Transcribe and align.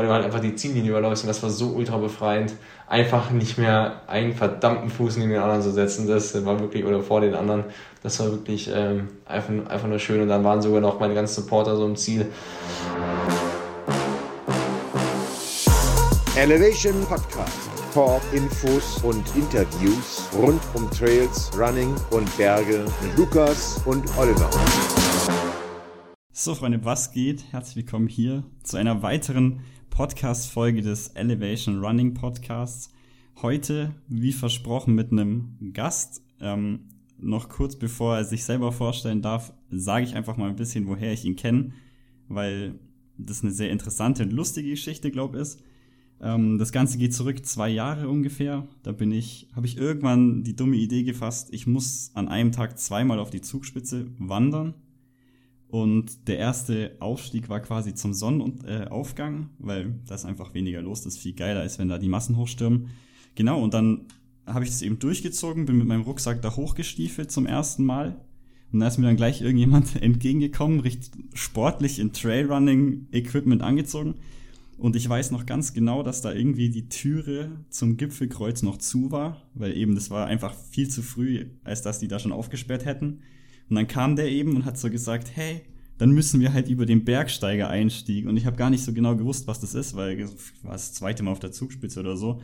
weil 0.00 0.06
du 0.06 0.12
halt 0.14 0.24
einfach 0.24 0.40
die 0.40 0.54
Ziellinie 0.54 0.92
überläufst 0.92 1.24
und 1.24 1.28
das 1.28 1.42
war 1.42 1.50
so 1.50 1.72
ultra 1.72 1.98
befreiend, 1.98 2.54
einfach 2.88 3.30
nicht 3.32 3.58
mehr 3.58 4.00
einen 4.06 4.32
verdammten 4.32 4.88
Fuß 4.88 5.18
neben 5.18 5.28
den 5.28 5.42
anderen 5.42 5.60
zu 5.60 5.72
setzen, 5.72 6.08
das 6.08 6.42
war 6.46 6.58
wirklich, 6.58 6.86
oder 6.86 7.02
vor 7.02 7.20
den 7.20 7.34
anderen, 7.34 7.64
das 8.02 8.18
war 8.18 8.30
wirklich 8.30 8.70
ähm, 8.74 9.08
einfach, 9.26 9.50
einfach 9.68 9.88
nur 9.88 9.98
schön 9.98 10.22
und 10.22 10.28
dann 10.28 10.42
waren 10.42 10.62
sogar 10.62 10.80
noch 10.80 10.98
meine 11.00 11.12
ganzen 11.12 11.42
Supporter 11.42 11.76
so 11.76 11.84
im 11.84 11.96
Ziel. 11.96 12.28
Elevation 16.34 17.04
Podcast. 17.04 17.68
Talk, 17.92 18.22
Infos 18.32 19.02
und 19.02 19.22
Interviews 19.36 20.28
rund 20.32 20.62
um 20.72 20.90
Trails, 20.90 21.50
Running 21.58 21.94
und 22.10 22.34
Berge 22.38 22.86
mit 23.02 23.18
Lukas 23.18 23.82
und 23.84 24.06
Oliver. 24.16 24.48
So, 26.32 26.54
Freunde, 26.54 26.82
was 26.84 27.12
geht? 27.12 27.52
Herzlich 27.52 27.76
willkommen 27.76 28.08
hier 28.08 28.44
zu 28.62 28.78
einer 28.78 29.02
weiteren 29.02 29.60
Podcast-Folge 29.90 30.82
des 30.82 31.08
Elevation 31.08 31.84
Running 31.84 32.14
Podcasts. 32.14 32.90
Heute, 33.42 33.94
wie 34.08 34.32
versprochen, 34.32 34.94
mit 34.94 35.12
einem 35.12 35.72
Gast. 35.72 36.22
Ähm, 36.40 36.88
noch 37.18 37.48
kurz 37.48 37.76
bevor 37.76 38.16
er 38.16 38.24
sich 38.24 38.44
selber 38.44 38.72
vorstellen 38.72 39.20
darf, 39.20 39.52
sage 39.70 40.04
ich 40.06 40.14
einfach 40.14 40.36
mal 40.36 40.48
ein 40.48 40.56
bisschen, 40.56 40.86
woher 40.86 41.12
ich 41.12 41.24
ihn 41.24 41.36
kenne, 41.36 41.72
weil 42.28 42.78
das 43.18 43.42
eine 43.42 43.52
sehr 43.52 43.70
interessante 43.70 44.22
und 44.22 44.32
lustige 44.32 44.70
Geschichte, 44.70 45.10
glaube 45.10 45.36
ich, 45.36 45.42
ist. 45.42 45.62
Ähm, 46.22 46.58
das 46.58 46.72
Ganze 46.72 46.96
geht 46.96 47.14
zurück 47.14 47.44
zwei 47.44 47.68
Jahre 47.68 48.08
ungefähr. 48.08 48.66
Da 48.82 48.92
bin 48.92 49.12
ich, 49.12 49.48
habe 49.54 49.66
ich 49.66 49.76
irgendwann 49.76 50.44
die 50.44 50.56
dumme 50.56 50.76
Idee 50.76 51.02
gefasst, 51.02 51.48
ich 51.52 51.66
muss 51.66 52.12
an 52.14 52.28
einem 52.28 52.52
Tag 52.52 52.78
zweimal 52.78 53.18
auf 53.18 53.30
die 53.30 53.42
Zugspitze 53.42 54.06
wandern 54.18 54.74
und 55.70 56.26
der 56.26 56.38
erste 56.38 56.96
Aufstieg 56.98 57.48
war 57.48 57.60
quasi 57.60 57.94
zum 57.94 58.12
Sonnenaufgang, 58.12 59.50
weil 59.58 59.94
das 60.06 60.24
einfach 60.24 60.52
weniger 60.52 60.82
los 60.82 61.06
ist, 61.06 61.18
viel 61.18 61.34
geiler 61.34 61.64
ist, 61.64 61.78
wenn 61.78 61.88
da 61.88 61.98
die 61.98 62.08
Massen 62.08 62.36
hochstürmen. 62.36 62.88
Genau, 63.36 63.62
und 63.62 63.72
dann 63.72 64.06
habe 64.46 64.64
ich 64.64 64.70
das 64.70 64.82
eben 64.82 64.98
durchgezogen, 64.98 65.66
bin 65.66 65.78
mit 65.78 65.86
meinem 65.86 66.02
Rucksack 66.02 66.42
da 66.42 66.56
hochgestiefelt 66.56 67.30
zum 67.30 67.46
ersten 67.46 67.84
Mal. 67.84 68.20
Und 68.72 68.80
da 68.80 68.88
ist 68.88 68.98
mir 68.98 69.06
dann 69.06 69.16
gleich 69.16 69.42
irgendjemand 69.42 69.94
entgegengekommen, 70.02 70.80
richtig 70.80 71.12
sportlich 71.34 72.00
in 72.00 72.12
Trailrunning-Equipment 72.12 73.62
angezogen. 73.62 74.14
Und 74.76 74.96
ich 74.96 75.08
weiß 75.08 75.30
noch 75.30 75.46
ganz 75.46 75.72
genau, 75.72 76.02
dass 76.02 76.22
da 76.22 76.32
irgendwie 76.32 76.70
die 76.70 76.88
Türe 76.88 77.64
zum 77.68 77.96
Gipfelkreuz 77.96 78.62
noch 78.62 78.78
zu 78.78 79.12
war, 79.12 79.36
weil 79.54 79.76
eben 79.76 79.94
das 79.94 80.10
war 80.10 80.26
einfach 80.26 80.54
viel 80.54 80.88
zu 80.88 81.02
früh, 81.02 81.46
als 81.62 81.82
dass 81.82 82.00
die 82.00 82.08
da 82.08 82.18
schon 82.18 82.32
aufgesperrt 82.32 82.86
hätten. 82.86 83.20
Und 83.70 83.76
dann 83.76 83.86
kam 83.86 84.16
der 84.16 84.28
eben 84.28 84.56
und 84.56 84.64
hat 84.64 84.76
so 84.76 84.90
gesagt, 84.90 85.30
hey, 85.34 85.62
dann 85.96 86.10
müssen 86.10 86.40
wir 86.40 86.52
halt 86.52 86.68
über 86.68 86.86
den 86.86 87.04
Bergsteiger-Einstieg. 87.04 88.26
Und 88.26 88.36
ich 88.36 88.46
habe 88.46 88.56
gar 88.56 88.68
nicht 88.68 88.82
so 88.82 88.92
genau 88.92 89.16
gewusst, 89.16 89.46
was 89.46 89.60
das 89.60 89.74
ist, 89.74 89.94
weil 89.94 90.18
ich 90.18 90.28
war 90.62 90.72
das 90.72 90.92
zweite 90.92 91.22
Mal 91.22 91.30
auf 91.30 91.40
der 91.40 91.52
Zugspitze 91.52 92.00
oder 92.00 92.16
so. 92.16 92.40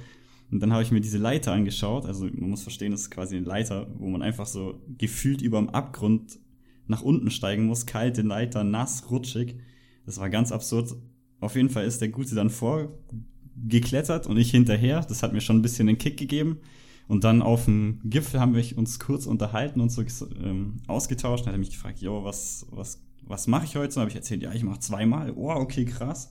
Und 0.51 0.61
dann 0.61 0.73
habe 0.73 0.83
ich 0.83 0.93
mir 0.93 1.01
diese 1.01 1.19
Leiter 1.19 1.53
angeschaut. 1.53 2.07
Also 2.07 2.27
man 2.27 2.51
muss 2.51 2.63
verstehen, 2.63 2.93
das 2.93 3.03
ist 3.03 3.11
quasi 3.11 3.37
eine 3.37 3.47
Leiter, 3.47 3.89
wo 3.99 4.09
man 4.09 4.23
einfach 4.23 4.47
so 4.47 4.81
gefühlt 4.99 5.43
über 5.43 5.59
dem 5.59 5.71
Abgrund 5.71 6.39
nach 6.87 7.03
unten 7.03 7.31
steigen 7.31 7.67
muss. 7.67 7.87
Kalte 7.87 8.23
Leiter, 8.23 8.63
nass, 8.63 9.11
rutschig. 9.11 9.57
Das 10.05 10.19
war 10.21 10.31
ganz 10.31 10.53
absurd. 10.53 10.95
Auf 11.41 11.57
jeden 11.57 11.71
Fall 11.71 11.87
ist 11.87 12.01
der 12.01 12.09
Gute 12.09 12.37
dann 12.37 12.51
vorgeklettert 12.51 14.29
und 14.29 14.37
ich 14.37 14.53
hinterher. 14.53 15.05
Das 15.09 15.23
hat 15.25 15.33
mir 15.33 15.41
schon 15.41 15.57
ein 15.57 15.63
bisschen 15.63 15.89
den 15.89 15.99
Kick 15.99 16.17
gegeben. 16.17 16.61
Und 17.09 17.23
dann 17.25 17.41
auf 17.43 17.67
dem 17.67 18.01
Gipfel 18.05 18.41
haben 18.41 18.55
wir 18.55 18.65
uns 18.77 18.99
kurz 18.99 19.27
unterhalten 19.27 19.81
und 19.81 19.91
so 19.91 20.03
ähm, 20.43 20.79
ausgetauscht. 20.89 21.45
Dann 21.45 21.49
hat 21.49 21.57
er 21.57 21.59
mich 21.59 21.71
gefragt, 21.71 22.01
jo, 22.01 22.25
was, 22.25 22.67
was, 22.71 23.01
was 23.23 23.47
mache 23.47 23.65
ich 23.65 23.77
heute? 23.77 23.89
Und 23.89 23.97
dann 23.97 24.01
habe 24.03 24.11
ich 24.11 24.17
erzählt, 24.17 24.43
ja, 24.43 24.53
ich 24.53 24.65
mache 24.65 24.81
zweimal. 24.81 25.33
Oh, 25.37 25.51
okay, 25.51 25.85
krass. 25.85 26.31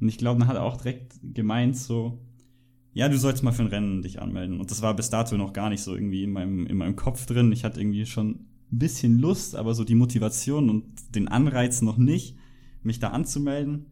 Und 0.00 0.08
ich 0.08 0.18
glaube, 0.18 0.38
dann 0.38 0.48
hat 0.48 0.56
er 0.56 0.62
auch 0.62 0.76
direkt 0.76 1.18
gemeint, 1.22 1.76
so, 1.76 2.20
ja, 2.92 3.08
du 3.08 3.18
sollst 3.18 3.42
mal 3.42 3.52
für 3.52 3.62
ein 3.62 3.68
Rennen 3.68 4.02
dich 4.02 4.22
anmelden. 4.22 4.60
Und 4.60 4.70
das 4.70 4.80
war 4.80 4.94
bis 4.94 5.10
dato 5.10 5.36
noch 5.36 5.52
gar 5.52 5.70
nicht 5.70 5.82
so 5.82 5.94
irgendwie 5.94 6.22
in 6.22 6.32
meinem, 6.32 6.66
in 6.66 6.76
meinem 6.76 6.96
Kopf 6.96 7.26
drin. 7.26 7.50
Ich 7.50 7.64
hatte 7.64 7.80
irgendwie 7.80 8.06
schon 8.06 8.28
ein 8.30 8.78
bisschen 8.78 9.18
Lust, 9.18 9.56
aber 9.56 9.74
so 9.74 9.82
die 9.82 9.94
Motivation 9.96 10.70
und 10.70 10.84
den 11.16 11.26
Anreiz 11.26 11.82
noch 11.82 11.96
nicht, 11.96 12.36
mich 12.82 13.00
da 13.00 13.08
anzumelden. 13.08 13.86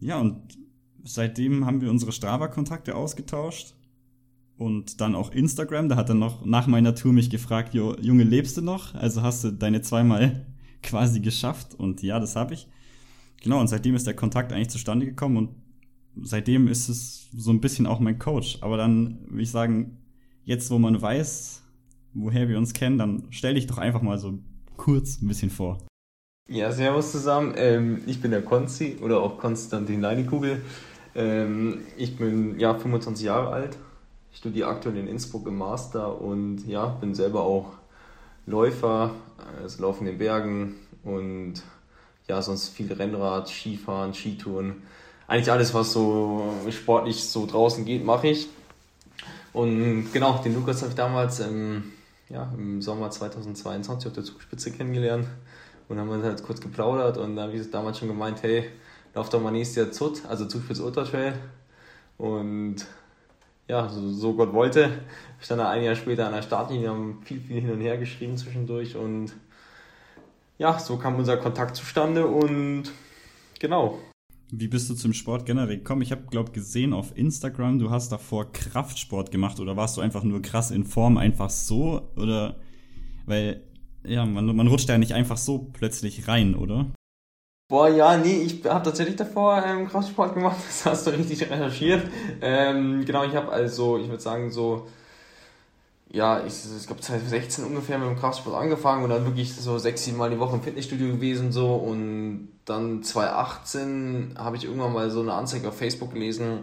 Ja, 0.00 0.18
und 0.18 0.58
seitdem 1.02 1.66
haben 1.66 1.82
wir 1.82 1.90
unsere 1.90 2.12
Strava-Kontakte 2.12 2.94
ausgetauscht 2.94 3.74
und 4.56 5.00
dann 5.00 5.14
auch 5.14 5.30
Instagram. 5.32 5.88
Da 5.88 5.96
hat 5.96 6.08
er 6.08 6.14
noch 6.14 6.44
nach 6.44 6.66
meiner 6.66 6.94
Tour 6.94 7.12
mich 7.12 7.30
gefragt, 7.30 7.74
jo, 7.74 7.96
Junge, 8.00 8.24
lebst 8.24 8.56
du 8.56 8.62
noch? 8.62 8.94
Also 8.94 9.22
hast 9.22 9.44
du 9.44 9.50
deine 9.50 9.82
zweimal 9.82 10.46
quasi 10.82 11.20
geschafft 11.20 11.74
und 11.74 12.02
ja, 12.02 12.20
das 12.20 12.36
habe 12.36 12.54
ich. 12.54 12.68
Genau, 13.42 13.60
und 13.60 13.68
seitdem 13.68 13.94
ist 13.94 14.06
der 14.06 14.14
Kontakt 14.14 14.52
eigentlich 14.52 14.70
zustande 14.70 15.06
gekommen 15.06 15.36
und 15.36 15.50
seitdem 16.22 16.68
ist 16.68 16.88
es 16.88 17.28
so 17.36 17.50
ein 17.50 17.60
bisschen 17.60 17.86
auch 17.86 18.00
mein 18.00 18.18
Coach. 18.18 18.58
Aber 18.60 18.76
dann 18.76 19.18
würde 19.28 19.42
ich 19.42 19.50
sagen, 19.50 19.98
jetzt 20.44 20.70
wo 20.70 20.78
man 20.78 21.00
weiß, 21.00 21.62
woher 22.14 22.48
wir 22.48 22.58
uns 22.58 22.72
kennen, 22.72 22.98
dann 22.98 23.24
stell 23.30 23.54
dich 23.54 23.66
doch 23.66 23.78
einfach 23.78 24.02
mal 24.02 24.18
so 24.18 24.38
kurz 24.76 25.20
ein 25.20 25.28
bisschen 25.28 25.50
vor. 25.50 25.78
Ja, 26.48 26.70
servus 26.72 27.10
zusammen. 27.12 27.54
Ähm, 27.56 28.02
ich 28.06 28.20
bin 28.20 28.30
der 28.30 28.42
Konzi 28.42 28.98
oder 29.00 29.20
auch 29.20 29.38
Konstantin 29.38 30.00
Leinekugel. 30.00 30.60
Ähm, 31.14 31.80
ich 31.96 32.16
bin 32.16 32.58
ja 32.58 32.74
25 32.74 33.24
Jahre 33.24 33.48
alt, 33.48 33.78
ich 34.34 34.38
studiere 34.38 34.68
aktuell 34.68 34.96
in 34.96 35.06
Innsbruck 35.06 35.46
im 35.46 35.56
Master 35.56 36.20
und 36.20 36.66
ja, 36.66 36.86
bin 36.86 37.14
selber 37.14 37.42
auch 37.42 37.66
Läufer, 38.46 39.12
also 39.62 39.82
laufen 39.82 40.06
in 40.08 40.14
den 40.14 40.18
Bergen 40.18 40.74
und 41.04 41.62
ja, 42.26 42.42
sonst 42.42 42.70
viel 42.70 42.92
Rennrad, 42.92 43.48
Skifahren, 43.48 44.12
Skitouren. 44.12 44.82
Eigentlich 45.28 45.52
alles, 45.52 45.72
was 45.72 45.92
so 45.92 46.52
sportlich 46.70 47.24
so 47.24 47.46
draußen 47.46 47.84
geht, 47.84 48.04
mache 48.04 48.28
ich. 48.28 48.48
Und 49.52 50.12
genau, 50.12 50.42
den 50.44 50.54
Lukas 50.54 50.80
habe 50.80 50.90
ich 50.90 50.96
damals 50.96 51.38
im, 51.38 51.92
ja, 52.28 52.52
im 52.58 52.82
Sommer 52.82 53.10
2022 53.10 54.08
auf 54.08 54.14
der 54.14 54.24
Zugspitze 54.24 54.72
kennengelernt 54.72 55.28
und 55.88 56.00
haben 56.00 56.08
uns 56.08 56.24
halt 56.24 56.42
kurz 56.42 56.60
geplaudert 56.60 57.18
und 57.18 57.36
da 57.36 57.42
habe 57.42 57.52
ich 57.52 57.70
damals 57.70 58.00
schon 58.00 58.08
gemeint, 58.08 58.42
hey, 58.42 58.68
lauf 59.14 59.28
doch 59.28 59.40
mal 59.40 59.52
nächstes 59.52 59.76
Jahr 59.76 59.92
ZUT, 59.92 60.26
also 60.26 60.46
Zugspitze 60.46 60.84
Ultra 60.84 61.04
Trail. 61.04 61.34
Und 62.18 62.84
ja, 63.68 63.88
so, 63.88 64.10
so 64.10 64.34
Gott 64.34 64.52
wollte. 64.52 64.90
Ich 65.38 65.46
stand 65.46 65.60
da 65.60 65.70
ein 65.70 65.82
Jahr 65.82 65.94
später 65.94 66.26
an 66.26 66.34
der 66.34 66.42
Startlinie, 66.42 66.88
haben 66.88 67.22
viel, 67.24 67.40
viel 67.40 67.60
hin 67.60 67.70
und 67.70 67.80
her 67.80 67.96
geschrieben 67.96 68.36
zwischendurch 68.36 68.96
und 68.96 69.32
ja, 70.58 70.78
so 70.78 70.96
kam 70.96 71.16
unser 71.16 71.36
Kontakt 71.36 71.76
zustande 71.76 72.26
und 72.26 72.84
genau. 73.58 73.98
Wie 74.50 74.68
bist 74.68 74.88
du 74.88 74.94
zum 74.94 75.12
Sport 75.12 75.46
generell 75.46 75.78
gekommen? 75.78 76.02
Ich 76.02 76.12
habe, 76.12 76.26
glaube 76.30 76.52
gesehen 76.52 76.92
auf 76.92 77.16
Instagram, 77.16 77.78
du 77.78 77.90
hast 77.90 78.12
davor 78.12 78.52
Kraftsport 78.52 79.30
gemacht 79.30 79.58
oder 79.58 79.76
warst 79.76 79.96
du 79.96 80.00
einfach 80.00 80.22
nur 80.22 80.42
krass 80.42 80.70
in 80.70 80.84
Form, 80.84 81.16
einfach 81.16 81.50
so? 81.50 82.12
Oder, 82.16 82.56
weil, 83.26 83.64
ja, 84.04 84.24
man, 84.26 84.54
man 84.54 84.68
rutscht 84.68 84.88
ja 84.88 84.98
nicht 84.98 85.14
einfach 85.14 85.38
so 85.38 85.70
plötzlich 85.72 86.28
rein, 86.28 86.54
oder? 86.54 86.86
Boah, 87.74 87.88
ja, 87.88 88.16
nee, 88.16 88.42
ich 88.42 88.64
habe 88.66 88.84
tatsächlich 88.84 89.16
davor 89.16 89.60
ähm, 89.66 89.88
Kraftsport 89.88 90.34
gemacht, 90.34 90.58
das 90.64 90.86
hast 90.86 91.08
du 91.08 91.10
richtig 91.10 91.42
recherchiert. 91.50 92.08
Ähm, 92.40 93.04
genau, 93.04 93.24
ich 93.24 93.34
habe 93.34 93.50
also, 93.50 93.98
ich 93.98 94.08
würde 94.08 94.22
sagen, 94.22 94.52
so, 94.52 94.86
ja, 96.08 96.46
ich, 96.46 96.54
ich 96.54 96.86
glaube 96.86 97.02
2016 97.02 97.64
ungefähr 97.64 97.98
mit 97.98 98.06
dem 98.06 98.16
Kraftsport 98.16 98.54
angefangen 98.54 99.02
und 99.02 99.10
dann 99.10 99.24
wirklich 99.24 99.56
so 99.56 99.76
sechs, 99.78 100.04
sieben 100.04 100.18
Mal 100.18 100.30
die 100.30 100.38
Woche 100.38 100.54
im 100.54 100.62
Fitnessstudio 100.62 101.08
gewesen 101.08 101.50
so. 101.50 101.74
Und 101.74 102.50
dann 102.64 103.02
2018 103.02 104.36
habe 104.38 104.56
ich 104.56 104.66
irgendwann 104.66 104.92
mal 104.92 105.10
so 105.10 105.22
eine 105.22 105.32
Anzeige 105.32 105.66
auf 105.66 105.76
Facebook 105.76 106.12
gelesen 106.12 106.60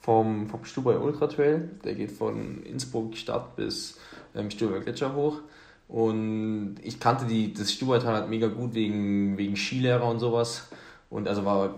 vom, 0.00 0.48
vom 0.48 0.64
Stubai 0.64 0.96
Ultra 0.96 1.26
Trail, 1.26 1.68
der 1.84 1.94
geht 1.94 2.10
von 2.10 2.62
Innsbruck 2.62 3.18
Stadt 3.18 3.54
bis 3.56 3.98
ähm, 4.34 4.50
Stubai 4.50 4.78
Gletscher 4.78 5.14
hoch 5.14 5.42
und 5.92 6.76
ich 6.82 6.98
kannte 7.00 7.26
die, 7.26 7.52
das 7.52 7.70
Stubertal 7.70 8.14
halt 8.14 8.30
mega 8.30 8.46
gut 8.46 8.72
wegen, 8.72 9.36
wegen 9.36 9.56
Skilehrer 9.56 10.08
und 10.08 10.20
sowas. 10.20 10.68
Und 11.10 11.28
also 11.28 11.44
war, 11.44 11.74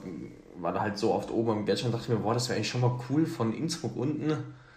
war 0.56 0.72
da 0.72 0.82
halt 0.82 0.98
so 0.98 1.12
oft 1.12 1.32
oben 1.32 1.50
am 1.50 1.64
Gletscher 1.64 1.86
und 1.86 1.92
dachte 1.92 2.12
mir, 2.12 2.18
boah, 2.18 2.32
das 2.32 2.48
wäre 2.48 2.54
eigentlich 2.56 2.68
schon 2.68 2.82
mal 2.82 2.96
cool, 3.10 3.26
von 3.26 3.52
Innsbruck 3.52 3.96
unten 3.96 4.36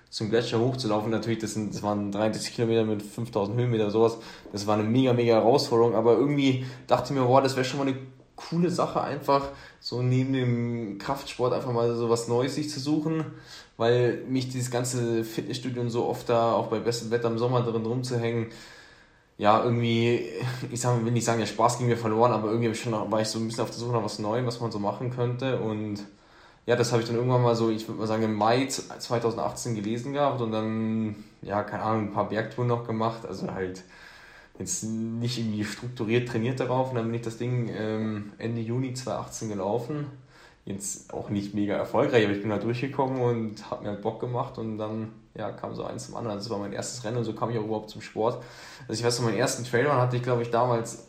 zum 0.09 0.31
Gletscher 0.31 0.59
hochzulaufen. 0.59 1.11
Natürlich, 1.11 1.37
das, 1.37 1.53
sind, 1.53 1.71
das 1.71 1.83
waren 1.83 2.11
33 2.11 2.55
Kilometer 2.55 2.83
mit 2.83 3.03
5000 3.03 3.59
Höhenmeter, 3.59 3.91
sowas. 3.91 4.17
Das 4.51 4.65
war 4.65 4.73
eine 4.73 4.89
mega, 4.89 5.13
mega 5.13 5.35
Herausforderung. 5.35 5.93
Aber 5.93 6.17
irgendwie 6.17 6.65
dachte 6.87 7.13
ich 7.13 7.19
mir, 7.19 7.23
boah, 7.23 7.39
das 7.39 7.55
wäre 7.55 7.63
schon 7.63 7.77
mal 7.77 7.87
eine 7.87 7.97
coole 8.35 8.71
Sache, 8.71 9.01
einfach 9.01 9.49
so 9.79 10.01
neben 10.01 10.33
dem 10.33 10.97
Kraftsport 10.97 11.53
einfach 11.53 11.71
mal 11.73 11.95
so 11.95 12.09
was 12.09 12.27
Neues 12.27 12.55
sich 12.55 12.71
zu 12.71 12.79
suchen. 12.79 13.23
Weil 13.77 14.23
mich 14.27 14.49
dieses 14.49 14.71
ganze 14.71 15.23
Fitnessstudio 15.23 15.83
und 15.83 15.91
so 15.91 16.07
oft 16.07 16.27
da 16.27 16.53
auch 16.53 16.69
bei 16.69 16.79
bestem 16.79 17.11
Wetter 17.11 17.27
im 17.27 17.37
Sommer 17.37 17.61
drin 17.61 17.85
rumzuhängen, 17.85 18.47
ja, 19.37 19.63
irgendwie, 19.63 20.25
ich 20.71 20.81
sag, 20.81 21.03
will 21.05 21.11
nicht 21.11 21.25
sagen, 21.25 21.39
der 21.39 21.45
Spaß 21.45 21.77
ging 21.77 21.87
mir 21.87 21.97
verloren, 21.97 22.31
aber 22.31 22.49
irgendwie 22.49 22.73
schon, 22.73 22.93
war 22.93 23.21
ich 23.21 23.27
so 23.27 23.39
ein 23.39 23.45
bisschen 23.47 23.63
auf 23.63 23.69
der 23.69 23.79
Suche 23.79 23.93
nach 23.93 24.03
was 24.03 24.19
Neuem, 24.19 24.45
was 24.47 24.59
man 24.59 24.71
so 24.71 24.79
machen 24.79 25.11
könnte. 25.11 25.59
Und 25.59 26.03
ja, 26.65 26.75
das 26.75 26.91
habe 26.91 27.01
ich 27.01 27.07
dann 27.07 27.17
irgendwann 27.17 27.43
mal 27.43 27.55
so, 27.55 27.69
ich 27.69 27.87
würde 27.87 27.99
mal 27.99 28.07
sagen, 28.07 28.23
im 28.23 28.33
Mai 28.33 28.65
2018 28.65 29.75
gelesen 29.75 30.13
gehabt 30.13 30.41
und 30.41 30.51
dann, 30.51 31.23
ja, 31.41 31.63
keine 31.63 31.83
Ahnung, 31.83 32.07
ein 32.07 32.13
paar 32.13 32.29
Bergtouren 32.29 32.67
noch 32.67 32.87
gemacht. 32.87 33.25
Also 33.27 33.51
halt 33.51 33.83
jetzt 34.59 34.83
nicht 34.83 35.37
irgendwie 35.37 35.63
strukturiert 35.63 36.29
trainiert 36.29 36.59
darauf. 36.59 36.89
Und 36.89 36.95
dann 36.95 37.05
bin 37.05 37.13
ich 37.13 37.21
das 37.21 37.37
Ding 37.37 37.69
ähm, 37.69 38.33
Ende 38.39 38.61
Juni 38.61 38.93
2018 38.93 39.49
gelaufen. 39.49 40.07
jetzt 40.65 41.13
auch 41.13 41.29
nicht 41.29 41.53
mega 41.53 41.75
erfolgreich, 41.75 42.25
aber 42.25 42.33
ich 42.33 42.41
bin 42.41 42.51
halt 42.51 42.63
durchgekommen 42.63 43.21
und 43.21 43.71
habe 43.71 43.83
mir 43.83 43.89
halt 43.91 44.01
Bock 44.01 44.19
gemacht 44.19 44.57
und 44.57 44.77
dann 44.77 45.11
ja, 45.37 45.51
kam 45.51 45.75
so 45.75 45.83
eins 45.83 46.07
zum 46.07 46.15
anderen. 46.15 46.37
Das 46.37 46.49
war 46.49 46.57
mein 46.57 46.73
erstes 46.73 47.03
Rennen 47.03 47.17
und 47.17 47.23
so 47.23 47.33
kam 47.33 47.49
ich 47.49 47.57
auch 47.57 47.63
überhaupt 47.63 47.89
zum 47.89 48.01
Sport. 48.01 48.43
Also 48.87 48.99
ich 48.99 49.05
weiß 49.05 49.19
noch, 49.19 49.27
meinen 49.27 49.37
ersten 49.37 49.63
Trailrun 49.63 49.97
hatte 49.97 50.17
ich, 50.17 50.23
glaube 50.23 50.41
ich, 50.41 50.49
damals 50.49 51.07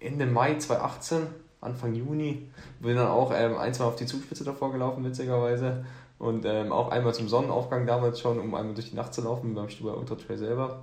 Ende 0.00 0.26
Mai 0.26 0.56
2018, 0.56 1.26
Anfang 1.60 1.94
Juni. 1.94 2.48
Bin 2.80 2.96
dann 2.96 3.08
auch 3.08 3.32
ähm, 3.34 3.56
ein, 3.56 3.74
zwei 3.74 3.84
auf 3.84 3.96
die 3.96 4.06
Zugspitze 4.06 4.44
davor 4.44 4.72
gelaufen, 4.72 5.04
witzigerweise. 5.04 5.84
Und 6.18 6.46
ähm, 6.46 6.72
auch 6.72 6.90
einmal 6.90 7.14
zum 7.14 7.28
Sonnenaufgang 7.28 7.86
damals 7.86 8.20
schon, 8.20 8.40
um 8.40 8.54
einmal 8.54 8.74
durch 8.74 8.90
die 8.90 8.96
Nacht 8.96 9.12
zu 9.12 9.22
laufen, 9.22 9.54
beim 9.54 9.68
Stuber 9.68 9.96
Ultra 9.96 10.14
Trail 10.14 10.38
selber. 10.38 10.82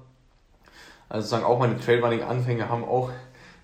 Also 1.10 1.28
sozusagen 1.28 1.46
auch 1.46 1.60
meine 1.60 1.78
Trailrunning-Anfänge 1.78 2.70
haben 2.70 2.84
auch 2.84 3.10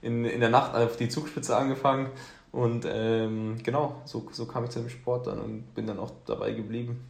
in, 0.01 0.25
in 0.25 0.39
der 0.39 0.49
Nacht 0.49 0.75
auf 0.75 0.97
die 0.97 1.09
Zugspitze 1.09 1.55
angefangen. 1.55 2.09
Und 2.51 2.85
ähm, 2.87 3.57
genau, 3.63 4.01
so, 4.05 4.27
so 4.31 4.45
kam 4.45 4.63
ich 4.63 4.71
zu 4.71 4.79
dem 4.79 4.89
Sport 4.89 5.27
dann 5.27 5.39
und 5.39 5.75
bin 5.75 5.85
dann 5.85 5.99
auch 5.99 6.11
dabei 6.25 6.51
geblieben. 6.51 7.05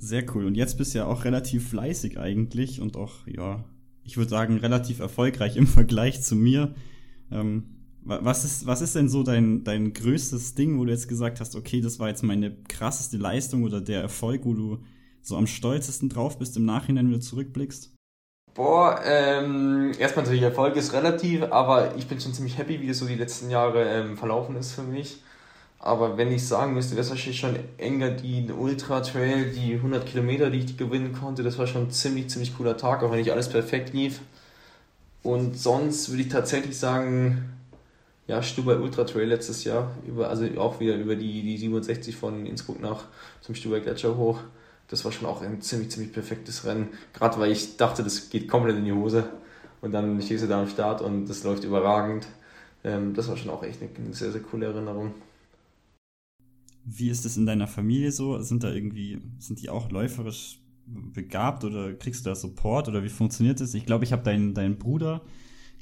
Sehr 0.00 0.24
cool. 0.34 0.46
Und 0.46 0.54
jetzt 0.54 0.78
bist 0.78 0.94
du 0.94 0.98
ja 0.98 1.06
auch 1.06 1.24
relativ 1.24 1.70
fleißig 1.70 2.18
eigentlich 2.18 2.80
und 2.80 2.96
auch, 2.96 3.26
ja, 3.26 3.64
ich 4.04 4.16
würde 4.16 4.30
sagen, 4.30 4.58
relativ 4.58 5.00
erfolgreich 5.00 5.56
im 5.56 5.66
Vergleich 5.78 6.22
zu 6.22 6.36
mir. 6.36 6.74
Ähm, 7.32 7.74
was 8.02 8.44
ist, 8.44 8.66
was 8.66 8.80
ist 8.80 8.94
denn 8.94 9.08
so 9.08 9.22
dein, 9.22 9.64
dein 9.64 9.92
größtes 9.92 10.54
Ding, 10.54 10.78
wo 10.78 10.84
du 10.84 10.92
jetzt 10.92 11.08
gesagt 11.08 11.40
hast, 11.40 11.56
okay, 11.56 11.80
das 11.80 11.98
war 11.98 12.08
jetzt 12.08 12.22
meine 12.22 12.56
krasseste 12.68 13.18
Leistung 13.18 13.64
oder 13.64 13.80
der 13.80 14.00
Erfolg, 14.00 14.44
wo 14.44 14.54
du 14.54 14.78
so 15.20 15.36
am 15.36 15.46
stolzesten 15.46 16.08
drauf 16.08 16.38
bist 16.38 16.56
im 16.56 16.64
Nachhinein, 16.64 17.06
wenn 17.06 17.14
du 17.14 17.20
zurückblickst? 17.20 17.94
Boah, 18.54 19.00
ähm, 19.04 19.92
erstmal 19.98 20.24
natürlich 20.24 20.42
Erfolg 20.42 20.76
ist 20.76 20.92
relativ, 20.92 21.42
aber 21.50 21.96
ich 21.96 22.08
bin 22.08 22.20
schon 22.20 22.32
ziemlich 22.32 22.56
happy, 22.56 22.80
wie 22.80 22.88
das 22.88 22.98
so 22.98 23.06
die 23.06 23.14
letzten 23.14 23.50
Jahre 23.50 23.84
ähm, 23.84 24.16
verlaufen 24.16 24.56
ist 24.56 24.72
für 24.72 24.82
mich. 24.82 25.22
Aber 25.80 26.16
wenn 26.16 26.32
ich 26.32 26.46
sagen 26.46 26.74
müsste, 26.74 26.92
wäre 26.92 27.02
es 27.02 27.10
wahrscheinlich 27.10 27.38
schon 27.38 27.56
enger 27.78 28.10
die 28.10 28.50
Ultra 28.50 29.00
Trail, 29.00 29.52
die 29.52 29.74
100 29.74 30.04
Kilometer, 30.06 30.50
die 30.50 30.58
ich 30.58 30.76
gewinnen 30.76 31.12
konnte. 31.12 31.42
Das 31.42 31.58
war 31.58 31.66
schon 31.66 31.82
ein 31.82 31.90
ziemlich, 31.90 32.28
ziemlich 32.30 32.56
cooler 32.56 32.76
Tag, 32.76 33.02
auch 33.02 33.10
wenn 33.12 33.18
nicht 33.18 33.32
alles 33.32 33.48
perfekt 33.48 33.94
lief. 33.94 34.20
Und 35.22 35.56
sonst 35.56 36.10
würde 36.10 36.22
ich 36.22 36.28
tatsächlich 36.28 36.78
sagen, 36.78 37.52
ja, 38.26 38.42
Stubai 38.42 38.76
Ultra 38.76 39.04
Trail 39.04 39.28
letztes 39.28 39.64
Jahr, 39.64 39.90
über, 40.06 40.28
also 40.28 40.46
auch 40.58 40.80
wieder 40.80 40.96
über 40.96 41.16
die, 41.16 41.42
die 41.42 41.56
67 41.56 42.14
von 42.16 42.44
Innsbruck 42.44 42.80
nach 42.80 43.04
zum 43.40 43.54
Stubai 43.54 43.80
Gletscher 43.80 44.16
hoch. 44.16 44.40
Das 44.88 45.04
war 45.04 45.12
schon 45.12 45.28
auch 45.28 45.42
ein 45.42 45.60
ziemlich, 45.60 45.90
ziemlich 45.90 46.12
perfektes 46.12 46.64
Rennen. 46.64 46.88
Gerade 47.12 47.38
weil 47.38 47.52
ich 47.52 47.76
dachte, 47.76 48.02
das 48.02 48.30
geht 48.30 48.48
komplett 48.48 48.76
in 48.76 48.84
die 48.84 48.92
Hose. 48.92 49.28
Und 49.80 49.92
dann 49.92 50.20
stehst 50.22 50.44
du 50.44 50.48
da 50.48 50.60
am 50.60 50.68
Start 50.68 51.02
und 51.02 51.26
das 51.26 51.44
läuft 51.44 51.64
überragend. 51.64 52.26
Ähm, 52.84 53.14
das 53.14 53.28
war 53.28 53.36
schon 53.36 53.50
auch 53.50 53.62
echt 53.62 53.80
eine, 53.80 53.90
eine 53.96 54.14
sehr, 54.14 54.32
sehr 54.32 54.40
coole 54.40 54.66
Erinnerung. 54.66 55.14
Wie 56.90 57.10
ist 57.10 57.26
es 57.26 57.36
in 57.36 57.44
deiner 57.44 57.66
Familie 57.66 58.12
so? 58.12 58.40
Sind 58.40 58.64
da 58.64 58.72
irgendwie, 58.72 59.20
sind 59.38 59.60
die 59.60 59.68
auch 59.68 59.90
läuferisch 59.90 60.60
begabt 60.86 61.64
oder 61.64 61.92
kriegst 61.92 62.24
du 62.24 62.30
da 62.30 62.34
Support 62.34 62.88
oder 62.88 63.04
wie 63.04 63.10
funktioniert 63.10 63.60
das? 63.60 63.74
Ich 63.74 63.84
glaube, 63.84 64.04
ich 64.04 64.12
habe 64.12 64.22
deinen, 64.22 64.54
deinen 64.54 64.78
Bruder, 64.78 65.20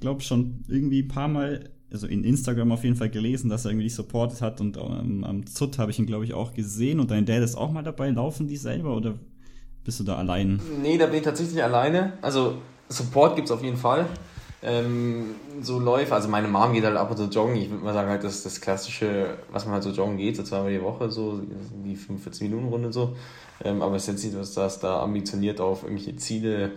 glaube, 0.01 0.23
schon 0.23 0.65
irgendwie 0.69 1.03
ein 1.03 1.09
paar 1.09 1.29
Mal, 1.29 1.71
also 1.93 2.07
in 2.07 2.25
Instagram 2.25 2.73
auf 2.73 2.85
jeden 2.85 2.97
Fall 2.97 3.11
gelesen, 3.11 3.49
dass 3.49 3.65
er 3.65 3.71
irgendwie 3.71 3.85
dich 3.85 3.95
supportet 3.95 4.43
hat 4.43 4.61
und 4.61 4.77
am, 4.79 5.25
am 5.25 5.47
ZUT 5.47 5.79
habe 5.79 5.91
ich 5.91 5.99
ihn, 5.99 6.07
glaube 6.07 6.25
ich, 6.25 6.35
auch 6.35 6.55
gesehen 6.55 7.01
und 7.01 7.11
dein 7.11 7.27
Dad 7.27 7.43
ist 7.43 7.55
auch 7.55 7.71
mal 7.71 7.83
dabei. 7.83 8.11
Laufen 8.11 8.49
die 8.49 8.57
selber 8.57 8.97
oder 8.97 9.15
bist 9.85 10.01
du 10.01 10.05
da 10.05 10.17
allein? 10.17 10.61
Nee, 10.83 10.99
da 10.99 11.07
bin 11.07 11.17
ich 11.17 11.23
tatsächlich 11.23 11.63
alleine. 11.63 12.15
Also 12.23 12.59
Support 12.89 13.37
gibt 13.37 13.49
es 13.49 13.53
auf 13.53 13.63
jeden 13.63 13.77
Fall 13.77 14.07
ähm, 14.63 15.35
so 15.61 15.79
läuft. 15.79 16.13
Also 16.13 16.29
meine 16.29 16.49
Mom 16.49 16.73
geht 16.73 16.85
halt 16.85 16.97
ab 16.97 17.11
und 17.11 17.17
zu 17.17 17.25
joggen. 17.25 17.57
Ich 17.57 17.71
würde 17.71 17.85
mal 17.85 17.95
sagen, 17.95 18.09
halt 18.09 18.25
das, 18.25 18.43
das 18.43 18.61
klassische, 18.61 19.37
was 19.51 19.65
man 19.65 19.75
halt 19.75 19.85
so 19.85 19.91
joggen 19.91 20.17
geht, 20.17 20.37
so 20.37 20.43
zweimal 20.43 20.71
die 20.71 20.83
Woche, 20.83 21.11
so 21.11 21.41
die 21.85 21.97
45 21.97 22.43
Minuten 22.43 22.69
Runde 22.69 22.93
so. 22.93 23.17
Ähm, 23.65 23.83
aber 23.83 23.97
es 23.97 24.03
ist 24.03 24.15
jetzt 24.15 24.25
nicht, 24.25 24.37
dass 24.37 24.55
das 24.55 24.81
da 24.81 25.03
ambitioniert 25.03 25.61
auf 25.61 25.83
irgendwelche 25.83 26.17
Ziele 26.17 26.73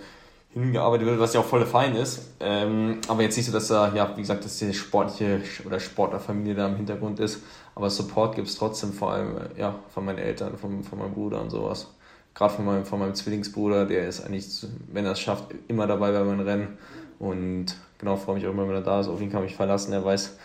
hingearbeitet 0.52 1.06
wird, 1.06 1.20
was 1.20 1.34
ja 1.34 1.42
auch 1.42 1.46
voll 1.46 1.66
fein 1.66 1.96
ist. 1.96 2.34
Ähm, 2.40 3.00
aber 3.08 3.22
jetzt 3.22 3.38
nicht 3.38 3.46
so, 3.46 3.52
dass 3.52 3.68
da, 3.68 3.94
ja, 3.94 4.12
wie 4.16 4.22
gesagt, 4.22 4.44
dass 4.44 4.58
die 4.58 4.74
sportliche 4.74 5.42
oder 5.66 5.80
Sportlerfamilie 5.80 6.56
da 6.56 6.68
im 6.68 6.76
Hintergrund 6.76 7.20
ist. 7.20 7.42
Aber 7.76 7.90
Support 7.90 8.36
gibt 8.36 8.48
es 8.48 8.56
trotzdem, 8.56 8.92
vor 8.92 9.12
allem 9.12 9.38
ja, 9.58 9.76
von 9.94 10.06
meinen 10.06 10.18
Eltern, 10.18 10.58
von, 10.58 10.84
von 10.84 11.00
meinem 11.00 11.14
Bruder 11.14 11.42
und 11.42 11.50
sowas. 11.50 11.88
Gerade 12.34 12.54
von 12.54 12.66
meinem, 12.66 12.86
von 12.86 13.00
meinem 13.00 13.16
Zwillingsbruder, 13.16 13.86
der 13.86 14.08
ist 14.08 14.22
eigentlich, 14.26 14.66
wenn 14.92 15.06
er 15.06 15.12
es 15.12 15.20
schafft, 15.20 15.46
immer 15.68 15.88
dabei 15.88 16.12
bei 16.12 16.24
meinen 16.24 16.42
Rennen. 16.42 16.78
Und 17.20 17.76
genau, 17.98 18.16
freue 18.16 18.36
mich 18.36 18.48
auch 18.48 18.52
immer, 18.52 18.68
wenn 18.68 18.76
er 18.76 18.82
da 18.82 19.02
ist. 19.02 19.08
Auf 19.08 19.22
ihn 19.22 19.30
kann 19.30 19.44
ich 19.44 19.56
verlassen. 19.56 19.94
Er 19.94 20.04
weiß, 20.04 20.38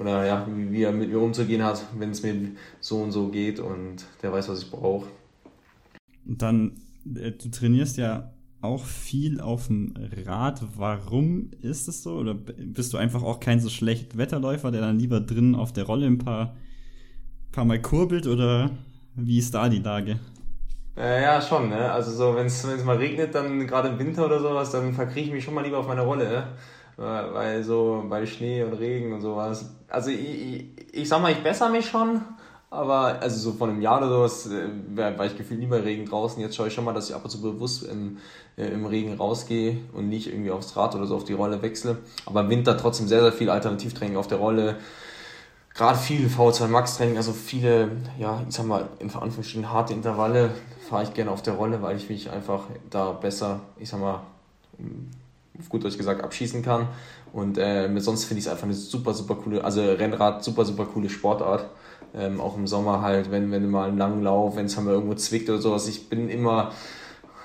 oder 0.00 0.24
ja, 0.24 0.46
wie, 0.50 0.72
wie 0.72 0.82
er 0.82 0.92
mit 0.92 1.10
mir 1.10 1.20
umzugehen 1.20 1.62
hat, 1.62 1.84
wenn 1.98 2.10
es 2.10 2.22
mir 2.22 2.34
so 2.80 3.02
und 3.02 3.12
so 3.12 3.28
geht 3.28 3.60
und 3.60 4.06
der 4.22 4.32
weiß, 4.32 4.48
was 4.48 4.62
ich 4.62 4.70
brauche. 4.70 5.06
Dann, 6.24 6.80
äh, 7.14 7.32
du 7.32 7.50
trainierst 7.50 7.98
ja 7.98 8.32
auch 8.62 8.84
viel 8.84 9.40
auf 9.40 9.66
dem 9.66 9.94
Rad. 10.24 10.62
Warum 10.76 11.50
ist 11.60 11.86
es 11.88 12.02
so? 12.02 12.14
Oder 12.14 12.34
bist 12.34 12.94
du 12.94 12.96
einfach 12.96 13.22
auch 13.22 13.38
kein 13.40 13.60
so 13.60 13.68
schlecht 13.68 14.16
Wetterläufer, 14.16 14.70
der 14.70 14.80
dann 14.80 14.98
lieber 14.98 15.20
drin 15.20 15.54
auf 15.54 15.72
der 15.72 15.84
Rolle 15.84 16.06
ein 16.06 16.18
paar, 16.18 16.56
paar 17.52 17.66
Mal 17.66 17.82
kurbelt? 17.82 18.26
Oder 18.26 18.70
wie 19.14 19.38
ist 19.38 19.54
da 19.54 19.68
die 19.68 19.80
Lage? 19.80 20.18
Äh, 20.96 21.22
ja, 21.22 21.40
schon, 21.40 21.70
ne? 21.70 21.90
Also 21.92 22.12
so, 22.12 22.36
wenn 22.36 22.46
es 22.46 22.64
mal 22.84 22.96
regnet, 22.96 23.34
dann 23.34 23.66
gerade 23.66 23.88
im 23.88 23.98
Winter 23.98 24.26
oder 24.26 24.40
sowas, 24.40 24.70
dann 24.70 24.92
verkrieche 24.92 25.26
ich 25.26 25.32
mich 25.32 25.44
schon 25.44 25.54
mal 25.54 25.64
lieber 25.64 25.78
auf 25.78 25.88
meine 25.88 26.02
Rolle, 26.02 26.28
ne? 26.28 26.46
Weil 26.96 27.64
so 27.64 28.04
bei 28.08 28.24
Schnee 28.24 28.62
und 28.62 28.74
Regen 28.74 29.12
und 29.12 29.20
sowas. 29.20 29.74
Also 29.88 30.10
ich, 30.10 30.20
ich, 30.20 30.64
ich 30.92 31.08
sag 31.08 31.20
mal, 31.20 31.32
ich 31.32 31.42
bessere 31.42 31.68
mich 31.70 31.86
schon, 31.88 32.20
aber 32.70 33.20
also 33.20 33.50
so 33.50 33.56
von 33.56 33.70
einem 33.70 33.80
Jahr 33.80 33.98
oder 33.98 34.08
sowas 34.08 34.46
äh, 34.46 34.68
war 35.18 35.26
ich 35.26 35.36
gefühlt 35.36 35.58
nie 35.58 35.66
bei 35.66 35.80
Regen 35.80 36.06
draußen. 36.06 36.40
Jetzt 36.40 36.54
schaue 36.54 36.68
ich 36.68 36.74
schon 36.74 36.84
mal, 36.84 36.92
dass 36.94 37.08
ich 37.08 37.16
ab 37.16 37.24
und 37.24 37.30
zu 37.30 37.42
bewusst 37.42 37.82
im, 37.82 38.18
äh, 38.56 38.66
im 38.66 38.86
Regen 38.86 39.16
rausgehe 39.16 39.78
und 39.92 40.08
nicht 40.08 40.28
irgendwie 40.28 40.52
aufs 40.52 40.76
Rad 40.76 40.94
oder 40.94 41.06
so 41.06 41.16
auf 41.16 41.24
die 41.24 41.32
Rolle 41.32 41.62
wechsle. 41.62 41.98
Aber 42.26 42.42
im 42.42 42.50
Winter 42.50 42.76
trotzdem 42.76 43.08
sehr, 43.08 43.22
sehr 43.22 43.32
viel 43.32 43.50
Alternativtraining 43.50 44.16
auf 44.16 44.28
der 44.28 44.38
Rolle 44.38 44.76
gerade 45.74 45.98
viel 45.98 46.28
V2 46.28 46.68
Max 46.68 46.96
Training, 46.96 47.16
also 47.16 47.32
viele, 47.32 47.90
ja, 48.18 48.40
ich 48.48 48.54
sag 48.54 48.64
mal, 48.66 48.88
in 49.00 49.10
Anführungsstrichen 49.10 49.70
harte 49.70 49.92
Intervalle 49.92 50.50
fahre 50.88 51.04
ich 51.04 51.14
gerne 51.14 51.30
auf 51.30 51.42
der 51.42 51.54
Rolle, 51.54 51.82
weil 51.82 51.96
ich 51.96 52.08
mich 52.08 52.30
einfach 52.30 52.64
da 52.90 53.12
besser, 53.12 53.60
ich 53.78 53.88
sag 53.88 54.00
mal, 54.00 54.22
gut 55.68 55.84
Deutsch 55.84 55.96
gesagt, 55.96 56.22
abschießen 56.22 56.62
kann. 56.62 56.88
Und 57.32 57.58
äh, 57.58 57.88
sonst 57.98 58.24
finde 58.24 58.40
ich 58.40 58.46
es 58.46 58.50
einfach 58.50 58.64
eine 58.64 58.74
super, 58.74 59.14
super 59.14 59.36
coole, 59.36 59.64
also 59.64 59.82
Rennrad, 59.82 60.44
super, 60.44 60.64
super 60.64 60.86
coole 60.86 61.08
Sportart. 61.08 61.68
Ähm, 62.16 62.40
auch 62.40 62.56
im 62.56 62.68
Sommer 62.68 63.02
halt, 63.02 63.32
wenn, 63.32 63.50
wenn 63.50 63.68
mal 63.70 63.88
einen 63.88 63.98
langen 63.98 64.22
Lauf, 64.22 64.54
wenn 64.56 64.66
es 64.66 64.80
mal 64.80 64.94
irgendwo 64.94 65.14
zwickt 65.14 65.50
oder 65.50 65.60
sowas. 65.60 65.88
Ich 65.88 66.08
bin 66.08 66.28
immer 66.28 66.70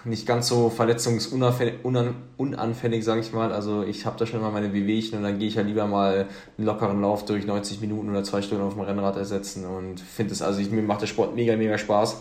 nicht 0.05 0.27
ganz 0.27 0.47
so 0.47 0.69
verletzungsunanfällig, 0.69 3.03
sage 3.03 3.21
ich 3.21 3.33
mal. 3.33 3.51
Also 3.51 3.81
ich 3.83 4.05
habe 4.05 4.15
da 4.17 4.27
schon 4.27 4.41
mal 4.41 4.51
meine 4.51 4.73
Wehwehchen 4.73 5.17
und 5.17 5.23
dann 5.23 5.39
gehe 5.39 5.47
ich 5.47 5.55
ja 5.55 5.63
lieber 5.63 5.87
mal 5.87 6.27
einen 6.57 6.67
lockeren 6.67 7.01
Lauf 7.01 7.25
durch 7.25 7.47
90 7.47 7.81
Minuten 7.81 8.09
oder 8.09 8.23
zwei 8.23 8.43
Stunden 8.43 8.63
auf 8.63 8.73
dem 8.73 8.83
Rennrad 8.83 9.17
ersetzen 9.17 9.65
und 9.65 9.99
finde 9.99 10.33
es, 10.33 10.41
also 10.41 10.59
ich, 10.59 10.71
mir 10.71 10.81
macht 10.83 11.01
der 11.01 11.07
Sport 11.07 11.35
mega, 11.35 11.57
mega 11.57 11.77
Spaß. 11.77 12.17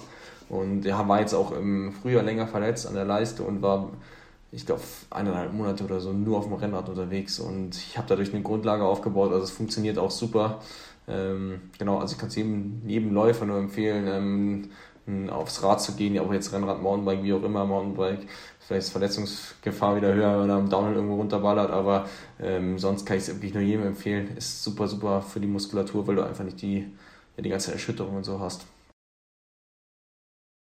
Und 0.48 0.86
er 0.86 1.06
war 1.08 1.20
jetzt 1.20 1.34
auch 1.34 1.52
im 1.52 1.92
Frühjahr 1.92 2.22
länger 2.22 2.46
verletzt 2.46 2.86
an 2.86 2.94
der 2.94 3.04
Leiste 3.04 3.42
und 3.42 3.60
war, 3.62 3.90
ich 4.50 4.64
glaube, 4.64 4.82
eineinhalb 5.10 5.52
Monate 5.52 5.84
oder 5.84 6.00
so 6.00 6.12
nur 6.12 6.38
auf 6.38 6.44
dem 6.44 6.54
Rennrad 6.54 6.88
unterwegs. 6.88 7.38
Und 7.38 7.76
ich 7.76 7.98
habe 7.98 8.08
dadurch 8.08 8.32
eine 8.32 8.42
Grundlage 8.42 8.84
aufgebaut, 8.84 9.32
also 9.32 9.44
es 9.44 9.50
funktioniert 9.50 9.98
auch 9.98 10.10
super. 10.10 10.60
Ähm, 11.06 11.62
genau, 11.78 11.98
also 11.98 12.12
ich 12.14 12.18
kann 12.18 12.28
es 12.28 12.36
jedem, 12.36 12.82
jedem 12.86 13.12
Läufer 13.12 13.46
nur 13.46 13.58
empfehlen, 13.58 14.06
ähm, 14.06 15.30
aufs 15.30 15.62
Rad 15.62 15.80
zu 15.80 15.92
gehen, 15.92 16.14
ja 16.14 16.22
auch 16.22 16.32
jetzt 16.32 16.52
Rennrad, 16.52 16.82
Mountainbike, 16.82 17.22
wie 17.22 17.32
auch 17.32 17.42
immer, 17.42 17.64
Mountainbike, 17.64 18.28
vielleicht 18.60 18.86
ist 18.86 18.90
Verletzungsgefahr 18.90 19.96
wieder 19.96 20.12
höher, 20.12 20.42
wenn 20.42 20.50
er 20.50 20.56
am 20.56 20.68
Downhill 20.68 20.96
irgendwo 20.96 21.16
runterballert, 21.16 21.70
aber 21.70 22.06
ähm, 22.38 22.78
sonst 22.78 23.06
kann 23.06 23.16
ich 23.16 23.22
es 23.22 23.34
wirklich 23.34 23.54
nur 23.54 23.62
jedem 23.62 23.86
empfehlen. 23.86 24.36
Ist 24.36 24.62
super, 24.62 24.86
super 24.86 25.22
für 25.22 25.40
die 25.40 25.46
Muskulatur, 25.46 26.06
weil 26.06 26.16
du 26.16 26.22
einfach 26.22 26.44
nicht 26.44 26.60
die, 26.60 26.86
ja, 27.36 27.42
die 27.42 27.48
ganze 27.48 27.72
Erschütterung 27.72 28.16
und 28.16 28.24
so 28.24 28.38
hast. 28.40 28.66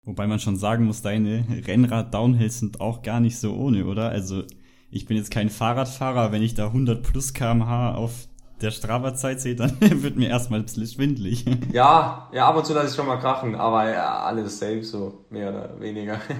Wobei 0.06 0.28
man 0.28 0.38
schon 0.38 0.56
sagen 0.56 0.84
muss, 0.84 1.02
deine 1.02 1.44
Rennrad-Downhills 1.66 2.60
sind 2.60 2.80
auch 2.80 3.02
gar 3.02 3.18
nicht 3.18 3.38
so 3.38 3.54
ohne, 3.54 3.86
oder? 3.86 4.08
Also 4.08 4.44
ich 4.88 5.04
bin 5.04 5.16
jetzt 5.16 5.32
kein 5.32 5.50
Fahrradfahrer, 5.50 6.30
wenn 6.30 6.42
ich 6.42 6.54
da 6.54 6.68
100 6.68 7.02
plus 7.02 7.34
kmh 7.34 7.96
auf 7.96 8.28
der 8.60 8.70
Strava-Zeit 8.70 9.40
sehe, 9.40 9.56
dann 9.56 9.78
wird 9.80 10.16
mir 10.16 10.28
erstmal 10.28 10.60
ein 10.60 10.66
bisschen 10.66 10.86
schwindlig. 10.86 11.44
Ja, 11.72 12.30
ja, 12.32 12.48
ab 12.48 12.56
und 12.56 12.64
zu 12.64 12.72
lasse 12.72 12.90
ich 12.90 12.94
schon 12.94 13.08
mal 13.08 13.18
krachen, 13.18 13.56
aber 13.56 13.90
ja, 13.90 14.20
alles 14.20 14.60
safe, 14.60 14.84
so 14.84 15.26
mehr 15.28 15.50
oder 15.50 15.80
weniger. 15.80 16.20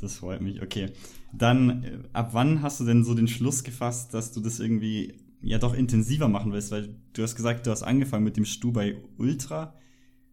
Das 0.00 0.16
freut 0.16 0.42
mich, 0.42 0.60
okay. 0.60 0.90
Dann, 1.32 1.84
äh, 1.84 1.98
ab 2.12 2.30
wann 2.32 2.60
hast 2.60 2.78
du 2.80 2.84
denn 2.84 3.04
so 3.04 3.14
den 3.14 3.28
Schluss 3.28 3.64
gefasst, 3.64 4.12
dass 4.12 4.32
du 4.32 4.40
das 4.40 4.60
irgendwie 4.60 5.14
ja 5.40 5.56
doch 5.56 5.72
intensiver 5.72 6.28
machen 6.28 6.52
willst? 6.52 6.72
Weil 6.72 6.96
du 7.14 7.22
hast 7.22 7.36
gesagt, 7.36 7.66
du 7.66 7.70
hast 7.70 7.84
angefangen 7.84 8.24
mit 8.24 8.36
dem 8.36 8.44
Stu 8.44 8.70
bei 8.72 8.96
Ultra, 9.16 9.72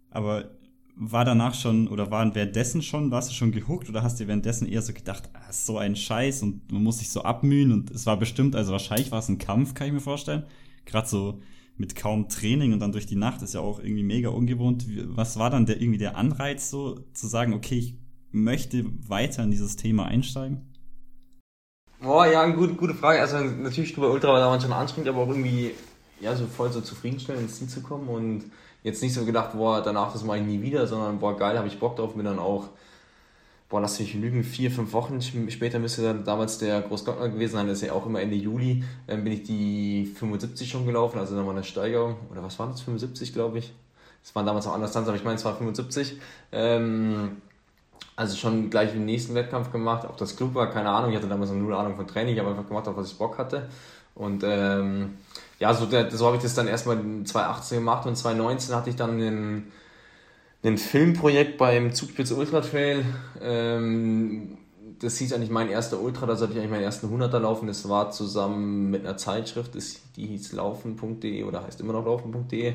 aber 0.10 0.50
war 0.96 1.26
danach 1.26 1.54
schon 1.54 1.88
oder 1.88 2.12
waren 2.12 2.36
währenddessen 2.36 2.82
schon, 2.82 3.12
warst 3.12 3.30
du 3.30 3.34
schon 3.34 3.52
gehuckt 3.52 3.90
oder 3.90 4.04
hast 4.04 4.20
du 4.20 4.28
währenddessen 4.28 4.68
eher 4.68 4.82
so 4.82 4.94
gedacht, 4.94 5.30
ah, 5.34 5.52
so 5.52 5.78
ein 5.78 5.96
Scheiß 5.96 6.44
und 6.44 6.72
man 6.72 6.84
muss 6.84 7.00
sich 7.00 7.10
so 7.10 7.24
abmühen 7.24 7.72
und 7.72 7.92
es 7.92 8.06
war 8.06 8.18
bestimmt, 8.18 8.56
also 8.56 8.72
wahrscheinlich 8.72 9.12
war 9.12 9.20
es 9.20 9.30
ein 9.30 9.38
Kampf, 9.38 9.74
kann 9.74 9.88
ich 9.88 9.94
mir 9.94 10.02
vorstellen. 10.02 10.44
Gerade 10.86 11.08
so 11.08 11.42
mit 11.78 11.96
kaum 11.96 12.30
Training 12.30 12.74
und 12.74 12.80
dann 12.80 12.92
durch 12.92 13.06
die 13.06 13.16
Nacht 13.16 13.42
ist 13.42 13.54
ja 13.54 13.62
auch 13.62 13.80
irgendwie 13.80 14.04
mega 14.04 14.30
ungewohnt. 14.30 14.86
Was 15.16 15.38
war 15.40 15.50
dann 15.50 15.66
der 15.66 15.82
irgendwie 15.82 15.98
der 15.98 16.18
Anreiz, 16.18 16.70
so 16.70 17.00
zu 17.14 17.28
sagen, 17.28 17.54
okay, 17.54 17.78
ich 17.78 17.96
möchte 18.32 18.86
weiter 19.08 19.44
in 19.44 19.52
dieses 19.52 19.76
Thema 19.76 20.06
einsteigen? 20.06 20.72
Boah, 22.02 22.26
ja, 22.26 22.42
eine 22.42 22.56
gute, 22.56 22.74
gute 22.74 22.96
Frage. 22.96 23.22
Also 23.22 23.38
natürlich 23.40 23.92
Stuba 23.92 24.08
Ultra 24.08 24.30
war 24.30 24.40
damals 24.40 24.64
schon 24.64 24.74
anstrengend, 24.74 25.10
aber 25.10 25.22
auch 25.22 25.30
irgendwie 25.30 25.72
ja, 26.20 26.36
so 26.36 26.46
voll 26.46 26.72
so 26.72 26.82
zufriedenstellend 26.82 27.44
ins 27.44 27.58
Ziel 27.58 27.68
zu 27.68 27.82
kommen 27.82 28.08
und 28.08 28.44
jetzt 28.84 29.02
nicht 29.02 29.14
so 29.14 29.26
gedacht, 29.26 29.54
boah, 29.54 29.82
danach 29.82 30.12
das 30.12 30.24
mache 30.24 30.40
ich 30.40 30.46
nie 30.46 30.62
wieder, 30.62 30.88
sondern 30.88 31.20
boah, 31.20 31.36
geil, 31.38 31.58
habe 31.58 31.68
ich 31.68 31.80
Bock 31.80 31.96
drauf, 31.96 32.16
bin 32.16 32.26
dann 32.26 32.40
auch, 32.40 32.70
boah, 33.70 33.82
lass 33.82 34.00
mich 34.00 34.14
lügen, 34.14 34.44
vier, 34.44 34.72
fünf 34.72 34.94
Wochen 34.94 35.22
später 35.22 35.80
müsste 35.80 36.04
dann 36.04 36.24
damals 36.24 36.58
der 36.58 36.82
Großglockner 36.82 37.30
gewesen 37.30 37.54
sein, 37.54 37.68
das 37.68 37.82
ist 37.82 37.88
ja 37.88 37.94
auch 37.94 38.06
immer 38.06 38.22
Ende 38.22 38.36
Juli, 38.36 38.84
ähm, 39.08 39.24
bin 39.24 39.34
ich 39.34 39.44
die 39.44 40.12
75 40.16 40.70
schon 40.70 40.86
gelaufen, 40.86 41.20
also 41.20 41.36
war 41.36 41.50
eine 41.50 41.64
Steigerung, 41.64 42.16
oder 42.32 42.44
was 42.44 42.58
war 42.60 42.68
das, 42.68 42.82
75 42.82 43.34
glaube 43.34 43.60
ich? 43.60 43.74
Das 44.24 44.36
waren 44.36 44.46
damals 44.46 44.68
auch 44.68 44.74
anders, 44.74 44.96
aber 44.96 45.16
ich 45.16 45.24
meine, 45.24 45.36
es 45.36 45.46
war 45.46 45.56
75. 45.56 46.20
Ähm, 46.52 47.38
also 48.16 48.38
schon 48.38 48.70
gleich 48.70 48.94
im 48.94 49.06
nächsten 49.06 49.34
Wettkampf 49.34 49.72
gemacht. 49.72 50.06
Ob 50.08 50.18
das 50.18 50.36
Club 50.36 50.54
war, 50.54 50.70
keine 50.70 50.90
Ahnung. 50.90 51.12
Ich 51.12 51.18
hatte 51.18 51.28
damals 51.28 51.50
noch 51.50 51.58
null 51.58 51.74
Ahnung 51.74 51.96
von 51.96 52.08
Training. 52.08 52.34
Ich 52.36 52.40
habe 52.40 52.52
einfach 52.52 52.68
gemacht, 52.68 52.88
auf 52.88 52.96
was 52.98 53.12
ich 53.12 53.18
Bock 53.18 53.38
hatte. 53.38 53.70
Und 54.14 54.44
ähm, 54.46 55.18
ja, 55.62 55.76
so, 55.76 55.88
so 56.10 56.26
habe 56.26 56.38
ich 56.38 56.42
das 56.42 56.56
dann 56.56 56.68
erstmal 56.68 56.98
2018 56.98 57.78
gemacht 57.78 58.08
und 58.08 58.18
2019 58.18 58.76
hatte 58.76 58.90
ich 58.90 58.96
dann 58.96 59.20
den, 59.20 59.72
ein 60.64 60.80
Filmprojekt 60.80 61.60
beim 61.60 61.94
Zugspitze 61.94 62.36
Ultra 62.36 62.62
Trail. 62.62 63.06
Ähm, 63.40 64.58
das 65.00 65.20
hieß 65.20 65.34
eigentlich 65.34 65.52
mein 65.52 65.70
erster 65.70 66.02
Ultra, 66.02 66.26
da 66.26 66.36
sollte 66.36 66.54
ich 66.54 66.60
eigentlich 66.60 66.72
meinen 66.72 66.84
ersten 66.84 67.16
100er 67.16 67.38
laufen. 67.38 67.68
Das 67.68 67.88
war 67.88 68.10
zusammen 68.10 68.90
mit 68.90 69.06
einer 69.06 69.18
Zeitschrift, 69.18 69.74
die 70.16 70.26
hieß 70.26 70.54
laufen.de 70.54 71.44
oder 71.44 71.64
heißt 71.64 71.80
immer 71.80 71.94
noch 71.94 72.06
laufen.de. 72.06 72.74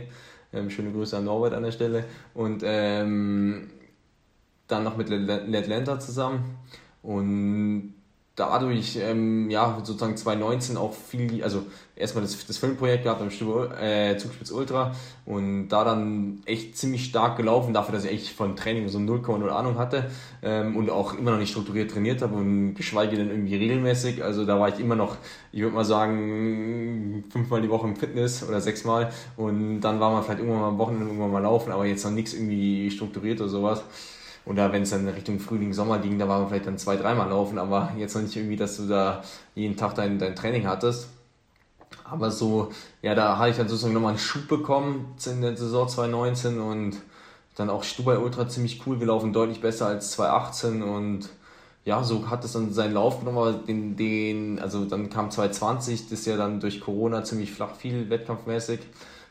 Ähm, 0.52 0.70
schöne 0.70 0.92
Grüße 0.92 1.16
an 1.16 1.24
Norbert 1.24 1.54
an 1.54 1.64
der 1.64 1.72
Stelle. 1.72 2.04
Und 2.34 2.62
ähm, 2.64 3.68
dann 4.68 4.84
noch 4.84 4.96
mit 4.96 5.10
Atlanta 5.10 5.98
zusammen 5.98 6.56
und 7.02 7.94
dadurch, 8.36 8.98
ähm, 9.00 9.48
ja, 9.50 9.78
sozusagen 9.82 10.16
2019 10.16 10.76
auch 10.76 10.92
viel, 10.92 11.42
also 11.42 11.64
erstmal 11.96 12.22
das, 12.22 12.46
das 12.46 12.58
Filmprojekt 12.58 13.04
gehabt 13.04 13.22
am 13.22 13.28
äh, 13.28 14.18
Zugspitz 14.18 14.50
Ultra 14.50 14.94
und 15.24 15.70
da 15.70 15.84
dann 15.84 16.42
echt 16.44 16.76
ziemlich 16.76 17.06
stark 17.06 17.38
gelaufen, 17.38 17.72
dafür, 17.72 17.94
dass 17.94 18.04
ich 18.04 18.12
echt 18.12 18.28
von 18.28 18.54
Training 18.54 18.88
so 18.88 18.98
0,0 18.98 19.48
Ahnung 19.48 19.78
hatte 19.78 20.10
ähm, 20.42 20.76
und 20.76 20.90
auch 20.90 21.18
immer 21.18 21.30
noch 21.30 21.38
nicht 21.38 21.50
strukturiert 21.50 21.90
trainiert 21.90 22.20
habe 22.20 22.34
und 22.36 22.74
geschweige 22.74 23.16
denn 23.16 23.30
irgendwie 23.30 23.56
regelmäßig. 23.56 24.22
Also 24.22 24.44
da 24.44 24.60
war 24.60 24.68
ich 24.68 24.78
immer 24.80 24.96
noch, 24.96 25.16
ich 25.50 25.62
würde 25.62 25.74
mal 25.74 25.84
sagen, 25.86 27.24
fünfmal 27.30 27.62
die 27.62 27.70
Woche 27.70 27.86
im 27.86 27.96
Fitness 27.96 28.46
oder 28.46 28.60
sechsmal 28.60 29.10
und 29.38 29.80
dann 29.80 29.98
war 29.98 30.12
man 30.12 30.22
vielleicht 30.22 30.40
irgendwann 30.40 30.60
mal 30.60 30.68
am 30.68 30.78
Wochenende 30.78 31.06
irgendwann 31.06 31.32
mal 31.32 31.42
laufen, 31.42 31.72
aber 31.72 31.86
jetzt 31.86 32.04
noch 32.04 32.12
nichts 32.12 32.34
irgendwie 32.34 32.90
strukturiert 32.90 33.40
oder 33.40 33.48
sowas. 33.48 33.82
Oder 34.46 34.72
wenn 34.72 34.82
es 34.82 34.90
dann 34.90 35.08
Richtung 35.08 35.40
Frühling, 35.40 35.72
Sommer 35.72 35.98
ging, 35.98 36.18
da 36.18 36.28
war 36.28 36.38
man 36.38 36.48
vielleicht 36.48 36.66
dann 36.66 36.78
zwei, 36.78 36.96
dreimal 36.96 37.28
laufen, 37.28 37.58
aber 37.58 37.92
jetzt 37.98 38.14
noch 38.14 38.22
nicht 38.22 38.36
irgendwie, 38.36 38.56
dass 38.56 38.76
du 38.76 38.86
da 38.86 39.22
jeden 39.54 39.76
Tag 39.76 39.96
dein, 39.96 40.18
dein 40.18 40.36
Training 40.36 40.66
hattest. 40.66 41.08
Aber 42.04 42.30
so, 42.30 42.70
ja, 43.02 43.14
da 43.14 43.38
hatte 43.38 43.50
ich 43.50 43.56
dann 43.56 43.68
sozusagen 43.68 43.94
nochmal 43.94 44.10
einen 44.10 44.18
Schub 44.18 44.46
bekommen 44.46 45.16
in 45.26 45.42
der 45.42 45.56
Saison 45.56 45.88
2019 45.88 46.60
und 46.60 46.96
dann 47.56 47.70
auch 47.70 47.82
Stubai 47.82 48.18
Ultra 48.18 48.48
ziemlich 48.48 48.86
cool 48.86 48.98
gelaufen, 48.98 49.32
deutlich 49.32 49.60
besser 49.60 49.86
als 49.86 50.12
2018 50.12 50.82
und 50.82 51.28
ja, 51.84 52.02
so 52.02 52.28
hat 52.30 52.44
es 52.44 52.52
dann 52.52 52.72
seinen 52.72 52.94
Lauf 52.94 53.20
genommen, 53.20 53.38
aber 53.38 53.52
den, 53.52 53.96
den, 53.96 54.58
also 54.58 54.84
dann 54.84 55.08
kam 55.08 55.30
2020, 55.30 56.04
das 56.04 56.20
ist 56.20 56.26
ja 56.26 56.36
dann 56.36 56.60
durch 56.60 56.80
Corona 56.80 57.24
ziemlich 57.24 57.52
flach 57.52 57.74
viel 57.74 58.10
wettkampfmäßig. 58.10 58.80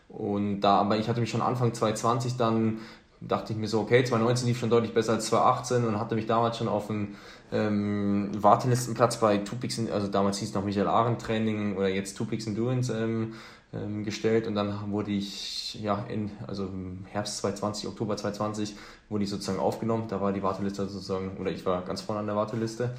Und 0.08 0.62
da, 0.62 0.78
aber 0.78 0.98
ich 0.98 1.10
hatte 1.10 1.20
mich 1.20 1.30
schon 1.30 1.42
Anfang 1.42 1.74
2020 1.74 2.38
dann 2.38 2.80
dachte 3.28 3.54
ich 3.54 3.60
mir 3.60 3.68
so, 3.68 3.82
okay, 3.82 4.04
2019 4.04 4.48
lief 4.48 4.60
schon 4.60 4.70
deutlich 4.70 4.94
besser 4.94 5.14
als 5.14 5.28
2018 5.28 5.86
und 5.86 6.00
hatte 6.00 6.16
mich 6.16 6.26
damals 6.26 6.58
schon 6.58 6.68
auf 6.68 6.90
einen 6.90 7.16
ähm, 7.52 8.30
Wartelistenplatz 8.38 9.18
bei 9.20 9.38
Tupix, 9.38 9.80
also 9.92 10.08
damals 10.08 10.40
hieß 10.40 10.50
es 10.50 10.56
noch 10.56 10.64
Michael 10.64 10.88
Arendt 10.88 11.22
Training 11.22 11.76
oder 11.76 11.88
jetzt 11.88 12.16
Tupix 12.18 12.48
Endurance 12.48 12.94
ähm, 12.94 13.34
ähm, 13.74 14.04
gestellt 14.04 14.48
und 14.48 14.56
dann 14.56 14.92
wurde 14.92 15.12
ich, 15.12 15.82
ja, 15.82 16.06
in, 16.08 16.32
also 16.48 16.66
im 16.66 17.06
Herbst 17.10 17.38
2020, 17.40 17.88
Oktober 17.90 18.16
2020 18.16 18.76
wurde 19.10 19.24
ich 19.24 19.30
sozusagen 19.30 19.60
aufgenommen, 19.60 20.06
da 20.08 20.22
war 20.22 20.32
die 20.32 20.44
Warteliste 20.44 20.88
sozusagen, 20.88 21.38
oder 21.38 21.52
ich 21.52 21.66
war 21.66 21.82
ganz 21.84 22.02
vorne 22.02 22.20
an 22.20 22.28
der 22.28 22.36
Warteliste. 22.36 22.96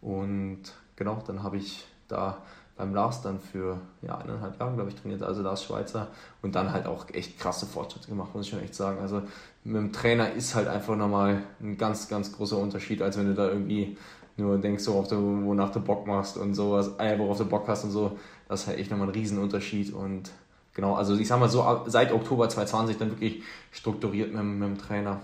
Und 0.00 0.60
genau, 0.96 1.22
dann 1.26 1.42
habe 1.42 1.58
ich 1.58 1.84
da 2.08 2.38
beim 2.80 2.94
Lars 2.94 3.20
dann 3.20 3.38
für 3.38 3.78
ja, 4.00 4.16
eineinhalb 4.16 4.58
Jahre, 4.58 4.74
glaube 4.74 4.88
ich, 4.88 4.96
trainiert, 4.96 5.22
also 5.22 5.42
Lars 5.42 5.62
Schweizer 5.64 6.08
und 6.40 6.54
dann 6.54 6.72
halt 6.72 6.86
auch 6.86 7.10
echt 7.12 7.38
krasse 7.38 7.66
Fortschritte 7.66 8.08
gemacht, 8.08 8.34
muss 8.34 8.46
ich 8.46 8.50
schon 8.50 8.62
echt 8.62 8.74
sagen. 8.74 9.00
Also 9.00 9.22
mit 9.64 9.76
dem 9.76 9.92
Trainer 9.92 10.32
ist 10.32 10.54
halt 10.54 10.66
einfach 10.66 10.96
nochmal 10.96 11.42
ein 11.60 11.76
ganz, 11.76 12.08
ganz 12.08 12.32
großer 12.32 12.56
Unterschied, 12.56 13.02
als 13.02 13.18
wenn 13.18 13.26
du 13.26 13.34
da 13.34 13.48
irgendwie 13.48 13.98
nur 14.38 14.56
denkst, 14.56 14.82
so, 14.82 15.06
du, 15.08 15.44
wonach 15.44 15.70
du 15.72 15.80
Bock 15.80 16.06
machst 16.06 16.38
und 16.38 16.54
sowas, 16.54 16.92
äh, 16.96 17.18
worauf 17.18 17.36
du 17.36 17.44
Bock 17.44 17.68
hast 17.68 17.84
und 17.84 17.90
so. 17.90 18.18
Das 18.48 18.62
ist 18.62 18.66
halt 18.66 18.78
echt 18.78 18.90
nochmal 18.90 19.08
ein 19.08 19.14
Riesenunterschied 19.14 19.92
und 19.92 20.30
genau, 20.72 20.94
also 20.94 21.14
ich 21.18 21.28
sag 21.28 21.38
mal 21.38 21.50
so, 21.50 21.82
seit 21.86 22.12
Oktober 22.12 22.48
2020 22.48 22.96
dann 22.96 23.10
wirklich 23.10 23.42
strukturiert 23.72 24.32
mit, 24.32 24.42
mit 24.42 24.68
dem 24.68 24.78
Trainer. 24.78 25.20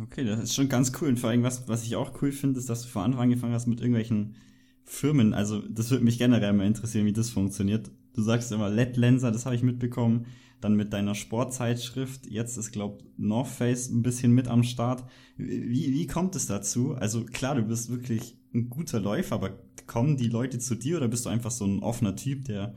Okay, 0.00 0.24
das 0.24 0.40
ist 0.40 0.54
schon 0.54 0.68
ganz 0.68 0.92
cool. 1.00 1.08
Und 1.08 1.18
vor 1.18 1.30
allem, 1.30 1.42
was, 1.42 1.66
was 1.66 1.82
ich 1.82 1.96
auch 1.96 2.22
cool 2.22 2.30
finde, 2.30 2.60
ist, 2.60 2.70
dass 2.70 2.82
du 2.82 2.88
vor 2.88 3.02
Anfang 3.02 3.22
angefangen 3.22 3.52
hast 3.52 3.66
mit 3.66 3.80
irgendwelchen 3.80 4.36
Firmen. 4.84 5.34
Also, 5.34 5.60
das 5.60 5.90
würde 5.90 6.04
mich 6.04 6.18
generell 6.18 6.52
mal 6.52 6.66
interessieren, 6.66 7.06
wie 7.06 7.12
das 7.12 7.30
funktioniert. 7.30 7.90
Du 8.14 8.22
sagst 8.22 8.52
immer 8.52 8.68
LED 8.68 8.96
Lenser, 8.96 9.32
das 9.32 9.46
habe 9.46 9.56
ich 9.56 9.62
mitbekommen 9.62 10.26
dann 10.60 10.76
mit 10.76 10.94
deiner 10.94 11.14
Sportzeitschrift. 11.14 12.26
Jetzt 12.26 12.56
ist, 12.56 12.72
glaub, 12.72 13.02
North 13.18 13.48
Face 13.48 13.90
ein 13.90 14.02
bisschen 14.02 14.32
mit 14.32 14.48
am 14.48 14.62
Start. 14.62 15.04
Wie, 15.36 15.92
wie 15.92 16.06
kommt 16.06 16.36
es 16.36 16.46
dazu? 16.46 16.94
Also 16.94 17.24
klar, 17.24 17.56
du 17.56 17.62
bist 17.62 17.90
wirklich 17.90 18.38
ein 18.54 18.70
guter 18.70 18.98
Läufer, 18.98 19.34
aber 19.34 19.58
kommen 19.86 20.16
die 20.16 20.28
Leute 20.28 20.58
zu 20.58 20.74
dir 20.74 20.96
oder 20.96 21.08
bist 21.08 21.26
du 21.26 21.28
einfach 21.28 21.50
so 21.50 21.66
ein 21.66 21.80
offener 21.80 22.16
Typ, 22.16 22.46
der 22.46 22.74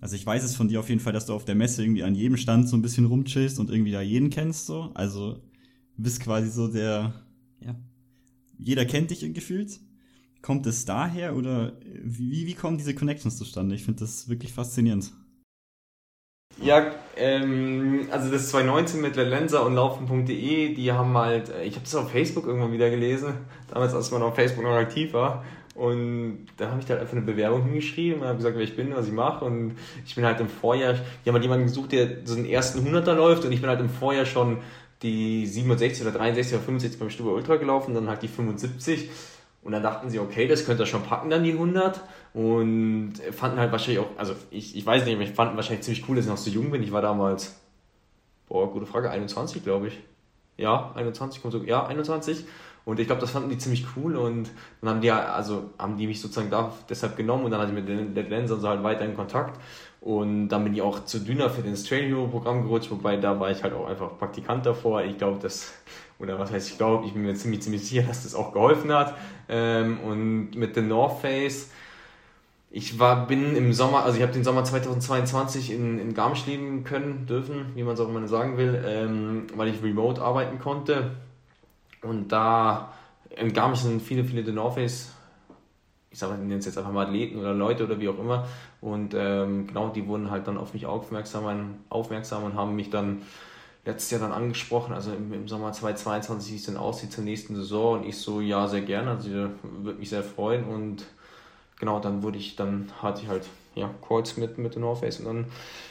also 0.00 0.16
ich 0.16 0.24
weiß 0.24 0.42
es 0.44 0.56
von 0.56 0.68
dir 0.68 0.80
auf 0.80 0.88
jeden 0.88 1.00
Fall, 1.00 1.12
dass 1.12 1.26
du 1.26 1.34
auf 1.34 1.44
der 1.44 1.54
Messe 1.54 1.82
irgendwie 1.82 2.02
an 2.02 2.14
jedem 2.14 2.38
Stand 2.38 2.68
so 2.68 2.76
ein 2.76 2.82
bisschen 2.82 3.04
rumchillst 3.04 3.60
und 3.60 3.70
irgendwie 3.70 3.92
da 3.92 4.00
jeden 4.00 4.30
kennst 4.30 4.66
so. 4.66 4.90
Also 4.94 5.42
bist 5.96 6.20
quasi 6.20 6.50
so 6.50 6.68
der, 6.68 7.12
ja, 7.60 7.78
jeder 8.58 8.86
kennt 8.86 9.10
dich 9.10 9.20
gefühlt. 9.34 9.78
Kommt 10.42 10.66
es 10.66 10.84
daher 10.84 11.36
oder 11.36 11.72
wie, 11.84 12.46
wie 12.46 12.54
kommen 12.54 12.78
diese 12.78 12.94
Connections 12.94 13.36
zustande? 13.36 13.74
Ich 13.74 13.84
finde 13.84 14.00
das 14.00 14.28
wirklich 14.28 14.52
faszinierend. 14.52 15.12
Ja, 16.62 16.92
ähm, 17.16 18.08
also 18.10 18.30
das 18.30 18.50
2019 18.50 19.00
mit 19.00 19.16
Lenser 19.16 19.64
und 19.64 19.74
Laufen.de, 19.74 20.74
die 20.74 20.92
haben 20.92 21.16
halt, 21.16 21.48
äh, 21.48 21.64
ich 21.64 21.74
habe 21.74 21.84
das 21.84 21.94
auf 21.94 22.10
Facebook 22.10 22.46
irgendwann 22.46 22.72
wieder 22.72 22.90
gelesen, 22.90 23.34
damals 23.68 23.94
als 23.94 24.10
man 24.10 24.22
auf 24.22 24.34
Facebook 24.34 24.64
noch 24.64 24.72
aktiv 24.72 25.12
war. 25.12 25.44
Und 25.74 26.46
da 26.56 26.70
habe 26.70 26.80
ich 26.80 26.86
da 26.86 26.96
einfach 26.96 27.12
eine 27.12 27.22
Bewerbung 27.22 27.64
hingeschrieben 27.64 28.20
und 28.20 28.26
habe 28.26 28.36
gesagt, 28.36 28.56
wer 28.56 28.64
ich 28.64 28.76
bin, 28.76 28.94
was 28.94 29.06
ich 29.06 29.12
mache. 29.12 29.44
Und 29.44 29.76
ich 30.04 30.14
bin 30.14 30.24
halt 30.24 30.40
im 30.40 30.48
Vorjahr, 30.48 30.94
die 30.94 31.28
haben 31.28 31.34
halt 31.34 31.44
jemanden 31.44 31.66
gesucht, 31.66 31.92
der 31.92 32.26
so 32.26 32.34
einen 32.34 32.44
ersten 32.44 32.80
100er 32.80 33.14
läuft. 33.14 33.44
Und 33.44 33.52
ich 33.52 33.60
bin 33.60 33.70
halt 33.70 33.80
im 33.80 33.88
Vorjahr 33.88 34.26
schon 34.26 34.58
die 35.02 35.46
67 35.46 36.02
oder 36.02 36.12
63 36.12 36.54
oder 36.54 36.64
65 36.64 37.00
beim 37.00 37.08
Stuber 37.08 37.32
Ultra 37.32 37.56
gelaufen, 37.56 37.94
dann 37.94 38.08
halt 38.08 38.22
die 38.22 38.28
75. 38.28 39.08
Und 39.62 39.72
dann 39.72 39.82
dachten 39.82 40.08
sie, 40.08 40.18
okay, 40.18 40.48
das 40.48 40.64
könnte 40.64 40.84
er 40.84 40.86
schon 40.86 41.02
packen, 41.02 41.30
dann 41.30 41.44
die 41.44 41.52
100. 41.52 42.00
Und 42.32 43.14
fanden 43.32 43.58
halt 43.58 43.72
wahrscheinlich 43.72 44.02
auch, 44.02 44.10
also 44.16 44.34
ich, 44.50 44.76
ich 44.76 44.86
weiß 44.86 45.04
nicht, 45.04 45.14
aber 45.14 45.24
ich 45.24 45.32
fand 45.32 45.56
wahrscheinlich 45.56 45.84
ziemlich 45.84 46.08
cool, 46.08 46.16
dass 46.16 46.24
ich 46.24 46.30
noch 46.30 46.38
so 46.38 46.50
jung 46.50 46.70
bin. 46.70 46.82
Ich 46.82 46.92
war 46.92 47.02
damals, 47.02 47.60
boah, 48.48 48.70
gute 48.72 48.86
Frage, 48.86 49.10
21, 49.10 49.62
glaube 49.62 49.88
ich. 49.88 49.98
Ja, 50.56 50.92
21, 50.94 51.42
kommt 51.42 51.52
so, 51.52 51.62
ja, 51.62 51.86
21. 51.86 52.44
Und 52.84 52.98
ich 52.98 53.06
glaube, 53.06 53.20
das 53.20 53.30
fanden 53.30 53.50
die 53.50 53.58
ziemlich 53.58 53.86
cool 53.96 54.16
und 54.16 54.50
dann 54.80 54.90
haben 54.90 55.00
die 55.00 55.10
also 55.10 55.70
haben 55.78 55.96
die 55.96 56.06
mich 56.06 56.20
sozusagen 56.20 56.50
da 56.50 56.72
deshalb 56.88 57.16
genommen 57.16 57.44
und 57.44 57.50
dann 57.50 57.60
hatte 57.60 57.70
ich 57.70 57.78
mit 57.78 57.88
den 57.88 58.14
Dead 58.14 58.28
Lenser 58.28 58.56
so 58.56 58.68
halt 58.68 58.82
weiter 58.82 59.04
in 59.04 59.14
Kontakt. 59.14 59.60
Und 60.00 60.48
dann 60.48 60.64
bin 60.64 60.74
ich 60.74 60.80
auch 60.80 61.04
zu 61.04 61.20
Düner 61.20 61.50
für 61.50 61.62
das 61.62 61.84
Trail 61.84 62.08
Hero 62.08 62.26
Programm 62.26 62.62
gerutscht, 62.62 62.90
wobei 62.90 63.18
da 63.18 63.38
war 63.38 63.50
ich 63.50 63.62
halt 63.62 63.74
auch 63.74 63.86
einfach 63.86 64.18
Praktikant 64.18 64.64
davor. 64.64 65.02
Ich 65.02 65.18
glaube, 65.18 65.38
das, 65.42 65.74
oder 66.20 66.38
was 66.38 66.52
heißt 66.52 66.70
ich 66.70 66.78
glaube, 66.78 67.06
ich 67.06 67.12
bin 67.12 67.22
mir 67.22 67.34
ziemlich, 67.34 67.62
ziemlich 67.62 67.86
sicher, 67.86 68.02
dass 68.02 68.22
das 68.22 68.34
auch 68.34 68.52
geholfen 68.52 68.92
hat. 68.92 69.14
Ähm, 69.48 69.98
und 70.00 70.54
mit 70.54 70.74
The 70.74 70.82
North 70.82 71.20
Face, 71.20 71.70
ich 72.70 72.98
war, 72.98 73.26
bin 73.26 73.56
im 73.56 73.72
Sommer, 73.72 74.04
also 74.04 74.16
ich 74.16 74.22
habe 74.22 74.32
den 74.32 74.44
Sommer 74.44 74.62
2022 74.64 75.72
in, 75.72 75.98
in 75.98 76.14
Garmisch 76.14 76.46
leben 76.46 76.84
können, 76.84 77.26
dürfen, 77.26 77.72
wie 77.74 77.82
man 77.82 77.94
es 77.94 78.00
auch 78.00 78.08
immer 78.08 78.26
sagen 78.28 78.56
will, 78.56 78.80
ähm, 78.86 79.46
weil 79.56 79.68
ich 79.68 79.82
remote 79.82 80.22
arbeiten 80.22 80.58
konnte. 80.58 81.16
Und 82.02 82.28
da 82.28 82.92
in 83.30 83.52
Garmisch 83.52 83.80
sind 83.80 84.00
viele, 84.00 84.24
viele 84.24 84.44
The 84.44 84.52
North 84.52 84.74
Face 84.74 85.12
ich 86.10 86.18
sage, 86.18 86.34
nenne 86.34 86.56
es 86.56 86.66
jetzt 86.66 86.76
einfach 86.76 86.92
mal 86.92 87.06
Athleten 87.06 87.38
oder 87.38 87.54
Leute 87.54 87.84
oder 87.84 88.00
wie 88.00 88.08
auch 88.08 88.18
immer. 88.18 88.46
Und 88.80 89.14
ähm, 89.14 89.68
genau, 89.68 89.90
die 89.90 90.06
wurden 90.06 90.30
halt 90.30 90.48
dann 90.48 90.58
auf 90.58 90.74
mich 90.74 90.86
aufmerksam, 90.86 91.76
aufmerksam 91.88 92.44
und 92.44 92.54
haben 92.54 92.74
mich 92.74 92.90
dann 92.90 93.22
letztes 93.90 94.10
Jahr 94.10 94.20
dann 94.20 94.32
angesprochen, 94.32 94.92
also 94.94 95.12
im, 95.12 95.32
im 95.32 95.48
Sommer 95.48 95.72
2022, 95.72 96.52
wie 96.52 96.56
es 96.56 96.64
denn 96.64 96.76
aussieht 96.76 97.12
zur 97.12 97.24
nächsten 97.24 97.54
Saison. 97.54 98.00
Und 98.00 98.06
ich 98.06 98.16
so, 98.16 98.40
ja, 98.40 98.66
sehr 98.68 98.82
gerne, 98.82 99.10
also 99.10 99.28
würde 99.30 99.98
mich 99.98 100.10
sehr 100.10 100.22
freuen. 100.22 100.64
Und 100.64 101.04
genau, 101.78 102.00
dann 102.00 102.22
wurde 102.22 102.38
ich, 102.38 102.56
dann 102.56 102.90
hatte 103.02 103.22
ich 103.22 103.28
halt 103.28 103.44
ja, 103.74 103.90
Calls 104.06 104.36
mit, 104.36 104.58
mit 104.58 104.74
der 104.74 104.80
North 104.80 105.00
Face. 105.00 105.20
Und 105.20 105.26
dann 105.26 105.44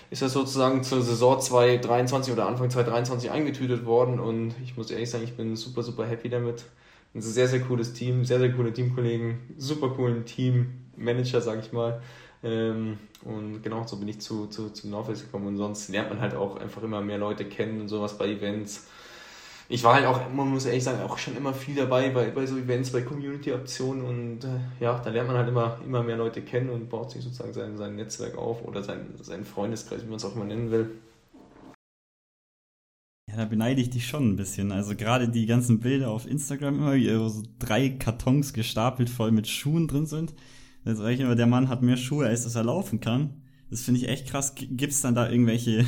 ist 0.10 0.22
das 0.22 0.34
sozusagen 0.34 0.84
zur 0.84 1.02
Saison 1.02 1.40
2023 1.40 2.34
oder 2.34 2.48
Anfang 2.48 2.70
2023 2.70 3.32
eingetütet 3.32 3.86
worden. 3.86 4.20
Und 4.20 4.54
ich 4.64 4.78
muss 4.78 4.92
ehrlich 4.92 5.10
sagen, 5.10 5.24
ich 5.24 5.36
bin 5.36 5.56
super, 5.56 5.84
super 5.84 6.06
happy 6.06 6.30
damit. 6.30 6.66
Ein 7.14 7.22
sehr, 7.22 7.48
sehr 7.48 7.62
cooles 7.62 7.94
Team, 7.94 8.24
sehr, 8.24 8.40
sehr 8.40 8.54
coole 8.54 8.72
Teamkollegen, 8.72 9.40
super 9.58 9.90
coolen 9.90 10.26
Teammanager, 10.26 11.42
sag 11.42 11.60
ich 11.60 11.72
mal. 11.72 12.02
Ähm, 12.44 12.98
und 13.24 13.62
genau 13.62 13.86
so 13.86 13.98
bin 13.98 14.08
ich 14.08 14.20
zu, 14.20 14.48
zu, 14.48 14.70
zu 14.70 15.04
Face 15.04 15.24
gekommen. 15.24 15.48
Und 15.48 15.58
sonst 15.58 15.90
lernt 15.90 16.10
man 16.10 16.22
halt 16.22 16.36
auch 16.36 16.58
einfach 16.58 16.84
immer 16.84 17.02
mehr 17.02 17.18
Leute 17.18 17.46
kennen 17.46 17.82
und 17.82 17.88
sowas 17.88 18.18
bei 18.18 18.28
Events 18.28 18.88
ich 19.72 19.84
war 19.84 19.94
halt 19.94 20.06
auch, 20.08 20.20
man 20.34 20.50
muss 20.50 20.66
ehrlich 20.66 20.84
sagen, 20.84 21.02
auch 21.02 21.20
schon 21.20 21.38
immer 21.38 21.54
viel 21.54 21.76
dabei 21.76 22.10
bei, 22.10 22.32
bei 22.32 22.46
so 22.48 22.58
Events, 22.58 22.92
bei 22.92 23.04
Community-Aktionen 23.04 24.04
und 24.04 24.44
äh, 24.44 24.84
ja, 24.84 24.98
da 24.98 25.12
lernt 25.12 25.28
man 25.28 25.38
halt 25.38 25.48
immer, 25.48 25.80
immer 25.86 26.02
mehr 26.02 26.18
Leute 26.18 26.42
kennen 26.42 26.72
und 26.72 26.90
baut 26.90 27.12
sich 27.12 27.24
sozusagen 27.24 27.54
sein, 27.54 27.78
sein 27.78 27.96
Netzwerk 27.96 28.36
auf 28.36 28.66
oder 28.66 28.84
sein, 28.84 29.14
seinen 29.22 29.46
Freundeskreis, 29.46 30.02
wie 30.04 30.08
man 30.08 30.16
es 30.16 30.26
auch 30.26 30.36
immer 30.36 30.46
nennen 30.46 30.72
will. 30.72 30.90
Ja, 33.30 33.38
da 33.38 33.46
beneide 33.46 33.80
ich 33.80 33.92
dich 33.92 34.08
schon 34.08 34.30
ein 34.30 34.36
bisschen. 34.38 34.72
Also 34.72 34.96
gerade 34.96 35.30
die 35.30 35.46
ganzen 35.46 35.80
Bilder 35.80 36.10
auf 36.10 36.26
Instagram 36.26 36.80
immer, 36.80 36.96
wie 36.96 37.08
so 37.08 37.44
drei 37.60 37.90
Kartons 37.90 38.54
gestapelt 38.54 39.08
voll 39.08 39.30
mit 39.30 39.48
Schuhen 39.48 39.88
drin 39.88 40.08
sind. 40.08 40.34
Da 40.84 40.96
sage 40.96 41.14
ich 41.14 41.20
immer, 41.20 41.36
der 41.36 41.48
Mann 41.48 41.70
hat 41.70 41.82
mehr 41.82 41.98
Schuhe, 41.98 42.28
als 42.28 42.44
dass 42.44 42.56
er 42.56 42.64
laufen 42.64 43.00
kann. 43.00 43.42
Das 43.70 43.82
finde 43.82 44.00
ich 44.00 44.08
echt 44.08 44.28
krass. 44.28 44.56
Gibt 44.56 44.94
es 44.94 45.02
dann 45.02 45.16
da 45.16 45.30
irgendwelche 45.30 45.86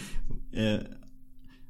äh, 0.52 0.80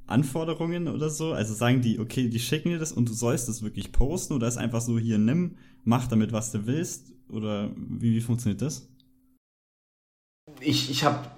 Anforderungen 0.06 0.88
oder 0.88 1.10
so? 1.10 1.32
Also 1.32 1.54
sagen 1.54 1.82
die, 1.82 1.98
okay, 1.98 2.28
die 2.28 2.40
schicken 2.40 2.70
dir 2.70 2.78
das 2.78 2.92
und 2.92 3.08
du 3.08 3.12
sollst 3.12 3.48
das 3.48 3.62
wirklich 3.62 3.92
posten 3.92 4.34
oder 4.34 4.48
ist 4.48 4.56
einfach 4.56 4.80
so, 4.80 4.98
hier 4.98 5.18
nimm, 5.18 5.56
mach 5.84 6.08
damit, 6.08 6.32
was 6.32 6.50
du 6.50 6.66
willst? 6.66 7.12
Oder 7.28 7.70
wie, 7.76 8.14
wie 8.14 8.20
funktioniert 8.20 8.62
das? 8.62 8.88
Ich, 10.60 10.90
ich 10.90 11.04
habe 11.04 11.30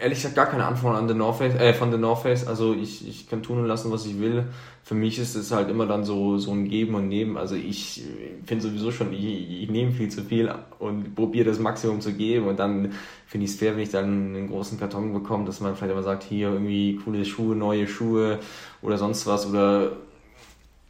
ehrlich 0.00 0.18
gesagt 0.18 0.34
gar 0.34 0.46
keine 0.46 0.64
Antwort 0.64 0.96
an 0.96 1.08
The 1.08 1.14
North 1.14 1.38
Face, 1.38 1.54
äh, 1.54 1.74
von 1.74 1.90
The 1.90 1.98
North 1.98 2.22
Face. 2.22 2.46
Also 2.46 2.74
ich, 2.74 3.06
ich 3.08 3.28
kann 3.28 3.42
tun 3.42 3.58
und 3.58 3.66
lassen, 3.66 3.90
was 3.90 4.06
ich 4.06 4.18
will. 4.20 4.44
Für 4.82 4.94
mich 4.94 5.18
ist 5.18 5.34
es 5.34 5.50
halt 5.50 5.70
immer 5.70 5.86
dann 5.86 6.04
so, 6.04 6.38
so 6.38 6.52
ein 6.52 6.68
Geben 6.68 6.94
und 6.94 7.08
Nehmen. 7.08 7.36
Also 7.36 7.54
ich 7.54 8.02
finde 8.44 8.64
sowieso 8.64 8.90
schon, 8.90 9.12
ich, 9.12 9.62
ich 9.62 9.70
nehme 9.70 9.92
viel 9.92 10.10
zu 10.10 10.22
viel 10.22 10.52
und 10.78 11.14
probiere 11.14 11.46
das 11.46 11.58
Maximum 11.58 12.00
zu 12.00 12.12
geben. 12.12 12.48
Und 12.48 12.58
dann 12.58 12.92
finde 13.26 13.46
ich 13.46 13.52
es 13.52 13.58
fair, 13.58 13.74
wenn 13.74 13.82
ich 13.82 13.90
dann 13.90 14.04
einen 14.36 14.48
großen 14.48 14.78
Karton 14.78 15.12
bekomme, 15.12 15.46
dass 15.46 15.60
man 15.60 15.74
vielleicht 15.74 15.92
immer 15.92 16.02
sagt, 16.02 16.22
hier 16.22 16.48
irgendwie 16.48 17.00
coole 17.04 17.24
Schuhe, 17.24 17.56
neue 17.56 17.86
Schuhe 17.86 18.38
oder 18.82 18.98
sonst 18.98 19.26
was. 19.26 19.46
Oder 19.46 19.92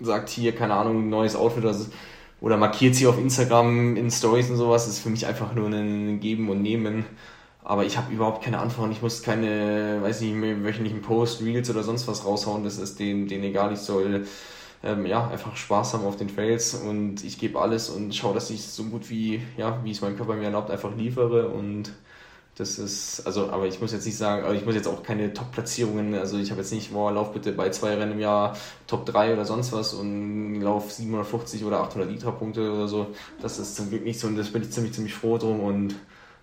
sagt 0.01 0.29
hier, 0.29 0.53
keine 0.55 0.75
Ahnung, 0.75 1.09
neues 1.09 1.37
Outfit 1.37 1.65
oder, 1.65 1.77
oder 2.41 2.57
markiert 2.57 2.95
sie 2.95 3.07
auf 3.07 3.19
Instagram 3.19 3.97
in 3.97 4.11
Stories 4.11 4.51
und 4.51 4.57
sowas. 4.57 4.87
Das 4.87 4.95
ist 4.95 5.03
für 5.03 5.11
mich 5.11 5.27
einfach 5.27 5.55
nur 5.55 5.69
ein 5.69 6.21
Geben 6.21 6.49
und 6.49 6.63
Nehmen. 6.63 7.05
Aber 7.65 7.85
ich 7.85 7.97
habe 7.97 8.13
überhaupt 8.13 8.45
keine 8.45 8.59
Antworten. 8.59 8.93
Ich 8.93 9.03
muss 9.03 9.23
keine, 9.23 10.01
weiß 10.03 10.21
nicht, 10.21 10.35
wöchentlichen 10.63 11.01
Post, 11.01 11.43
Reels 11.43 11.71
oder 11.71 11.83
sonst 11.83 12.07
was 12.07 12.25
raushauen. 12.25 12.63
Das 12.63 12.79
ist 12.79 12.99
denen, 12.99 13.27
denen 13.27 13.45
egal. 13.45 13.73
Ich 13.73 13.81
soll 13.81 14.27
ähm, 14.85 15.07
ja, 15.07 15.27
einfach 15.29 15.57
Spaß 15.57 15.95
haben 15.95 16.05
auf 16.05 16.17
den 16.17 16.35
Trails 16.35 16.75
und 16.75 17.25
ich 17.25 17.39
gebe 17.39 17.61
alles 17.61 17.89
und 17.89 18.15
schaue, 18.15 18.35
dass 18.35 18.51
ich 18.51 18.67
so 18.67 18.85
gut 18.85 19.09
wie, 19.09 19.43
ja, 19.57 19.81
wie 19.83 19.91
es 19.91 20.03
mein 20.03 20.17
Körper 20.17 20.35
mir 20.35 20.45
erlaubt, 20.45 20.71
einfach 20.71 20.95
liefere 20.95 21.49
und 21.49 21.93
das 22.57 22.79
ist, 22.79 23.27
also, 23.27 23.51
aber 23.51 23.67
ich 23.67 23.81
muss 23.81 23.93
jetzt 23.93 24.07
nicht 24.07 24.17
sagen, 24.17 24.45
also 24.45 24.57
ich 24.57 24.65
muss 24.65 24.77
jetzt 24.77 24.87
auch 24.87 25.03
keine 25.03 25.33
Top-Platzierungen, 25.33 26.15
also 26.15 26.39
ich 26.39 26.51
habe 26.51 26.61
jetzt 26.61 26.73
nicht, 26.73 26.93
boah, 26.93 27.11
lauf 27.11 27.33
bitte 27.33 27.51
bei 27.53 27.71
zwei 27.71 27.95
Rennen 27.95 28.13
im 28.13 28.21
Jahr 28.21 28.57
Top 28.87 29.07
3 29.07 29.33
oder 29.33 29.45
sonst 29.45 29.73
was 29.73 29.93
und 29.93 30.61
lauf 30.61 30.93
750 30.93 31.65
oder 31.65 31.81
800 31.81 32.09
Liter-Punkte 32.09 32.73
oder 32.73 32.87
so. 32.87 33.09
Das 33.43 33.59
ist 33.59 33.75
zum 33.75 33.89
Glück 33.91 34.05
nicht 34.05 34.21
so 34.21 34.29
und 34.29 34.37
das 34.37 34.51
bin 34.51 34.63
ich 34.63 34.71
ziemlich, 34.71 34.93
ziemlich 34.93 35.15
froh 35.15 35.37
drum 35.39 35.61
und 35.61 35.97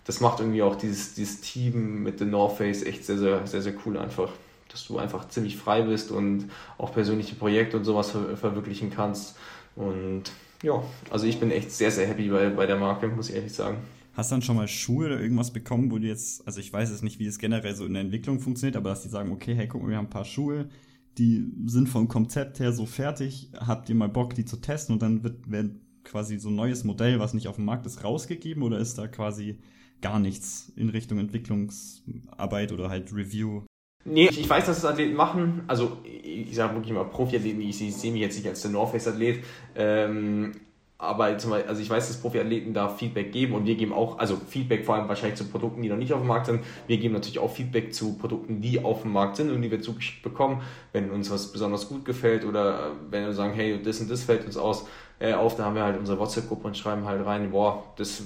das 0.06 0.20
macht 0.20 0.40
irgendwie 0.40 0.62
auch 0.62 0.76
dieses, 0.76 1.14
dieses 1.14 1.42
Team 1.42 2.04
mit 2.04 2.20
The 2.20 2.26
North 2.26 2.58
Face 2.58 2.84
echt 2.84 3.06
sehr, 3.06 3.18
sehr, 3.18 3.46
sehr, 3.46 3.62
sehr 3.62 3.74
cool 3.86 3.98
einfach. 3.98 4.32
Dass 4.70 4.88
du 4.88 4.98
einfach 4.98 5.28
ziemlich 5.28 5.58
frei 5.58 5.82
bist 5.82 6.12
und 6.12 6.50
auch 6.78 6.94
persönliche 6.94 7.36
Projekte 7.36 7.76
und 7.76 7.84
sowas 7.84 8.12
ver 8.12 8.38
verwirklichen 8.38 8.90
kannst. 8.90 9.36
Und 9.76 10.24
ja, 10.64 10.82
also 11.10 11.26
ich 11.26 11.40
bin 11.40 11.52
echt 11.52 11.72
sehr, 11.72 11.92
sehr 11.92 12.08
happy 12.08 12.30
bei, 12.30 12.50
bei 12.50 12.66
der 12.66 12.78
Marke, 12.78 13.08
muss 13.10 13.30
ich 13.30 13.36
ehrlich 13.36 13.54
sagen. 13.54 13.78
Hast 14.14 14.32
du 14.32 14.36
dann 14.36 14.42
schon 14.42 14.56
mal 14.56 14.68
Schuhe 14.68 15.08
oder 15.08 15.20
irgendwas 15.20 15.52
bekommen, 15.52 15.92
wo 15.92 15.98
du 15.98 16.08
jetzt, 16.08 16.46
also 16.46 16.60
ich 16.60 16.72
weiß 16.72 16.90
jetzt 16.90 17.04
nicht, 17.04 17.20
wie 17.20 17.26
das 17.26 17.38
generell 17.38 17.76
so 17.76 17.86
in 17.86 17.94
der 17.94 18.02
Entwicklung 18.02 18.40
funktioniert, 18.40 18.76
aber 18.76 18.90
dass 18.90 19.04
die 19.04 19.10
sagen, 19.10 19.32
okay, 19.32 19.56
hey, 19.56 19.68
guck 19.68 19.82
mal, 19.82 19.90
wir 19.90 19.98
haben 19.98 20.08
ein 20.08 20.10
paar 20.10 20.26
Schuhe, 20.26 20.70
die 21.18 21.46
sind 21.66 21.88
vom 21.88 22.08
Konzept 22.08 22.60
her 22.60 22.74
so 22.74 22.86
fertig, 22.86 23.50
habt 23.56 23.90
ihr 23.90 23.96
mal 23.96 24.10
Bock, 24.10 24.36
die 24.36 24.46
zu 24.46 24.58
testen 24.58 24.94
und 24.94 25.02
dann 25.02 25.24
wird, 25.24 25.50
wird 25.50 25.72
quasi 26.04 26.40
so 26.40 26.50
ein 26.50 26.56
neues 26.56 26.84
Modell, 26.84 27.20
was 27.20 27.34
nicht 27.34 27.48
auf 27.48 27.56
dem 27.56 27.66
Markt 27.66 27.86
ist, 27.86 28.04
rausgegeben 28.04 28.64
oder 28.64 28.80
ist 28.80 28.98
da 28.98 29.08
quasi 29.08 29.58
gar 30.02 30.20
nichts 30.20 30.72
in 30.76 30.90
Richtung 30.90 31.20
Entwicklungsarbeit 31.20 32.72
oder 32.72 32.90
halt 32.90 33.14
Review. 33.14 33.64
Nee, 34.04 34.30
ich 34.30 34.50
weiß, 34.50 34.66
dass 34.66 34.80
es 34.80 34.86
Athleten 34.86 35.16
machen. 35.16 35.64
Also, 35.68 36.00
ich 36.04 36.56
sage 36.56 36.74
wirklich 36.74 36.94
mal 36.94 37.06
Profiathleten, 37.06 37.62
ich, 37.62 37.78
sehe 37.78 38.12
mich 38.12 38.22
jetzt 38.22 38.36
nicht 38.36 38.48
als 38.48 38.62
der 38.62 38.72
North 38.72 38.92
Face 38.92 39.08
Athlet. 39.08 39.44
Ähm, 39.76 40.54
aber 41.02 41.36
zum 41.40 41.50
Beispiel, 41.50 41.68
also 41.68 41.82
ich 41.82 41.90
weiß, 41.90 42.08
dass 42.08 42.18
Profiathleten 42.18 42.76
da 42.76 42.88
Feedback 42.88 43.32
geben 43.32 43.56
und 43.56 43.66
wir 43.66 43.74
geben 43.74 43.92
auch, 43.92 44.20
also 44.20 44.38
Feedback 44.48 44.86
vor 44.86 44.94
allem 44.94 45.08
wahrscheinlich 45.10 45.36
zu 45.36 45.46
Produkten, 45.46 45.82
die 45.82 45.90
noch 45.90 45.98
nicht 45.98 46.14
auf 46.14 46.20
dem 46.20 46.28
Markt 46.28 46.46
sind. 46.46 46.64
Wir 46.86 46.98
geben 46.98 47.16
natürlich 47.16 47.40
auch 47.40 47.52
Feedback 47.52 47.92
zu 47.92 48.20
Produkten, 48.20 48.62
die 48.62 48.84
auf 48.84 49.02
dem 49.02 49.12
Markt 49.12 49.38
sind 49.38 49.50
und 49.50 49.64
die 49.64 49.72
wir 49.72 49.82
zugeschickt 49.82 50.22
bekommen. 50.22 50.62
Wenn 50.94 51.10
uns 51.10 51.32
was 51.32 51.52
besonders 51.52 51.90
gut 51.90 52.06
gefällt 52.06 52.46
oder 52.46 52.92
wenn 53.10 53.26
wir 53.26 53.34
sagen, 53.34 53.54
hey, 53.54 53.82
das 53.82 54.00
und 54.00 54.12
das 54.12 54.24
fällt 54.24 54.46
uns 54.46 54.58
aus, 54.58 54.86
äh, 55.18 55.34
auf, 55.34 55.56
da 55.56 55.66
haben 55.66 55.76
wir 55.76 55.84
halt 55.84 55.98
unsere 55.98 56.20
WhatsApp-Gruppe 56.20 56.68
und 56.68 56.78
schreiben 56.78 57.06
halt 57.06 57.26
rein, 57.26 57.50
boah, 57.50 57.84
das 57.98 58.22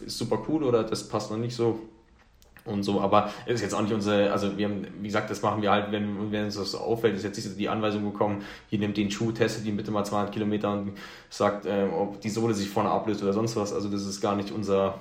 ist 0.00 0.18
super 0.18 0.42
cool 0.48 0.62
oder 0.64 0.84
das 0.84 1.08
passt 1.08 1.30
noch 1.30 1.38
nicht 1.38 1.54
so 1.54 1.80
und 2.68 2.82
so, 2.82 3.00
aber 3.00 3.32
es 3.46 3.56
ist 3.56 3.62
jetzt 3.62 3.74
auch 3.74 3.82
nicht 3.82 3.92
unsere, 3.92 4.30
also 4.30 4.56
wir 4.56 4.68
haben, 4.68 4.86
wie 5.00 5.06
gesagt, 5.06 5.30
das 5.30 5.42
machen 5.42 5.62
wir 5.62 5.70
halt, 5.70 5.90
wenn, 5.90 6.30
wenn 6.30 6.44
uns 6.44 6.56
das 6.56 6.74
auffällt, 6.74 7.16
ist 7.16 7.24
jetzt 7.24 7.36
nicht 7.42 7.58
die 7.58 7.68
Anweisung 7.68 8.04
bekommen, 8.04 8.42
hier 8.68 8.78
nimmt 8.78 8.96
den 8.96 9.10
Schuh, 9.10 9.32
testet 9.32 9.64
ihn 9.64 9.76
bitte 9.76 9.90
mal 9.90 10.04
200 10.04 10.32
Kilometer 10.32 10.72
und 10.72 10.92
sagt, 11.30 11.66
äh, 11.66 11.88
ob 11.90 12.20
die 12.20 12.30
Sohle 12.30 12.54
sich 12.54 12.68
vorne 12.68 12.90
ablöst 12.90 13.22
oder 13.22 13.32
sonst 13.32 13.56
was, 13.56 13.72
also 13.72 13.88
das 13.88 14.04
ist 14.04 14.20
gar 14.20 14.36
nicht 14.36 14.50
unser, 14.50 14.98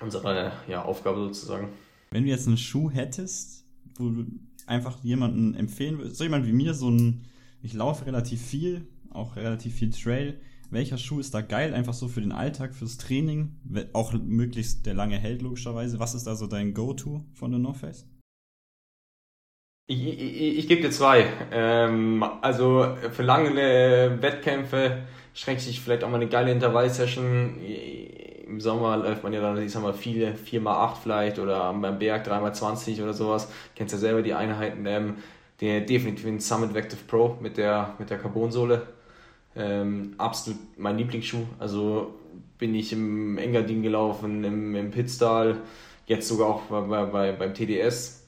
unsere 0.00 0.52
ja, 0.68 0.82
Aufgabe 0.84 1.18
sozusagen. 1.20 1.68
Wenn 2.10 2.24
du 2.24 2.30
jetzt 2.30 2.46
einen 2.46 2.58
Schuh 2.58 2.90
hättest, 2.90 3.64
wo 3.96 4.08
du 4.08 4.26
einfach 4.66 5.02
jemanden 5.02 5.54
empfehlen 5.54 5.98
würdest, 5.98 6.16
so 6.16 6.24
jemand 6.24 6.46
wie 6.46 6.52
mir, 6.52 6.74
so 6.74 6.88
ein, 6.90 7.24
ich 7.62 7.72
laufe 7.72 8.06
relativ 8.06 8.40
viel, 8.40 8.86
auch 9.10 9.36
relativ 9.36 9.74
viel 9.74 9.90
Trail, 9.90 10.38
welcher 10.72 10.98
Schuh 10.98 11.20
ist 11.20 11.34
da 11.34 11.42
geil, 11.42 11.74
einfach 11.74 11.92
so 11.92 12.08
für 12.08 12.20
den 12.20 12.32
Alltag, 12.32 12.74
fürs 12.74 12.96
Training, 12.96 13.52
auch 13.92 14.12
möglichst 14.14 14.86
der 14.86 14.94
lange 14.94 15.18
hält 15.18 15.42
logischerweise. 15.42 16.00
Was 16.00 16.14
ist 16.14 16.26
da 16.26 16.34
so 16.34 16.46
dein 16.46 16.74
Go-To 16.74 17.24
von 17.34 17.50
der 17.50 17.60
North 17.60 17.76
Face? 17.76 18.06
Ich, 19.86 20.06
ich, 20.06 20.58
ich 20.58 20.68
gebe 20.68 20.80
dir 20.80 20.90
zwei. 20.90 21.26
Ähm, 21.50 22.24
also 22.40 22.96
für 23.12 23.22
lange 23.22 24.22
Wettkämpfe 24.22 25.02
schränkt 25.34 25.60
sich 25.60 25.80
vielleicht 25.80 26.04
auch 26.04 26.08
mal 26.08 26.16
eine 26.16 26.28
geile 26.28 26.50
Intervallsession. 26.50 27.58
Im 28.46 28.60
Sommer 28.60 28.96
läuft 28.96 29.22
man 29.22 29.32
ja 29.32 29.40
dann, 29.40 29.62
ich 29.62 29.72
sag 29.72 29.82
mal, 29.82 29.92
viele, 29.92 30.32
4x8 30.34 30.96
vielleicht 31.02 31.38
oder 31.38 31.72
beim 31.74 31.98
Berg 31.98 32.26
3x20 32.26 33.02
oder 33.02 33.12
sowas. 33.12 33.50
Kennst 33.76 33.92
ja 33.92 33.98
selber 33.98 34.22
die 34.22 34.34
Einheiten. 34.34 34.86
Ähm, 34.86 35.16
der 35.60 35.82
definitiv 35.82 36.26
ein 36.26 36.40
Summit 36.40 36.74
Vective 36.74 37.00
Pro 37.06 37.36
mit 37.40 37.56
der, 37.56 37.94
mit 37.98 38.10
der 38.10 38.18
Carbonsohle 38.18 38.86
ähm, 39.56 40.14
absolut 40.18 40.58
mein 40.76 40.98
Lieblingsschuh. 40.98 41.44
Also 41.58 42.14
bin 42.58 42.74
ich 42.74 42.92
im 42.92 43.38
Engadin 43.38 43.82
gelaufen, 43.82 44.44
im, 44.44 44.74
im 44.74 44.90
Pitztal, 44.90 45.56
jetzt 46.06 46.28
sogar 46.28 46.48
auch 46.48 46.62
bei, 46.62 47.04
bei, 47.06 47.32
beim 47.32 47.54
TDS. 47.54 48.20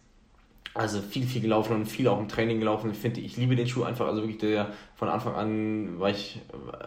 Also 0.77 1.01
viel, 1.01 1.25
viel 1.25 1.41
gelaufen 1.41 1.77
und 1.77 1.87
viel 1.87 2.09
auch 2.09 2.19
im 2.19 2.27
Training 2.27 2.59
gelaufen. 2.59 2.91
Ich 2.91 2.99
finde, 2.99 3.21
ich 3.21 3.37
liebe 3.37 3.55
den 3.55 3.69
Schuh 3.69 3.85
einfach. 3.85 4.09
Also 4.09 4.23
wirklich 4.23 4.39
der 4.39 4.73
von 4.97 5.09
Anfang 5.09 5.37
an 5.37 6.01
war 6.01 6.11
ich, 6.11 6.41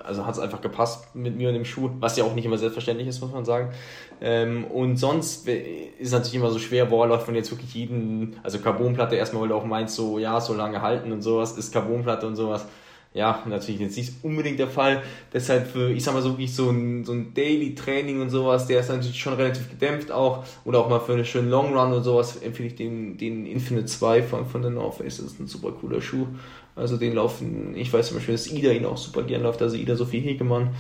also 0.04 0.26
hat 0.26 0.34
es 0.34 0.42
einfach 0.42 0.60
gepasst 0.60 1.16
mit 1.16 1.38
mir 1.38 1.48
und 1.48 1.54
dem 1.54 1.64
Schuh, 1.64 1.90
was 2.02 2.18
ja 2.18 2.26
auch 2.26 2.36
nicht 2.36 2.44
immer 2.44 2.58
selbstverständlich 2.58 3.08
ist, 3.08 3.22
muss 3.22 3.32
man 3.32 3.46
sagen. 3.46 3.70
Ähm, 4.20 4.66
und 4.66 4.98
sonst 4.98 5.48
ist 5.48 6.12
natürlich 6.12 6.36
immer 6.36 6.52
so 6.52 6.60
schwer, 6.60 6.88
boah, 6.88 7.08
läuft 7.08 7.28
man 7.28 7.36
jetzt 7.38 7.50
wirklich 7.50 7.74
jeden, 7.74 8.36
also 8.44 8.60
Carbonplatte 8.60 9.16
erstmal, 9.16 9.44
weil 9.44 9.50
du 9.50 9.56
auch 9.56 9.66
meinst, 9.66 9.96
so, 9.96 10.20
ja, 10.20 10.42
so 10.42 10.54
lange 10.54 10.82
halten 10.82 11.14
und 11.14 11.22
sowas, 11.22 11.58
ist 11.58 11.72
Carbonplatte 11.72 12.28
und 12.28 12.36
sowas 12.36 12.66
ja, 13.18 13.44
natürlich 13.48 13.82
jetzt 13.82 13.98
nicht 13.98 14.14
unbedingt 14.22 14.60
der 14.60 14.68
Fall. 14.68 15.02
Deshalb 15.34 15.68
für, 15.68 15.92
ich 15.92 16.04
sag 16.04 16.14
mal 16.14 16.22
so, 16.22 16.38
wie 16.38 16.48
so 16.48 16.70
ein, 16.70 17.04
so 17.04 17.14
ein 17.14 17.34
Daily-Training 17.34 18.22
und 18.22 18.30
sowas, 18.30 18.68
der 18.68 18.82
ist 18.82 18.90
natürlich 18.90 19.20
schon 19.20 19.34
relativ 19.34 19.70
gedämpft 19.70 20.12
auch. 20.12 20.46
Oder 20.66 20.80
auch 20.80 20.90
mal 20.90 21.00
für 21.00 21.14
einen 21.14 21.26
schönen 21.26 21.50
Long 21.50 21.76
Run 21.76 21.94
und 21.94 22.04
sowas 22.04 22.38
empfehle 22.38 22.70
ich 22.70 22.76
den, 22.76 23.18
den 23.18 23.48
Infinite 23.48 23.88
2 23.88 24.22
von, 24.22 24.46
von 24.46 24.62
der 24.62 24.70
North 24.70 24.96
Face. 24.96 25.18
Das 25.18 25.26
ist 25.26 25.40
ein 25.40 25.48
super 25.48 25.72
cooler 25.72 26.00
Schuh. 26.00 26.28
Also 26.76 26.96
den 26.96 27.16
laufen, 27.16 27.76
ich 27.76 27.92
weiß 27.92 28.10
zum 28.10 28.18
Beispiel, 28.18 28.36
dass 28.36 28.52
Ida 28.52 28.72
ihn 28.72 28.86
auch 28.86 28.98
super 28.98 29.24
gern 29.24 29.42
läuft, 29.42 29.64
also 29.64 29.76
Ida 29.76 29.96
Sophie 29.96 30.20
Hegemann. 30.20 30.76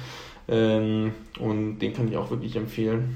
Ähm, 0.48 1.14
und 1.40 1.80
den 1.80 1.94
kann 1.94 2.08
ich 2.08 2.18
auch 2.18 2.30
wirklich 2.30 2.56
empfehlen. 2.56 3.16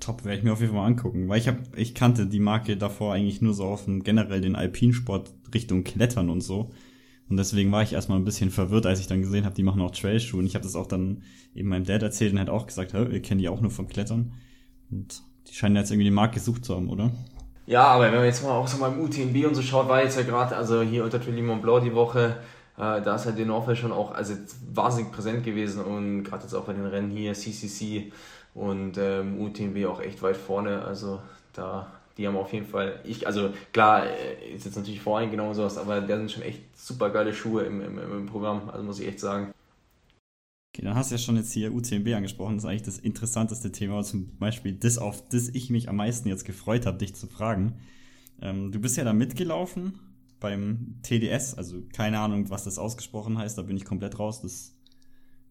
Top, 0.00 0.24
werde 0.24 0.38
ich 0.38 0.44
mir 0.44 0.54
auf 0.54 0.60
jeden 0.60 0.72
Fall 0.72 0.80
mal 0.80 0.86
angucken, 0.86 1.28
weil 1.28 1.38
ich 1.38 1.48
habe, 1.48 1.58
ich 1.76 1.94
kannte 1.94 2.26
die 2.26 2.40
Marke 2.40 2.78
davor 2.78 3.12
eigentlich 3.12 3.42
nur 3.42 3.52
so 3.52 3.64
auf 3.64 3.84
dem 3.84 4.02
generell 4.02 4.40
den 4.40 4.56
Alpinsport 4.56 5.30
Richtung 5.52 5.84
Klettern 5.84 6.30
und 6.30 6.40
so. 6.40 6.70
Und 7.28 7.36
deswegen 7.36 7.70
war 7.72 7.82
ich 7.82 7.92
erstmal 7.92 8.18
ein 8.18 8.24
bisschen 8.24 8.50
verwirrt, 8.50 8.86
als 8.86 9.00
ich 9.00 9.06
dann 9.06 9.20
gesehen 9.20 9.44
habe, 9.44 9.54
die 9.54 9.62
machen 9.62 9.82
auch 9.82 9.90
Trailschuhe. 9.90 10.40
Und 10.40 10.46
ich 10.46 10.54
habe 10.54 10.64
das 10.64 10.76
auch 10.76 10.86
dann 10.86 11.22
eben 11.54 11.68
meinem 11.68 11.84
Dad 11.84 12.02
erzählt 12.02 12.32
und 12.32 12.40
hat 12.40 12.48
auch 12.48 12.66
gesagt, 12.66 12.94
ihr 12.94 13.22
kennt 13.22 13.40
die 13.40 13.48
auch 13.48 13.60
nur 13.60 13.70
vom 13.70 13.88
Klettern. 13.88 14.32
Und 14.90 15.22
die 15.46 15.54
scheinen 15.54 15.76
jetzt 15.76 15.90
irgendwie 15.90 16.06
den 16.06 16.14
Markt 16.14 16.34
gesucht 16.34 16.64
zu 16.64 16.74
haben, 16.74 16.88
oder? 16.88 17.10
Ja, 17.66 17.84
aber 17.84 18.04
wenn 18.04 18.14
man 18.14 18.24
jetzt 18.24 18.42
mal 18.42 18.52
auch 18.52 18.66
so 18.66 18.78
mal 18.78 18.92
im 18.92 19.00
UTMB 19.00 19.46
und 19.46 19.54
so 19.54 19.60
schaut, 19.60 19.88
war 19.88 20.02
jetzt 20.02 20.16
ja 20.16 20.22
gerade, 20.22 20.56
also 20.56 20.80
hier 20.80 21.04
unter 21.04 21.20
Trailing 21.20 21.44
Mont 21.44 21.60
Blanc 21.60 21.84
die 21.84 21.94
Woche, 21.94 22.36
äh, 22.78 23.02
da 23.02 23.16
ist 23.16 23.26
halt 23.26 23.36
den 23.36 23.48
Norfolk 23.48 23.76
schon 23.76 23.92
auch 23.92 24.12
also 24.12 24.32
wahnsinnig 24.72 25.12
präsent 25.12 25.44
gewesen 25.44 25.82
und 25.82 26.24
gerade 26.24 26.44
jetzt 26.44 26.54
auch 26.54 26.64
bei 26.64 26.72
den 26.72 26.86
Rennen 26.86 27.10
hier, 27.10 27.34
CCC 27.34 28.10
und 28.54 28.96
ähm, 28.96 29.38
UTMB 29.38 29.84
auch 29.86 30.00
echt 30.00 30.22
weit 30.22 30.38
vorne, 30.38 30.82
also 30.82 31.20
da, 31.52 31.88
die 32.18 32.26
haben 32.26 32.36
auf 32.36 32.52
jeden 32.52 32.66
Fall, 32.66 33.00
ich, 33.04 33.26
also 33.26 33.54
klar, 33.72 34.04
äh, 34.04 34.54
ist 34.54 34.66
jetzt 34.66 34.76
natürlich 34.76 35.00
voreingenommen 35.00 35.54
sowas, 35.54 35.78
aber 35.78 36.00
der 36.00 36.18
sind 36.18 36.32
schon 36.32 36.42
echt 36.42 36.60
super 36.76 37.10
geile 37.10 37.32
Schuhe 37.32 37.62
im, 37.62 37.80
im, 37.80 37.98
im 37.98 38.26
Programm, 38.26 38.68
also 38.68 38.84
muss 38.84 38.98
ich 38.98 39.06
echt 39.06 39.20
sagen. 39.20 39.52
Okay, 40.74 40.84
dann 40.84 40.96
hast 40.96 41.10
du 41.10 41.14
ja 41.14 41.18
schon 41.18 41.36
jetzt 41.36 41.52
hier 41.52 41.72
UTMB 41.72 42.08
angesprochen. 42.14 42.56
Das 42.56 42.64
ist 42.64 42.70
eigentlich 42.70 42.82
das 42.82 42.98
interessanteste 42.98 43.72
Thema, 43.72 44.02
zum 44.02 44.36
Beispiel 44.38 44.72
das, 44.72 44.98
auf 44.98 45.28
das 45.28 45.48
ich 45.48 45.70
mich 45.70 45.88
am 45.88 45.96
meisten 45.96 46.28
jetzt 46.28 46.44
gefreut 46.44 46.86
habe, 46.86 46.98
dich 46.98 47.14
zu 47.14 47.28
fragen. 47.28 47.78
Ähm, 48.42 48.72
du 48.72 48.80
bist 48.80 48.96
ja 48.96 49.04
da 49.04 49.12
mitgelaufen 49.12 49.98
beim 50.40 50.96
TDS, 51.02 51.54
also 51.54 51.82
keine 51.92 52.18
Ahnung, 52.18 52.50
was 52.50 52.64
das 52.64 52.78
ausgesprochen 52.78 53.38
heißt, 53.38 53.58
da 53.58 53.62
bin 53.62 53.76
ich 53.76 53.84
komplett 53.84 54.18
raus. 54.18 54.42
Das 54.42 54.74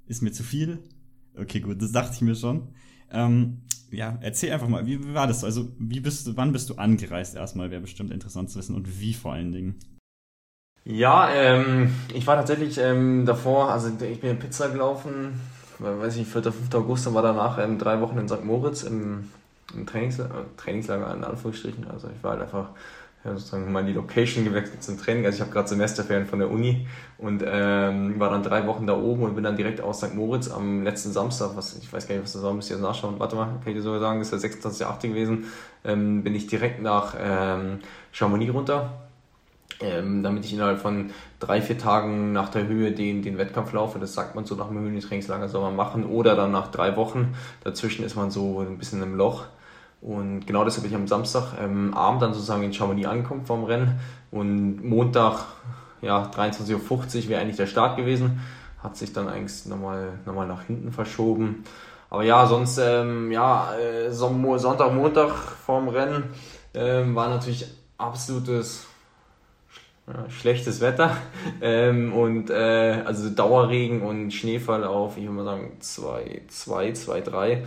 ist 0.06 0.22
mir 0.22 0.32
zu 0.32 0.44
viel. 0.44 0.80
Okay, 1.36 1.62
gut, 1.62 1.82
das 1.82 1.92
dachte 1.92 2.14
ich 2.14 2.22
mir 2.22 2.36
schon. 2.36 2.70
Ähm, 3.12 3.62
ja, 3.92 4.18
erzähl 4.22 4.52
einfach 4.52 4.68
mal, 4.68 4.86
wie, 4.86 5.14
war 5.14 5.28
das? 5.28 5.44
Also, 5.44 5.70
wie 5.80 6.00
bist 6.00 6.28
du, 6.28 6.38
wann 6.38 6.52
bist 6.52 6.70
du 6.70 6.76
angereist 6.76 7.36
erstmal? 7.36 7.72
Wäre 7.72 7.82
bestimmt 7.82 8.12
interessant 8.12 8.50
zu 8.50 8.60
wissen 8.60 8.76
und 8.76 9.00
wie 9.00 9.14
vor 9.14 9.34
allen 9.34 9.52
Dingen. 9.52 9.80
Ja, 10.84 11.30
ähm, 11.30 11.94
ich 12.14 12.26
war 12.28 12.38
tatsächlich 12.38 12.78
ähm, 12.78 13.26
davor, 13.26 13.72
also 13.72 13.90
ich 13.90 14.22
bin 14.22 14.32
in 14.32 14.40
Pizza 14.40 14.70
gelaufen, 14.70 15.40
weiß 15.80 16.16
ich, 16.16 16.28
4. 16.28 16.44
5. 16.44 16.74
August, 16.76 17.06
dann 17.06 17.14
war 17.14 17.22
danach 17.22 17.58
ähm, 17.58 17.78
drei 17.78 18.00
Wochen 18.00 18.18
in 18.18 18.30
St. 18.30 18.46
Moritz 18.46 18.84
im, 18.84 19.30
im 19.74 19.86
Trainingslager, 19.86 20.40
äh, 20.40 20.44
Trainingslager 20.56 21.14
in 21.14 21.26
Anführungsstrichen. 21.26 21.90
Also 21.90 22.08
ich 22.16 22.24
war 22.24 22.32
halt 22.32 22.44
einfach 22.44 22.70
ja, 23.28 23.36
sozusagen 23.36 23.72
mal 23.72 23.86
die 23.86 23.94
Location 23.94 24.46
gewechselt 24.46 24.82
zum 24.82 24.98
Training. 24.98 25.26
Also 25.26 25.36
ich 25.36 25.42
habe 25.42 25.52
gerade 25.52 25.68
Semesterferien 25.68 26.26
von 26.26 26.40
der 26.40 26.50
Uni 26.50 26.88
und 27.18 27.44
ähm, 27.46 28.20
war 28.20 28.30
dann 28.30 28.44
drei 28.44 28.66
Wochen 28.66 28.88
da 28.88 28.98
oben 28.98 29.24
und 29.24 29.36
bin 29.36 29.44
dann 29.44 29.58
direkt 29.58 29.82
aus 29.82 30.00
St. 30.00 30.16
Moritz 30.16 30.50
am 30.50 30.84
letzten 30.84 31.12
Samstag, 31.12 31.52
was 31.56 31.78
ich 31.78 31.92
weiß 31.92 32.08
gar 32.08 32.16
nicht, 32.16 32.24
was 32.24 32.34
das 32.34 32.44
war, 32.44 32.54
müsst 32.54 32.72
ihr 32.72 32.78
nachschauen. 32.78 33.20
Warte 33.20 33.36
mal, 33.36 33.46
kann 33.46 33.62
ich 33.68 33.76
dir 33.76 33.82
so 33.82 33.98
sagen, 34.00 34.20
das 34.20 34.32
ist 34.32 34.44
der 34.44 34.72
26.8. 34.72 35.10
gewesen, 35.10 35.46
ähm, 35.84 36.24
bin 36.24 36.34
ich 36.34 36.48
direkt 36.48 36.82
nach 36.82 37.16
ähm, 37.20 37.80
Chamonix 38.12 38.54
runter 38.54 39.08
ähm, 39.80 40.24
damit 40.24 40.46
ich 40.46 40.54
innerhalb 40.54 40.80
von 40.80 41.12
drei, 41.40 41.62
vier 41.62 41.78
Tagen 41.78 42.32
nach 42.34 42.50
der 42.50 42.68
Höhe 42.68 42.92
den, 42.92 43.22
den 43.22 43.38
Wettkampf 43.38 43.74
laufe. 43.74 44.00
Das 44.00 44.14
sagt 44.14 44.36
man 44.36 44.46
so 44.46 44.56
nach 44.56 44.68
dem 44.68 44.80
Höhentrainingslager 44.80 45.50
soll 45.50 45.62
man 45.62 45.76
machen. 45.76 46.06
Oder 46.06 46.36
dann 46.36 46.52
nach 46.52 46.72
drei 46.72 46.96
Wochen. 46.96 47.36
Dazwischen 47.64 48.04
ist 48.04 48.16
man 48.16 48.32
so 48.32 48.62
ein 48.62 48.78
bisschen 48.78 49.02
im 49.04 49.16
Loch. 49.16 49.46
Und 50.02 50.46
genau 50.46 50.64
deshalb 50.64 50.84
bin 50.84 50.92
ich 50.92 50.98
am 50.98 51.08
Samstag 51.08 51.54
ähm, 51.60 51.92
dann 51.94 52.34
sozusagen 52.34 52.64
in 52.64 52.74
Chamonix 52.74 53.08
angekommen 53.08 53.46
vom 53.46 53.64
Rennen. 53.64 54.00
Und 54.32 54.84
Montag, 54.84 55.46
ja, 56.02 56.30
23.50 56.30 56.76
Uhr 56.76 57.30
wäre 57.30 57.42
eigentlich 57.42 57.58
der 57.58 57.68
Start 57.68 57.98
gewesen. 57.98 58.40
Hat 58.82 58.96
sich 58.96 59.12
dann 59.12 59.28
eigentlich 59.28 59.66
nochmal 59.66 60.20
nochmal 60.26 60.48
nach 60.48 60.64
hinten 60.64 60.92
verschoben. 60.92 61.64
Aber 62.10 62.24
ja, 62.24 62.46
sonst, 62.46 62.78
ähm, 62.78 63.32
ja, 63.32 63.74
äh, 63.76 64.12
Sonntag, 64.12 64.94
Montag 64.94 65.32
vorm 65.32 65.90
Rennen 65.90 66.26
ähm, 66.74 67.16
war 67.16 67.30
natürlich 67.30 67.66
absolutes 67.98 68.88
ja, 70.08 70.30
schlechtes 70.30 70.80
Wetter 70.80 71.18
ähm, 71.62 72.14
und 72.14 72.50
äh, 72.50 73.02
also 73.06 73.30
Dauerregen 73.30 74.02
und 74.02 74.32
Schneefall 74.32 74.86
auf, 74.86 75.18
ich 75.18 75.24
würde 75.24 75.34
mal 75.34 75.46
sagen, 75.46 75.78
2, 75.80 76.44
2, 76.48 76.92
2, 76.94 77.22
3. 77.22 77.66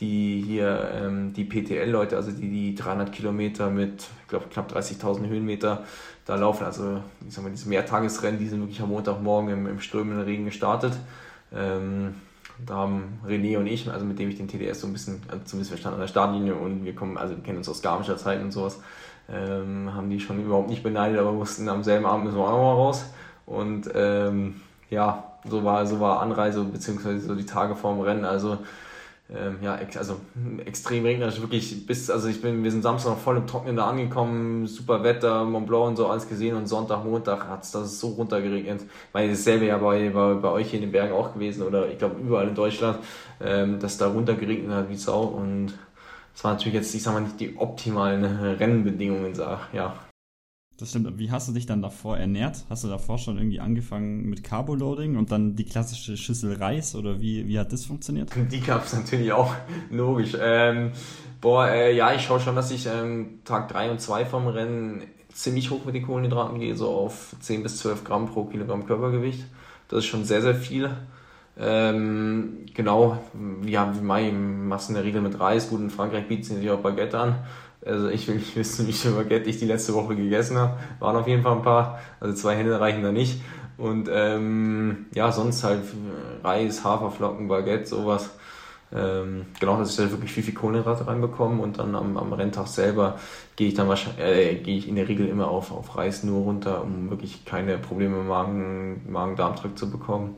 Die 0.00 0.42
hier, 0.44 0.90
ähm, 0.92 1.32
die 1.32 1.44
PTL-Leute, 1.44 2.16
also 2.16 2.32
die 2.32 2.50
die 2.50 2.74
300 2.74 3.12
Kilometer 3.12 3.70
mit, 3.70 4.08
ich 4.22 4.28
glaube, 4.28 4.46
knapp 4.50 4.72
30.000 4.72 5.28
Höhenmeter 5.28 5.84
da 6.26 6.34
laufen, 6.36 6.64
also 6.64 7.00
ich 7.26 7.34
sag 7.34 7.44
mal, 7.44 7.50
diese 7.50 7.68
Mehrtagesrennen, 7.68 8.40
die 8.40 8.48
sind 8.48 8.60
wirklich 8.60 8.80
am 8.80 8.88
Montagmorgen 8.88 9.50
im, 9.50 9.66
im 9.66 9.80
strömenden 9.80 10.22
Regen 10.24 10.46
gestartet. 10.46 10.94
Ähm, 11.54 12.14
da 12.64 12.74
haben 12.74 13.20
René 13.26 13.58
und 13.58 13.66
ich, 13.66 13.90
also 13.90 14.04
mit 14.04 14.18
dem 14.18 14.28
ich 14.28 14.36
den 14.36 14.48
TDS 14.48 14.80
so 14.80 14.86
ein 14.86 14.92
bisschen, 14.92 15.22
also 15.28 15.44
zumindest 15.44 15.72
wir 15.72 15.78
standen 15.78 15.96
an 15.96 16.00
der 16.00 16.08
Startlinie 16.08 16.54
und 16.54 16.84
wir 16.84 16.94
kommen, 16.94 17.16
also 17.16 17.36
wir 17.36 17.42
kennen 17.42 17.58
uns 17.58 17.68
aus 17.68 17.82
Garmischer 17.82 18.16
Zeiten 18.16 18.44
und 18.44 18.52
sowas, 18.52 18.80
ähm, 19.28 19.92
haben 19.94 20.10
die 20.10 20.20
schon 20.20 20.44
überhaupt 20.44 20.68
nicht 20.68 20.82
beneidet, 20.82 21.18
aber 21.18 21.34
wussten 21.34 21.68
am 21.68 21.82
selben 21.82 22.06
Abend 22.06 22.24
müssen 22.24 22.36
wir 22.36 22.44
auch 22.44 22.52
nochmal 22.52 22.74
raus. 22.74 23.04
Und 23.46 23.90
ähm, 23.94 24.60
ja, 24.90 25.32
so 25.48 25.64
war, 25.64 25.86
so 25.86 26.00
war 26.00 26.20
Anreise 26.20 26.64
beziehungsweise 26.64 27.20
so 27.20 27.34
die 27.34 27.46
Tage 27.46 27.74
vorm 27.74 28.00
Rennen. 28.00 28.24
Also 28.24 28.58
ähm, 29.30 29.56
ja, 29.62 29.76
ex 29.76 29.96
also 29.96 30.20
extrem 30.66 31.04
regnerisch, 31.04 31.40
wirklich 31.40 31.86
bis, 31.86 32.10
also 32.10 32.28
ich 32.28 32.42
bin, 32.42 32.62
wir 32.62 32.70
sind 32.70 32.82
Samstag 32.82 33.10
noch 33.10 33.18
voll 33.18 33.38
im 33.38 33.46
Trocknen 33.46 33.76
da 33.76 33.86
angekommen, 33.86 34.66
super 34.66 35.02
Wetter, 35.02 35.44
Mont 35.44 35.66
Blanc 35.66 35.86
und 35.86 35.96
so 35.96 36.08
alles 36.08 36.28
gesehen 36.28 36.54
und 36.56 36.66
Sonntag, 36.66 37.04
Montag 37.04 37.48
hat 37.48 37.64
es 37.64 37.70
das 37.70 37.98
so 37.98 38.08
runtergeregnet. 38.08 38.82
Weil 39.12 39.30
dasselbe 39.30 39.66
ja 39.66 39.78
bei, 39.78 40.10
bei, 40.10 40.34
bei 40.34 40.48
euch 40.50 40.68
hier 40.70 40.78
in 40.78 40.86
den 40.86 40.92
Bergen 40.92 41.14
auch 41.14 41.32
gewesen 41.32 41.62
oder 41.62 41.88
ich 41.88 41.98
glaube 41.98 42.20
überall 42.20 42.48
in 42.48 42.54
Deutschland, 42.54 42.98
ähm, 43.40 43.80
dass 43.80 43.96
da 43.96 44.08
runtergeregnet 44.08 44.70
hat 44.70 44.90
wie 44.90 44.96
Sau 44.96 45.22
und 45.22 45.72
das 46.34 46.44
war 46.44 46.52
natürlich 46.52 46.74
jetzt, 46.74 46.94
ich 46.94 47.02
sag 47.02 47.14
mal, 47.14 47.20
nicht 47.20 47.40
die 47.40 47.56
optimalen 47.56 48.24
Rennbedingungen, 48.58 49.34
sag, 49.34 49.72
ja. 49.72 49.94
Das 50.76 50.90
stimmt. 50.90 51.18
Wie 51.18 51.30
hast 51.30 51.48
du 51.48 51.52
dich 51.52 51.66
dann 51.66 51.82
davor 51.82 52.18
ernährt? 52.18 52.64
Hast 52.68 52.82
du 52.82 52.88
davor 52.88 53.18
schon 53.18 53.36
irgendwie 53.36 53.60
angefangen 53.60 54.28
mit 54.28 54.42
Carboloading 54.42 55.16
und 55.16 55.30
dann 55.30 55.54
die 55.54 55.64
klassische 55.64 56.16
Schüssel 56.16 56.54
Reis 56.54 56.96
oder 56.96 57.20
wie, 57.20 57.46
wie 57.46 57.60
hat 57.60 57.72
das 57.72 57.84
funktioniert? 57.84 58.30
Die 58.50 58.60
gab 58.60 58.84
es 58.84 58.92
natürlich 58.92 59.32
auch, 59.32 59.54
logisch. 59.90 60.36
Ähm, 60.40 60.90
boah, 61.40 61.68
äh, 61.68 61.94
ja, 61.94 62.12
ich 62.12 62.22
schaue 62.22 62.40
schon, 62.40 62.56
dass 62.56 62.72
ich 62.72 62.86
ähm, 62.86 63.40
Tag 63.44 63.68
3 63.68 63.92
und 63.92 64.00
2 64.00 64.26
vom 64.26 64.48
Rennen 64.48 65.02
ziemlich 65.32 65.70
hoch 65.70 65.84
mit 65.84 65.94
den 65.94 66.06
Kohlenhydraten 66.06 66.58
gehe, 66.58 66.74
so 66.74 66.90
auf 66.90 67.36
10 67.38 67.62
bis 67.62 67.78
12 67.78 68.02
Gramm 68.02 68.26
pro 68.26 68.44
Kilogramm 68.44 68.84
Körpergewicht. 68.84 69.44
Das 69.88 70.00
ist 70.00 70.06
schon 70.06 70.24
sehr, 70.24 70.42
sehr 70.42 70.56
viel. 70.56 70.90
Ähm, 71.56 72.66
genau, 72.74 73.18
ja, 73.64 73.94
wie 73.94 74.00
Mai 74.00 74.32
machst 74.32 74.88
in 74.88 74.96
der 74.96 75.04
Regel 75.04 75.20
mit 75.20 75.38
Reis. 75.38 75.68
Gut, 75.70 75.80
in 75.80 75.90
Frankreich 75.90 76.26
bieten 76.26 76.42
sie 76.42 76.56
sich 76.56 76.70
auch 76.70 76.80
Baguette 76.80 77.18
an. 77.18 77.36
Also 77.84 78.08
ich 78.08 78.26
will 78.28 78.34
nicht 78.36 78.56
wissen, 78.56 78.86
wie 78.86 78.92
viel 78.92 79.12
Baguette 79.12 79.48
ich 79.48 79.58
die 79.58 79.66
letzte 79.66 79.94
Woche 79.94 80.16
gegessen 80.16 80.56
habe. 80.56 80.78
Waren 81.00 81.16
auf 81.16 81.28
jeden 81.28 81.42
Fall 81.42 81.56
ein 81.56 81.62
paar. 81.62 82.00
Also 82.20 82.34
zwei 82.34 82.56
Hände 82.56 82.78
reichen 82.80 83.02
da 83.02 83.12
nicht. 83.12 83.40
Und 83.76 84.08
ähm, 84.12 85.06
ja, 85.14 85.32
sonst 85.32 85.64
halt 85.64 85.82
Reis, 86.42 86.84
Haferflocken, 86.84 87.48
Baguette, 87.48 87.86
sowas. 87.86 88.30
Ähm, 88.92 89.46
genau, 89.58 89.76
dass 89.78 89.90
ich 89.90 89.96
da 89.96 90.10
wirklich 90.10 90.32
viel, 90.32 90.44
viel 90.44 90.54
Kohlenhydrate 90.54 91.06
reinbekomme 91.08 91.60
und 91.60 91.78
dann 91.78 91.96
am, 91.96 92.16
am 92.16 92.32
Renntag 92.32 92.68
selber 92.68 93.18
gehe 93.56 93.66
ich 93.68 93.74
dann 93.74 93.88
wahrscheinlich, 93.88 94.24
äh, 94.24 94.54
gehe 94.56 94.78
ich 94.78 94.88
in 94.88 94.94
der 94.94 95.08
Regel 95.08 95.26
immer 95.26 95.48
auf, 95.48 95.72
auf 95.72 95.96
Reis 95.96 96.22
nur 96.22 96.42
runter, 96.42 96.82
um 96.82 97.10
wirklich 97.10 97.44
keine 97.44 97.76
Probleme 97.78 98.18
im 98.20 98.28
Magen, 98.28 99.02
Magen-Darm-Trakt 99.10 99.78
zu 99.78 99.90
bekommen. 99.90 100.36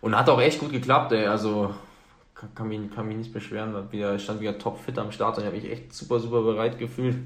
Und 0.00 0.16
hat 0.16 0.28
auch 0.30 0.40
echt 0.40 0.60
gut 0.60 0.72
geklappt, 0.72 1.12
ey. 1.12 1.26
Also 1.26 1.74
kann, 2.54 2.68
mich, 2.68 2.90
kann 2.90 3.08
mich 3.08 3.16
nicht 3.16 3.32
beschweren. 3.32 3.92
Wieder, 3.92 4.18
stand 4.18 4.40
wieder 4.40 4.58
topfit 4.58 4.98
am 4.98 5.12
Start 5.12 5.36
und 5.36 5.44
ich 5.44 5.46
habe 5.46 5.56
mich 5.56 5.70
echt 5.70 5.92
super, 5.92 6.20
super 6.20 6.42
bereit 6.42 6.78
gefühlt. 6.78 7.16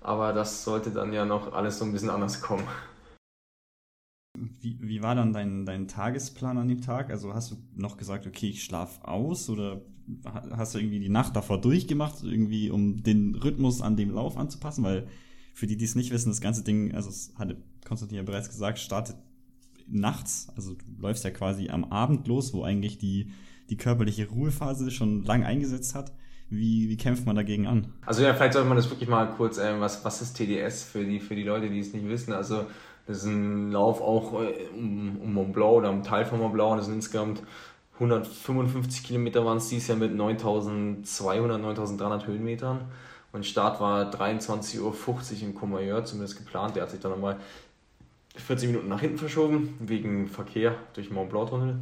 Aber 0.00 0.32
das 0.32 0.64
sollte 0.64 0.90
dann 0.90 1.12
ja 1.12 1.24
noch 1.24 1.52
alles 1.52 1.78
so 1.78 1.84
ein 1.84 1.92
bisschen 1.92 2.10
anders 2.10 2.40
kommen. 2.40 2.64
Wie, 4.60 4.78
wie 4.80 5.02
war 5.02 5.14
dann 5.14 5.32
dein, 5.32 5.66
dein 5.66 5.88
Tagesplan 5.88 6.58
an 6.58 6.68
dem 6.68 6.80
Tag? 6.80 7.10
Also 7.10 7.34
hast 7.34 7.52
du 7.52 7.56
noch 7.74 7.96
gesagt, 7.96 8.26
okay, 8.26 8.48
ich 8.48 8.64
schlafe 8.64 9.06
aus 9.06 9.48
oder 9.50 9.82
hast 10.24 10.74
du 10.74 10.78
irgendwie 10.78 11.00
die 11.00 11.08
Nacht 11.08 11.36
davor 11.36 11.60
durchgemacht, 11.60 12.22
irgendwie 12.22 12.70
um 12.70 13.02
den 13.02 13.34
Rhythmus 13.34 13.82
an 13.82 13.96
dem 13.96 14.10
Lauf 14.10 14.36
anzupassen? 14.36 14.84
Weil 14.84 15.06
für 15.54 15.66
die, 15.66 15.76
die 15.76 15.84
es 15.84 15.94
nicht 15.94 16.10
wissen, 16.10 16.30
das 16.30 16.40
ganze 16.40 16.64
Ding, 16.64 16.94
also 16.94 17.10
es 17.10 17.32
hatte 17.36 17.56
Konstantin 17.86 18.16
ja 18.16 18.22
bereits 18.22 18.48
gesagt, 18.48 18.78
startet 18.78 19.16
nachts, 19.86 20.48
also 20.56 20.74
du 20.74 20.84
läufst 21.00 21.24
ja 21.24 21.30
quasi 21.30 21.68
am 21.68 21.84
Abend 21.84 22.26
los, 22.26 22.54
wo 22.54 22.62
eigentlich 22.62 22.98
die, 22.98 23.32
die 23.70 23.76
körperliche 23.76 24.28
Ruhephase 24.28 24.90
schon 24.90 25.24
lang 25.24 25.44
eingesetzt 25.44 25.94
hat. 25.94 26.12
Wie, 26.50 26.90
wie 26.90 26.96
kämpft 26.98 27.24
man 27.24 27.34
dagegen 27.34 27.66
an? 27.66 27.94
Also 28.04 28.22
ja, 28.22 28.34
vielleicht 28.34 28.52
sollte 28.52 28.68
man 28.68 28.76
das 28.76 28.90
wirklich 28.90 29.08
mal 29.08 29.26
kurz, 29.30 29.56
äh, 29.56 29.80
was, 29.80 30.04
was 30.04 30.20
ist 30.20 30.34
TDS 30.34 30.82
für 30.84 31.02
die, 31.02 31.18
für 31.18 31.34
die 31.34 31.44
Leute, 31.44 31.70
die 31.70 31.78
es 31.78 31.94
nicht 31.94 32.06
wissen. 32.06 32.34
Also 32.34 32.66
das 33.06 33.18
ist 33.18 33.24
ein 33.24 33.72
Lauf 33.72 34.02
auch 34.02 34.42
äh, 34.42 34.68
um, 34.76 35.18
um 35.22 35.32
Mont 35.32 35.54
Blanc 35.54 35.72
oder 35.72 35.90
um 35.90 36.02
Teil 36.02 36.26
von 36.26 36.40
Mont 36.40 36.52
Blanc. 36.52 36.76
Das 36.76 36.86
sind 36.86 36.96
insgesamt 36.96 37.42
155 37.94 39.04
Kilometer 39.04 39.44
waren 39.44 39.58
es 39.58 39.68
dieses 39.68 39.88
Jahr 39.88 39.98
mit 39.98 40.14
9200, 40.14 41.60
9300 41.60 42.26
Höhenmetern. 42.26 42.80
Und 43.32 43.46
Start 43.46 43.80
war 43.80 44.10
23.50 44.10 44.80
Uhr 44.82 45.42
in 45.42 45.54
Courmayeur, 45.54 46.04
zumindest 46.04 46.36
geplant. 46.36 46.76
Der 46.76 46.82
hat 46.82 46.90
sich 46.90 47.00
dann 47.00 47.12
nochmal 47.12 47.38
40 48.36 48.68
Minuten 48.68 48.88
nach 48.88 49.00
hinten 49.00 49.18
verschoben, 49.18 49.74
wegen 49.80 50.26
Verkehr 50.26 50.74
durch 50.94 51.08
den 51.08 51.14
Mont 51.14 51.30
Blanc 51.30 51.48
Tunnel. 51.48 51.76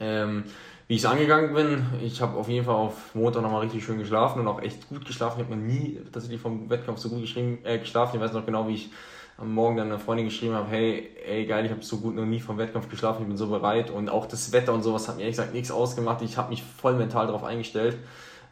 Ähm, 0.00 0.44
wie 0.88 0.94
ich 0.94 1.04
es 1.04 1.06
angegangen 1.06 1.52
bin, 1.52 1.84
ich 2.02 2.22
habe 2.22 2.38
auf 2.38 2.48
jeden 2.48 2.64
Fall 2.64 2.74
auf 2.74 3.14
Montag 3.14 3.42
nochmal 3.42 3.60
richtig 3.60 3.84
schön 3.84 3.98
geschlafen 3.98 4.40
und 4.40 4.48
auch 4.48 4.62
echt 4.62 4.88
gut 4.88 5.04
geschlafen. 5.04 5.40
Ich 5.40 5.46
habe 5.46 5.54
noch 5.54 5.62
nie 5.62 6.00
tatsächlich 6.12 6.40
vom 6.40 6.70
Wettkampf 6.70 6.98
so 6.98 7.10
gut 7.10 7.22
äh, 7.36 7.78
geschlafen. 7.78 8.16
Ich 8.16 8.22
weiß 8.22 8.32
noch 8.32 8.46
genau, 8.46 8.66
wie 8.68 8.74
ich 8.74 8.90
am 9.36 9.52
Morgen 9.52 9.76
dann 9.76 9.88
einer 9.88 9.98
Freundin 9.98 10.26
geschrieben 10.26 10.54
habe, 10.54 10.68
hey, 10.68 11.10
ey 11.26 11.46
geil, 11.46 11.64
ich 11.66 11.70
habe 11.70 11.82
so 11.82 11.98
gut 11.98 12.16
noch 12.16 12.24
nie 12.24 12.40
vom 12.40 12.58
Wettkampf 12.58 12.88
geschlafen, 12.88 13.22
ich 13.22 13.28
bin 13.28 13.36
so 13.36 13.48
bereit. 13.48 13.90
Und 13.90 14.08
auch 14.08 14.26
das 14.26 14.50
Wetter 14.52 14.72
und 14.72 14.82
sowas 14.82 15.08
hat 15.08 15.16
mir 15.16 15.22
ehrlich 15.22 15.36
gesagt 15.36 15.54
nichts 15.54 15.70
ausgemacht. 15.70 16.22
Ich 16.22 16.38
habe 16.38 16.50
mich 16.50 16.62
voll 16.62 16.94
mental 16.94 17.26
darauf 17.26 17.44
eingestellt. 17.44 17.98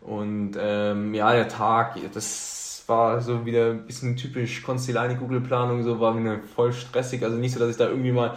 Und 0.02 0.52
ähm, 0.60 1.14
ja, 1.14 1.32
der 1.32 1.48
Tag, 1.48 1.98
das 2.12 2.84
war 2.86 3.20
so 3.20 3.46
wieder 3.46 3.70
ein 3.70 3.86
bisschen 3.86 4.16
typisch 4.16 4.62
Konstellani 4.62 5.16
Google-Planung, 5.16 5.82
so 5.82 5.98
war 5.98 6.16
wieder 6.16 6.38
voll 6.54 6.72
stressig. 6.72 7.22
Also 7.24 7.36
nicht 7.36 7.54
so, 7.54 7.58
dass 7.58 7.70
ich 7.70 7.76
da 7.76 7.88
irgendwie 7.88 8.12
mal 8.12 8.36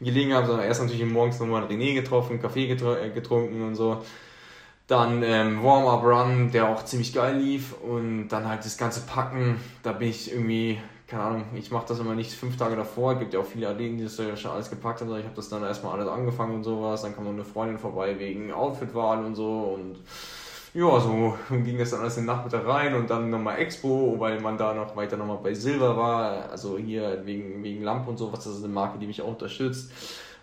gelegen 0.00 0.34
habe, 0.34 0.46
sondern 0.46 0.66
erst 0.66 0.82
natürlich 0.82 1.04
morgens 1.04 1.38
nochmal 1.40 1.64
René 1.64 1.94
getroffen, 1.94 2.40
Kaffee 2.40 2.70
äh, 2.70 3.10
getrunken 3.10 3.62
und 3.62 3.74
so. 3.74 4.02
Dann 4.86 5.22
ähm, 5.22 5.62
Warm-Up-Run, 5.62 6.50
der 6.50 6.68
auch 6.68 6.84
ziemlich 6.84 7.12
geil 7.12 7.36
lief. 7.36 7.74
Und 7.80 8.28
dann 8.28 8.48
halt 8.48 8.64
das 8.64 8.76
ganze 8.76 9.02
Packen, 9.02 9.60
da 9.82 9.92
bin 9.92 10.08
ich 10.08 10.32
irgendwie 10.32 10.78
keine 11.10 11.24
Ahnung, 11.24 11.44
ich 11.56 11.72
mache 11.72 11.86
das 11.88 11.98
immer 11.98 12.14
nicht 12.14 12.32
fünf 12.32 12.56
Tage 12.56 12.76
davor. 12.76 13.14
Es 13.14 13.18
gibt 13.18 13.34
ja 13.34 13.40
auch 13.40 13.44
viele 13.44 13.68
Athleten, 13.68 13.98
die 13.98 14.04
das 14.04 14.16
ja 14.16 14.36
schon 14.36 14.52
alles 14.52 14.70
gepackt 14.70 15.00
haben. 15.00 15.10
Ich 15.16 15.24
habe 15.24 15.34
das 15.34 15.48
dann 15.48 15.64
erstmal 15.64 15.94
alles 15.98 16.08
angefangen 16.08 16.54
und 16.54 16.62
sowas. 16.62 17.02
Dann 17.02 17.16
kam 17.16 17.24
noch 17.24 17.32
eine 17.32 17.44
Freundin 17.44 17.78
vorbei 17.78 18.16
wegen 18.16 18.52
Outfitwahl 18.52 19.24
und 19.24 19.34
so. 19.34 19.76
Und 19.76 19.96
ja, 20.74 21.00
so 21.00 21.36
ging 21.50 21.78
das 21.78 21.90
dann 21.90 22.00
alles 22.00 22.16
in 22.16 22.24
den 22.24 22.34
Nachmittag 22.34 22.66
rein 22.66 22.94
und 22.94 23.10
dann 23.10 23.30
nochmal 23.30 23.58
Expo, 23.58 24.16
weil 24.18 24.40
man 24.40 24.56
da 24.56 24.72
noch 24.74 24.94
weiter 24.96 25.16
nochmal 25.16 25.38
bei 25.42 25.54
Silver 25.54 25.96
war. 25.96 26.50
Also 26.50 26.78
hier 26.78 27.22
wegen, 27.24 27.62
wegen 27.62 27.82
Lamp 27.82 28.06
und 28.08 28.18
sowas. 28.18 28.44
Das 28.44 28.54
ist 28.54 28.64
eine 28.64 28.72
Marke, 28.72 28.98
die 28.98 29.06
mich 29.06 29.22
auch 29.22 29.28
unterstützt 29.28 29.92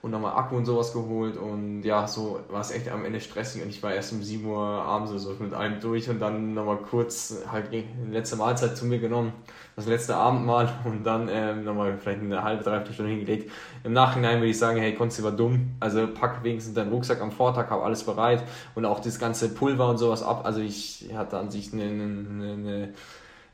und 0.08 0.12
nochmal 0.12 0.38
Akku 0.38 0.56
und 0.56 0.66
sowas 0.66 0.94
geholt 0.94 1.36
und 1.38 1.84
ja, 1.84 2.08
so 2.08 2.40
war 2.50 2.62
es 2.62 2.72
echt 2.72 2.90
am 2.90 3.04
Ende 3.04 3.20
stressig 3.20 3.62
und 3.62 3.70
ich 3.70 3.84
war 3.84 3.94
erst 3.94 4.14
um 4.14 4.24
7 4.24 4.46
Uhr 4.46 4.58
abends 4.58 5.12
so 5.22 5.36
mit 5.40 5.54
allem 5.54 5.80
durch 5.82 6.10
und 6.10 6.20
dann 6.20 6.54
nochmal 6.54 6.78
kurz 6.78 7.44
halt 7.52 7.74
die 7.74 7.84
letzte 8.10 8.38
Mahlzeit 8.38 8.78
zu 8.78 8.86
mir 8.86 9.00
genommen, 9.00 9.34
das 9.76 9.86
letzte 9.86 10.16
Abendmahl 10.16 10.70
und 10.86 11.04
dann 11.04 11.30
ähm, 11.30 11.66
nochmal 11.66 11.98
vielleicht 11.98 12.22
eine 12.22 12.42
halbe, 12.42 12.64
dreiviertel 12.64 12.94
Stunde 12.94 13.12
hingelegt. 13.12 13.52
Im 13.84 13.92
Nachhinein 13.92 14.38
würde 14.38 14.50
ich 14.50 14.58
sagen, 14.58 14.80
hey, 14.80 14.96
Konzi 14.96 15.24
war 15.24 15.34
dumm, 15.34 15.76
also 15.82 16.08
pack 16.08 16.44
wenigstens 16.44 16.74
deinen 16.74 16.92
Rucksack 16.92 17.22
am 17.22 17.32
Vortag, 17.32 17.70
hab 17.70 17.84
alles 17.84 18.04
bereit 18.04 18.44
und 18.76 18.86
auch 18.86 19.02
das 19.02 19.20
ganze 19.20 19.50
Pulver 19.50 19.90
und 19.90 19.98
sowas 19.98 20.24
ab, 20.24 20.46
also 20.46 20.62
ich 20.62 21.10
hatte 21.16 21.38
an 21.38 21.52
sich 21.52 21.74
eine, 21.74 21.84
eine, 21.84 22.54
eine 22.54 22.94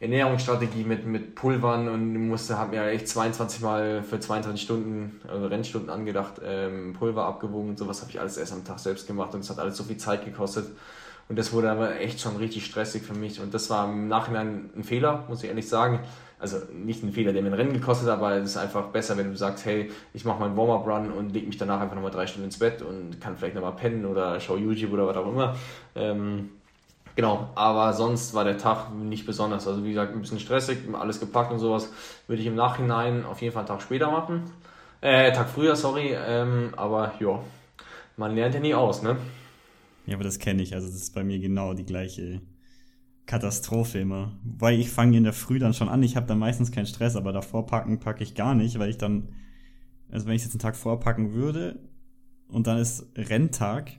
Ernährungsstrategie 0.04 0.84
mit, 0.84 1.06
mit 1.06 1.34
Pulvern 1.34 1.88
und 1.88 2.28
musste, 2.28 2.58
habe 2.58 2.76
mir 2.76 2.86
echt 2.88 3.08
22 3.08 3.62
Mal 3.62 4.04
für 4.04 4.20
22 4.20 4.62
Stunden, 4.62 5.22
also 5.28 5.48
Rennstunden 5.48 5.90
angedacht, 5.90 6.42
ähm, 6.46 6.94
Pulver 6.94 7.26
abgewogen 7.26 7.70
und 7.70 7.80
sowas 7.80 8.02
habe 8.02 8.12
ich 8.12 8.20
alles 8.20 8.38
erst 8.38 8.52
am 8.52 8.66
Tag 8.66 8.80
selbst 8.80 9.08
gemacht 9.08 9.34
und 9.34 9.40
es 9.40 9.50
hat 9.50 9.60
alles 9.60 9.78
so 9.78 9.84
viel 9.86 9.96
Zeit 9.96 10.26
gekostet. 10.26 10.68
Und 11.30 11.40
das 11.40 11.54
wurde 11.54 11.72
aber 11.72 12.00
echt 12.02 12.20
schon 12.20 12.36
richtig 12.36 12.66
stressig 12.66 13.04
für 13.04 13.14
mich. 13.14 13.40
Und 13.40 13.54
das 13.54 13.70
war 13.70 13.88
im 13.88 14.10
Nachhinein 14.10 14.70
ein 14.76 14.84
Fehler, 14.84 15.24
muss 15.30 15.42
ich 15.42 15.50
ehrlich 15.50 15.70
sagen. 15.70 16.02
Also 16.38 16.58
nicht 16.74 17.02
ein 17.02 17.14
Fehler, 17.14 17.32
der 17.32 17.42
mir 17.42 17.48
ein 17.48 17.54
Rennen 17.54 17.72
gekostet 17.72 18.10
hat, 18.10 18.18
aber 18.18 18.34
es 18.34 18.50
ist 18.50 18.58
einfach 18.58 18.88
besser, 18.88 19.16
wenn 19.16 19.32
du 19.32 19.38
sagst, 19.38 19.66
hey, 19.66 19.90
ich 20.14 20.26
mache 20.26 20.42
meinen 20.42 20.58
Warm-Up-Run 20.58 21.14
und 21.14 21.34
leg 21.34 21.48
mich 21.48 21.56
danach 21.56 21.80
einfach 21.80 21.96
nochmal 21.96 22.12
drei 22.12 22.28
Stunden 22.28 22.48
ins 22.48 22.60
Bett 22.60 22.82
und 22.82 23.22
kann 23.22 23.38
vielleicht 23.38 23.56
nochmal 23.56 23.78
pennen 23.78 24.06
oder 24.06 24.38
schau 24.42 24.58
YouTube 24.58 24.92
oder 24.92 25.08
was 25.08 25.16
auch 25.16 25.30
immer. 25.30 25.56
Ähm, 25.96 26.50
Genau, 27.16 27.50
aber 27.54 27.94
sonst 27.94 28.34
war 28.34 28.44
der 28.44 28.58
Tag 28.58 28.94
nicht 28.94 29.26
besonders. 29.26 29.68
Also 29.68 29.84
wie 29.84 29.90
gesagt, 29.90 30.14
ein 30.14 30.22
bisschen 30.22 30.40
stressig, 30.40 30.80
alles 30.94 31.20
gepackt 31.20 31.52
und 31.52 31.60
sowas. 31.60 31.92
Würde 32.28 32.42
ich 32.42 32.48
im 32.48 32.56
Nachhinein 32.56 33.26
auf 33.26 33.42
jeden 33.42 33.54
Fall 33.54 33.62
einen 33.62 33.68
Tag 33.68 33.82
später 33.82 34.10
machen. 34.10 34.44
Äh, 35.02 35.32
Tag 35.32 35.50
früher, 35.50 35.76
sorry. 35.76 36.16
Ähm, 36.16 36.74
aber 36.76 37.14
ja, 37.20 37.40
man 38.18 38.36
lernt 38.36 38.56
ja 38.56 38.62
nie 38.62 38.74
aus, 38.74 39.04
ne? 39.04 39.18
Ja, 40.08 40.16
aber 40.16 40.24
das 40.24 40.40
kenne 40.40 40.64
ich. 40.64 40.74
Also 40.74 40.88
das 40.88 40.96
ist 40.96 41.14
bei 41.14 41.24
mir 41.24 41.40
genau 41.40 41.74
die 41.74 41.86
gleiche 41.86 42.42
Katastrophe 43.28 44.00
immer. 44.00 44.34
Weil 44.44 44.80
ich 44.80 44.90
fange 44.90 45.16
in 45.16 45.24
der 45.24 45.34
Früh 45.34 45.60
dann 45.60 45.74
schon 45.74 45.90
an. 45.90 46.02
Ich 46.02 46.16
habe 46.16 46.26
dann 46.26 46.40
meistens 46.40 46.72
keinen 46.72 46.88
Stress, 46.88 47.16
aber 47.16 47.32
davor 47.32 47.68
packen 47.68 48.00
packe 48.00 48.24
ich 48.24 48.34
gar 48.34 48.56
nicht, 48.56 48.80
weil 48.80 48.90
ich 48.90 48.98
dann, 48.98 49.30
also 50.12 50.26
wenn 50.26 50.36
ich 50.36 50.44
jetzt 50.44 50.54
einen 50.54 50.60
Tag 50.60 50.76
vorpacken 50.76 51.34
würde 51.34 51.80
und 52.48 52.66
dann 52.66 52.80
ist 52.80 53.08
Renntag, 53.16 53.92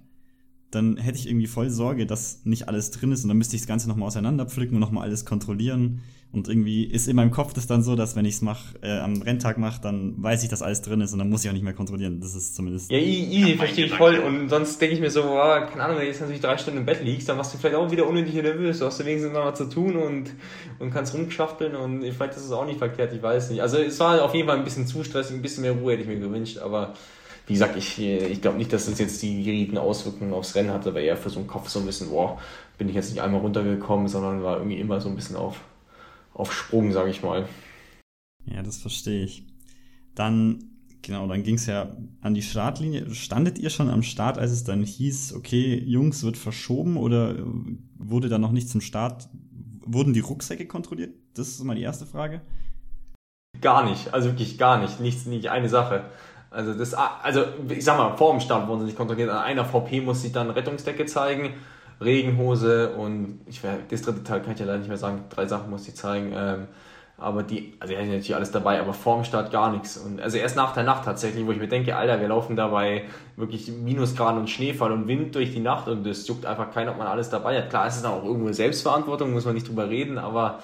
dann 0.74 0.96
hätte 0.96 1.18
ich 1.18 1.28
irgendwie 1.28 1.46
voll 1.46 1.70
Sorge, 1.70 2.06
dass 2.06 2.44
nicht 2.44 2.68
alles 2.68 2.90
drin 2.90 3.12
ist 3.12 3.22
und 3.24 3.28
dann 3.28 3.38
müsste 3.38 3.56
ich 3.56 3.62
das 3.62 3.68
Ganze 3.68 3.88
nochmal 3.88 4.08
auseinanderpflücken 4.08 4.76
und 4.76 4.80
nochmal 4.80 5.04
alles 5.04 5.24
kontrollieren. 5.24 6.00
Und 6.34 6.48
irgendwie 6.48 6.82
ist 6.82 7.06
in 7.06 7.14
meinem 7.14 7.30
Kopf 7.30 7.52
das 7.52 7.68
dann 7.68 7.84
so, 7.84 7.94
dass 7.94 8.16
wenn 8.16 8.24
ich 8.24 8.34
es 8.34 8.42
mach, 8.42 8.60
äh, 8.82 8.98
am 8.98 9.22
Renntag 9.22 9.56
mache, 9.56 9.80
dann 9.80 10.20
weiß 10.20 10.42
ich, 10.42 10.48
dass 10.48 10.62
alles 10.62 10.82
drin 10.82 11.00
ist 11.00 11.12
und 11.12 11.20
dann 11.20 11.30
muss 11.30 11.44
ich 11.44 11.48
auch 11.48 11.54
nicht 11.54 11.62
mehr 11.62 11.74
kontrollieren. 11.74 12.20
Das 12.20 12.34
ist 12.34 12.56
zumindest. 12.56 12.90
Ja, 12.90 12.98
easy, 12.98 13.54
verstehe 13.54 13.86
ich 13.86 13.94
voll. 13.94 14.16
Und 14.18 14.48
sonst 14.48 14.80
denke 14.80 14.96
ich 14.96 15.00
mir 15.00 15.10
so, 15.10 15.22
boah, 15.22 15.68
keine 15.70 15.84
Ahnung, 15.84 15.96
wenn 15.96 16.02
du 16.02 16.08
jetzt 16.08 16.20
natürlich 16.20 16.40
drei 16.40 16.58
Stunden 16.58 16.80
im 16.80 16.86
Bett 16.86 17.04
liegst, 17.04 17.28
dann 17.28 17.36
machst 17.36 17.54
du 17.54 17.58
vielleicht 17.58 17.76
auch 17.76 17.88
wieder 17.92 18.08
unnötig 18.08 18.34
nervös. 18.34 18.80
Du 18.80 18.86
hast 18.86 18.98
wenigstens 19.04 19.32
noch 19.32 19.44
was 19.44 19.58
zu 19.58 19.66
tun 19.66 19.94
und, 19.94 20.32
und 20.80 20.90
kannst 20.90 21.14
rumschafteln 21.14 21.76
und 21.76 22.00
vielleicht 22.00 22.36
ist 22.36 22.44
es 22.44 22.50
auch 22.50 22.66
nicht 22.66 22.78
verkehrt, 22.78 23.12
ich 23.12 23.22
weiß 23.22 23.50
nicht. 23.50 23.62
Also 23.62 23.76
es 23.78 24.00
war 24.00 24.20
auf 24.20 24.34
jeden 24.34 24.48
Fall 24.48 24.58
ein 24.58 24.64
bisschen 24.64 24.88
zu 24.88 25.04
stressig, 25.04 25.36
ein 25.36 25.42
bisschen 25.42 25.62
mehr 25.62 25.72
Ruhe 25.72 25.92
hätte 25.92 26.02
ich 26.02 26.08
mir 26.08 26.18
gewünscht, 26.18 26.58
aber 26.58 26.94
wie 27.46 27.52
gesagt, 27.52 27.76
ich, 27.76 27.98
ich 27.98 28.40
glaube 28.40 28.56
nicht, 28.56 28.72
dass 28.72 28.86
das 28.86 28.98
jetzt 28.98 29.22
die 29.22 29.42
riesigen 29.42 29.76
Auswirkungen 29.76 30.32
aufs 30.32 30.54
Rennen 30.54 30.70
hatte, 30.70 30.94
weil 30.94 31.04
eher 31.04 31.16
für 31.16 31.30
so 31.30 31.40
einen 31.40 31.48
Kopf 31.48 31.68
so 31.68 31.78
ein 31.78 31.86
bisschen, 31.86 32.08
boah, 32.08 32.38
bin 32.78 32.88
ich 32.88 32.94
jetzt 32.94 33.10
nicht 33.10 33.22
einmal 33.22 33.40
runtergekommen, 33.40 34.08
sondern 34.08 34.42
war 34.42 34.56
irgendwie 34.56 34.78
immer 34.78 35.00
so 35.00 35.08
ein 35.08 35.16
bisschen 35.16 35.36
auf, 35.36 35.60
auf 36.32 36.52
Sprung, 36.52 36.92
sage 36.92 37.10
ich 37.10 37.22
mal. 37.22 37.46
Ja, 38.46 38.62
das 38.62 38.78
verstehe 38.78 39.24
ich. 39.24 39.46
Dann, 40.14 40.70
genau, 41.02 41.26
dann 41.26 41.42
ging 41.42 41.56
es 41.56 41.66
ja 41.66 41.94
an 42.22 42.34
die 42.34 42.42
Startlinie. 42.42 43.14
Standet 43.14 43.58
ihr 43.58 43.70
schon 43.70 43.90
am 43.90 44.02
Start, 44.02 44.38
als 44.38 44.50
es 44.50 44.64
dann 44.64 44.82
hieß, 44.82 45.34
okay, 45.34 45.82
Jungs, 45.84 46.22
wird 46.22 46.38
verschoben 46.38 46.96
oder 46.96 47.36
wurde 47.98 48.28
da 48.28 48.38
noch 48.38 48.52
nicht 48.52 48.70
zum 48.70 48.80
Start, 48.80 49.28
wurden 49.84 50.14
die 50.14 50.20
Rucksäcke 50.20 50.66
kontrolliert? 50.66 51.14
Das 51.34 51.48
ist 51.48 51.64
mal 51.64 51.76
die 51.76 51.82
erste 51.82 52.06
Frage. 52.06 52.40
Gar 53.60 53.88
nicht, 53.88 54.12
also 54.14 54.30
wirklich 54.30 54.58
gar 54.58 54.80
nicht. 54.80 55.00
Nichts, 55.00 55.26
nicht 55.26 55.48
eine 55.48 55.68
Sache. 55.68 56.06
Also 56.54 56.72
das, 56.74 56.94
also 56.94 57.44
ich 57.68 57.84
sag 57.84 57.98
mal, 57.98 58.16
vor 58.16 58.32
dem 58.32 58.40
Start 58.40 58.68
wurden 58.68 58.80
sie 58.80 58.86
nicht 58.86 58.96
kontrolliert. 58.96 59.30
An 59.30 59.38
einer 59.38 59.64
VP 59.64 60.00
muss 60.00 60.24
ich 60.24 60.32
dann 60.32 60.50
Rettungsdecke 60.50 61.04
zeigen, 61.06 61.54
Regenhose 62.00 62.94
und 62.94 63.40
ich 63.46 63.60
das 63.90 64.02
dritte 64.02 64.24
Teil 64.24 64.40
kann 64.40 64.54
ich 64.54 64.60
ja 64.60 64.66
leider 64.66 64.78
nicht 64.78 64.88
mehr 64.88 64.96
sagen. 64.96 65.24
Drei 65.30 65.46
Sachen 65.46 65.70
muss 65.70 65.88
ich 65.88 65.96
zeigen. 65.96 66.32
Ähm, 66.34 66.68
aber 67.16 67.44
die, 67.44 67.74
also 67.78 67.92
ich 67.92 67.98
hatte 67.98 68.08
natürlich 68.08 68.34
alles 68.34 68.50
dabei, 68.50 68.80
aber 68.80 68.92
vor 68.92 69.16
dem 69.16 69.24
Start 69.24 69.52
gar 69.52 69.70
nichts. 69.70 69.96
Und 69.96 70.20
also 70.20 70.36
erst 70.36 70.56
nach 70.56 70.74
der 70.74 70.82
Nacht 70.82 71.04
tatsächlich, 71.04 71.46
wo 71.46 71.52
ich 71.52 71.58
mir 71.58 71.68
denke, 71.68 71.96
Alter, 71.96 72.20
wir 72.20 72.26
laufen 72.26 72.56
dabei 72.56 73.04
wirklich 73.36 73.70
Minusgrad 73.70 74.36
und 74.36 74.50
Schneefall 74.50 74.90
und 74.90 75.06
Wind 75.06 75.34
durch 75.34 75.52
die 75.52 75.60
Nacht 75.60 75.86
und 75.86 76.04
es 76.06 76.26
juckt 76.26 76.44
einfach 76.44 76.72
keiner, 76.72 76.90
ob 76.90 76.98
man 76.98 77.06
alles 77.06 77.30
dabei 77.30 77.56
hat. 77.58 77.70
Klar, 77.70 77.86
es 77.86 77.96
ist 77.96 78.04
auch 78.04 78.24
irgendwo 78.24 78.52
Selbstverantwortung, 78.52 79.32
muss 79.32 79.44
man 79.44 79.54
nicht 79.54 79.68
drüber 79.68 79.88
reden, 79.88 80.18
aber 80.18 80.58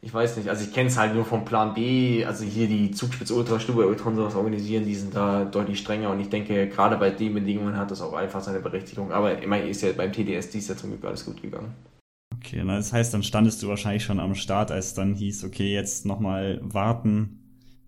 ich 0.00 0.14
weiß 0.14 0.36
nicht, 0.36 0.48
also 0.48 0.64
ich 0.64 0.72
kenne 0.72 0.88
es 0.88 0.96
halt 0.96 1.14
nur 1.14 1.24
vom 1.24 1.44
Plan 1.44 1.74
B, 1.74 2.24
also 2.24 2.44
hier 2.44 2.68
die 2.68 2.92
Zugspitze 2.92 3.34
Ultra, 3.34 3.58
Stube 3.58 3.86
Ultra 3.86 4.08
und 4.08 4.16
sowas 4.16 4.36
organisieren, 4.36 4.84
die 4.84 4.94
sind 4.94 5.14
da 5.14 5.44
deutlich 5.44 5.80
strenger 5.80 6.10
und 6.10 6.20
ich 6.20 6.28
denke, 6.28 6.68
gerade 6.68 6.96
bei 6.96 7.10
den 7.10 7.34
Bedingungen 7.34 7.76
hat 7.76 7.90
das 7.90 8.00
auch 8.00 8.12
einfach 8.12 8.40
seine 8.40 8.60
Berechtigung. 8.60 9.10
Aber 9.10 9.42
immerhin 9.42 9.68
ist 9.68 9.82
ja 9.82 9.90
beim 9.92 10.12
TDS 10.12 10.50
dies 10.50 10.68
ja 10.68 10.76
zum 10.76 10.90
Glück 10.90 11.04
alles 11.04 11.24
gut 11.24 11.42
gegangen. 11.42 11.74
Okay, 12.36 12.62
das 12.64 12.92
heißt, 12.92 13.12
dann 13.12 13.24
standest 13.24 13.62
du 13.62 13.68
wahrscheinlich 13.68 14.04
schon 14.04 14.20
am 14.20 14.36
Start, 14.36 14.70
als 14.70 14.94
dann 14.94 15.14
hieß, 15.14 15.44
okay, 15.44 15.74
jetzt 15.74 16.06
nochmal 16.06 16.60
warten, 16.62 17.40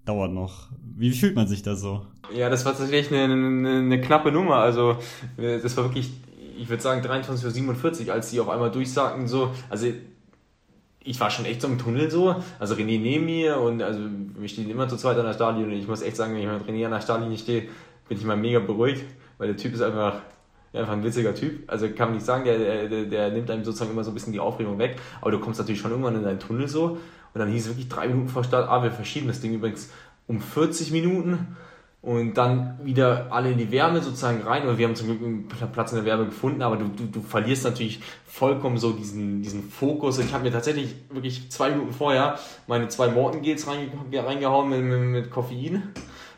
dauert 0.05 0.33
noch. 0.33 0.71
Wie 0.83 1.13
fühlt 1.13 1.37
man 1.37 1.47
sich 1.47 1.63
da 1.63 1.77
so? 1.77 2.07
Ja, 2.35 2.49
das 2.49 2.65
war 2.65 2.77
tatsächlich 2.77 3.17
eine, 3.17 3.33
eine, 3.33 3.79
eine 3.79 4.01
knappe 4.01 4.33
Nummer. 4.33 4.57
Also, 4.57 4.97
das 5.37 5.77
war 5.77 5.85
wirklich, 5.85 6.11
ich 6.59 6.69
würde 6.69 6.83
sagen, 6.83 7.07
23.47 7.07 8.07
Uhr, 8.07 8.13
als 8.13 8.31
die 8.31 8.41
auf 8.41 8.49
einmal 8.49 8.73
durchsagten, 8.73 9.29
so, 9.29 9.53
also 9.69 9.87
ich 11.03 11.19
war 11.19 11.31
schon 11.31 11.45
echt 11.45 11.63
so 11.63 11.69
im 11.69 11.79
Tunnel 11.79 12.11
so. 12.11 12.37
Also 12.59 12.75
René 12.75 13.01
neben 13.01 13.25
mir 13.25 13.59
und 13.59 13.83
also 13.83 14.01
wir 14.37 14.49
stehen 14.49 14.71
immer 14.71 14.89
zu 14.89 14.97
zweit 14.97 15.17
an 15.19 15.27
der 15.27 15.35
Startlinie 15.35 15.73
und 15.73 15.81
ich 15.81 15.89
muss 15.89 16.03
echt 16.03 16.17
sagen, 16.17 16.35
wenn 16.35 16.43
ich 16.43 16.47
mit 16.47 16.69
René 16.69 16.87
an 16.87 16.93
der 16.93 17.01
Startlinie 17.01 17.39
stehe, 17.39 17.63
bin 18.09 18.19
ich 18.19 18.25
mal 18.25 18.37
mega 18.37 18.59
beruhigt, 18.59 19.05
weil 19.39 19.49
der 19.49 19.57
Typ 19.57 19.73
ist 19.75 19.83
einfach, 19.83 20.21
einfach 20.73 20.93
ein 20.93 21.05
witziger 21.05 21.35
Typ. 21.35 21.71
Also 21.71 21.89
kann 21.89 22.09
man 22.09 22.15
nicht 22.15 22.27
sagen, 22.27 22.45
der, 22.45 22.89
der, 22.89 23.05
der 23.05 23.31
nimmt 23.31 23.51
einem 23.51 23.65
sozusagen 23.65 23.93
immer 23.93 24.05
so 24.05 24.11
ein 24.11 24.15
bisschen 24.15 24.33
die 24.33 24.41
Aufregung 24.41 24.79
weg, 24.79 24.97
aber 25.21 25.31
du 25.31 25.39
kommst 25.39 25.59
natürlich 25.59 25.81
schon 25.81 25.91
irgendwann 25.91 26.17
in 26.17 26.23
deinen 26.23 26.41
Tunnel 26.41 26.69
so 26.69 26.99
und 27.33 27.39
dann 27.39 27.49
hieß 27.49 27.63
es 27.63 27.69
wirklich 27.71 27.89
drei 27.89 28.09
Minuten 28.09 28.29
vor 28.29 28.45
Start, 28.45 28.69
ah, 28.69 28.83
wir 28.83 28.91
verschieben 28.91 29.29
das 29.29 29.41
Ding 29.41 29.55
übrigens 29.55 29.91
um 30.27 30.41
40 30.41 30.93
Minuten 30.93 31.57
und 32.03 32.35
dann 32.35 32.79
wieder 32.83 33.27
alle 33.31 33.51
in 33.51 33.59
die 33.59 33.71
Wärme 33.71 34.01
sozusagen 34.01 34.41
rein. 34.43 34.67
Und 34.67 34.79
wir 34.79 34.87
haben 34.87 34.97
zum 34.97 35.09
Glück 35.09 35.23
einen 35.23 35.49
Platz 35.73 35.93
in 35.93 35.97
der 35.97 36.07
Wärme 36.07 36.27
gefunden, 36.27 36.63
aber 36.63 36.77
du, 36.77 36.89
du, 36.89 37.05
du 37.05 37.21
verlierst 37.21 37.65
natürlich 37.65 38.01
vollkommen 38.27 38.79
so 38.79 38.93
diesen, 38.93 39.43
diesen 39.43 39.63
Fokus. 39.63 40.19
Und 40.19 40.25
ich 40.25 40.33
habe 40.33 40.45
mir 40.45 40.51
tatsächlich 40.51 40.95
wirklich 41.11 41.51
zwei 41.51 41.71
Minuten 41.71 41.93
vorher 41.93 42.39
meine 42.67 42.89
zwei 42.89 43.09
Morton 43.09 43.43
Gels 43.43 43.67
reingehauen 43.69 44.71
mit, 44.71 44.83
mit, 44.83 45.01
mit 45.01 45.31
Koffein. 45.31 45.83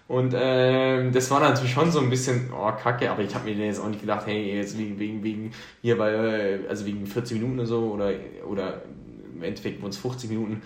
Und 0.09 0.35
ähm, 0.37 1.13
das 1.13 1.31
war 1.31 1.39
natürlich 1.41 1.73
schon 1.73 1.93
so 1.93 2.01
ein 2.01 2.11
bisschen, 2.11 2.51
oh, 2.53 2.73
kacke, 2.73 3.11
aber 3.11 3.23
ich 3.23 3.35
habe 3.35 3.49
mir 3.49 3.65
jetzt 3.65 3.81
auch 3.81 3.89
nicht 3.89 4.01
gedacht, 4.01 4.27
hey, 4.27 4.57
jetzt 4.57 4.77
wegen, 4.77 4.99
wegen, 4.99 5.23
wegen 5.23 5.53
hier 5.81 5.97
bei, 5.97 6.59
also 6.69 6.85
wegen 6.85 7.07
40 7.07 7.41
Minuten 7.41 7.61
oder 7.61 7.67
so, 7.67 7.93
oder, 7.93 8.13
oder 8.47 8.83
im 9.35 9.43
Endeffekt 9.43 9.81
wurden 9.81 9.93
es 9.93 9.97
50 9.97 10.29
Minuten, 10.29 10.61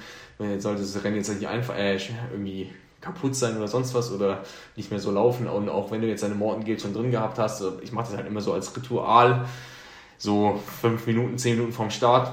sollte 0.58 0.80
das 0.80 1.04
Rennen 1.04 1.16
jetzt 1.16 1.32
nicht 1.32 1.46
einfach, 1.46 1.76
äh, 1.76 1.98
irgendwie 2.32 2.70
kaputt 3.00 3.34
sein 3.34 3.56
oder 3.56 3.68
sonst 3.68 3.94
was 3.94 4.10
oder 4.12 4.42
nicht 4.74 4.90
mehr 4.90 5.00
so 5.00 5.10
laufen. 5.10 5.46
Und 5.46 5.68
auch 5.68 5.90
wenn 5.90 6.00
du 6.00 6.08
jetzt 6.08 6.22
deine 6.22 6.34
Morton 6.34 6.64
Guild 6.64 6.80
schon 6.80 6.94
drin 6.94 7.10
gehabt 7.10 7.38
hast, 7.38 7.62
ich 7.82 7.92
mache 7.92 8.06
das 8.06 8.16
halt 8.16 8.26
immer 8.26 8.40
so 8.40 8.52
als 8.52 8.74
Ritual, 8.76 9.46
so 10.18 10.60
fünf 10.80 11.06
Minuten, 11.06 11.38
zehn 11.38 11.56
Minuten 11.56 11.72
vorm 11.72 11.90
Start. 11.90 12.32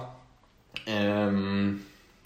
Ähm, 0.86 1.82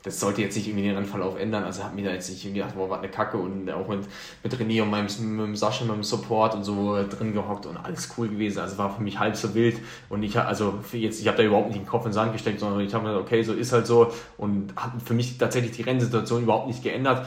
das 0.08 0.19
sollte 0.21 0.41
jetzt 0.41 0.56
nicht 0.56 0.67
irgendwie 0.67 0.86
den 0.86 0.95
Rennverlauf 0.95 1.38
ändern. 1.38 1.63
Also 1.63 1.84
habe 1.84 1.95
mir 1.95 2.06
da 2.06 2.12
jetzt 2.12 2.30
nicht 2.30 2.43
irgendwie 2.43 2.62
gedacht, 2.62 2.76
boah, 2.76 2.89
was 2.89 3.00
eine 3.00 3.10
Kacke 3.10 3.38
und 3.38 3.69
auch 3.69 3.88
mit, 3.88 4.00
mit 4.41 4.54
René 4.56 4.82
und 4.82 4.89
meinem, 4.89 5.06
mit 5.06 5.45
dem 5.47 5.56
Sascha, 5.56 5.84
mit 5.84 5.95
dem 5.95 6.04
Support 6.04 6.56
und 6.56 6.63
so 6.63 7.04
drin 7.10 7.34
gehockt 7.34 7.65
und 7.65 7.78
alles 7.78 8.10
cool 8.17 8.30
gewesen. 8.30 8.60
Also 8.60 8.78
war 8.78 8.95
für 8.95 9.02
mich 9.02 9.19
halb 9.19 9.36
so 9.36 9.54
wild 9.54 9.80
und 10.10 10.23
ich 10.23 10.39
also 10.39 10.76
jetzt, 10.93 11.19
ich 11.19 11.28
habe 11.28 11.38
da 11.38 11.43
überhaupt 11.43 11.67
nicht 11.67 11.80
den 11.80 11.86
Kopf 11.88 12.06
in 12.06 12.12
den 12.12 12.13
Sand 12.13 12.32
gesteckt, 12.32 12.60
sondern 12.60 12.80
ich 12.80 12.93
habe 12.93 13.04
mir 13.04 13.12
gedacht, 13.12 13.28
okay, 13.28 13.43
so 13.43 13.54
ist 13.54 13.73
halt 13.73 13.86
so 13.86 14.13
und 14.38 14.73
hat 14.78 14.93
für 15.04 15.13
mich 15.13 15.38
tatsächlich 15.38 15.73
die 15.73 15.82
Rennsituation 15.82 16.43
überhaupt 16.43 16.67
nicht 16.67 16.84
geändert. 16.84 17.26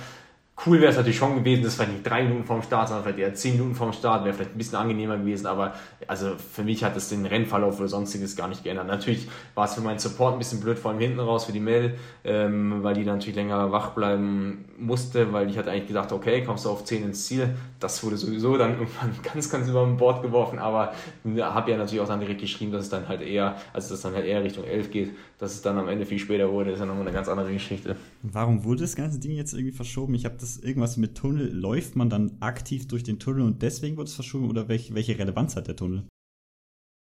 Cool 0.67 0.79
wäre 0.81 0.91
es 0.91 0.97
natürlich 0.97 1.17
schon 1.17 1.37
gewesen, 1.37 1.63
das 1.63 1.77
vielleicht 1.77 1.93
nicht 1.93 2.07
drei 2.07 2.23
Minuten 2.23 2.45
vorm 2.45 2.63
Start, 2.63 2.89
sondern 2.89 3.05
vielleicht 3.05 3.19
eher 3.19 3.35
zehn 3.35 3.53
Minuten 3.55 3.75
vorm 3.75 3.95
Start, 3.95 4.25
wäre 4.25 4.35
vielleicht 4.35 4.55
ein 4.55 4.59
bisschen 4.59 4.77
angenehmer 4.77 5.17
gewesen, 5.17 5.47
aber 5.47 5.73
also 6.07 6.33
für 6.37 6.63
mich 6.63 6.85
hat 6.85 6.95
es 6.97 7.09
den 7.09 7.25
Rennverlauf 7.25 7.79
oder 7.79 7.89
sonstiges 7.89 8.37
gar 8.37 8.47
nicht 8.47 8.63
geändert. 8.63 8.87
Natürlich 8.87 9.27
war 9.55 9.65
es 9.65 9.75
für 9.75 9.81
meinen 9.81 9.99
Support 9.99 10.35
ein 10.35 10.39
bisschen 10.39 10.61
blöd, 10.61 10.79
vor 10.79 10.91
allem 10.91 11.01
hinten 11.01 11.21
raus 11.21 11.47
für 11.47 11.53
die 11.53 11.61
Mel, 11.61 11.95
ähm, 12.25 12.83
weil 12.83 12.93
die 12.93 13.05
dann 13.05 13.15
natürlich 13.15 13.37
länger 13.37 13.73
wach 13.73 13.93
bleiben 13.93 14.67
musste, 14.79 15.33
weil 15.33 15.49
ich 15.49 15.57
hatte 15.57 15.71
eigentlich 15.71 15.89
gedacht, 15.89 16.13
okay, 16.13 16.45
kommst 16.45 16.67
du 16.67 16.71
auf 16.71 16.85
10 16.85 17.05
ins 17.05 17.27
Ziel. 17.27 17.55
Das 17.79 18.03
wurde 18.05 18.19
sowieso 18.19 18.59
dann 18.59 18.73
irgendwann 18.79 19.15
ganz, 19.23 19.49
ganz 19.51 19.67
über 19.67 19.83
dem 19.85 19.97
Bord 19.97 20.21
geworfen, 20.23 20.59
aber 20.59 20.93
habe 21.41 21.71
ja 21.71 21.79
natürlich 21.79 22.01
auch 22.01 22.09
dann 22.09 22.21
direkt 22.21 22.41
geschrieben, 22.41 22.73
dass 22.73 22.85
es 22.85 22.91
dann 22.91 23.09
halt 23.09 23.23
eher, 23.23 23.57
also 23.73 23.95
dass 23.95 24.03
dann 24.03 24.15
halt 24.15 24.27
eher 24.27 24.45
Richtung 24.45 24.65
11 24.65 24.91
geht, 24.91 25.11
dass 25.39 25.55
es 25.55 25.63
dann 25.63 25.79
am 25.79 25.89
Ende 25.89 26.05
viel 26.05 26.19
später 26.19 26.51
wurde, 26.51 26.73
ist 26.73 26.81
ja 26.81 26.87
nochmal 26.87 27.07
eine 27.07 27.13
ganz 27.13 27.29
andere 27.29 27.51
Geschichte. 27.51 27.97
Warum 28.23 28.65
wurde 28.65 28.83
das 28.83 28.95
ganze 28.95 29.19
Ding 29.19 29.33
jetzt 29.33 29.55
irgendwie 29.55 29.73
verschoben? 29.73 30.13
Ich 30.13 30.27
habe 30.27 30.37
das 30.39 30.50
irgendwas 30.59 30.97
mit 30.97 31.17
Tunnel. 31.17 31.53
Läuft 31.53 31.97
man 31.97 32.11
dann 32.11 32.37
aktiv 32.41 32.89
durch 32.89 33.03
den 33.03 33.19
Tunnel 33.19 33.43
und 33.43 33.63
deswegen 33.63 33.97
wurde 33.97 34.09
es 34.09 34.15
verschoben 34.15 34.51
oder 34.51 34.69
welche, 34.69 34.95
welche 34.95 35.19
Relevanz 35.19 35.57
hat 35.57 35.69
der 35.69 35.77
Tunnel? 35.77 36.05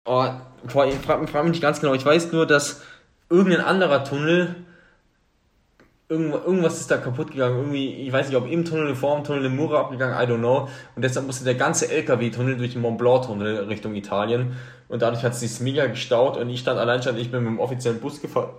Oh, 0.06 0.26
ich 0.66 0.72
frage 0.72 0.92
frag 0.98 1.22
mich 1.22 1.52
nicht 1.52 1.62
ganz 1.62 1.80
genau. 1.80 1.94
Ich 1.94 2.06
weiß 2.06 2.32
nur, 2.32 2.46
dass 2.46 2.82
irgendein 3.30 3.62
anderer 3.62 4.04
Tunnel 4.04 4.56
irgendwas 6.10 6.80
ist 6.80 6.90
da 6.90 6.98
kaputt 6.98 7.32
gegangen. 7.32 7.58
Irgendwie, 7.58 7.94
ich 7.94 8.12
weiß 8.12 8.28
nicht, 8.28 8.38
ob 8.38 8.50
im 8.50 8.66
Tunnel, 8.66 8.96
vor 8.96 9.16
dem 9.16 9.24
Tunnel, 9.24 9.46
im 9.46 9.56
Mura 9.56 9.82
abgegangen, 9.82 10.16
I 10.16 10.32
don't 10.32 10.40
know. 10.40 10.68
Und 10.96 11.04
deshalb 11.04 11.28
musste 11.28 11.46
der 11.46 11.56
ganze 11.56 11.92
LKW-Tunnel 11.92 12.58
durch 12.58 12.74
den 12.74 12.82
Mont 12.82 12.98
Blanc-Tunnel 12.98 13.66
Richtung 13.66 13.94
Italien. 13.94 14.54
Und 14.88 15.04
dadurch 15.04 15.24
hat 15.24 15.34
es 15.34 15.42
sich 15.42 15.60
mega 15.60 15.86
gestaut. 15.86 16.38
Und 16.38 16.50
ich 16.50 16.62
stand 16.62 16.80
allein 16.80 17.04
schon, 17.04 17.16
ich 17.18 17.30
bin 17.30 17.44
mit 17.44 17.52
dem 17.52 17.60
offiziellen 17.60 18.00
Bus 18.00 18.22
gefahren. 18.22 18.50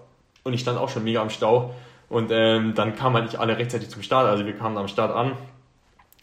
Und 0.44 0.52
ich 0.52 0.60
stand 0.60 0.78
auch 0.78 0.88
schon 0.88 1.02
mega 1.02 1.20
am 1.20 1.30
Stau. 1.30 1.74
Und 2.10 2.30
ähm, 2.32 2.74
dann 2.74 2.94
kamen 2.96 3.14
halt 3.14 3.24
nicht 3.26 3.38
alle 3.38 3.56
rechtzeitig 3.56 3.88
zum 3.88 4.02
Start. 4.02 4.28
Also 4.28 4.44
wir 4.44 4.54
kamen 4.54 4.76
am 4.76 4.88
Start 4.88 5.14
an. 5.14 5.32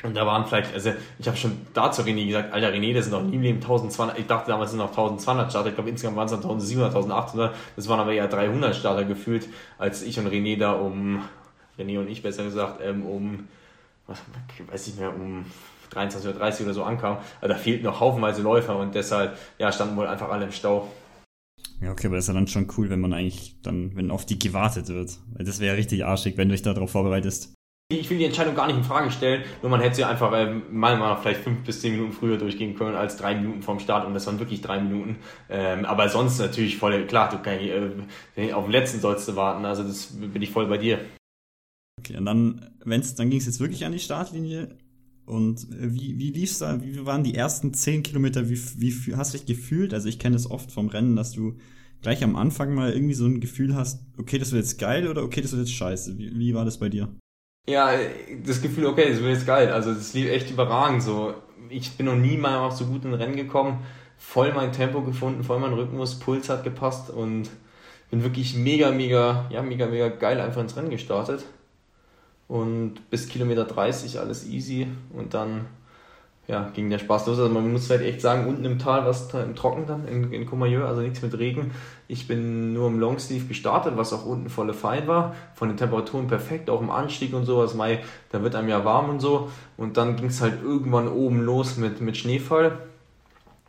Und 0.04 0.16
da 0.16 0.28
waren 0.28 0.46
vielleicht, 0.46 0.76
also 0.76 0.92
ich 1.18 1.28
habe 1.28 1.38
schon 1.38 1.58
da 1.74 1.92
zu 1.92 2.04
René 2.04 2.28
gesagt, 2.28 2.54
alter 2.54 2.72
René, 2.72 2.94
das 2.94 3.06
sind 3.06 3.14
noch 3.14 3.24
nie 3.24 3.36
im 3.36 3.42
Leben 3.42 3.58
1200, 3.58 4.20
ich 4.20 4.28
dachte 4.28 4.52
damals 4.52 4.70
sind 4.70 4.78
noch 4.78 4.90
1200 4.90 5.50
Starter, 5.50 5.70
ich 5.70 5.74
glaube 5.74 5.90
insgesamt 5.90 6.16
waren 6.16 6.26
es 6.26 6.32
dann 6.32 6.44
1700, 6.44 6.96
1800, 6.96 7.56
das 7.76 7.90
waren 7.90 8.00
aber 8.00 8.14
eher 8.14 8.28
300 8.28 8.76
Starter 8.76 9.06
gefühlt, 9.06 9.48
als 9.80 10.04
ich 10.04 10.20
und 10.20 10.28
René 10.28 10.56
da 10.56 10.74
um, 10.74 11.24
René 11.80 11.98
und 11.98 12.10
ich 12.10 12.22
besser 12.22 12.44
gesagt, 12.44 12.80
ähm, 12.84 13.08
um, 13.08 13.48
was, 14.06 14.22
weiß 14.70 14.88
ich 14.88 14.98
mehr, 14.98 15.16
um 15.16 15.46
23 15.90 16.30
oder 16.30 16.40
30 16.40 16.66
oder 16.68 16.74
so 16.76 16.84
ankamen. 16.84 17.18
Also 17.42 17.54
da 17.56 17.60
fehlten 17.60 17.86
noch 17.86 18.00
haufenweise 18.00 18.44
Läufer 18.44 18.78
und 18.78 18.94
deshalb, 18.94 19.36
ja, 19.58 19.72
standen 19.72 19.98
wohl 19.98 20.06
einfach 20.06 20.30
alle 20.30 20.46
im 20.46 20.52
Stau. 20.52 20.88
Ja, 21.82 21.92
okay, 21.92 22.08
aber 22.08 22.16
das 22.16 22.26
ist 22.26 22.30
ja 22.30 22.34
dann 22.34 22.48
schon 22.48 22.68
cool, 22.78 22.90
wenn 22.90 23.00
man 23.00 23.14
eigentlich 23.14 23.56
dann, 23.62 23.96
wenn 23.96 24.10
auf 24.12 24.26
die 24.26 24.40
gewartet 24.40 24.88
wird. 24.88 25.20
Weil 25.34 25.46
das 25.46 25.60
wäre 25.60 25.78
richtig 25.78 26.06
arschig, 26.06 26.38
wenn 26.38 26.50
du 26.50 26.54
dich 26.54 26.64
darauf 26.64 26.92
vorbereitest. 26.92 27.54
Ich 27.90 28.10
will 28.10 28.18
die 28.18 28.26
Entscheidung 28.26 28.54
gar 28.54 28.68
nicht 28.68 28.76
in 28.76 28.84
Frage 28.84 29.12
stellen, 29.12 29.46
nur 29.62 29.72
man 29.72 29.80
hätte 29.80 29.96
sie 29.96 30.04
einfach 30.04 30.34
äh, 30.34 30.54
meiner 30.54 30.98
Meinung 30.98 31.08
nach 31.08 31.22
vielleicht 31.22 31.40
fünf 31.40 31.64
bis 31.64 31.80
zehn 31.80 31.94
Minuten 31.94 32.12
früher 32.12 32.38
durchgehen 32.38 32.76
können 32.76 32.98
als 32.98 33.16
drei 33.16 33.34
Minuten 33.36 33.62
vorm 33.62 33.80
Start 33.80 34.06
und 34.06 34.14
das 34.14 34.28
waren 34.28 34.40
wirklich 34.40 34.60
drei 34.60 34.82
Minuten. 34.82 35.20
Ähm, 35.50 35.86
aber 35.86 36.10
sonst 36.10 36.38
natürlich 36.40 36.76
voll, 36.76 37.08
klar, 37.08 37.30
du 37.30 37.38
kannst, 37.38 37.64
äh, 38.36 38.52
auf 38.52 38.66
den 38.66 38.72
letzten 38.74 39.00
sollst 39.00 39.26
du 39.30 39.38
warten, 39.38 39.64
also 39.64 39.84
das 39.84 40.08
bin 40.08 40.42
ich 40.42 40.50
voll 40.50 40.66
bei 40.66 40.78
dir. 40.78 41.00
Okay, 42.00 42.18
und 42.18 42.26
dann, 42.26 42.72
wenn's, 42.84 43.16
dann 43.16 43.30
ging 43.30 43.40
es 43.40 43.46
jetzt 43.46 43.62
wirklich 43.62 43.86
an 43.86 43.94
die 43.94 44.00
Startlinie 44.00 44.76
und 45.28 45.70
äh, 45.74 45.94
wie, 45.94 46.18
wie 46.18 46.32
lief's 46.32 46.60
da? 46.60 46.82
Wie 46.82 47.06
waren 47.06 47.24
die 47.24 47.36
ersten 47.36 47.74
zehn 47.74 48.02
Kilometer? 48.02 48.50
Wie, 48.50 48.58
wie 48.78 49.16
hast 49.16 49.34
du 49.34 49.38
dich 49.38 49.46
gefühlt? 49.46 49.94
Also 49.94 50.08
ich 50.08 50.20
kenne 50.20 50.36
das 50.38 50.50
oft 50.50 50.72
vom 50.72 50.88
Rennen, 50.88 51.18
dass 51.18 51.34
du 51.34 51.58
gleich 52.02 52.24
am 52.24 52.38
Anfang 52.38 52.74
mal 52.74 52.94
irgendwie 52.94 53.14
so 53.14 53.26
ein 53.26 53.42
Gefühl 53.42 53.76
hast, 53.76 54.06
okay, 54.18 54.40
das 54.40 54.54
wird 54.54 54.64
jetzt 54.64 54.80
geil 54.80 55.08
oder 55.08 55.24
okay, 55.24 55.42
das 55.42 55.52
wird 55.52 55.68
jetzt 55.68 55.76
scheiße. 55.76 56.18
Wie, 56.18 56.40
wie 56.40 56.54
war 56.54 56.64
das 56.64 56.80
bei 56.80 56.88
dir? 56.88 57.10
Ja, 57.68 57.92
das 58.46 58.62
Gefühl, 58.62 58.86
okay, 58.86 59.10
das 59.10 59.20
wird 59.20 59.34
jetzt 59.34 59.46
geil. 59.46 59.70
Also 59.70 59.94
das 59.94 60.14
lief 60.14 60.30
echt 60.30 60.50
überragend 60.50 61.04
so. 61.04 61.34
Ich 61.70 61.98
bin 61.98 62.06
noch 62.06 62.16
nie 62.16 62.38
mal 62.38 62.60
auf 62.60 62.78
so 62.78 62.86
gut 62.86 63.04
in 63.04 63.14
Rennen 63.14 63.36
gekommen, 63.36 63.80
voll 64.18 64.54
mein 64.54 64.72
Tempo 64.72 65.02
gefunden, 65.02 65.44
voll 65.44 65.60
mein 65.60 65.74
Rhythmus, 65.74 66.20
Puls 66.20 66.48
hat 66.48 66.64
gepasst 66.64 67.10
und 67.10 67.50
bin 68.10 68.24
wirklich 68.24 68.56
mega, 68.56 68.92
mega, 68.92 69.50
ja, 69.52 69.62
mega, 69.62 69.88
mega 69.88 70.08
geil 70.08 70.40
einfach 70.40 70.62
ins 70.62 70.78
Rennen 70.78 70.90
gestartet. 70.90 71.44
Und 72.48 73.10
bis 73.10 73.28
Kilometer 73.28 73.66
30 73.66 74.20
alles 74.20 74.48
easy 74.48 74.88
und 75.14 75.34
dann 75.34 75.66
ja, 76.48 76.70
ging 76.74 76.90
der 76.90 77.00
Spaß 77.00 77.28
los. 77.28 77.40
Also 77.40 77.54
man 77.54 77.72
muss 77.72 77.90
halt 77.90 78.02
echt 78.02 78.22
sagen, 78.22 78.48
unten 78.48 78.64
im 78.64 78.80
Tal 78.80 79.02
war 79.02 79.10
es 79.10 79.28
im 79.34 79.56
Trocken 79.56 79.86
dann, 79.86 80.08
in, 80.08 80.32
in 80.32 80.46
Comayeur, 80.46 80.88
also 80.88 81.02
nichts 81.02 81.22
mit 81.22 81.38
Regen. 81.38 81.72
Ich 82.08 82.28
bin 82.28 82.74
nur 82.74 82.88
im 82.88 83.00
Longsleeve 83.00 83.48
gestartet, 83.48 83.98
was 83.98 84.14
auch 84.14 84.26
unten 84.26 84.50
volle 84.50 84.74
fein 84.74 85.08
war. 85.08 85.36
Von 85.56 85.68
den 85.68 85.78
Temperaturen 85.78 86.28
perfekt, 86.28 86.70
auch 86.70 86.80
im 86.80 86.90
Anstieg 86.90 87.34
und 87.34 87.46
sowas. 87.46 87.74
Mai, 87.74 88.00
da 88.32 88.42
wird 88.44 88.56
einem 88.56 88.70
ja 88.70 88.86
warm 88.86 89.10
und 89.10 89.20
so. 89.20 89.52
Und 89.76 89.98
dann 89.98 90.16
ging 90.16 90.28
es 90.28 90.40
halt 90.40 90.64
irgendwann 90.64 91.10
oben 91.10 91.42
los 91.42 91.76
mit, 91.76 92.00
mit 92.00 92.16
Schneefall. 92.16 92.78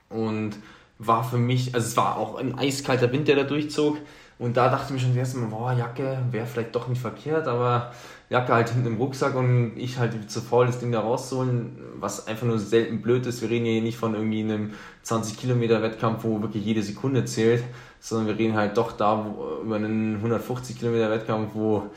Und 0.09 0.57
war 1.01 1.25
für 1.25 1.39
mich, 1.39 1.75
also 1.75 1.87
es 1.87 1.97
war 1.97 2.17
auch 2.17 2.37
ein 2.37 2.57
eiskalter 2.59 3.11
Wind, 3.11 3.27
der 3.27 3.37
da 3.37 3.43
durchzog. 3.43 3.99
Und 4.39 4.57
da 4.57 4.69
dachte 4.69 4.87
ich 4.87 4.91
mir 4.93 4.99
schon 5.01 5.11
das 5.11 5.19
erste 5.19 5.39
Mal, 5.39 5.49
boah, 5.49 5.73
Jacke 5.73 6.19
wäre 6.31 6.47
vielleicht 6.47 6.75
doch 6.77 6.87
nicht 6.87 7.01
verkehrt, 7.01 7.49
aber 7.49 7.91
Jacke 8.31 8.53
halt 8.53 8.69
hinten 8.71 8.87
im 8.89 8.97
Rucksack 8.99 9.35
und 9.35 9.73
ich 9.77 9.99
halt 9.99 10.31
zu 10.31 10.41
faul, 10.43 10.67
das 10.67 10.79
Ding 10.79 10.93
da 10.93 11.01
rauszuholen, 11.01 11.79
was 11.99 12.27
einfach 12.27 12.47
nur 12.47 12.59
selten 12.59 13.01
blöd 13.01 13.25
ist. 13.27 13.41
Wir 13.41 13.49
reden 13.49 13.65
hier 13.65 13.81
nicht 13.81 13.97
von 13.97 14.15
irgendwie 14.15 14.43
einem 14.43 14.73
20 15.03 15.39
Kilometer 15.39 15.83
Wettkampf, 15.83 16.25
wo 16.25 16.43
wirklich 16.43 16.65
jede 16.65 16.83
Sekunde 16.83 17.25
zählt, 17.25 17.65
sondern 18.01 18.27
wir 18.27 18.39
reden 18.39 18.55
halt 18.55 18.77
doch 18.77 18.93
da 18.93 19.35
über 19.65 19.77
einen 19.77 20.17
150 20.17 20.79
Kilometer 20.79 21.11
Wettkampf, 21.11 21.51
wo 21.55 21.91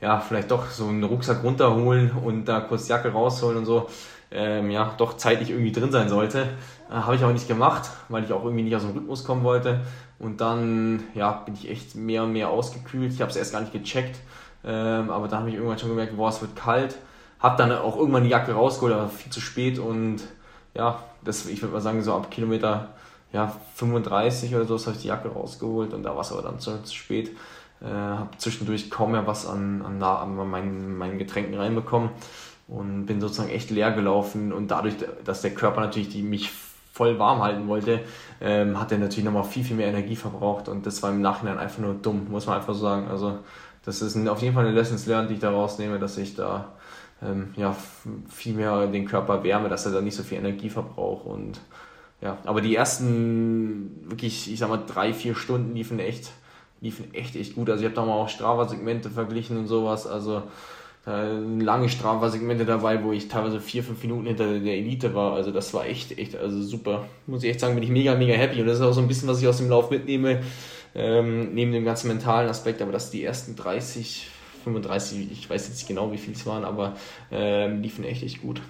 ja 0.00 0.20
vielleicht 0.20 0.50
doch 0.50 0.70
so 0.70 0.86
einen 0.86 1.04
Rucksack 1.04 1.42
runterholen 1.42 2.12
und 2.12 2.46
da 2.46 2.60
kurz 2.60 2.88
Jacke 2.88 3.12
rausholen 3.12 3.58
und 3.58 3.66
so, 3.66 3.88
ähm, 4.30 4.70
ja, 4.70 4.94
doch 4.96 5.16
zeitlich 5.16 5.50
irgendwie 5.50 5.72
drin 5.72 5.92
sein 5.92 6.08
sollte. 6.08 6.48
Äh, 6.90 6.94
Habe 6.94 7.14
ich 7.16 7.22
aber 7.22 7.32
nicht 7.32 7.46
gemacht, 7.46 7.90
weil 8.08 8.24
ich 8.24 8.32
auch 8.32 8.44
irgendwie 8.44 8.64
nicht 8.64 8.74
aus 8.74 8.82
dem 8.82 8.92
Rhythmus 8.92 9.24
kommen 9.24 9.44
wollte. 9.44 9.82
Und 10.18 10.40
dann 10.40 11.04
ja, 11.14 11.32
bin 11.32 11.54
ich 11.54 11.70
echt 11.70 11.94
mehr 11.94 12.24
und 12.24 12.32
mehr 12.32 12.48
ausgekühlt. 12.48 13.12
Ich 13.12 13.20
habe 13.20 13.30
es 13.30 13.36
erst 13.36 13.52
gar 13.52 13.60
nicht 13.60 13.72
gecheckt, 13.72 14.16
ähm, 14.66 15.10
aber 15.10 15.28
dann 15.28 15.40
habe 15.40 15.50
ich 15.50 15.56
irgendwann 15.56 15.78
schon 15.78 15.90
gemerkt, 15.90 16.16
boah, 16.16 16.28
es 16.28 16.40
wird 16.40 16.56
kalt. 16.56 16.96
Habe 17.40 17.56
dann 17.58 17.72
auch 17.72 17.96
irgendwann 17.96 18.24
die 18.24 18.30
Jacke 18.30 18.52
rausgeholt, 18.52 18.94
aber 18.94 19.08
viel 19.08 19.30
zu 19.30 19.40
spät. 19.40 19.78
Und 19.78 20.22
ja, 20.74 21.02
das, 21.22 21.46
ich 21.46 21.60
würde 21.62 21.74
mal 21.74 21.80
sagen, 21.80 22.02
so 22.02 22.14
ab 22.14 22.30
Kilometer 22.30 22.88
ja, 23.32 23.52
35 23.74 24.54
oder 24.54 24.64
so 24.64 24.78
habe 24.78 24.92
ich 24.92 25.02
die 25.02 25.08
Jacke 25.08 25.28
rausgeholt 25.28 25.92
und 25.92 26.04
da 26.04 26.14
war 26.14 26.20
es 26.22 26.32
aber 26.32 26.42
dann 26.42 26.60
zu, 26.60 26.82
zu 26.82 26.94
spät. 26.94 27.32
Äh, 27.82 27.86
habe 27.88 28.30
zwischendurch 28.38 28.90
kaum 28.90 29.12
mehr 29.12 29.26
was 29.26 29.46
an, 29.46 29.82
an, 29.82 30.02
an 30.02 30.48
meinen, 30.48 30.96
meinen 30.96 31.18
Getränken 31.18 31.54
reinbekommen 31.54 32.10
und 32.68 33.06
bin 33.06 33.20
sozusagen 33.20 33.50
echt 33.50 33.70
leer 33.70 33.90
gelaufen 33.90 34.52
und 34.52 34.70
dadurch, 34.70 34.94
dass 35.24 35.42
der 35.42 35.52
Körper 35.52 35.80
natürlich 35.80 36.08
die, 36.08 36.22
mich 36.22 36.50
voll 36.92 37.18
warm 37.18 37.42
halten 37.42 37.66
wollte, 37.66 38.00
ähm, 38.40 38.78
hat 38.80 38.92
er 38.92 38.98
natürlich 38.98 39.24
nochmal 39.24 39.42
viel, 39.42 39.64
viel 39.64 39.76
mehr 39.76 39.88
Energie 39.88 40.14
verbraucht 40.14 40.68
und 40.68 40.86
das 40.86 41.02
war 41.02 41.10
im 41.10 41.20
Nachhinein 41.20 41.58
einfach 41.58 41.80
nur 41.80 41.94
dumm, 41.94 42.28
muss 42.30 42.46
man 42.46 42.56
einfach 42.56 42.72
so 42.72 42.80
sagen. 42.80 43.08
Also 43.08 43.40
das 43.84 44.02
ist 44.02 44.16
auf 44.28 44.42
jeden 44.42 44.54
Fall 44.54 44.66
eine 44.66 44.74
Lessons 44.74 45.06
learned, 45.06 45.30
die 45.30 45.34
ich 45.34 45.40
da 45.40 45.50
rausnehme, 45.50 45.98
dass 45.98 46.18
ich 46.18 46.34
da 46.34 46.72
ähm, 47.22 47.52
ja, 47.56 47.76
viel 48.28 48.54
mehr 48.54 48.86
den 48.86 49.06
Körper 49.06 49.42
wärme, 49.44 49.68
dass 49.68 49.86
er 49.86 49.92
da 49.92 50.00
nicht 50.00 50.16
so 50.16 50.22
viel 50.22 50.38
Energie 50.38 50.70
verbraucht 50.70 51.26
und 51.26 51.60
ja, 52.20 52.38
aber 52.44 52.60
die 52.60 52.74
ersten 52.74 53.90
wirklich, 54.08 54.50
ich 54.50 54.58
sag 54.58 54.70
mal, 54.70 54.82
drei, 54.86 55.12
vier 55.12 55.34
Stunden 55.34 55.74
liefen 55.74 55.98
echt, 55.98 56.30
liefen 56.80 57.12
echt, 57.12 57.36
echt 57.36 57.54
gut. 57.54 57.68
Also 57.68 57.82
ich 57.82 57.86
habe 57.86 57.96
da 57.96 58.04
mal 58.06 58.14
auch 58.14 58.30
Strava-Segmente 58.30 59.10
verglichen 59.10 59.58
und 59.58 59.66
sowas, 59.66 60.06
also 60.06 60.42
lange 61.06 61.90
Strafsegmente 61.90 62.64
dabei, 62.64 63.04
wo 63.04 63.12
ich 63.12 63.28
teilweise 63.28 63.60
vier, 63.60 63.84
fünf 63.84 64.02
Minuten 64.02 64.26
hinter 64.26 64.58
der 64.58 64.74
Elite 64.74 65.14
war. 65.14 65.34
Also 65.34 65.50
das 65.50 65.74
war 65.74 65.84
echt, 65.84 66.18
echt, 66.18 66.34
also 66.34 66.62
super. 66.62 67.04
Muss 67.26 67.44
ich 67.44 67.50
echt 67.50 67.60
sagen, 67.60 67.74
bin 67.74 67.84
ich 67.84 67.90
mega, 67.90 68.14
mega 68.14 68.32
happy. 68.32 68.62
Und 68.62 68.68
das 68.68 68.78
ist 68.78 68.82
auch 68.82 68.92
so 68.92 69.02
ein 69.02 69.08
bisschen, 69.08 69.28
was 69.28 69.42
ich 69.42 69.46
aus 69.46 69.58
dem 69.58 69.68
Lauf 69.68 69.90
mitnehme, 69.90 70.40
ähm, 70.94 71.54
neben 71.54 71.72
dem 71.72 71.84
ganzen 71.84 72.08
mentalen 72.08 72.48
Aspekt, 72.48 72.82
aber 72.82 72.92
dass 72.92 73.10
die 73.10 73.22
ersten 73.22 73.56
30, 73.56 74.28
35, 74.64 75.30
ich 75.30 75.50
weiß 75.50 75.68
jetzt 75.68 75.76
nicht 75.76 75.88
genau, 75.88 76.12
wie 76.12 76.18
viel 76.18 76.34
es 76.34 76.46
waren, 76.46 76.64
aber 76.64 76.96
ähm, 77.30 77.82
liefen 77.82 78.04
echt, 78.04 78.22
echt 78.22 78.42
gut. 78.42 78.62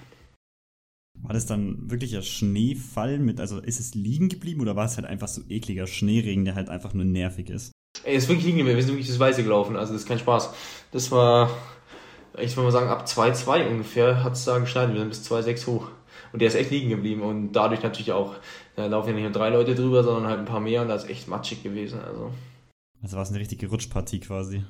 War 1.22 1.32
das 1.32 1.46
dann 1.46 1.90
wirklich 1.90 2.16
ein 2.16 2.22
Schneefall 2.22 3.18
mit, 3.18 3.40
also 3.40 3.60
ist 3.60 3.80
es 3.80 3.94
liegen 3.94 4.28
geblieben 4.28 4.60
oder 4.60 4.76
war 4.76 4.86
es 4.86 4.96
halt 4.96 5.06
einfach 5.06 5.28
so 5.28 5.42
ekliger 5.48 5.86
Schneeregen, 5.86 6.44
der 6.44 6.54
halt 6.54 6.68
einfach 6.68 6.92
nur 6.92 7.04
nervig 7.04 7.48
ist? 7.50 7.72
Ey, 8.02 8.16
es 8.16 8.24
ist 8.24 8.28
wirklich 8.28 8.46
liegen 8.46 8.58
geblieben, 8.58 8.76
wir 8.76 8.84
sind 8.84 8.94
wirklich 8.94 9.08
das 9.08 9.20
Weiße 9.20 9.42
gelaufen, 9.42 9.76
also 9.76 9.92
das 9.92 10.02
ist 10.02 10.08
kein 10.08 10.18
Spaß. 10.18 10.52
Das 10.90 11.10
war, 11.12 11.50
ich 12.38 12.56
würde 12.56 12.64
mal 12.66 12.72
sagen, 12.72 12.88
ab 12.88 13.06
2,2 13.06 13.68
ungefähr 13.68 14.24
hat 14.24 14.32
es 14.32 14.44
da 14.44 14.58
geschneit. 14.58 14.92
Wir 14.92 14.98
sind 14.98 15.08
bis 15.08 15.30
2,6 15.30 15.66
hoch. 15.66 15.90
Und 16.32 16.40
der 16.40 16.48
ist 16.48 16.56
echt 16.56 16.70
liegen 16.72 16.88
geblieben 16.90 17.22
und 17.22 17.52
dadurch 17.52 17.82
natürlich 17.82 18.10
auch, 18.10 18.34
da 18.76 18.86
laufen 18.86 19.08
ja 19.08 19.14
nicht 19.14 19.24
nur 19.24 19.32
drei 19.32 19.50
Leute 19.50 19.74
drüber, 19.74 20.02
sondern 20.02 20.26
halt 20.26 20.40
ein 20.40 20.44
paar 20.44 20.60
mehr 20.60 20.82
und 20.82 20.88
da 20.88 20.94
ist 20.94 21.08
echt 21.08 21.28
matschig 21.28 21.62
gewesen. 21.62 22.00
Also, 22.00 22.30
also 23.02 23.16
war 23.16 23.22
es 23.22 23.30
eine 23.30 23.40
richtige 23.40 23.68
Rutschpartie 23.68 24.20
quasi. 24.20 24.64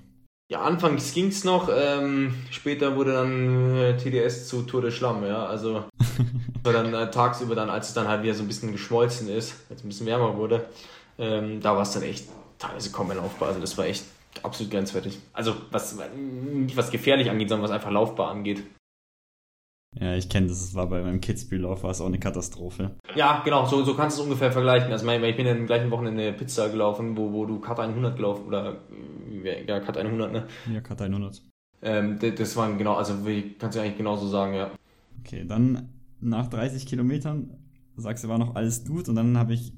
Ja, 0.51 0.61
anfangs 0.61 1.15
ging 1.15 1.29
es 1.29 1.43
noch, 1.45 1.71
ähm, 1.75 2.35
später 2.51 2.97
wurde 2.97 3.13
dann 3.15 3.77
äh, 3.77 3.97
TDS 3.97 4.47
zu 4.47 4.63
Tour 4.63 4.83
de 4.83 4.91
Schlamm, 4.91 5.25
ja, 5.25 5.47
also 5.47 5.85
war 6.63 6.73
dann 6.75 6.93
äh, 6.93 7.11
tagsüber 7.11 7.55
dann, 7.55 7.71
als 7.71 7.89
es 7.89 7.95
dann 7.95 8.09
halt 8.09 8.23
wieder 8.23 8.35
so 8.35 8.43
ein 8.43 8.47
bisschen 8.49 8.73
geschmolzen 8.73 9.29
ist, 9.31 9.55
als 9.71 9.81
es 9.81 9.85
ein 9.85 9.89
bisschen 9.89 10.07
wärmer 10.07 10.37
wurde, 10.37 10.67
ähm, 11.19 11.63
da 11.63 11.75
war 11.75 11.83
es 11.83 11.93
dann 11.93 12.03
echt 12.03 12.29
teilweise 12.59 12.93
kaum 12.93 13.09
mehr 13.09 13.17
laufbar, 13.17 13.49
also 13.49 13.61
das 13.61 13.79
war 13.79 13.87
echt 13.87 14.05
absolut 14.43 14.71
grenzwertig. 14.71 15.19
Also 15.33 15.57
was, 15.71 15.97
nicht 16.15 16.77
was 16.77 16.91
gefährlich 16.91 17.31
angeht, 17.31 17.49
sondern 17.49 17.65
was 17.65 17.75
einfach 17.75 17.91
laufbar 17.91 18.31
angeht. 18.31 18.63
Ja, 20.01 20.17
ich 20.17 20.29
kenne 20.29 20.49
das, 20.49 20.61
es 20.61 20.75
war 20.75 20.89
bei 20.89 21.03
meinem 21.03 21.21
Kitzbühel-Lauf, 21.21 21.85
war 21.85 21.91
es 21.91 22.01
auch 22.01 22.07
eine 22.07 22.19
Katastrophe. 22.19 22.97
Ja, 23.15 23.43
genau, 23.45 23.65
so, 23.65 23.85
so 23.85 23.95
kannst 23.95 24.19
du 24.19 24.23
es 24.23 24.27
ungefähr 24.27 24.51
vergleichen. 24.51 24.91
Also 24.91 25.09
ich 25.09 25.37
bin 25.37 25.47
ja 25.47 25.53
im 25.53 25.67
gleichen 25.67 25.91
Wochenende 25.91 26.33
Pizza 26.33 26.69
gelaufen, 26.69 27.17
wo, 27.17 27.33
wo 27.33 27.47
du 27.47 27.61
Cut 27.61 27.79
100 27.79 28.17
gelaufen, 28.17 28.47
oder 28.47 28.79
ja, 29.67 29.81
Cut 29.81 29.97
100, 29.97 30.33
ne? 30.33 30.47
Ja, 30.73 30.81
Cut 30.81 31.01
100. 31.01 31.43
Ähm, 31.83 32.19
das 32.19 32.57
waren 32.57 32.77
genau, 32.79 32.95
also 32.95 33.15
kannst 33.59 33.77
du 33.77 33.83
eigentlich 33.83 33.99
genauso 33.99 34.27
sagen, 34.27 34.55
ja. 34.55 34.71
Okay, 35.21 35.45
dann 35.47 35.91
nach 36.21 36.49
30 36.49 36.87
Kilometern 36.87 37.51
sagst 37.97 38.25
du, 38.25 38.29
war 38.29 38.39
noch 38.39 38.57
alles 38.57 38.85
gut 38.85 39.09
und 39.09 39.15
dann 39.15 39.39
habe 39.39 39.55
ich 39.55 39.73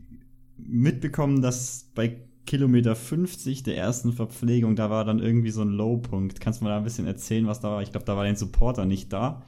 mitbekommen, 0.57 1.43
dass 1.43 1.91
bei 1.95 2.17
Kilometer 2.47 2.95
50 2.95 3.64
der 3.64 3.77
ersten 3.77 4.12
Verpflegung, 4.12 4.77
da 4.77 4.89
war 4.89 5.05
dann 5.05 5.19
irgendwie 5.19 5.51
so 5.51 5.62
ein 5.62 5.71
Low-Punkt. 5.71 6.41
Kannst 6.41 6.61
du 6.61 6.64
mal 6.64 6.71
da 6.71 6.79
ein 6.79 6.85
bisschen 6.85 7.07
erzählen, 7.07 7.47
was 7.47 7.61
da 7.61 7.73
war? 7.73 7.83
Ich 7.83 7.91
glaube, 7.91 8.07
da 8.07 8.17
war 8.17 8.25
dein 8.25 8.37
Supporter 8.37 8.87
nicht 8.87 9.12
da. 9.12 9.43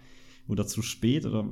Oder 0.48 0.66
zu 0.66 0.82
spät? 0.82 1.26
Oder? 1.26 1.44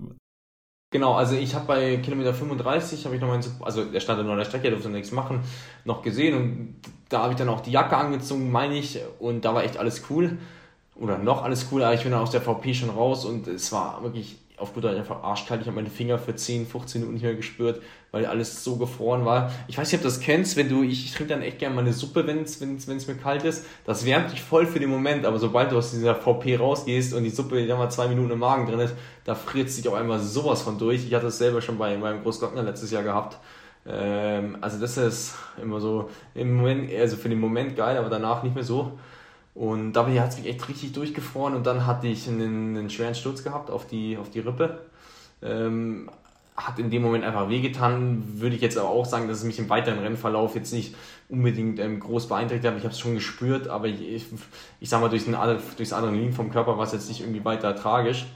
Genau, 0.92 1.14
also 1.14 1.34
ich 1.34 1.54
habe 1.54 1.66
bei 1.66 1.96
Kilometer 1.98 2.32
35, 2.32 3.04
habe 3.04 3.16
ich 3.16 3.20
noch 3.20 3.28
meinen, 3.28 3.44
also 3.60 3.84
der 3.84 4.00
stand 4.00 4.22
nur 4.22 4.32
an 4.32 4.38
der 4.38 4.44
Strecke, 4.44 4.70
durfte 4.70 4.88
nichts 4.88 5.10
machen, 5.10 5.40
noch 5.84 6.02
gesehen 6.02 6.34
und 6.34 6.76
da 7.08 7.22
habe 7.22 7.32
ich 7.32 7.38
dann 7.38 7.48
auch 7.48 7.60
die 7.60 7.72
Jacke 7.72 7.96
angezogen, 7.96 8.50
meine 8.50 8.78
ich, 8.78 9.00
und 9.18 9.44
da 9.44 9.54
war 9.54 9.64
echt 9.64 9.76
alles 9.76 10.04
cool. 10.10 10.38
Oder 10.94 11.18
noch 11.18 11.42
alles 11.42 11.68
cool, 11.70 11.82
aber 11.82 11.94
ich 11.94 12.02
bin 12.02 12.12
dann 12.12 12.22
aus 12.22 12.30
der 12.30 12.40
VP 12.40 12.72
schon 12.72 12.90
raus 12.90 13.26
und 13.26 13.46
es 13.48 13.70
war 13.70 14.02
wirklich 14.02 14.38
auf 14.56 14.72
gut 14.72 14.86
einfach 14.86 15.22
arschkalt. 15.22 15.60
Ich 15.60 15.66
habe 15.66 15.76
meine 15.76 15.90
Finger 15.90 16.18
für 16.18 16.34
10, 16.34 16.66
15 16.66 17.00
Minuten 17.00 17.14
nicht 17.14 17.24
mehr 17.24 17.34
gespürt, 17.34 17.82
weil 18.10 18.24
alles 18.24 18.64
so 18.64 18.76
gefroren 18.76 19.24
war. 19.24 19.52
Ich 19.68 19.76
weiß 19.76 19.90
nicht, 19.90 19.98
ob 19.98 20.02
du 20.02 20.08
das 20.08 20.20
kennst, 20.20 20.56
wenn 20.56 20.68
du, 20.68 20.82
ich, 20.82 21.04
ich 21.04 21.12
trinke 21.12 21.34
dann 21.34 21.42
echt 21.42 21.58
gerne 21.58 21.74
mal 21.74 21.82
eine 21.82 21.92
Suppe, 21.92 22.26
wenn 22.26 22.42
es 22.42 22.60
mir 23.06 23.14
kalt 23.16 23.44
ist. 23.44 23.66
Das 23.84 24.06
wärmt 24.06 24.32
dich 24.32 24.42
voll 24.42 24.66
für 24.66 24.80
den 24.80 24.90
Moment, 24.90 25.26
aber 25.26 25.38
sobald 25.38 25.72
du 25.72 25.76
aus 25.76 25.90
dieser 25.90 26.14
VP 26.14 26.56
rausgehst 26.56 27.12
und 27.12 27.24
die 27.24 27.30
Suppe 27.30 27.60
ja 27.60 27.76
mal 27.76 27.90
zwei 27.90 28.08
Minuten 28.08 28.30
im 28.30 28.38
Magen 28.38 28.66
drin 28.66 28.80
ist, 28.80 28.94
da 29.24 29.34
friert 29.34 29.68
es 29.68 29.76
dich 29.76 29.86
auf 29.88 29.94
einmal 29.94 30.20
sowas 30.20 30.62
von 30.62 30.78
durch. 30.78 31.04
Ich 31.06 31.14
hatte 31.14 31.26
es 31.26 31.38
selber 31.38 31.60
schon 31.60 31.76
bei 31.76 31.96
meinem 31.98 32.22
Großglockner 32.22 32.62
letztes 32.62 32.90
Jahr 32.90 33.02
gehabt. 33.02 33.38
Ähm, 33.86 34.56
also 34.60 34.78
das 34.78 34.96
ist 34.96 35.34
immer 35.62 35.80
so 35.80 36.10
im 36.34 36.56
Moment, 36.56 36.90
also 36.94 37.16
für 37.16 37.28
den 37.28 37.40
Moment 37.40 37.76
geil, 37.76 37.96
aber 37.98 38.08
danach 38.08 38.42
nicht 38.42 38.54
mehr 38.54 38.64
so. 38.64 38.92
Und 39.56 39.94
dabei 39.94 40.20
hat 40.20 40.28
es 40.28 40.36
mich 40.36 40.46
echt 40.46 40.68
richtig 40.68 40.92
durchgefroren 40.92 41.54
und 41.54 41.66
dann 41.66 41.86
hatte 41.86 42.06
ich 42.08 42.28
einen, 42.28 42.76
einen 42.76 42.90
schweren 42.90 43.14
Sturz 43.14 43.42
gehabt 43.42 43.70
auf 43.70 43.86
die, 43.86 44.18
auf 44.18 44.28
die 44.28 44.40
Rippe. 44.40 44.80
Ähm, 45.42 46.10
hat 46.54 46.78
in 46.78 46.90
dem 46.90 47.00
Moment 47.00 47.24
einfach 47.24 47.48
wehgetan. 47.48 48.22
Würde 48.38 48.54
ich 48.54 48.60
jetzt 48.60 48.76
aber 48.76 48.90
auch 48.90 49.06
sagen, 49.06 49.28
dass 49.28 49.38
es 49.38 49.44
mich 49.44 49.58
im 49.58 49.70
weiteren 49.70 49.98
Rennverlauf 50.00 50.54
jetzt 50.56 50.74
nicht 50.74 50.94
unbedingt 51.30 51.78
ähm, 51.78 52.00
groß 52.00 52.28
beeinträchtigt 52.28 52.70
hat. 52.70 52.76
Ich 52.76 52.84
habe 52.84 52.92
es 52.92 53.00
schon 53.00 53.14
gespürt, 53.14 53.68
aber 53.68 53.86
ich, 53.86 54.02
ich, 54.02 54.26
ich 54.80 54.90
sag 54.90 55.00
mal, 55.00 55.08
durch 55.08 55.24
den, 55.24 55.34
durchs 55.76 55.92
Adrenalin 55.94 56.34
vom 56.34 56.50
Körper 56.50 56.76
war 56.76 56.84
es 56.84 56.92
jetzt 56.92 57.08
nicht 57.08 57.22
irgendwie 57.22 57.44
weiter 57.46 57.74
tragisch. 57.74 58.26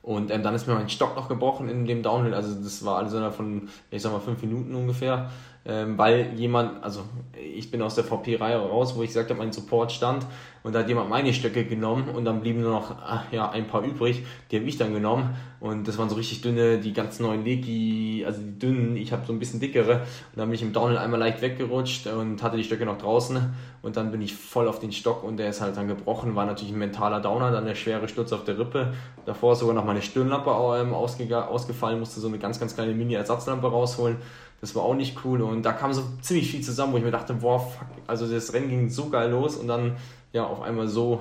Und 0.00 0.30
ähm, 0.30 0.44
dann 0.44 0.54
ist 0.54 0.68
mir 0.68 0.74
mein 0.74 0.88
Stock 0.90 1.16
noch 1.16 1.28
gebrochen 1.28 1.68
in 1.68 1.86
dem 1.86 2.04
Downhill. 2.04 2.34
Also 2.34 2.54
das 2.54 2.84
war 2.84 2.98
alles 2.98 3.14
innerhalb 3.14 3.34
von, 3.34 3.68
ich 3.90 4.00
sag 4.00 4.12
mal, 4.12 4.20
fünf 4.20 4.40
Minuten 4.42 4.76
ungefähr 4.76 5.30
ähm, 5.66 5.96
weil 5.96 6.34
jemand, 6.34 6.82
also 6.84 7.04
ich 7.32 7.70
bin 7.70 7.80
aus 7.80 7.94
der 7.94 8.04
VP-Reihe 8.04 8.58
raus, 8.58 8.96
wo 8.96 9.02
ich 9.02 9.08
gesagt 9.08 9.30
habe, 9.30 9.38
mein 9.38 9.52
Support 9.52 9.92
stand 9.92 10.26
und 10.62 10.74
da 10.74 10.80
hat 10.80 10.88
jemand 10.88 11.08
meine 11.08 11.32
Stöcke 11.32 11.64
genommen 11.64 12.08
und 12.08 12.24
dann 12.26 12.40
blieben 12.40 12.60
nur 12.60 12.70
noch 12.70 12.94
ach, 13.02 13.24
ja, 13.32 13.50
ein 13.50 13.66
paar 13.66 13.82
übrig, 13.82 14.24
die 14.50 14.56
habe 14.56 14.66
ich 14.66 14.76
dann 14.76 14.92
genommen 14.92 15.34
und 15.60 15.88
das 15.88 15.96
waren 15.96 16.10
so 16.10 16.16
richtig 16.16 16.42
dünne, 16.42 16.78
die 16.78 16.92
ganz 16.92 17.18
neuen 17.18 17.44
Legi, 17.44 18.24
also 18.26 18.42
die 18.42 18.58
dünnen, 18.58 18.96
ich 18.96 19.12
habe 19.12 19.24
so 19.26 19.32
ein 19.32 19.38
bisschen 19.38 19.58
dickere 19.58 20.00
und 20.00 20.36
dann 20.36 20.48
bin 20.48 20.54
ich 20.54 20.62
im 20.62 20.74
Downhill 20.74 20.98
einmal 20.98 21.18
leicht 21.18 21.40
weggerutscht 21.40 22.08
und 22.08 22.42
hatte 22.42 22.58
die 22.58 22.64
Stöcke 22.64 22.84
noch 22.84 22.98
draußen 22.98 23.54
und 23.80 23.96
dann 23.96 24.10
bin 24.10 24.20
ich 24.20 24.34
voll 24.34 24.68
auf 24.68 24.80
den 24.80 24.92
Stock 24.92 25.24
und 25.24 25.38
der 25.38 25.48
ist 25.48 25.62
halt 25.62 25.78
dann 25.78 25.88
gebrochen, 25.88 26.34
war 26.34 26.44
natürlich 26.44 26.74
ein 26.74 26.78
mentaler 26.78 27.20
Downer, 27.20 27.50
dann 27.50 27.64
der 27.64 27.74
schwere 27.74 28.06
Sturz 28.08 28.32
auf 28.34 28.44
der 28.44 28.58
Rippe, 28.58 28.92
davor 29.24 29.56
sogar 29.56 29.74
noch 29.74 29.84
meine 29.84 30.02
Stirnlampe 30.02 30.50
ähm, 30.78 30.92
ausgefallen, 30.92 31.98
musste 31.98 32.20
so 32.20 32.28
eine 32.28 32.38
ganz, 32.38 32.60
ganz 32.60 32.74
kleine 32.74 32.92
Mini-Ersatzlampe 32.92 33.66
rausholen 33.66 34.16
das 34.64 34.74
war 34.74 34.82
auch 34.82 34.94
nicht 34.94 35.18
cool 35.26 35.42
und 35.42 35.62
da 35.62 35.72
kam 35.72 35.92
so 35.92 36.02
ziemlich 36.22 36.50
viel 36.50 36.62
zusammen, 36.62 36.94
wo 36.94 36.96
ich 36.96 37.04
mir 37.04 37.10
dachte, 37.10 37.34
boah, 37.34 37.60
fuck, 37.60 37.86
also 38.06 38.26
das 38.26 38.54
Rennen 38.54 38.70
ging 38.70 38.88
so 38.88 39.10
geil 39.10 39.30
los 39.30 39.56
und 39.56 39.68
dann 39.68 39.96
ja 40.32 40.46
auf 40.46 40.62
einmal 40.62 40.88
so 40.88 41.20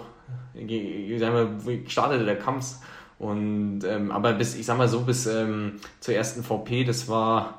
startete 1.88 2.24
der 2.24 2.39
Kampf 2.39 2.76
und 3.20 3.82
ähm, 3.84 4.12
aber 4.12 4.32
bis 4.32 4.56
ich 4.56 4.66
sag 4.66 4.78
mal 4.78 4.88
so 4.88 5.02
bis 5.02 5.26
ähm, 5.26 5.74
zur 6.00 6.14
ersten 6.14 6.41
VP, 6.41 6.86
das 6.86 7.10
war 7.10 7.56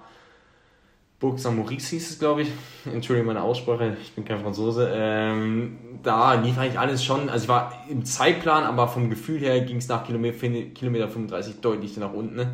Burg 1.21 1.39
St. 1.39 1.53
Maurice 1.53 1.91
hieß 1.91 2.11
es, 2.11 2.19
glaube 2.19 2.43
ich. 2.43 2.49
Entschuldigung 2.87 3.27
meine 3.27 3.43
Aussprache, 3.43 3.95
ich 4.01 4.15
bin 4.15 4.25
kein 4.25 4.41
Franzose. 4.41 4.91
Ähm, 4.91 5.79
da 6.03 6.33
lief 6.33 6.57
eigentlich 6.57 6.79
alles 6.79 7.05
schon, 7.05 7.29
also 7.29 7.45
ich 7.45 7.49
war 7.49 7.85
im 7.91 8.07
Zeitplan, 8.07 8.65
aber 8.65 8.89
vom 8.89 9.11
Gefühl 9.11 9.41
her 9.41 9.61
ging 9.61 9.77
es 9.77 9.89
nach 9.89 10.05
Kilometer, 10.05 10.39
Kilometer 10.75 11.09
35 11.09 11.61
deutlich 11.61 11.99
nach 11.99 12.15
unten. 12.15 12.49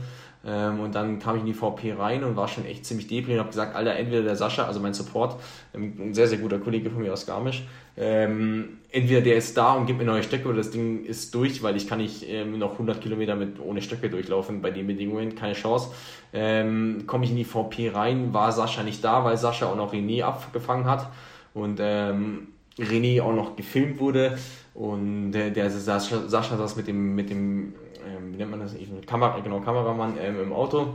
Ähm, 0.44 0.80
und 0.80 0.94
dann 0.94 1.18
kam 1.18 1.36
ich 1.36 1.40
in 1.42 1.46
die 1.46 1.54
VP 1.54 1.92
rein 1.92 2.24
und 2.24 2.34
war 2.36 2.48
schon 2.48 2.64
echt 2.64 2.86
ziemlich 2.86 3.06
deprimiert 3.06 3.40
und 3.40 3.40
habe 3.40 3.50
gesagt, 3.50 3.76
Alter, 3.76 3.94
entweder 3.96 4.22
der 4.22 4.36
Sascha, 4.36 4.64
also 4.64 4.80
mein 4.80 4.94
Support, 4.94 5.38
ähm, 5.74 5.94
ein 5.98 6.14
sehr, 6.14 6.28
sehr 6.28 6.38
guter 6.38 6.58
Kollege 6.58 6.90
von 6.90 7.02
mir 7.02 7.12
aus 7.12 7.26
Garmisch, 7.26 7.64
ähm, 7.96 8.78
entweder 8.90 9.20
der 9.20 9.36
ist 9.36 9.56
da 9.56 9.74
und 9.74 9.84
gibt 9.84 9.98
mir 9.98 10.06
neue 10.06 10.22
Stöcke 10.22 10.48
oder 10.48 10.58
das 10.58 10.70
Ding 10.70 11.04
ist 11.04 11.34
durch, 11.34 11.62
weil 11.62 11.76
ich 11.76 11.86
kann 11.86 11.98
nicht 11.98 12.26
ähm, 12.26 12.58
noch 12.58 12.72
100 12.72 13.02
Kilometer 13.02 13.36
mit 13.36 13.60
ohne 13.60 13.82
Stöcke 13.82 14.08
durchlaufen 14.08 14.62
bei 14.62 14.70
den 14.70 14.86
Bedingungen, 14.86 15.34
keine 15.34 15.52
Chance. 15.52 15.90
Ähm, 16.32 17.04
Komme 17.06 17.24
ich 17.24 17.30
in 17.32 17.36
die 17.36 17.44
VP 17.44 17.90
rein, 17.90 18.32
war 18.32 18.52
Sascha 18.52 18.82
nicht 18.82 19.04
da, 19.04 19.24
weil 19.24 19.36
Sascha 19.36 19.66
auch 19.66 19.76
noch 19.76 19.92
René 19.92 20.22
abgefangen 20.22 20.86
hat 20.86 21.10
und 21.52 21.80
ähm, 21.82 22.48
René 22.78 23.20
auch 23.20 23.34
noch 23.34 23.56
gefilmt 23.56 24.00
wurde 24.00 24.38
und 24.72 25.32
der, 25.32 25.50
der 25.50 25.70
Sascha, 25.70 26.28
Sascha 26.28 26.56
saß 26.56 26.76
mit 26.76 26.86
dem, 26.86 27.14
mit 27.14 27.28
dem 27.28 27.74
ähm, 28.06 28.32
wie 28.32 28.36
nennt 28.36 28.50
man 28.50 28.60
das, 28.60 28.74
Kamera, 29.06 29.38
genau, 29.40 29.60
Kameramann 29.60 30.16
ähm, 30.20 30.40
im 30.40 30.52
Auto. 30.52 30.94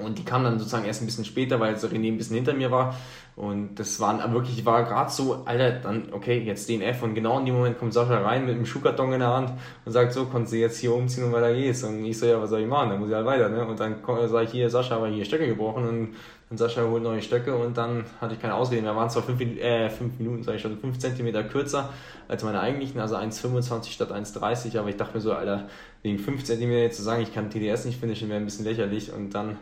Und 0.00 0.16
die 0.18 0.24
kam 0.24 0.42
dann 0.42 0.58
sozusagen 0.58 0.86
erst 0.86 1.02
ein 1.02 1.06
bisschen 1.06 1.26
später, 1.26 1.60
weil 1.60 1.76
so 1.76 1.86
René 1.86 2.08
ein 2.08 2.16
bisschen 2.16 2.36
hinter 2.36 2.54
mir 2.54 2.70
war. 2.70 2.96
Und 3.36 3.74
das 3.74 4.00
waren 4.00 4.32
wirklich, 4.32 4.64
war 4.64 4.84
gerade 4.84 5.10
so, 5.10 5.42
Alter, 5.44 5.72
dann, 5.72 6.08
okay, 6.12 6.38
jetzt 6.38 6.66
DNF. 6.68 7.02
Und 7.02 7.14
genau 7.14 7.38
in 7.38 7.44
dem 7.44 7.56
Moment 7.56 7.78
kommt 7.78 7.92
Sascha 7.92 8.18
rein 8.18 8.46
mit 8.46 8.54
einem 8.54 8.64
Schuhkarton 8.64 9.12
in 9.12 9.20
der 9.20 9.28
Hand 9.28 9.52
und 9.84 9.92
sagt, 9.92 10.14
so, 10.14 10.24
konntest 10.24 10.54
du 10.54 10.56
jetzt 10.56 10.78
hier 10.78 10.94
umziehen 10.94 11.24
und 11.24 11.32
weiter 11.32 11.52
geht's. 11.52 11.82
Und 11.84 12.02
ich 12.06 12.18
so, 12.18 12.24
ja, 12.24 12.40
was 12.40 12.48
soll 12.48 12.60
ich 12.60 12.66
machen? 12.66 12.88
Dann 12.88 13.00
muss 13.00 13.10
ich 13.10 13.14
halt 13.14 13.26
weiter, 13.26 13.50
ne? 13.50 13.66
Und 13.66 13.78
dann 13.80 13.96
sage 14.28 14.44
ich, 14.44 14.50
hier, 14.50 14.70
Sascha, 14.70 14.96
aber 14.96 15.08
hier 15.08 15.26
Stöcke 15.26 15.46
gebrochen. 15.46 15.86
Und 15.86 16.14
und 16.52 16.58
Sascha 16.58 16.82
holt 16.82 17.02
neue 17.02 17.22
Stöcke 17.22 17.56
und 17.56 17.78
dann 17.78 18.04
hatte 18.20 18.34
ich 18.34 18.40
keine 18.40 18.54
Ausrede 18.54 18.82
mehr. 18.82 18.94
Waren 18.94 19.08
zwar 19.08 19.22
5 19.22 19.40
äh, 19.40 19.88
fünf 19.88 20.18
Minuten, 20.18 20.42
sage 20.42 20.56
ich 20.56 20.62
schon, 20.62 20.78
5 20.78 20.98
cm 20.98 21.48
kürzer 21.48 21.88
als 22.28 22.44
meine 22.44 22.60
eigentlichen, 22.60 23.00
also 23.00 23.16
1,25 23.16 23.90
statt 23.90 24.12
1,30, 24.12 24.78
aber 24.78 24.90
ich 24.90 24.98
dachte 24.98 25.14
mir 25.14 25.22
so, 25.22 25.32
Alter, 25.32 25.66
wegen 26.02 26.18
5 26.18 26.44
cm 26.44 26.92
zu 26.92 27.02
sagen, 27.02 27.22
ich 27.22 27.32
kann 27.32 27.48
TDS 27.48 27.86
nicht 27.86 27.98
finishen, 27.98 28.28
wäre 28.28 28.38
ein 28.38 28.44
bisschen 28.44 28.66
lächerlich 28.66 29.14
und 29.14 29.30
dann 29.30 29.56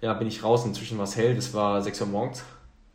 ja, 0.00 0.14
bin 0.14 0.28
ich 0.28 0.42
raus. 0.42 0.64
Inzwischen 0.64 0.96
war 0.96 1.04
es 1.04 1.14
hell, 1.14 1.34
das 1.34 1.52
war 1.52 1.82
6 1.82 2.00
Uhr 2.00 2.06
morgens 2.06 2.42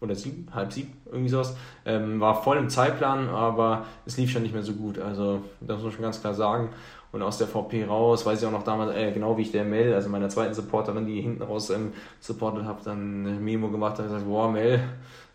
oder 0.02 0.16
7, 0.16 0.48
halb 0.52 0.74
7, 0.74 0.92
irgendwie 1.06 1.30
sowas. 1.30 1.56
Ähm, 1.86 2.20
war 2.20 2.42
voll 2.42 2.58
im 2.58 2.70
Zeitplan, 2.70 3.30
aber 3.30 3.86
es 4.08 4.18
lief 4.18 4.32
schon 4.32 4.42
nicht 4.42 4.56
mehr 4.56 4.64
so 4.64 4.74
gut. 4.74 4.98
Also, 4.98 5.44
das 5.62 5.78
muss 5.78 5.84
man 5.84 5.92
schon 5.94 6.02
ganz 6.02 6.20
klar 6.20 6.34
sagen 6.34 6.70
und 7.16 7.22
aus 7.22 7.38
der 7.38 7.48
VP 7.48 7.86
raus, 7.86 8.26
weiß 8.26 8.42
ich 8.42 8.46
auch 8.46 8.52
noch 8.52 8.66
damals, 8.66 8.94
äh, 8.94 9.10
genau 9.14 9.38
wie 9.38 9.44
ich 9.44 9.52
der 9.52 9.64
Mel, 9.64 9.94
also 9.94 10.10
meiner 10.10 10.28
zweiten 10.28 10.54
Supporterin, 10.54 11.06
die 11.06 11.22
hinten 11.22 11.44
raus 11.44 11.70
ähm, 11.70 11.94
supportet 12.20 12.66
habe, 12.66 12.82
dann 12.84 13.26
eine 13.26 13.40
Memo 13.40 13.70
gemacht 13.70 13.98
und 14.00 14.06
gesagt, 14.06 14.26
wow 14.28 14.52
Mel, 14.52 14.82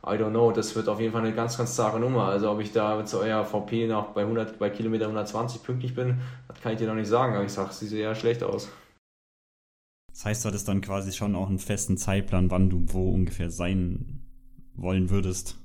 I 0.05 0.11
don't 0.11 0.29
know, 0.29 0.53
das 0.53 0.77
wird 0.77 0.91
auf 0.91 1.01
jeden 1.01 1.13
Fall 1.13 1.23
eine 1.23 1.35
ganz, 1.35 1.57
ganz 1.57 1.75
zahre 1.75 1.99
Nummer. 1.99 2.27
Also 2.27 2.51
ob 2.51 2.61
ich 2.61 2.73
da 2.73 3.03
zu 3.07 3.21
eurer 3.21 3.47
VP 3.47 3.87
noch 3.87 4.09
bei 4.09 4.21
100, 4.21 4.59
bei 4.59 4.69
Kilometer 4.69 5.07
120 5.07 5.63
pünktlich 5.63 5.95
bin, 5.95 6.21
das 6.49 6.61
kann 6.61 6.73
ich 6.73 6.79
dir 6.79 6.87
noch 6.87 6.95
nicht 6.95 7.09
sagen, 7.09 7.35
aber 7.35 7.45
ich 7.45 7.53
sag, 7.53 7.73
sie 7.73 7.87
sieht 7.87 8.01
eher 8.01 8.15
schlecht 8.15 8.43
aus. 8.43 8.69
Das 10.13 10.27
heißt, 10.27 10.45
du 10.45 10.49
hattest 10.49 10.69
dann 10.69 10.83
quasi 10.83 11.13
schon 11.13 11.35
auch 11.35 11.49
einen 11.49 11.59
festen 11.59 11.97
Zeitplan, 11.97 12.51
wann 12.51 12.69
du 12.69 12.85
wo 12.89 13.11
ungefähr 13.11 13.51
sein 13.51 14.21
wollen 14.75 15.09
würdest. 15.09 15.57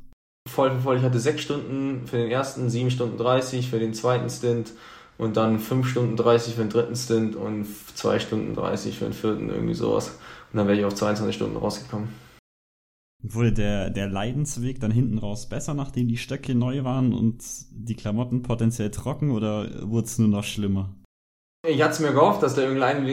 Voll, 0.47 0.79
voll. 0.79 0.95
Ich 0.95 1.03
hatte 1.03 1.19
sechs 1.19 1.41
Stunden 1.41 2.07
für 2.07 2.17
den 2.17 2.31
ersten, 2.31 2.69
sieben 2.69 2.91
Stunden 2.91 3.17
30 3.17 3.69
für 3.69 3.79
den 3.79 3.93
zweiten 3.93 4.29
Stint 4.29 4.71
und 5.17 5.37
dann 5.37 5.59
5 5.59 5.87
Stunden 5.87 6.15
30 6.15 6.55
für 6.55 6.61
den 6.61 6.69
dritten 6.69 6.95
Stint 6.95 7.35
und 7.35 7.65
2 7.95 8.19
Stunden 8.19 8.55
30 8.55 8.97
für 8.97 9.05
den 9.05 9.13
vierten, 9.13 9.49
irgendwie 9.49 9.73
sowas. 9.73 10.17
Und 10.51 10.57
dann 10.57 10.67
wäre 10.67 10.77
ich 10.77 10.85
auf 10.85 10.95
22 10.95 11.35
Stunden 11.35 11.57
rausgekommen. 11.57 12.09
Wurde 13.23 13.53
der, 13.53 13.89
der 13.89 14.07
Leidensweg 14.07 14.79
dann 14.79 14.91
hinten 14.91 15.17
raus 15.17 15.49
besser, 15.49 15.73
nachdem 15.73 16.07
die 16.07 16.17
Stöcke 16.17 16.53
neu 16.53 16.83
waren 16.83 17.13
und 17.13 17.43
die 17.71 17.95
Klamotten 17.95 18.43
potenziell 18.43 18.91
trocken 18.91 19.31
oder 19.31 19.89
wurde 19.89 20.05
es 20.05 20.19
nur 20.19 20.27
noch 20.27 20.43
schlimmer? 20.43 20.93
Ich 21.67 21.81
hatte 21.81 21.93
es 21.93 21.99
mir 21.99 22.11
gehofft, 22.11 22.43
dass 22.43 22.53
der 22.53 22.65
irgendein, 22.65 23.07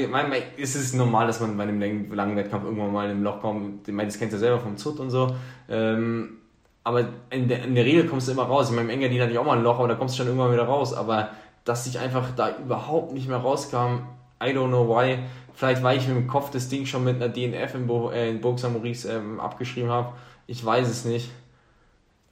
es 0.58 0.76
ist 0.76 0.94
normal, 0.94 1.26
dass 1.26 1.40
man 1.40 1.56
bei 1.56 1.62
einem 1.62 2.12
langen 2.12 2.36
Wettkampf 2.36 2.64
irgendwann 2.64 2.92
mal 2.92 3.10
im 3.10 3.22
Loch 3.22 3.40
kommt. 3.40 3.88
Ich 3.88 3.94
meine, 3.94 4.08
das 4.08 4.18
kennt 4.18 4.32
ihr 4.32 4.38
selber 4.38 4.60
vom 4.60 4.76
Zut 4.76 5.00
und 5.00 5.08
so. 5.08 5.34
Ähm, 5.70 6.38
aber 6.84 7.08
in 7.30 7.48
der, 7.48 7.64
in 7.64 7.74
der 7.74 7.84
Regel 7.84 8.06
kommst 8.06 8.28
du 8.28 8.32
immer 8.32 8.42
raus. 8.42 8.68
In 8.68 8.76
meinem 8.76 8.90
Engadin 8.90 9.20
hatte 9.20 9.32
ich 9.32 9.38
auch 9.38 9.46
mal 9.46 9.56
ein 9.56 9.64
Loch, 9.64 9.78
aber 9.78 9.88
da 9.88 9.94
kommst 9.94 10.14
du 10.14 10.18
schon 10.18 10.26
irgendwann 10.26 10.52
wieder 10.52 10.64
raus. 10.64 10.92
Aber 10.92 11.30
dass 11.64 11.86
ich 11.86 11.98
einfach 11.98 12.30
da 12.34 12.56
überhaupt 12.56 13.12
nicht 13.12 13.28
mehr 13.28 13.38
rauskam, 13.38 14.06
I 14.42 14.46
don't 14.46 14.68
know 14.68 14.88
why. 14.88 15.18
Vielleicht, 15.54 15.82
weil 15.82 15.98
ich 15.98 16.08
mit 16.08 16.16
dem 16.16 16.26
Kopf 16.26 16.50
das 16.50 16.68
Ding 16.68 16.86
schon 16.86 17.04
mit 17.04 17.16
einer 17.16 17.28
DNF 17.28 17.74
in, 17.74 17.86
Bo 17.86 18.10
äh, 18.10 18.30
in 18.30 18.40
Burg 18.40 18.60
Maurice 18.62 19.12
ähm, 19.12 19.38
abgeschrieben 19.38 19.90
habe. 19.90 20.12
Ich 20.46 20.64
weiß 20.64 20.88
es 20.88 21.04
nicht. 21.04 21.30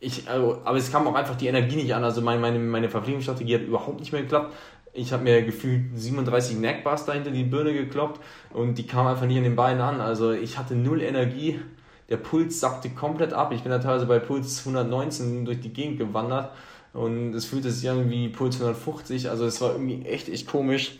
Ich, 0.00 0.28
also, 0.28 0.58
aber 0.64 0.78
es 0.78 0.90
kam 0.90 1.06
auch 1.06 1.14
einfach 1.14 1.36
die 1.36 1.46
Energie 1.46 1.76
nicht 1.76 1.94
an. 1.94 2.02
Also 2.02 2.22
meine, 2.22 2.40
meine, 2.40 2.58
meine 2.58 2.88
Verpflegungsstrategie 2.88 3.56
hat 3.56 3.62
überhaupt 3.62 4.00
nicht 4.00 4.12
mehr 4.12 4.22
geklappt. 4.22 4.54
Ich 4.92 5.12
habe 5.12 5.22
mir 5.22 5.42
gefühlt 5.42 5.84
37 5.94 6.58
Neckbars 6.58 7.04
dahinter 7.04 7.30
die 7.30 7.44
Birne 7.44 7.72
gekloppt 7.72 8.20
und 8.52 8.76
die 8.76 8.86
kam 8.86 9.06
einfach 9.06 9.26
nicht 9.26 9.36
an 9.36 9.44
den 9.44 9.54
Beinen 9.54 9.80
an. 9.80 10.00
Also 10.00 10.32
ich 10.32 10.58
hatte 10.58 10.74
null 10.74 11.00
Energie. 11.00 11.60
Der 12.08 12.16
Puls 12.16 12.58
sackte 12.58 12.90
komplett 12.90 13.32
ab. 13.32 13.52
Ich 13.52 13.62
bin 13.62 13.70
da 13.70 13.78
teilweise 13.78 14.06
bei 14.06 14.18
Puls 14.18 14.66
119 14.66 15.44
durch 15.44 15.60
die 15.60 15.72
Gegend 15.72 15.98
gewandert 15.98 16.50
und 16.92 17.34
es 17.34 17.44
fühlte 17.44 17.70
sich 17.70 17.88
an 17.88 18.10
wie 18.10 18.28
Puls 18.28 18.56
150. 18.56 19.30
Also 19.30 19.46
es 19.46 19.60
war 19.60 19.72
irgendwie 19.72 20.04
echt, 20.06 20.28
echt 20.28 20.46
komisch. 20.46 20.98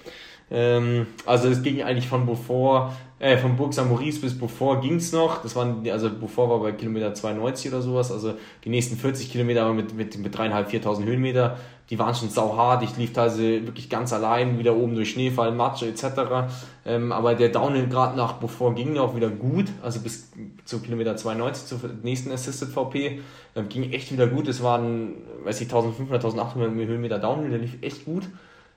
Ähm, 0.50 1.06
also 1.26 1.48
es 1.48 1.62
ging 1.62 1.82
eigentlich 1.82 2.08
von 2.08 2.26
Beaufort, 2.26 2.92
äh, 3.20 3.36
von 3.36 3.56
Burg 3.56 3.72
St. 3.72 3.86
Maurice 3.86 4.20
bis 4.20 4.36
Beaufort 4.36 4.80
ging's 4.80 5.12
noch. 5.12 5.42
Das 5.42 5.54
waren, 5.54 5.88
also 5.90 6.10
Beaufort 6.10 6.48
war 6.48 6.60
bei 6.60 6.72
Kilometer 6.72 7.14
92 7.14 7.70
oder 7.70 7.82
sowas. 7.82 8.10
Also 8.10 8.34
die 8.64 8.70
nächsten 8.70 8.96
40 8.96 9.30
Kilometer 9.30 9.62
aber 9.62 9.74
mit, 9.74 9.94
mit, 9.94 10.18
mit 10.18 10.34
3.500, 10.34 10.82
4.000 10.82 11.04
Höhenmeter. 11.04 11.56
Die 11.90 11.98
waren 11.98 12.14
schon 12.14 12.30
sauhart. 12.30 12.82
Ich 12.82 12.96
lief 12.96 13.12
teilweise 13.12 13.66
wirklich 13.66 13.90
ganz 13.90 14.12
allein, 14.12 14.58
wieder 14.58 14.76
oben 14.76 14.94
durch 14.94 15.10
Schneefall, 15.10 15.52
Matsche 15.52 15.86
etc. 15.86 16.50
Ähm, 16.86 17.12
aber 17.12 17.34
der 17.34 17.50
Downhill 17.50 17.88
gerade 17.88 18.16
nach 18.16 18.34
Beaufort 18.34 18.74
ging 18.74 18.96
auch 18.96 19.14
wieder 19.14 19.28
gut. 19.28 19.66
Also 19.82 20.00
bis 20.00 20.32
zu 20.64 20.80
Kilometer 20.80 21.16
92 21.16 21.66
zur 21.66 21.90
nächsten 22.02 22.32
Assisted 22.32 22.70
VP 22.70 23.20
ähm, 23.54 23.68
ging 23.68 23.92
echt 23.92 24.12
wieder 24.12 24.26
gut. 24.26 24.48
Es 24.48 24.62
waren, 24.62 25.16
weiß 25.44 25.60
ich, 25.60 25.66
1500, 25.66 26.24
1800 26.24 26.88
Höhenmeter 26.88 27.18
Downhill. 27.18 27.50
Der 27.50 27.58
lief 27.58 27.76
echt 27.82 28.04
gut. 28.04 28.24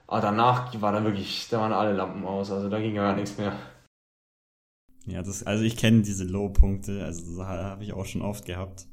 Aber 0.07 0.21
danach 0.21 0.79
war 0.81 0.91
dann 0.91 1.05
wirklich, 1.05 1.47
da 1.49 1.59
waren 1.59 1.73
alle 1.73 1.93
Lampen 1.93 2.25
aus, 2.25 2.51
also 2.51 2.69
da 2.69 2.79
ging 2.79 2.95
gar 2.95 3.15
nichts 3.15 3.37
mehr. 3.37 3.53
Ja, 5.05 5.21
das, 5.21 5.43
also 5.43 5.63
ich 5.63 5.75
kenne 5.75 6.01
diese 6.01 6.23
Low-Punkte, 6.23 7.03
also 7.03 7.45
habe 7.45 7.83
ich 7.83 7.93
auch 7.93 8.05
schon 8.05 8.21
oft 8.21 8.45
gehabt. 8.45 8.87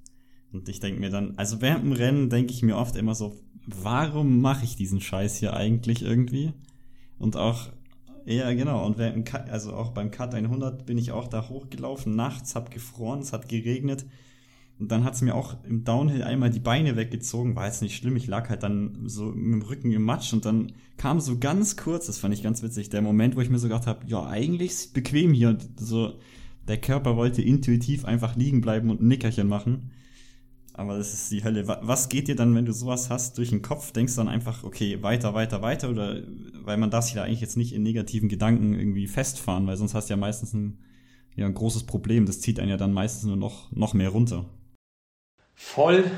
Und 0.52 0.68
ich 0.68 0.80
denke 0.80 1.00
mir 1.00 1.10
dann, 1.10 1.34
also 1.36 1.60
während 1.60 1.84
dem 1.84 1.92
Rennen 1.92 2.30
denke 2.30 2.52
ich 2.52 2.62
mir 2.62 2.76
oft 2.76 2.96
immer 2.96 3.14
so, 3.14 3.36
warum 3.66 4.40
mache 4.40 4.64
ich 4.64 4.74
diesen 4.76 5.00
Scheiß 5.00 5.36
hier 5.36 5.54
eigentlich 5.54 6.02
irgendwie? 6.02 6.52
Und 7.18 7.36
auch, 7.36 7.68
ja 8.24 8.52
genau, 8.52 8.84
und 8.84 8.98
während 8.98 9.32
also 9.50 9.74
auch 9.74 9.90
beim 9.92 10.10
Cut 10.10 10.34
100 10.34 10.86
bin 10.86 10.98
ich 10.98 11.12
auch 11.12 11.28
da 11.28 11.48
hochgelaufen, 11.48 12.16
nachts, 12.16 12.56
hab 12.56 12.70
gefroren, 12.72 13.20
es 13.20 13.32
hat 13.32 13.48
geregnet 13.48 14.04
und 14.80 14.90
dann 14.90 15.04
hat 15.04 15.14
es 15.14 15.20
mir 15.20 15.34
auch 15.34 15.62
im 15.64 15.84
Downhill 15.84 16.22
einmal 16.22 16.48
die 16.48 16.58
Beine 16.58 16.96
weggezogen. 16.96 17.54
War 17.54 17.66
jetzt 17.66 17.82
nicht 17.82 17.96
schlimm. 17.96 18.16
Ich 18.16 18.26
lag 18.26 18.48
halt 18.48 18.62
dann 18.62 19.02
so 19.04 19.26
mit 19.26 19.60
dem 19.60 19.62
Rücken 19.62 19.92
im 19.92 20.02
Matsch 20.02 20.32
und 20.32 20.46
dann 20.46 20.72
kam 20.96 21.20
so 21.20 21.38
ganz 21.38 21.76
kurz, 21.76 22.06
das 22.06 22.16
fand 22.16 22.32
ich 22.32 22.42
ganz 22.42 22.62
witzig, 22.62 22.88
der 22.88 23.02
Moment, 23.02 23.36
wo 23.36 23.42
ich 23.42 23.50
mir 23.50 23.58
so 23.58 23.68
gedacht 23.68 23.86
habe, 23.86 24.06
ja, 24.06 24.26
eigentlich 24.26 24.70
ist 24.70 24.94
bequem 24.94 25.34
hier. 25.34 25.50
Und 25.50 25.68
so, 25.78 26.14
der 26.66 26.80
Körper 26.80 27.16
wollte 27.16 27.42
intuitiv 27.42 28.06
einfach 28.06 28.36
liegen 28.36 28.62
bleiben 28.62 28.88
und 28.88 29.02
ein 29.02 29.08
Nickerchen 29.08 29.48
machen. 29.48 29.90
Aber 30.72 30.96
das 30.96 31.12
ist 31.12 31.30
die 31.30 31.44
Hölle. 31.44 31.68
Was 31.68 32.08
geht 32.08 32.28
dir 32.28 32.36
dann, 32.36 32.54
wenn 32.54 32.64
du 32.64 32.72
sowas 32.72 33.10
hast, 33.10 33.36
durch 33.36 33.50
den 33.50 33.60
Kopf? 33.60 33.92
Denkst 33.92 34.14
du 34.14 34.22
dann 34.22 34.28
einfach, 34.28 34.64
okay, 34.64 35.02
weiter, 35.02 35.34
weiter, 35.34 35.60
weiter? 35.60 35.90
Oder 35.90 36.22
weil 36.64 36.78
man 36.78 36.90
darf 36.90 37.04
sich 37.04 37.14
da 37.14 37.24
eigentlich 37.24 37.42
jetzt 37.42 37.58
nicht 37.58 37.74
in 37.74 37.82
negativen 37.82 38.30
Gedanken 38.30 38.72
irgendwie 38.72 39.08
festfahren, 39.08 39.66
weil 39.66 39.76
sonst 39.76 39.92
hast 39.92 40.08
du 40.08 40.14
ja 40.14 40.16
meistens 40.16 40.54
ein, 40.54 40.78
ja, 41.36 41.44
ein 41.44 41.52
großes 41.52 41.84
Problem. 41.84 42.24
Das 42.24 42.40
zieht 42.40 42.58
einen 42.58 42.70
ja 42.70 42.78
dann 42.78 42.94
meistens 42.94 43.24
nur 43.24 43.36
noch, 43.36 43.70
noch 43.72 43.92
mehr 43.92 44.08
runter. 44.08 44.46
Voll, 45.62 46.10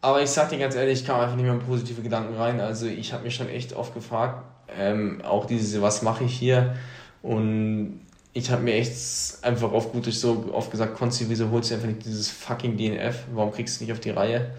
aber 0.00 0.22
ich 0.22 0.30
sag 0.30 0.48
dir 0.48 0.58
ganz 0.58 0.74
ehrlich, 0.74 1.00
ich 1.00 1.06
kam 1.06 1.20
einfach 1.20 1.36
nicht 1.36 1.44
mehr 1.44 1.52
in 1.52 1.60
positive 1.60 2.00
Gedanken 2.02 2.34
rein. 2.34 2.58
Also 2.58 2.86
ich 2.86 3.12
habe 3.12 3.22
mich 3.22 3.34
schon 3.34 3.48
echt 3.48 3.74
oft 3.74 3.94
gefragt, 3.94 4.42
ähm, 4.76 5.20
auch 5.22 5.44
diese, 5.44 5.82
was 5.82 6.02
mache 6.02 6.24
ich 6.24 6.36
hier? 6.36 6.74
Und 7.22 8.00
ich 8.32 8.50
habe 8.50 8.62
mir 8.62 8.74
echt 8.74 8.96
einfach 9.42 9.70
auf 9.72 9.92
gut 9.92 10.06
durch 10.06 10.18
so 10.18 10.50
oft 10.52 10.70
gesagt, 10.70 10.96
Konzi, 10.96 11.26
wieso 11.28 11.50
holst 11.50 11.70
du 11.70 11.74
einfach 11.74 11.86
nicht 11.86 12.06
dieses 12.06 12.28
fucking 12.30 12.76
DNF? 12.76 13.26
Warum 13.34 13.52
kriegst 13.52 13.78
du 13.78 13.84
nicht 13.84 13.92
auf 13.92 14.00
die 14.00 14.10
Reihe? 14.10 14.52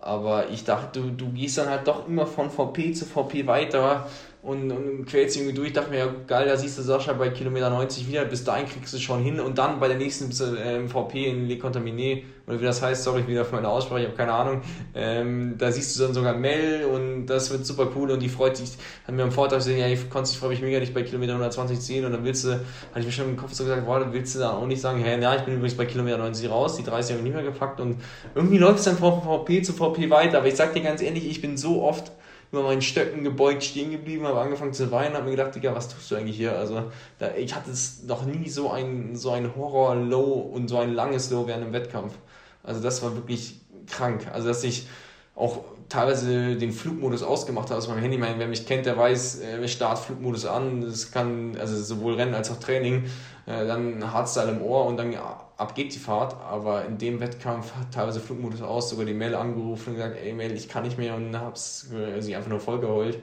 Aber 0.00 0.50
ich 0.50 0.64
dachte, 0.64 1.00
du, 1.00 1.10
du 1.10 1.28
gehst 1.30 1.56
dann 1.56 1.70
halt 1.70 1.86
doch 1.86 2.06
immer 2.08 2.26
von 2.26 2.50
VP 2.50 2.92
zu 2.92 3.06
VP 3.06 3.46
weiter 3.46 4.08
und, 4.40 4.70
und 4.70 5.06
quälst 5.06 5.36
irgendwie 5.36 5.54
durch. 5.54 5.68
Ich 5.68 5.74
dachte 5.74 5.90
mir, 5.90 5.98
ja, 5.98 6.14
geil, 6.26 6.46
da 6.46 6.56
siehst 6.56 6.78
du 6.78 6.82
Sascha 6.82 7.12
bei 7.12 7.30
Kilometer 7.30 7.70
90 7.70 8.08
wieder, 8.08 8.24
bis 8.24 8.44
dahin 8.44 8.66
kriegst 8.66 8.94
du 8.94 8.98
schon 8.98 9.20
hin. 9.20 9.40
Und 9.40 9.58
dann 9.58 9.80
bei 9.80 9.88
der 9.88 9.96
nächsten 9.96 10.30
äh, 10.56 10.86
VP 10.86 11.26
in 11.26 11.48
Le 11.48 11.56
Contaminé, 11.56 12.22
oder 12.46 12.60
wie 12.60 12.64
das 12.64 12.80
heißt, 12.80 13.02
sorry, 13.02 13.26
wieder 13.26 13.44
für 13.44 13.56
meine 13.56 13.68
Aussprache, 13.68 14.00
ich 14.00 14.06
habe 14.06 14.16
keine 14.16 14.32
Ahnung, 14.32 14.62
ähm, 14.94 15.56
da 15.58 15.72
siehst 15.72 15.98
du 15.98 16.04
dann 16.04 16.14
sogar 16.14 16.34
Mel 16.34 16.84
und 16.84 17.26
das 17.26 17.50
wird 17.50 17.66
super 17.66 17.88
cool 17.96 18.12
und 18.12 18.22
die 18.22 18.28
freut 18.28 18.56
sich, 18.56 18.70
hat 19.06 19.14
mir 19.14 19.24
am 19.24 19.32
Vortag 19.32 19.58
gesehen, 19.58 19.78
ja, 19.80 19.88
ich, 19.88 20.08
konnte, 20.08 20.32
freue 20.32 20.50
mich 20.50 20.62
mega, 20.62 20.78
dich 20.78 20.94
bei 20.94 21.02
Kilometer 21.02 21.32
120 21.32 21.78
sehen. 21.80 22.04
Und 22.04 22.12
dann 22.12 22.24
willst 22.24 22.44
du, 22.44 22.52
hatte 22.52 23.00
ich 23.00 23.06
mir 23.06 23.12
schon 23.12 23.30
im 23.30 23.36
Kopf 23.36 23.52
so 23.54 23.64
gesagt, 23.64 23.86
boah, 23.86 23.98
dann 23.98 24.12
willst 24.12 24.36
du 24.36 24.38
da 24.38 24.52
auch 24.52 24.66
nicht 24.66 24.80
sagen, 24.80 25.00
hey, 25.00 25.20
ja, 25.20 25.34
ich 25.34 25.42
bin 25.42 25.54
übrigens 25.54 25.76
bei 25.76 25.84
Kilometer 25.84 26.18
90 26.18 26.48
raus, 26.48 26.76
die 26.76 26.84
30 26.84 27.16
habe 27.16 27.18
ich 27.18 27.24
nicht 27.24 27.34
mehr 27.34 27.42
gepackt. 27.42 27.80
Und 27.80 27.96
irgendwie 28.36 28.58
läuft 28.58 28.78
es 28.78 28.84
dann 28.84 28.96
von 28.96 29.20
VP 29.20 29.62
zu 29.62 29.72
VP 29.72 30.10
weiter, 30.10 30.38
aber 30.38 30.46
ich 30.46 30.54
sag 30.54 30.74
dir 30.74 30.82
ganz 30.82 31.02
ehrlich, 31.02 31.28
ich 31.28 31.42
bin 31.42 31.56
so 31.56 31.82
oft 31.82 32.12
über 32.50 32.62
meinen 32.62 32.82
Stöcken 32.82 33.24
gebeugt 33.24 33.62
stehen 33.64 33.90
geblieben, 33.90 34.26
habe 34.26 34.40
angefangen 34.40 34.72
zu 34.72 34.90
weinen, 34.90 35.14
habe 35.14 35.24
mir 35.24 35.32
gedacht, 35.32 35.54
Digga, 35.54 35.74
was 35.74 35.88
tust 35.88 36.10
du 36.10 36.16
eigentlich 36.16 36.36
hier? 36.36 36.56
Also, 36.56 36.90
da, 37.18 37.34
ich 37.34 37.54
hatte 37.54 37.70
es 37.70 38.04
noch 38.04 38.24
nie 38.24 38.48
so 38.48 38.70
ein, 38.70 39.16
so 39.16 39.30
ein 39.30 39.54
Horror-Low 39.54 40.22
und 40.22 40.68
so 40.68 40.78
ein 40.78 40.94
langes 40.94 41.30
Low 41.30 41.46
während 41.46 41.64
einem 41.64 41.72
Wettkampf. 41.72 42.14
Also, 42.62 42.80
das 42.80 43.02
war 43.02 43.14
wirklich 43.14 43.60
krank. 43.86 44.26
Also, 44.32 44.48
dass 44.48 44.64
ich 44.64 44.86
auch 45.34 45.64
teilweise 45.88 46.56
den 46.56 46.72
Flugmodus 46.72 47.22
ausgemacht 47.22 47.70
habe 47.70 47.78
aus 47.78 47.88
meinem 47.88 48.00
Handy. 48.00 48.16
Ich 48.16 48.20
meine, 48.20 48.38
wer 48.38 48.48
mich 48.48 48.66
kennt, 48.66 48.86
der 48.86 48.96
weiß, 48.96 49.40
äh, 49.40 49.68
Start 49.68 49.98
Flugmodus 49.98 50.44
an. 50.44 50.82
Das 50.82 51.10
kann, 51.10 51.56
also 51.58 51.82
sowohl 51.82 52.14
Rennen 52.14 52.34
als 52.34 52.50
auch 52.50 52.58
Training. 52.58 53.04
Äh, 53.46 53.66
dann 53.66 54.12
Hardstyle 54.12 54.50
im 54.50 54.62
Ohr 54.62 54.86
und 54.86 54.96
dann 54.96 55.14
ab 55.14 55.74
geht 55.74 55.94
die 55.94 55.98
Fahrt, 55.98 56.36
aber 56.40 56.84
in 56.84 56.98
dem 56.98 57.20
Wettkampf 57.20 57.74
hat 57.74 57.92
teilweise 57.92 58.20
Flugmodus 58.20 58.62
aus, 58.62 58.90
sogar 58.90 59.06
die 59.06 59.14
Mail 59.14 59.34
angerufen 59.34 59.90
und 59.90 59.96
gesagt, 59.96 60.16
ey 60.22 60.32
Mail, 60.32 60.52
ich 60.52 60.68
kann 60.68 60.84
nicht 60.84 60.98
mehr 60.98 61.14
und 61.14 61.36
hab's 61.38 61.88
sie 62.20 62.36
einfach 62.36 62.50
nur 62.50 62.60
vollgeholt. 62.60 63.18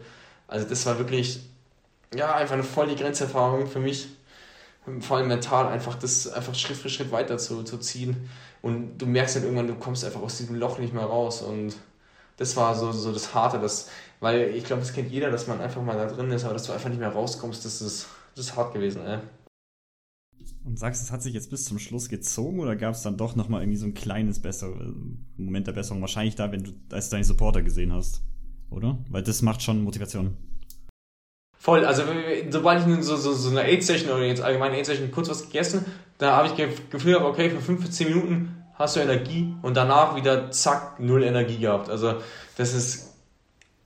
Also 0.47 0.67
das 0.67 0.85
war 0.85 0.97
wirklich, 0.97 1.39
ja, 2.15 2.35
einfach 2.35 2.53
eine 2.53 2.63
voll 2.63 2.87
die 2.87 2.95
Grenzerfahrung 2.95 3.67
für 3.67 3.79
mich. 3.79 4.09
Vor 4.99 5.17
allem 5.17 5.27
mental 5.27 5.67
einfach 5.67 5.95
das 5.95 6.27
einfach 6.31 6.53
Schritt 6.53 6.77
für 6.77 6.89
Schritt 6.89 7.11
weiter 7.11 7.37
zu, 7.37 7.63
zu 7.63 7.77
ziehen. 7.77 8.29
Und 8.61 8.97
du 8.97 9.05
merkst 9.05 9.35
halt 9.35 9.45
irgendwann, 9.45 9.67
du 9.67 9.75
kommst 9.75 10.05
einfach 10.05 10.21
aus 10.21 10.37
diesem 10.37 10.55
Loch 10.55 10.77
nicht 10.77 10.93
mehr 10.93 11.05
raus. 11.05 11.41
Und 11.41 11.75
das 12.37 12.55
war 12.55 12.75
so, 12.75 12.91
so 12.91 13.11
das 13.11 13.33
Harte, 13.33 13.59
das, 13.59 13.89
weil 14.19 14.55
ich 14.55 14.65
glaube, 14.65 14.81
das 14.81 14.93
kennt 14.93 15.11
jeder, 15.11 15.31
dass 15.31 15.47
man 15.47 15.61
einfach 15.61 15.81
mal 15.81 15.97
da 15.97 16.05
drin 16.05 16.31
ist, 16.31 16.43
aber 16.43 16.53
dass 16.53 16.63
du 16.63 16.73
einfach 16.73 16.89
nicht 16.89 16.99
mehr 16.99 17.09
rauskommst, 17.09 17.63
das 17.63 17.81
ist, 17.81 18.07
das 18.35 18.47
ist 18.47 18.55
hart 18.55 18.73
gewesen, 18.73 19.01
ey. 19.05 19.19
Und 20.65 20.79
sagst, 20.79 21.01
es 21.03 21.11
hat 21.11 21.21
sich 21.21 21.33
jetzt 21.33 21.49
bis 21.49 21.65
zum 21.65 21.79
Schluss 21.79 22.09
gezogen 22.09 22.59
oder 22.59 22.75
gab 22.75 22.95
es 22.95 23.03
dann 23.03 23.17
doch 23.17 23.35
nochmal 23.35 23.61
irgendwie 23.61 23.77
so 23.77 23.85
ein 23.85 23.93
kleines 23.93 24.39
besser, 24.39 24.73
Moment 25.37 25.67
der 25.67 25.73
Besserung? 25.73 26.01
Wahrscheinlich 26.01 26.35
da, 26.35 26.51
wenn 26.51 26.63
du 26.63 26.71
als 26.91 27.09
deine 27.09 27.23
Supporter 27.23 27.61
gesehen 27.61 27.93
hast, 27.93 28.21
oder? 28.69 28.97
Weil 29.09 29.23
das 29.23 29.41
macht 29.41 29.61
schon 29.61 29.83
Motivation. 29.83 30.35
Voll, 31.57 31.85
also 31.85 32.03
sobald 32.49 32.87
ich 32.87 33.05
so, 33.05 33.15
so, 33.15 33.33
so 33.33 33.49
eine 33.49 33.63
Aid-Session 33.63 34.11
oder 34.11 34.25
jetzt 34.25 34.41
allgemein 34.41 34.73
Aid-Session 34.73 35.11
kurz 35.11 35.29
was 35.29 35.43
gegessen, 35.43 35.85
da 36.17 36.35
habe 36.35 36.47
ich 36.47 36.55
gefühlt, 36.89 37.17
okay, 37.17 37.49
für 37.49 37.61
15 37.61 38.09
Minuten 38.09 38.64
hast 38.77 38.95
du 38.95 38.99
Energie 38.99 39.53
und 39.61 39.75
danach 39.75 40.15
wieder 40.15 40.51
zack, 40.51 40.99
null 40.99 41.23
Energie 41.23 41.57
gehabt. 41.57 41.89
Also 41.89 42.15
das 42.57 42.73
ist 42.73 43.13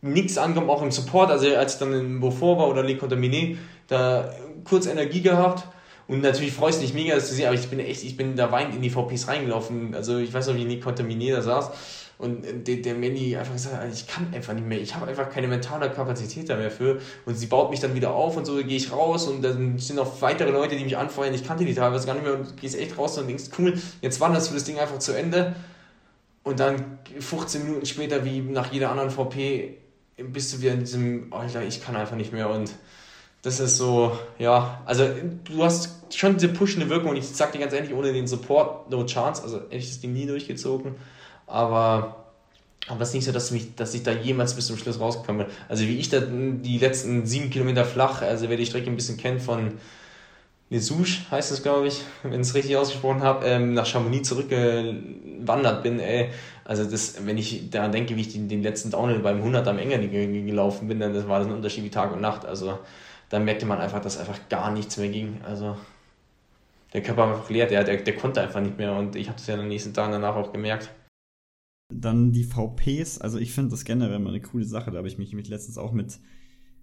nichts 0.02 0.38
angekommen, 0.38 0.70
auch 0.70 0.82
im 0.82 0.92
Support. 0.92 1.32
Also 1.32 1.56
als 1.56 1.74
ich 1.74 1.80
dann 1.80 1.94
in 1.94 2.20
Beaufort 2.20 2.58
war 2.58 2.68
oder 2.68 2.84
Le 2.84 2.94
Contaminé, 2.94 3.58
da 3.88 4.32
kurz 4.64 4.86
Energie 4.86 5.22
gehabt 5.22 5.68
und 6.08 6.22
natürlich 6.22 6.54
freust 6.54 6.80
du 6.80 6.86
dich 6.86 6.94
mega, 6.94 7.16
das 7.16 7.28
zu 7.28 7.36
sehen, 7.36 7.48
aber 7.48 7.56
ich 7.56 7.70
bin 7.70 7.80
echt, 7.80 8.04
ich 8.04 8.18
bin 8.18 8.36
da 8.36 8.52
weinend 8.52 8.76
in 8.76 8.82
die 8.82 8.90
VPs 8.90 9.28
reingelaufen. 9.28 9.94
Also 9.94 10.18
ich 10.18 10.34
weiß 10.34 10.48
noch, 10.48 10.56
wie 10.56 10.66
Nick 10.66 10.84
Contaminier 10.84 11.36
da 11.36 11.42
saß 11.42 11.72
und 12.20 12.67
der, 12.67 12.76
der 12.76 12.95
Manny 12.95 13.38
einfach 13.38 13.53
gesagt 13.53 13.78
hat, 13.78 13.88
ich 13.93 14.05
kann 14.05 14.34
einfach 14.34 14.53
nicht 14.53 14.67
mehr, 14.67 14.80
ich 14.80 14.93
habe 14.93 15.07
einfach 15.07 15.30
keine 15.30 15.47
mentale 15.47 15.89
Kapazität 15.89 16.49
da 16.49 16.57
mehr 16.57 16.70
für. 16.70 16.99
Und 17.26 17.36
sie 17.36 17.45
baut 17.45 17.72
mich 17.72 17.80
dann 17.80 17.95
wieder 17.95 18.11
auf 18.11 18.36
und 18.36 18.43
so 18.43 18.57
gehe 18.57 18.76
ich 18.76 18.91
raus 18.91 19.28
und 19.28 19.41
dann 19.41 19.80
sind 19.80 19.95
noch 19.95 20.22
weitere 20.22 20.51
Leute, 20.51 20.76
die 20.76 20.84
mich 20.84 20.97
anfeuern. 20.97 21.34
Ich 21.34 21.47
kannte 21.47 21.63
die 21.63 21.74
teilweise 21.74 22.05
gar 22.05 22.15
nicht 22.15 22.26
mehr 22.26 22.34
und 22.34 22.57
gehst 22.57 22.78
echt 22.78 22.97
raus 22.97 23.17
und 23.17 23.28
denkst, 23.28 23.45
cool, 23.57 23.80
jetzt 24.01 24.20
wanderst 24.20 24.49
du 24.49 24.53
das 24.53 24.65
Ding 24.65 24.78
einfach 24.78 24.99
zu 24.99 25.13
Ende. 25.13 25.55
Und 26.43 26.59
dann 26.59 26.99
15 27.17 27.63
Minuten 27.63 27.86
später, 27.86 28.26
wie 28.26 28.41
nach 28.41 28.74
jeder 28.74 28.91
anderen 28.91 29.11
VP, 29.11 29.78
bist 30.17 30.53
du 30.53 30.61
wieder 30.61 30.74
in 30.74 30.82
diesem, 30.82 31.32
Alter, 31.32 31.63
ich 31.63 31.82
kann 31.82 31.95
einfach 31.95 32.17
nicht 32.17 32.34
mehr 32.34 32.49
und 32.49 32.70
das 33.43 33.61
ist 33.61 33.78
so, 33.78 34.11
ja, 34.38 34.82
also 34.86 35.07
du 35.45 35.63
hast 35.63 36.13
schon 36.13 36.34
diese 36.34 36.49
pushende 36.49 36.89
Wirkung 36.89 37.11
und 37.11 37.15
ich 37.15 37.30
sag 37.30 37.53
dir 37.53 37.59
ganz 37.59 37.72
ehrlich, 37.72 37.93
ohne 37.93 38.11
den 38.11 38.28
Support, 38.28 38.89
no 38.91 39.05
chance, 39.05 39.41
also 39.41 39.61
hätte 39.61 39.78
ich 39.78 39.88
das 39.88 40.01
Ding 40.01 40.11
nie 40.11 40.26
durchgezogen, 40.26 40.95
aber, 41.50 42.26
aber 42.88 43.02
es 43.02 43.10
ist 43.10 43.16
nicht 43.16 43.26
so, 43.26 43.32
dass, 43.32 43.52
mich, 43.52 43.76
dass 43.76 43.93
ich 43.93 44.04
da 44.04 44.12
jemals 44.12 44.56
bis 44.56 44.68
zum 44.68 44.78
Schluss 44.78 45.00
rausgekommen 45.00 45.45
bin. 45.45 45.56
Also 45.68 45.84
wie 45.84 45.97
ich 45.97 46.10
da 46.10 46.22
die 46.22 46.78
letzten 46.78 47.26
sieben 47.26 47.50
Kilometer 47.50 47.86
flach, 47.86 48.22
also 48.22 48.50
wer 48.50 48.58
die 48.58 48.66
Strecke 48.66 48.89
ein 48.89 48.95
bisschen 48.95 49.18
kennt 49.18 49.41
von 49.41 49.74
Lesouche 50.70 51.22
heißt 51.32 51.52
es, 51.52 51.64
glaube 51.64 51.88
ich, 51.88 52.02
wenn 52.22 52.34
ich 52.34 52.47
es 52.47 52.54
richtig 52.54 52.78
ausgesprochen 52.78 53.24
habe, 53.24 53.45
ähm, 53.45 53.74
nach 53.74 53.88
Chamonix 53.88 54.30
zurückgewandert 54.30 55.82
bin, 55.82 56.00
ey. 56.00 56.30
Also 56.64 56.86
das, 56.86 57.26
wenn 57.26 57.39
ich 57.39 57.72
daran 57.72 57.91
denke, 57.91 58.16
wie 58.16 58.22
ich 58.22 58.34
den, 58.34 58.47
den 58.47 58.62
letzten 58.62 58.91
Downhill 58.91 59.20
beim 59.20 59.38
100 59.38 59.68
am 59.68 59.80
Enger 59.80 59.97
gelaufen 59.97 60.88
bin, 60.88 61.00
dann 61.00 61.14
das 61.14 61.28
war 61.28 61.39
das 61.39 61.47
ein 61.47 61.54
Unterschied 61.54 61.84
wie 61.84 61.89
Tag 61.89 62.14
und 62.14 62.22
Nacht. 62.22 62.45
Also 62.45 62.78
dann 63.30 63.45
merkte 63.45 63.66
man 63.66 63.80
einfach, 63.80 64.00
dass 64.00 64.20
einfach 64.20 64.38
gar 64.50 64.72
nichts 64.72 64.97
mehr 64.97 65.10
ging. 65.10 65.41
Also 65.43 65.76
der 66.93 67.02
Körper 67.02 67.22
war 67.22 67.36
einfach 67.36 67.50
leer, 67.50 67.66
der, 67.66 67.84
der, 67.84 67.97
der 67.97 68.16
konnte 68.16 68.41
einfach 68.41 68.62
nicht 68.62 68.78
mehr 68.78 68.93
und 68.93 69.16
ich 69.16 69.28
habe 69.28 69.38
das 69.38 69.47
ja 69.47 69.56
in 69.56 69.62
den 69.62 69.70
nächsten 69.70 69.93
Tagen 69.95 70.12
danach 70.12 70.36
auch 70.36 70.52
gemerkt. 70.52 70.89
Dann 71.92 72.32
die 72.32 72.44
VPs, 72.44 73.18
also 73.18 73.40
ich 73.40 73.52
finde 73.52 73.72
das 73.72 73.84
generell 73.84 74.20
mal 74.20 74.30
eine 74.30 74.42
coole 74.42 74.66
Sache, 74.66 74.92
da 74.92 74.98
habe 74.98 75.08
ich 75.08 75.18
mich, 75.18 75.32
letztens 75.48 75.78
auch 75.78 75.92
mit 75.92 76.20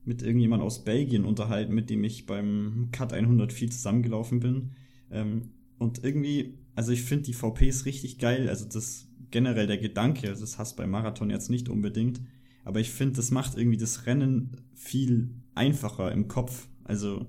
mit 0.07 0.23
irgendjemand 0.23 0.63
aus 0.63 0.85
Belgien 0.85 1.25
unterhalten, 1.25 1.75
mit 1.75 1.91
dem 1.91 2.05
ich 2.05 2.27
beim 2.27 2.89
Cut 2.93 3.13
100 3.13 3.53
viel 3.53 3.71
zusammengelaufen 3.71 4.39
bin. 4.41 4.71
Ähm, 5.11 5.51
und 5.79 6.05
irgendwie, 6.05 6.55
also 6.77 6.93
ich 6.93 7.03
finde 7.03 7.25
die 7.25 7.35
VPs 7.35 7.85
richtig 7.85 8.19
geil. 8.19 8.49
Also 8.49 8.67
das 8.67 9.09
generell 9.33 9.67
der 9.67 9.79
Gedanke, 9.79 10.29
das 10.29 10.59
hast 10.59 10.77
bei 10.77 10.87
Marathon 10.87 11.29
jetzt 11.29 11.51
nicht 11.51 11.69
unbedingt. 11.69 12.21
Aber 12.65 12.81
ich 12.81 12.91
finde, 12.91 13.17
das 13.17 13.33
macht 13.33 13.59
irgendwie 13.59 13.77
das 13.77 14.07
Rennen 14.07 14.57
viel 14.75 15.31
einfacher 15.57 16.13
im 16.13 16.29
Kopf. 16.29 16.69
Also, 16.85 17.27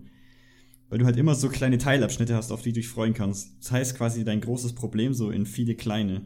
weil 0.89 0.99
du 0.99 1.05
halt 1.05 1.17
immer 1.17 1.33
so 1.33 1.49
kleine 1.49 1.79
Teilabschnitte 1.79 2.35
hast, 2.35 2.51
auf 2.51 2.61
die 2.61 2.73
du 2.73 2.79
dich 2.79 2.87
freuen 2.87 3.15
kannst. 3.15 3.57
Das 3.59 3.71
heißt 3.71 3.97
quasi 3.97 4.23
dein 4.23 4.41
großes 4.41 4.73
Problem 4.73 5.15
so 5.15 5.31
in 5.31 5.47
viele 5.47 5.73
kleine. 5.73 6.21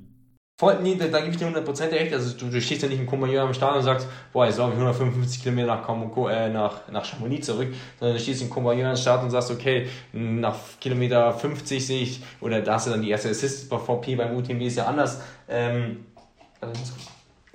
Voll, 0.62 0.78
nee, 0.84 0.96
da, 0.96 1.08
gebe 1.22 1.32
ich 1.32 1.38
dir 1.38 1.48
100% 1.48 1.92
recht. 1.92 2.14
Also 2.14 2.38
du, 2.38 2.52
du 2.52 2.62
stehst 2.62 2.84
ja 2.84 2.88
nicht 2.88 3.00
im 3.00 3.08
Courmayeur 3.08 3.44
am 3.44 3.52
Start 3.52 3.78
und 3.78 3.82
sagst, 3.82 4.08
boah, 4.32 4.46
jetzt 4.46 4.60
laufe 4.60 4.74
ich 4.74 4.78
155 4.78 5.42
Kilometer 5.42 5.66
nach, 5.66 6.30
äh, 6.30 6.50
nach, 6.50 6.88
nach 6.88 7.04
Chamonix 7.04 7.48
zurück, 7.48 7.70
sondern 7.98 8.16
du 8.16 8.22
stehst 8.22 8.44
im 8.44 8.50
Courmayeur 8.52 8.92
am 8.92 8.96
Start 8.96 9.24
und 9.24 9.32
sagst, 9.32 9.50
okay, 9.50 9.88
nach 10.14 10.56
Kilometer 10.80 11.34
50 11.34 11.84
sehe 11.84 12.04
ich, 12.04 12.22
oder 12.42 12.62
da 12.62 12.76
hast 12.76 12.86
du 12.86 12.92
dann 12.92 13.02
die 13.02 13.10
erste 13.10 13.30
Assist 13.30 13.72
bei 13.72 13.80
VP, 13.80 14.18
beim 14.18 14.38
UTMB 14.38 14.62
ist 14.62 14.78
ja 14.78 14.86
anders. 14.86 15.22
Ähm, 15.50 16.06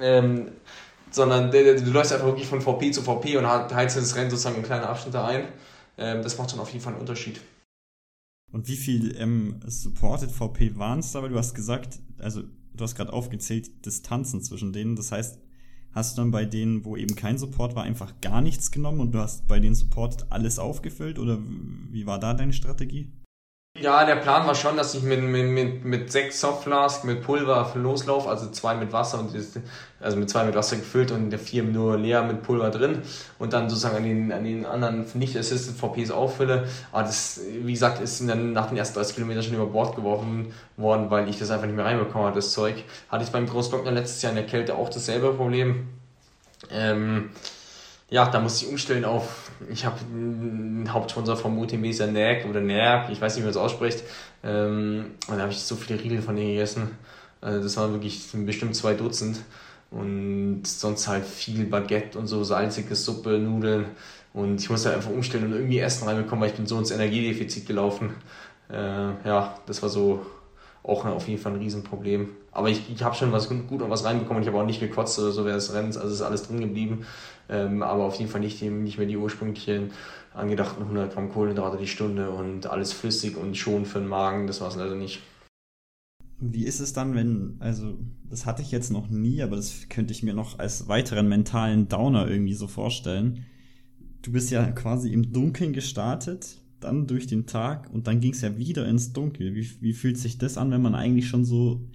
ähm, 0.00 0.48
sondern 1.12 1.52
du, 1.52 1.76
du 1.76 1.90
läufst 1.92 2.12
einfach 2.12 2.26
wirklich 2.26 2.48
von 2.48 2.60
VP 2.60 2.90
zu 2.90 3.02
VP 3.02 3.36
und 3.36 3.46
heizt 3.46 3.96
das 3.96 4.16
Rennen 4.16 4.30
sozusagen 4.30 4.56
in 4.56 4.64
kleine 4.64 4.88
Abschnitte 4.88 5.22
ein. 5.22 5.44
Ähm, 5.96 6.24
das 6.24 6.36
macht 6.38 6.50
schon 6.50 6.58
auf 6.58 6.70
jeden 6.70 6.82
Fall 6.82 6.94
einen 6.94 7.02
Unterschied. 7.02 7.40
Und 8.50 8.66
wie 8.66 8.76
viel 8.76 9.16
ähm, 9.16 9.60
Supported 9.64 10.32
VP 10.32 10.76
waren 10.76 10.98
es 10.98 11.12
da? 11.12 11.22
Weil 11.22 11.28
du 11.28 11.38
hast 11.38 11.54
gesagt, 11.54 12.00
also 12.18 12.42
du 12.76 12.84
hast 12.84 12.94
gerade 12.94 13.12
aufgezählt, 13.12 13.84
Distanzen 13.84 14.42
zwischen 14.42 14.72
denen. 14.72 14.96
Das 14.96 15.12
heißt, 15.12 15.38
hast 15.92 16.16
du 16.16 16.22
dann 16.22 16.30
bei 16.30 16.44
denen, 16.44 16.84
wo 16.84 16.96
eben 16.96 17.16
kein 17.16 17.38
Support 17.38 17.74
war, 17.74 17.84
einfach 17.84 18.20
gar 18.20 18.40
nichts 18.40 18.70
genommen 18.70 19.00
und 19.00 19.12
du 19.12 19.18
hast 19.18 19.46
bei 19.46 19.60
denen 19.60 19.74
Support 19.74 20.30
alles 20.30 20.58
aufgefüllt 20.58 21.18
oder 21.18 21.38
wie 21.90 22.06
war 22.06 22.18
da 22.18 22.34
deine 22.34 22.52
Strategie? 22.52 23.10
Ja, 23.78 24.04
der 24.06 24.16
Plan 24.16 24.46
war 24.46 24.54
schon, 24.54 24.76
dass 24.76 24.94
ich 24.94 25.02
mit, 25.02 25.20
mit, 25.22 25.46
mit, 25.48 25.84
mit 25.84 26.12
sechs 26.12 26.40
Softflask 26.40 27.04
mit 27.04 27.22
Pulver 27.22 27.72
loslaufe, 27.74 28.28
also 28.28 28.50
zwei 28.50 28.74
mit 28.74 28.92
Wasser 28.92 29.18
und 29.18 29.30
also 30.00 30.16
mit 30.16 30.30
zwei 30.30 30.44
mit 30.44 30.54
Wasser 30.54 30.76
gefüllt 30.76 31.10
und 31.10 31.28
der 31.30 31.38
vier 31.38 31.62
nur 31.62 31.98
leer 31.98 32.22
mit 32.22 32.42
Pulver 32.42 32.70
drin 32.70 33.02
und 33.38 33.52
dann 33.52 33.68
sozusagen 33.68 33.96
an 33.96 34.04
den, 34.04 34.32
an 34.32 34.44
den 34.44 34.64
anderen 34.64 35.04
nicht 35.14 35.36
Assisted 35.36 35.76
VPs 35.76 36.10
auffülle. 36.10 36.66
Aber 36.90 37.02
das, 37.02 37.40
wie 37.62 37.72
gesagt, 37.72 38.00
ist 38.00 38.26
dann 38.26 38.52
nach 38.52 38.68
den 38.68 38.78
ersten 38.78 38.94
30 38.94 39.14
Kilometern 39.16 39.42
schon 39.42 39.54
über 39.54 39.66
Bord 39.66 39.94
geworfen 39.94 40.54
worden, 40.76 41.10
weil 41.10 41.28
ich 41.28 41.38
das 41.38 41.50
einfach 41.50 41.66
nicht 41.66 41.76
mehr 41.76 41.84
reinbekommen 41.84 42.26
habe, 42.26 42.36
das 42.36 42.52
Zeug. 42.52 42.82
Hatte 43.10 43.24
ich 43.24 43.30
beim 43.30 43.46
Großglockner 43.46 43.90
letztes 43.90 44.22
Jahr 44.22 44.30
in 44.30 44.36
der 44.36 44.46
Kälte 44.46 44.74
auch 44.74 44.88
dasselbe 44.88 45.34
Problem. 45.34 45.88
Ähm, 46.70 47.30
ja, 48.08 48.26
da 48.26 48.40
musste 48.40 48.64
ich 48.64 48.70
umstellen 48.70 49.04
auf, 49.04 49.45
ich 49.70 49.84
habe 49.84 49.96
einen 50.12 50.92
Hauptsponsor 50.92 51.34
ist 51.34 51.98
ja 51.98 52.06
NAG 52.06 52.46
oder 52.48 52.60
NAG, 52.60 53.10
ich 53.10 53.20
weiß 53.20 53.34
nicht, 53.34 53.42
wie 53.42 53.46
man 53.46 53.50
es 53.50 53.56
ausspricht. 53.56 54.02
Ähm, 54.42 55.12
und 55.28 55.36
da 55.36 55.42
habe 55.42 55.52
ich 55.52 55.58
so 55.58 55.76
viele 55.76 56.02
Riegel 56.02 56.22
von 56.22 56.36
denen 56.36 56.48
gegessen. 56.48 56.90
Also 57.40 57.62
das 57.62 57.76
waren 57.76 57.92
wirklich 57.92 58.26
bestimmt 58.32 58.74
zwei 58.76 58.94
Dutzend. 58.94 59.40
Und 59.90 60.62
sonst 60.64 61.06
halt 61.06 61.24
viel 61.24 61.64
Baguette 61.64 62.18
und 62.18 62.26
so, 62.26 62.42
salzige 62.44 62.94
Suppe, 62.94 63.38
Nudeln. 63.38 63.86
Und 64.34 64.60
ich 64.60 64.68
musste 64.68 64.88
halt 64.88 64.98
einfach 64.98 65.10
umstellen 65.10 65.46
und 65.46 65.52
irgendwie 65.52 65.78
Essen 65.78 66.06
reinbekommen, 66.06 66.42
weil 66.42 66.50
ich 66.50 66.56
bin 66.56 66.66
so 66.66 66.78
ins 66.78 66.90
Energiedefizit 66.90 67.66
gelaufen. 67.66 68.10
Äh, 68.70 68.74
ja, 69.24 69.54
das 69.66 69.82
war 69.82 69.88
so 69.88 70.26
auch 70.86 71.04
auf 71.04 71.28
jeden 71.28 71.40
Fall 71.40 71.52
ein 71.52 71.58
Riesenproblem. 71.58 72.28
Aber 72.52 72.70
ich, 72.70 72.90
ich 72.90 73.02
habe 73.02 73.14
schon 73.14 73.32
was 73.32 73.48
gut 73.48 73.82
und 73.82 73.90
was 73.90 74.04
reinbekommen. 74.04 74.42
Ich 74.42 74.48
habe 74.48 74.58
auch 74.58 74.66
nicht 74.66 74.80
gekotzt 74.80 75.18
oder 75.18 75.32
so 75.32 75.44
während 75.44 75.60
des 75.60 75.74
Rennens. 75.74 75.96
Also 75.96 76.14
ist 76.14 76.22
alles 76.22 76.46
drin 76.46 76.60
geblieben. 76.60 77.04
Ähm, 77.48 77.82
aber 77.82 78.04
auf 78.04 78.16
jeden 78.16 78.30
Fall 78.30 78.40
nicht, 78.40 78.62
nicht 78.62 78.98
mehr 78.98 79.06
die 79.06 79.16
ursprünglichen 79.16 79.90
angedachten 80.34 80.82
100 80.82 81.12
Gramm 81.12 81.30
Kohlenhydrate 81.30 81.78
die 81.78 81.86
Stunde 81.86 82.30
und 82.30 82.66
alles 82.66 82.92
flüssig 82.92 83.36
und 83.36 83.56
schon 83.56 83.84
für 83.84 83.98
den 83.98 84.08
Magen. 84.08 84.46
Das 84.46 84.60
war 84.60 84.68
es 84.68 84.76
leider 84.76 84.94
nicht. 84.94 85.20
Wie 86.38 86.64
ist 86.64 86.80
es 86.80 86.92
dann, 86.92 87.14
wenn, 87.14 87.56
also 87.60 87.98
das 88.28 88.44
hatte 88.44 88.62
ich 88.62 88.70
jetzt 88.70 88.90
noch 88.90 89.08
nie, 89.08 89.42
aber 89.42 89.56
das 89.56 89.88
könnte 89.88 90.12
ich 90.12 90.22
mir 90.22 90.34
noch 90.34 90.58
als 90.58 90.86
weiteren 90.86 91.28
mentalen 91.28 91.88
Downer 91.88 92.28
irgendwie 92.28 92.54
so 92.54 92.66
vorstellen. 92.66 93.46
Du 94.20 94.32
bist 94.32 94.50
ja 94.50 94.70
quasi 94.72 95.12
im 95.12 95.32
Dunkeln 95.32 95.72
gestartet, 95.72 96.58
dann 96.86 97.06
durch 97.06 97.26
den 97.26 97.46
Tag 97.46 97.92
und 97.92 98.06
dann 98.06 98.20
ging 98.20 98.32
es 98.32 98.40
ja 98.40 98.56
wieder 98.56 98.86
ins 98.88 99.12
Dunkel. 99.12 99.54
Wie, 99.54 99.68
wie 99.80 99.92
fühlt 99.92 100.18
sich 100.18 100.38
das 100.38 100.56
an, 100.56 100.70
wenn 100.70 100.82
man 100.82 100.94
eigentlich 100.94 101.28
schon 101.28 101.44
so 101.44 101.86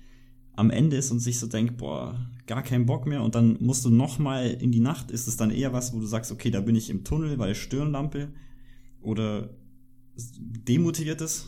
am 0.56 0.70
Ende 0.70 0.98
ist 0.98 1.12
und 1.12 1.20
sich 1.20 1.40
so 1.40 1.48
denkt, 1.48 1.78
boah, 1.78 2.20
gar 2.46 2.64
keinen 2.64 2.86
Bock 2.86 3.08
mehr 3.08 3.24
und 3.24 3.36
dann 3.36 3.58
musst 3.60 3.86
du 3.86 3.90
nochmal 3.90 4.50
in 4.50 4.72
die 4.72 4.80
Nacht, 4.80 5.12
ist 5.12 5.28
es 5.28 5.38
dann 5.38 5.52
eher 5.52 5.74
was, 5.74 5.94
wo 5.94 6.00
du 6.00 6.06
sagst, 6.06 6.32
okay, 6.32 6.52
da 6.52 6.62
bin 6.62 6.76
ich 6.76 6.90
im 6.90 7.04
Tunnel, 7.04 7.40
weil 7.40 7.56
Stirnlampe 7.56 8.30
oder 9.02 9.50
demotiviert 10.38 11.22
ist? 11.22 11.48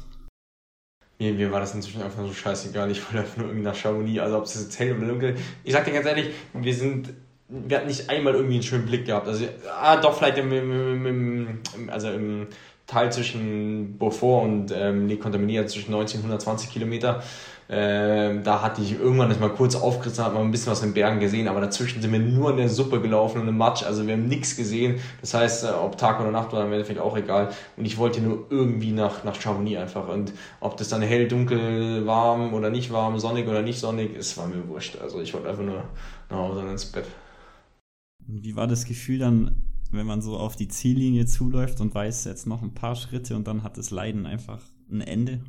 Mir, 1.19 1.33
mir 1.33 1.51
war 1.51 1.59
das 1.59 1.75
inzwischen 1.75 2.01
einfach 2.01 2.25
so 2.25 2.33
scheißegal, 2.33 2.89
ich 2.89 3.03
wollte 3.05 3.19
einfach 3.19 3.37
nur 3.37 3.47
irgendwie 3.47 3.65
nach 3.65 3.75
Chamonix, 3.75 4.19
also 4.19 4.37
ob 4.37 4.45
es 4.45 4.55
jetzt 4.55 4.79
hell 4.79 4.97
oder 4.97 5.07
dunkel 5.07 5.35
Ich 5.63 5.73
sag 5.73 5.85
dir 5.85 5.91
ganz 5.91 6.05
ehrlich, 6.05 6.31
wir 6.53 6.73
sind, 6.73 7.13
wir 7.49 7.77
hatten 7.77 7.87
nicht 7.87 8.09
einmal 8.09 8.33
irgendwie 8.33 8.55
einen 8.55 8.63
schönen 8.63 8.85
Blick 8.85 9.05
gehabt, 9.05 9.27
also, 9.27 9.45
ah, 9.69 9.97
doch, 10.01 10.17
vielleicht 10.17 10.37
im, 10.37 10.51
im, 10.51 11.05
im, 11.05 11.47
im 11.75 11.89
also 11.89 12.09
im 12.09 12.47
Teil 12.93 13.11
zwischen 13.11 13.97
Beaufort 13.97 14.43
und 14.43 14.73
ähm, 14.75 15.07
Le 15.07 15.17
Contaminier 15.17 15.65
zwischen 15.67 15.91
19 15.91 16.19
und 16.19 16.25
120 16.25 16.69
Kilometer. 16.69 17.23
Ähm, 17.69 18.43
da 18.43 18.61
hatte 18.61 18.81
ich 18.81 18.99
irgendwann 18.99 19.29
das 19.29 19.39
mal 19.39 19.49
kurz 19.49 19.75
aufgerissen, 19.75 20.23
hat 20.23 20.33
man 20.33 20.43
ein 20.43 20.51
bisschen 20.51 20.71
was 20.71 20.83
in 20.83 20.89
den 20.89 20.93
Bergen 20.93 21.19
gesehen, 21.19 21.47
aber 21.47 21.61
dazwischen 21.61 22.01
sind 22.01 22.11
wir 22.11 22.19
nur 22.19 22.51
in 22.51 22.57
der 22.57 22.69
Suppe 22.69 23.01
gelaufen 23.01 23.41
und 23.41 23.47
im 23.47 23.57
Matsch, 23.57 23.83
also 23.83 24.05
wir 24.05 24.13
haben 24.13 24.27
nichts 24.27 24.55
gesehen. 24.55 24.99
Das 25.21 25.33
heißt, 25.33 25.63
äh, 25.63 25.67
ob 25.69 25.97
Tag 25.97 26.19
oder 26.19 26.29
Nacht 26.29 26.51
war 26.53 26.65
im 26.65 26.71
Endeffekt 26.71 26.99
auch 26.99 27.17
egal. 27.17 27.49
Und 27.77 27.85
ich 27.85 27.97
wollte 27.97 28.21
nur 28.21 28.45
irgendwie 28.49 28.91
nach, 28.91 29.23
nach 29.23 29.39
Chamonix 29.39 29.79
einfach. 29.79 30.07
Und 30.07 30.33
ob 30.59 30.77
das 30.77 30.89
dann 30.89 31.01
hell, 31.01 31.27
dunkel, 31.27 32.05
warm 32.05 32.53
oder 32.53 32.69
nicht 32.69 32.91
warm, 32.91 33.17
sonnig 33.17 33.47
oder 33.47 33.61
nicht 33.61 33.79
sonnig, 33.79 34.15
es 34.15 34.37
war 34.37 34.47
mir 34.47 34.67
wurscht. 34.67 34.97
Also 35.01 35.21
ich 35.21 35.33
wollte 35.33 35.49
einfach 35.49 35.63
nur 35.63 35.83
nach 36.29 36.37
Hause 36.37 36.59
und 36.59 36.69
ins 36.69 36.85
Bett. 36.85 37.05
Wie 38.19 38.55
war 38.55 38.67
das 38.67 38.85
Gefühl 38.85 39.19
dann, 39.19 39.72
wenn 39.93 40.05
man 40.05 40.21
so 40.21 40.37
auf 40.37 40.55
die 40.55 40.67
Ziellinie 40.67 41.25
zuläuft 41.25 41.81
und 41.81 41.93
weiß 41.93 42.25
jetzt 42.25 42.47
noch 42.47 42.61
ein 42.61 42.73
paar 42.73 42.95
Schritte 42.95 43.35
und 43.35 43.47
dann 43.47 43.63
hat 43.63 43.77
das 43.77 43.91
Leiden 43.91 44.25
einfach 44.25 44.61
ein 44.91 45.01
Ende? 45.01 45.41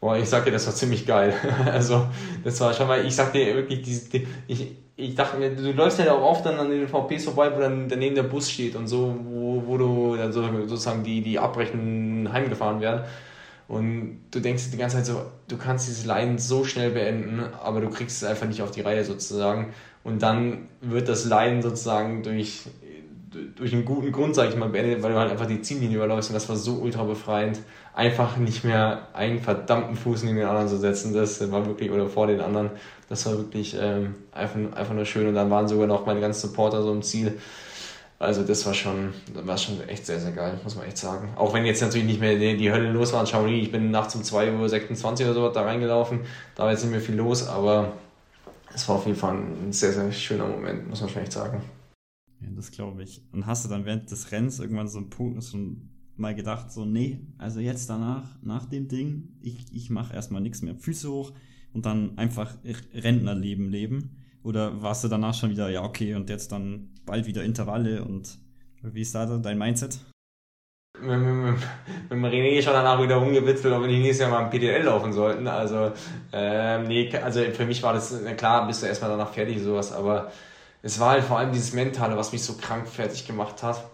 Boah, 0.00 0.16
ich 0.16 0.28
sag 0.28 0.44
dir, 0.44 0.52
das 0.52 0.66
war 0.66 0.74
ziemlich 0.74 1.06
geil. 1.06 1.34
also, 1.66 2.06
das 2.44 2.60
war 2.60 2.72
schon 2.72 2.86
mal, 2.86 3.04
ich 3.04 3.16
sag 3.16 3.32
dir 3.32 3.54
wirklich, 3.54 3.82
die, 3.82 4.26
ich, 4.46 4.76
ich 4.94 5.14
dachte 5.14 5.38
mir, 5.38 5.54
du 5.54 5.72
läufst 5.72 5.98
ja 5.98 6.12
auch 6.12 6.22
oft 6.22 6.46
dann 6.46 6.58
an 6.58 6.70
den 6.70 6.86
VPs 6.86 7.24
vorbei, 7.24 7.50
wo 7.54 7.60
dann 7.60 7.88
daneben 7.88 8.14
der 8.14 8.22
Bus 8.22 8.50
steht 8.50 8.76
und 8.76 8.86
so, 8.86 9.16
wo, 9.24 9.64
wo 9.66 9.76
du 9.76 10.16
dann 10.16 10.32
so, 10.32 10.42
sozusagen 10.66 11.02
die, 11.02 11.20
die 11.20 11.38
abbrechen 11.38 12.28
heimgefahren 12.32 12.80
werden. 12.80 13.04
Und 13.66 14.20
du 14.30 14.40
denkst 14.40 14.70
die 14.70 14.78
ganze 14.78 14.96
Zeit 14.96 15.06
so, 15.06 15.20
du 15.48 15.58
kannst 15.58 15.88
dieses 15.88 16.06
Leiden 16.06 16.38
so 16.38 16.64
schnell 16.64 16.90
beenden, 16.90 17.42
aber 17.62 17.80
du 17.80 17.90
kriegst 17.90 18.22
es 18.22 18.28
einfach 18.28 18.46
nicht 18.46 18.62
auf 18.62 18.70
die 18.70 18.80
Reihe 18.80 19.04
sozusagen. 19.04 19.74
Und 20.04 20.22
dann 20.22 20.68
wird 20.80 21.08
das 21.08 21.26
Leiden 21.26 21.60
sozusagen 21.60 22.22
durch, 22.22 22.62
durch 23.56 23.72
einen 23.72 23.84
guten 23.84 24.12
Grund, 24.12 24.34
sag 24.34 24.48
ich 24.48 24.56
mal, 24.56 24.68
beendet, 24.68 25.02
weil 25.02 25.12
du 25.12 25.18
halt 25.18 25.30
einfach 25.30 25.46
die 25.46 25.60
Ziellinie 25.60 25.96
überläufst 25.96 26.30
und 26.30 26.34
das 26.34 26.48
war 26.48 26.56
so 26.56 26.74
ultra 26.74 27.04
befreiend 27.04 27.60
einfach 27.98 28.36
nicht 28.36 28.62
mehr 28.62 29.08
einen 29.12 29.40
verdammten 29.40 29.96
Fuß 29.96 30.22
neben 30.22 30.36
den 30.36 30.46
anderen 30.46 30.68
zu 30.68 30.78
setzen. 30.78 31.12
Das 31.12 31.50
war 31.50 31.66
wirklich, 31.66 31.90
oder 31.90 32.08
vor 32.08 32.28
den 32.28 32.40
anderen, 32.40 32.70
das 33.08 33.26
war 33.26 33.36
wirklich 33.38 33.76
ähm, 33.78 34.14
einfach, 34.30 34.56
einfach 34.76 34.94
nur 34.94 35.04
schön. 35.04 35.26
Und 35.26 35.34
dann 35.34 35.50
waren 35.50 35.66
sogar 35.66 35.88
noch 35.88 36.06
meine 36.06 36.20
ganzen 36.20 36.48
Supporter 36.48 36.82
so 36.82 36.92
im 36.92 37.02
Ziel. 37.02 37.38
Also 38.20 38.44
das 38.44 38.64
war 38.66 38.74
schon, 38.74 39.12
das 39.34 39.46
war 39.46 39.58
schon 39.58 39.88
echt 39.88 40.06
sehr, 40.06 40.20
sehr 40.20 40.30
geil, 40.30 40.60
muss 40.62 40.76
man 40.76 40.86
echt 40.86 40.98
sagen. 40.98 41.30
Auch 41.36 41.52
wenn 41.54 41.64
jetzt 41.64 41.82
natürlich 41.82 42.06
nicht 42.06 42.20
mehr 42.20 42.36
die, 42.36 42.56
die 42.56 42.70
Hölle 42.70 42.92
los 42.92 43.12
war 43.12 43.20
in 43.20 43.26
Chamonix. 43.26 43.66
Ich 43.66 43.72
bin 43.72 43.90
nachts 43.90 44.14
um 44.14 44.22
2.26 44.22 45.04
Uhr 45.04 45.30
oder 45.30 45.34
so 45.34 45.48
da 45.48 45.62
reingelaufen. 45.62 46.20
Da 46.54 46.64
war 46.64 46.70
jetzt 46.70 46.82
nicht 46.82 46.92
mehr 46.92 47.00
viel 47.00 47.16
los, 47.16 47.48
aber 47.48 47.94
es 48.72 48.88
war 48.88 48.96
auf 48.96 49.06
jeden 49.06 49.18
Fall 49.18 49.34
ein 49.34 49.72
sehr, 49.72 49.92
sehr 49.92 50.10
schöner 50.12 50.46
Moment, 50.46 50.88
muss 50.88 51.00
man 51.00 51.10
schon 51.10 51.22
echt 51.22 51.32
sagen. 51.32 51.62
Ja, 52.40 52.48
das 52.54 52.70
glaube 52.70 53.02
ich. 53.02 53.22
Und 53.32 53.46
hast 53.46 53.64
du 53.64 53.68
dann 53.68 53.84
während 53.84 54.10
des 54.10 54.30
Rennens 54.30 54.60
irgendwann 54.60 54.88
so 54.88 54.98
einen 54.98 55.10
Punkt, 55.10 55.42
so 55.42 55.58
mal 56.16 56.34
gedacht, 56.34 56.72
so, 56.72 56.84
nee, 56.84 57.20
also 57.38 57.60
jetzt 57.60 57.88
danach, 57.88 58.40
nach 58.42 58.66
dem 58.66 58.88
Ding, 58.88 59.36
ich, 59.40 59.72
ich 59.72 59.90
mache 59.90 60.14
erstmal 60.14 60.40
nichts 60.40 60.62
mehr. 60.62 60.74
Füße 60.74 61.10
hoch 61.10 61.32
und 61.72 61.86
dann 61.86 62.18
einfach 62.18 62.54
Rentnerleben 62.94 63.70
leben? 63.70 64.16
Oder 64.42 64.82
warst 64.82 65.04
du 65.04 65.08
danach 65.08 65.34
schon 65.34 65.50
wieder, 65.50 65.68
ja, 65.68 65.82
okay, 65.82 66.14
und 66.14 66.30
jetzt 66.30 66.52
dann 66.52 66.90
bald 67.04 67.26
wieder 67.26 67.44
Intervalle 67.44 68.04
und 68.04 68.38
wie 68.82 69.00
ist 69.00 69.14
da 69.14 69.26
dein 69.38 69.58
Mindset? 69.58 70.00
mit, 71.00 71.18
mit, 71.18 72.20
mit 72.20 72.32
René 72.32 72.62
schon 72.62 72.72
danach 72.72 73.02
wieder 73.02 73.16
rumgewitzelt, 73.16 73.72
ob 73.72 73.82
wir 73.82 73.88
nicht 73.88 74.02
nächstes 74.02 74.20
Jahr 74.20 74.30
mal 74.30 74.44
im 74.44 74.50
PDL 74.50 74.84
laufen 74.84 75.12
sollten. 75.12 75.46
Also, 75.46 75.92
ähm, 76.32 76.84
nee, 76.84 77.10
also 77.16 77.40
für 77.40 77.66
mich 77.66 77.82
war 77.82 77.92
das, 77.92 78.14
klar, 78.36 78.66
bist 78.66 78.82
du 78.82 78.86
erstmal 78.86 79.10
danach 79.10 79.32
fertig, 79.32 79.60
sowas, 79.62 79.92
aber 79.92 80.30
es 80.82 80.98
war 81.00 81.10
halt 81.10 81.24
vor 81.24 81.38
allem 81.38 81.52
dieses 81.52 81.72
Mentale, 81.72 82.16
was 82.16 82.32
mich 82.32 82.42
so 82.42 82.54
krank 82.54 82.88
fertig 82.88 83.26
gemacht 83.26 83.62
hat. 83.62 83.84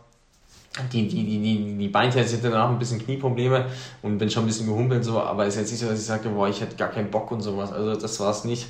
Die, 0.92 1.06
die, 1.06 1.24
die, 1.24 1.40
die, 1.40 1.78
die 1.78 1.88
Beinteile 1.88 2.26
sind 2.26 2.42
danach 2.42 2.68
ein 2.68 2.80
bisschen 2.80 2.98
Knieprobleme 2.98 3.66
und 4.02 4.18
bin 4.18 4.28
schon 4.28 4.42
ein 4.42 4.46
bisschen 4.46 4.66
gehumpelt, 4.66 5.04
so, 5.04 5.20
aber 5.20 5.46
es 5.46 5.54
ist 5.54 5.60
jetzt 5.60 5.70
nicht 5.70 5.80
so, 5.80 5.88
dass 5.88 6.00
ich 6.00 6.04
sage, 6.04 6.28
boah, 6.30 6.48
ich 6.48 6.60
hätte 6.60 6.74
gar 6.74 6.88
keinen 6.88 7.12
Bock 7.12 7.30
und 7.30 7.42
sowas. 7.42 7.72
Also, 7.72 7.94
das 7.94 8.18
war 8.18 8.32
es 8.32 8.44
nicht. 8.44 8.66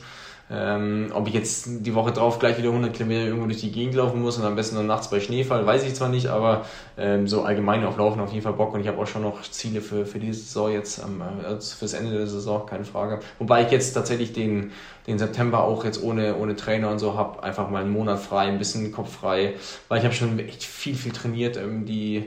Ähm, 0.51 1.11
ob 1.15 1.27
ich 1.27 1.33
jetzt 1.33 1.67
die 1.69 1.95
Woche 1.95 2.13
drauf 2.13 2.39
gleich 2.39 2.59
wieder 2.59 2.69
100 2.69 2.93
Kilometer 2.93 3.23
irgendwo 3.25 3.47
durch 3.47 3.61
die 3.61 3.73
Gegend 3.73 3.95
laufen 3.95 4.21
muss 4.21 4.37
und 4.37 4.45
am 4.45 4.57
besten 4.57 4.75
nur 4.75 4.85
nachts 4.85 5.09
bei 5.09 5.19
Schneefall, 5.19 5.65
weiß 5.65 5.85
ich 5.85 5.95
zwar 5.95 6.11
nicht, 6.11 6.27
aber 6.27 6.67
ähm, 6.99 7.27
so 7.27 7.45
allgemein 7.45 7.83
auf 7.85 7.97
Laufen 7.97 8.21
auf 8.21 8.31
jeden 8.31 8.43
Fall 8.43 8.53
Bock 8.53 8.75
und 8.75 8.81
ich 8.81 8.89
habe 8.89 9.01
auch 9.01 9.07
schon 9.07 9.23
noch 9.23 9.41
Ziele 9.41 9.81
für, 9.81 10.05
für 10.05 10.19
diese 10.19 10.41
Saison 10.41 10.71
jetzt, 10.71 10.99
ähm, 10.99 11.23
also 11.47 11.77
fürs 11.77 11.95
Ende 11.95 12.13
der 12.13 12.27
Saison, 12.27 12.67
keine 12.67 12.85
Frage. 12.85 13.21
Wobei 13.39 13.65
ich 13.65 13.71
jetzt 13.71 13.95
tatsächlich 13.95 14.35
den, 14.35 14.73
den 15.07 15.19
September 15.19 15.65
auch 15.65 15.83
jetzt 15.83 16.03
ohne, 16.03 16.37
ohne 16.37 16.57
Trainer 16.57 16.91
und 16.91 16.99
so 16.99 17.15
habe, 17.15 17.43
einfach 17.43 17.71
mal 17.71 17.81
einen 17.81 17.93
Monat 17.93 18.21
frei, 18.21 18.49
ein 18.49 18.59
bisschen 18.59 18.93
Kopf 18.93 19.17
frei, 19.17 19.55
weil 19.89 20.01
ich 20.01 20.05
habe 20.05 20.15
schon 20.15 20.39
echt 20.39 20.63
viel, 20.63 20.95
viel 20.95 21.13
trainiert, 21.13 21.57
ähm, 21.57 21.87
die 21.87 22.27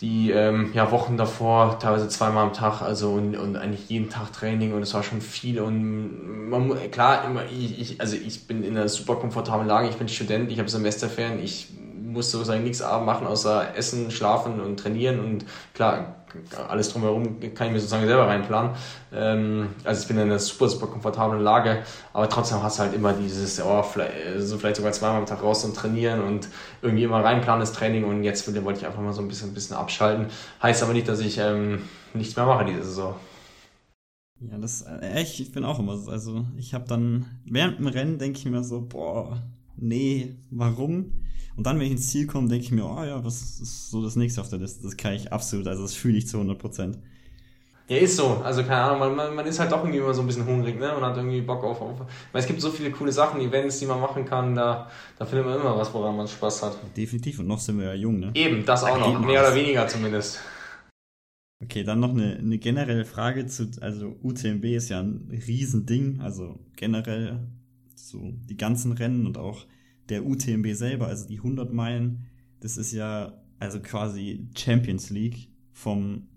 die 0.00 0.30
ähm, 0.30 0.70
ja, 0.72 0.90
Wochen 0.90 1.16
davor, 1.16 1.78
teilweise 1.78 2.08
zweimal 2.08 2.44
am 2.44 2.52
Tag, 2.52 2.80
also 2.80 3.10
und, 3.12 3.36
und 3.36 3.56
eigentlich 3.56 3.88
jeden 3.90 4.08
Tag 4.08 4.32
Training 4.32 4.72
und 4.72 4.82
es 4.82 4.94
war 4.94 5.02
schon 5.02 5.20
viel 5.20 5.60
und 5.60 6.48
man, 6.48 6.72
klar, 6.90 7.24
immer, 7.26 7.44
ich, 7.44 7.78
ich, 7.78 8.00
also 8.00 8.16
ich 8.16 8.46
bin 8.46 8.64
in 8.64 8.76
einer 8.76 8.88
super 8.88 9.16
komfortablen 9.16 9.68
Lage, 9.68 9.88
ich 9.88 9.96
bin 9.96 10.08
Student, 10.08 10.50
ich 10.50 10.58
habe 10.58 10.70
Semesterferien, 10.70 11.42
ich 11.42 11.68
muss 12.02 12.30
sozusagen 12.30 12.64
nichts 12.64 12.80
machen, 12.80 13.26
außer 13.26 13.76
essen, 13.76 14.10
schlafen 14.10 14.60
und 14.60 14.78
trainieren 14.78 15.20
und 15.20 15.44
klar, 15.74 16.16
alles 16.68 16.92
drumherum 16.92 17.40
kann 17.54 17.68
ich 17.68 17.72
mir 17.72 17.80
sozusagen 17.80 18.06
selber 18.06 18.26
reinplanen. 18.26 18.72
Ähm, 19.12 19.68
also 19.84 20.02
ich 20.02 20.08
bin 20.08 20.16
in 20.16 20.24
einer 20.24 20.38
super, 20.38 20.68
super 20.68 20.86
komfortablen 20.86 21.42
Lage, 21.42 21.82
aber 22.12 22.28
trotzdem 22.28 22.62
hast 22.62 22.78
du 22.78 22.82
halt 22.84 22.94
immer 22.94 23.12
dieses, 23.12 23.60
oh, 23.60 23.82
vielleicht, 23.82 24.12
so 24.38 24.58
vielleicht 24.58 24.76
sogar 24.76 24.92
zweimal 24.92 25.18
am 25.18 25.26
Tag 25.26 25.42
raus 25.42 25.64
und 25.64 25.76
trainieren 25.76 26.22
und 26.22 26.48
irgendwie 26.82 27.04
immer 27.04 27.24
reinplanen 27.24 27.60
das 27.60 27.72
Training 27.72 28.04
und 28.04 28.24
jetzt 28.24 28.46
wollte 28.64 28.80
ich 28.80 28.86
einfach 28.86 29.00
mal 29.00 29.12
so 29.12 29.22
ein 29.22 29.28
bisschen, 29.28 29.50
ein 29.50 29.54
bisschen 29.54 29.76
abschalten. 29.76 30.26
Heißt 30.62 30.82
aber 30.82 30.92
nicht, 30.92 31.08
dass 31.08 31.20
ich 31.20 31.38
ähm, 31.38 31.82
nichts 32.14 32.36
mehr 32.36 32.46
mache 32.46 32.64
diese 32.64 32.84
Saison. 32.84 33.14
Ja, 34.40 34.56
das 34.56 34.82
äh, 34.82 35.00
echt, 35.00 35.38
ich 35.40 35.52
bin 35.52 35.64
auch 35.64 35.78
immer 35.78 35.98
so, 35.98 36.10
also 36.10 36.46
ich 36.56 36.72
habe 36.72 36.86
dann 36.88 37.26
während 37.44 37.78
dem 37.78 37.86
Rennen 37.88 38.18
denke 38.18 38.38
ich 38.38 38.46
mir 38.46 38.64
so, 38.64 38.80
boah, 38.80 39.42
nee, 39.76 40.36
warum? 40.50 41.12
Und 41.60 41.66
dann, 41.66 41.78
wenn 41.78 41.84
ich 41.84 41.92
ins 41.92 42.08
Ziel 42.08 42.26
komme, 42.26 42.48
denke 42.48 42.64
ich 42.64 42.70
mir, 42.70 42.86
oh 42.86 43.04
ja, 43.04 43.22
was 43.22 43.60
ist 43.60 43.90
so 43.90 44.02
das 44.02 44.16
nächste 44.16 44.40
auf 44.40 44.48
der 44.48 44.60
Liste? 44.60 44.82
Das 44.82 44.96
kann 44.96 45.12
ich 45.12 45.30
absolut, 45.30 45.66
also 45.66 45.82
das 45.82 45.92
fühle 45.92 46.16
ich 46.16 46.26
zu 46.26 46.38
100 46.38 46.58
Prozent. 46.58 46.98
Ja, 47.86 47.98
ist 47.98 48.16
so. 48.16 48.40
Also 48.42 48.62
keine 48.62 48.76
Ahnung, 48.76 48.98
man, 49.00 49.14
man, 49.14 49.34
man 49.34 49.44
ist 49.44 49.60
halt 49.60 49.70
doch 49.70 49.80
irgendwie 49.80 49.98
immer 49.98 50.14
so 50.14 50.22
ein 50.22 50.26
bisschen 50.26 50.46
hungrig, 50.46 50.80
ne? 50.80 50.96
Und 50.96 51.04
hat 51.04 51.18
irgendwie 51.18 51.42
Bock 51.42 51.62
auf, 51.62 51.82
auf. 51.82 52.00
Weil 52.32 52.40
es 52.40 52.46
gibt 52.46 52.62
so 52.62 52.70
viele 52.70 52.90
coole 52.90 53.12
Sachen, 53.12 53.42
Events, 53.42 53.78
die 53.78 53.84
man 53.84 54.00
machen 54.00 54.24
kann, 54.24 54.54
da, 54.54 54.88
da 55.18 55.26
findet 55.26 55.48
man 55.48 55.60
immer 55.60 55.76
was, 55.76 55.92
woran 55.92 56.16
man 56.16 56.26
Spaß 56.26 56.62
hat. 56.62 56.78
Definitiv, 56.96 57.40
und 57.40 57.46
noch 57.46 57.58
sind 57.58 57.78
wir 57.78 57.88
ja 57.88 57.94
jung, 57.94 58.20
ne? 58.20 58.30
Eben, 58.32 58.64
das 58.64 58.82
auch 58.82 58.98
noch. 58.98 59.20
Mehr 59.20 59.42
oder 59.42 59.54
weniger 59.54 59.86
zumindest. 59.86 60.40
Okay, 61.62 61.84
dann 61.84 62.00
noch 62.00 62.14
eine, 62.14 62.38
eine 62.38 62.56
generelle 62.56 63.04
Frage 63.04 63.44
zu, 63.44 63.70
also 63.82 64.16
UTMB 64.22 64.64
ist 64.64 64.88
ja 64.88 65.00
ein 65.00 65.28
Riesending, 65.46 66.22
also 66.22 66.58
generell 66.76 67.38
so 67.96 68.32
die 68.48 68.56
ganzen 68.56 68.92
Rennen 68.92 69.26
und 69.26 69.36
auch 69.36 69.66
der 70.10 70.26
UTMB 70.26 70.74
selber, 70.74 71.06
also 71.06 71.26
die 71.26 71.38
100 71.38 71.72
Meilen, 71.72 72.26
das 72.60 72.76
ist 72.76 72.92
ja 72.92 73.40
also 73.58 73.80
quasi 73.80 74.48
Champions 74.56 75.10
League 75.10 75.48
vom, 75.72 76.28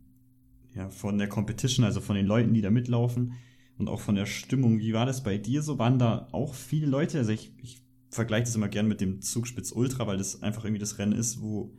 ja, 0.76 0.89
von 0.89 1.17
der 1.17 1.28
Competition, 1.28 1.86
also 1.86 2.01
von 2.01 2.15
den 2.15 2.26
Leuten, 2.26 2.53
die 2.53 2.61
da 2.61 2.69
mitlaufen 2.69 3.34
und 3.78 3.89
auch 3.89 4.01
von 4.01 4.15
der 4.15 4.26
Stimmung. 4.26 4.80
Wie 4.80 4.93
war 4.93 5.05
das 5.05 5.24
bei 5.24 5.38
dir 5.38 5.61
so? 5.61 5.80
Waren 5.80 5.99
da 5.99 6.28
auch 6.32 6.53
viele 6.53 6.88
Leute? 6.88 7.17
Also 7.17 7.32
ich, 7.32 7.53
ich 7.61 7.82
vergleiche 8.09 8.43
das 8.43 8.55
immer 8.55 8.69
gern 8.69 8.88
mit 8.88 9.01
dem 9.01 9.21
Zugspitz 9.21 9.71
Ultra, 9.71 10.05
weil 10.05 10.17
das 10.17 10.43
einfach 10.43 10.65
irgendwie 10.65 10.80
das 10.80 10.97
Rennen 10.99 11.13
ist, 11.13 11.41
wo 11.41 11.74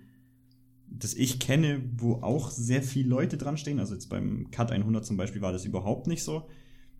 das 0.86 1.14
ich 1.14 1.40
kenne, 1.40 1.82
wo 1.96 2.16
auch 2.16 2.50
sehr 2.50 2.82
viele 2.82 3.08
Leute 3.08 3.36
dran 3.36 3.56
stehen. 3.56 3.80
Also 3.80 3.94
jetzt 3.94 4.08
beim 4.08 4.50
Cut 4.50 4.70
100 4.70 5.04
zum 5.04 5.16
Beispiel 5.16 5.42
war 5.42 5.52
das 5.52 5.64
überhaupt 5.64 6.06
nicht 6.06 6.22
so. 6.22 6.48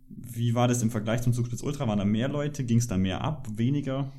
Wie 0.09 0.55
war 0.55 0.69
das 0.69 0.83
im 0.83 0.91
Vergleich 0.91 1.23
zum 1.23 1.33
Zugspitz 1.33 1.63
Ultra? 1.63 1.87
Waren 1.89 1.99
da 1.99 2.05
mehr 2.05 2.29
Leute? 2.29 2.65
Ging 2.65 2.79
es 2.79 2.89
da 2.89 2.97
mehr 2.97 3.23
ab? 3.23 3.49
Weniger? 3.57 4.13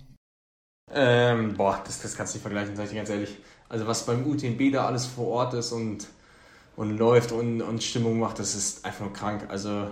Ähm, 0.93 1.55
boah, 1.55 1.81
das, 1.85 2.01
das 2.01 2.15
kannst 2.15 2.33
du 2.33 2.37
nicht 2.37 2.43
vergleichen, 2.43 2.75
sag 2.75 2.85
ich 2.85 2.91
dir 2.91 2.97
ganz 2.97 3.09
ehrlich. 3.09 3.37
Also 3.69 3.87
was 3.87 4.05
beim 4.05 4.25
UTMB 4.25 4.71
da 4.71 4.85
alles 4.85 5.05
vor 5.05 5.27
Ort 5.27 5.53
ist 5.55 5.71
und, 5.71 6.07
und 6.75 6.97
läuft 6.97 7.31
und, 7.31 7.61
und 7.61 7.83
Stimmung 7.83 8.19
macht, 8.19 8.39
das 8.39 8.55
ist 8.55 8.85
einfach 8.85 9.01
nur 9.01 9.13
krank. 9.13 9.45
Also 9.49 9.87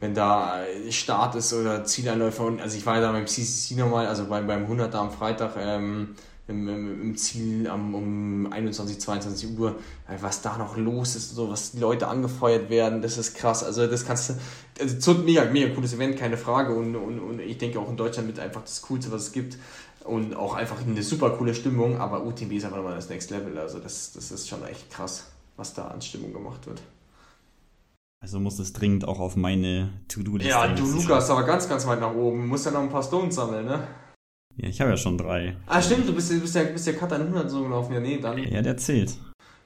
wenn 0.00 0.14
da 0.14 0.60
Start 0.90 1.34
ist 1.34 1.52
oder 1.52 1.84
Zieleinläufer 1.84 2.44
und 2.44 2.60
also 2.60 2.76
ich 2.76 2.84
war 2.84 2.96
ja 2.96 3.00
da 3.00 3.12
beim 3.12 3.26
CCC 3.26 3.74
nochmal, 3.76 4.06
also 4.06 4.26
beim, 4.26 4.46
beim 4.46 4.62
100 4.62 4.94
am 4.94 5.10
Freitag 5.10 5.56
ähm, 5.58 6.14
im, 6.46 6.68
im, 6.68 7.02
im, 7.02 7.16
Ziel 7.16 7.68
um, 7.68 7.94
um 7.94 8.52
21, 8.52 9.00
22 9.00 9.58
Uhr, 9.58 9.76
was 10.20 10.40
da 10.40 10.56
noch 10.56 10.76
los 10.76 11.14
ist, 11.16 11.34
so 11.34 11.50
was 11.50 11.72
die 11.72 11.78
Leute 11.78 12.08
angefeuert 12.08 12.70
werden, 12.70 13.02
das 13.02 13.18
ist 13.18 13.34
krass. 13.34 13.64
Also 13.64 13.86
das 13.86 14.06
kannst 14.06 14.30
du, 14.30 14.34
also 14.80 15.14
mega, 15.14 15.44
mega 15.44 15.74
cooles 15.74 15.94
Event, 15.94 16.16
keine 16.16 16.36
Frage 16.36 16.74
und, 16.74 16.96
und, 16.96 17.18
und 17.18 17.40
ich 17.40 17.58
denke 17.58 17.78
auch 17.78 17.90
in 17.90 17.96
Deutschland 17.96 18.28
mit 18.28 18.38
einfach 18.38 18.62
das 18.62 18.80
Coolste, 18.82 19.12
was 19.12 19.24
es 19.24 19.32
gibt 19.32 19.58
und 20.08 20.34
auch 20.34 20.54
einfach 20.54 20.80
eine 20.84 21.02
super 21.02 21.30
coole 21.30 21.54
Stimmung, 21.54 21.98
aber 21.98 22.24
UTMB 22.24 22.52
ist 22.52 22.64
einfach 22.64 22.78
nochmal 22.78 22.96
das 22.96 23.08
Next 23.08 23.30
Level. 23.30 23.58
Also 23.58 23.78
das, 23.78 24.12
das 24.12 24.30
ist 24.30 24.48
schon 24.48 24.64
echt 24.66 24.90
krass, 24.90 25.30
was 25.56 25.74
da 25.74 25.88
an 25.88 26.00
Stimmung 26.00 26.32
gemacht 26.32 26.66
wird. 26.66 26.82
Also 28.20 28.40
muss 28.40 28.58
es 28.58 28.72
dringend 28.72 29.06
auch 29.06 29.20
auf 29.20 29.36
meine 29.36 29.90
To-Do-Liste. 30.08 30.50
Ja, 30.50 30.66
du 30.66 30.90
Lukas, 30.90 31.30
aber 31.30 31.44
ganz, 31.44 31.68
ganz 31.68 31.86
weit 31.86 32.00
nach 32.00 32.14
oben. 32.14 32.40
Du 32.42 32.46
musst 32.48 32.66
ja 32.66 32.72
noch 32.72 32.80
ein 32.80 32.90
paar 32.90 33.02
Stones 33.02 33.36
sammeln, 33.36 33.66
ne? 33.66 33.86
Ja, 34.56 34.68
ich 34.68 34.80
habe 34.80 34.90
ja 34.90 34.96
schon 34.96 35.16
drei. 35.16 35.56
Ah, 35.66 35.80
stimmt, 35.80 36.08
du 36.08 36.12
bist, 36.12 36.28
bist 36.28 36.54
ja, 36.56 36.64
bist 36.64 36.86
ja 36.86 36.94
Cut 36.94 37.12
100 37.12 37.48
so 37.48 37.62
gelaufen. 37.62 37.94
Ja, 37.94 38.00
nee, 38.00 38.18
dann. 38.18 38.38
Ja, 38.38 38.60
der 38.60 38.76
zählt. 38.76 39.16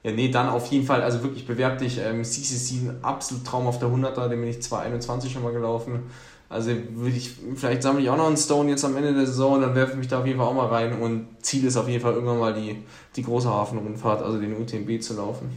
Ja, 0.02 0.10
nee, 0.10 0.28
dann 0.28 0.48
auf 0.48 0.66
jeden 0.66 0.84
Fall, 0.84 1.02
also 1.02 1.22
wirklich 1.22 1.46
bewerb 1.46 1.78
dich. 1.78 1.98
Ähm, 1.98 2.24
CCC, 2.24 2.88
ein 2.88 2.98
absolut 3.02 3.46
Traum 3.46 3.66
auf 3.66 3.78
der 3.78 3.88
100er, 3.88 4.28
den 4.28 4.40
bin 4.40 4.50
ich 4.50 4.60
2021 4.60 5.32
schon 5.32 5.42
mal 5.42 5.52
gelaufen. 5.52 6.10
Also 6.52 6.70
würde 6.90 7.16
ich, 7.16 7.34
vielleicht 7.54 7.82
sammle 7.82 8.02
ich 8.02 8.10
auch 8.10 8.16
noch 8.18 8.26
einen 8.26 8.36
Stone 8.36 8.68
jetzt 8.68 8.84
am 8.84 8.94
Ende 8.94 9.14
der 9.14 9.26
Saison 9.26 9.54
und 9.54 9.62
dann 9.62 9.74
werfe 9.74 9.92
ich 9.92 9.98
mich 9.98 10.08
da 10.08 10.20
auf 10.20 10.26
jeden 10.26 10.38
Fall 10.38 10.48
auch 10.48 10.54
mal 10.54 10.66
rein. 10.66 11.00
Und 11.00 11.28
Ziel 11.40 11.64
ist 11.64 11.78
auf 11.78 11.88
jeden 11.88 12.02
Fall 12.02 12.12
irgendwann 12.12 12.38
mal 12.38 12.52
die, 12.52 12.76
die 13.16 13.22
große 13.22 13.48
Hafenrundfahrt, 13.48 14.22
also 14.22 14.38
den 14.38 14.60
UTMB 14.60 15.00
zu 15.02 15.16
laufen. 15.16 15.48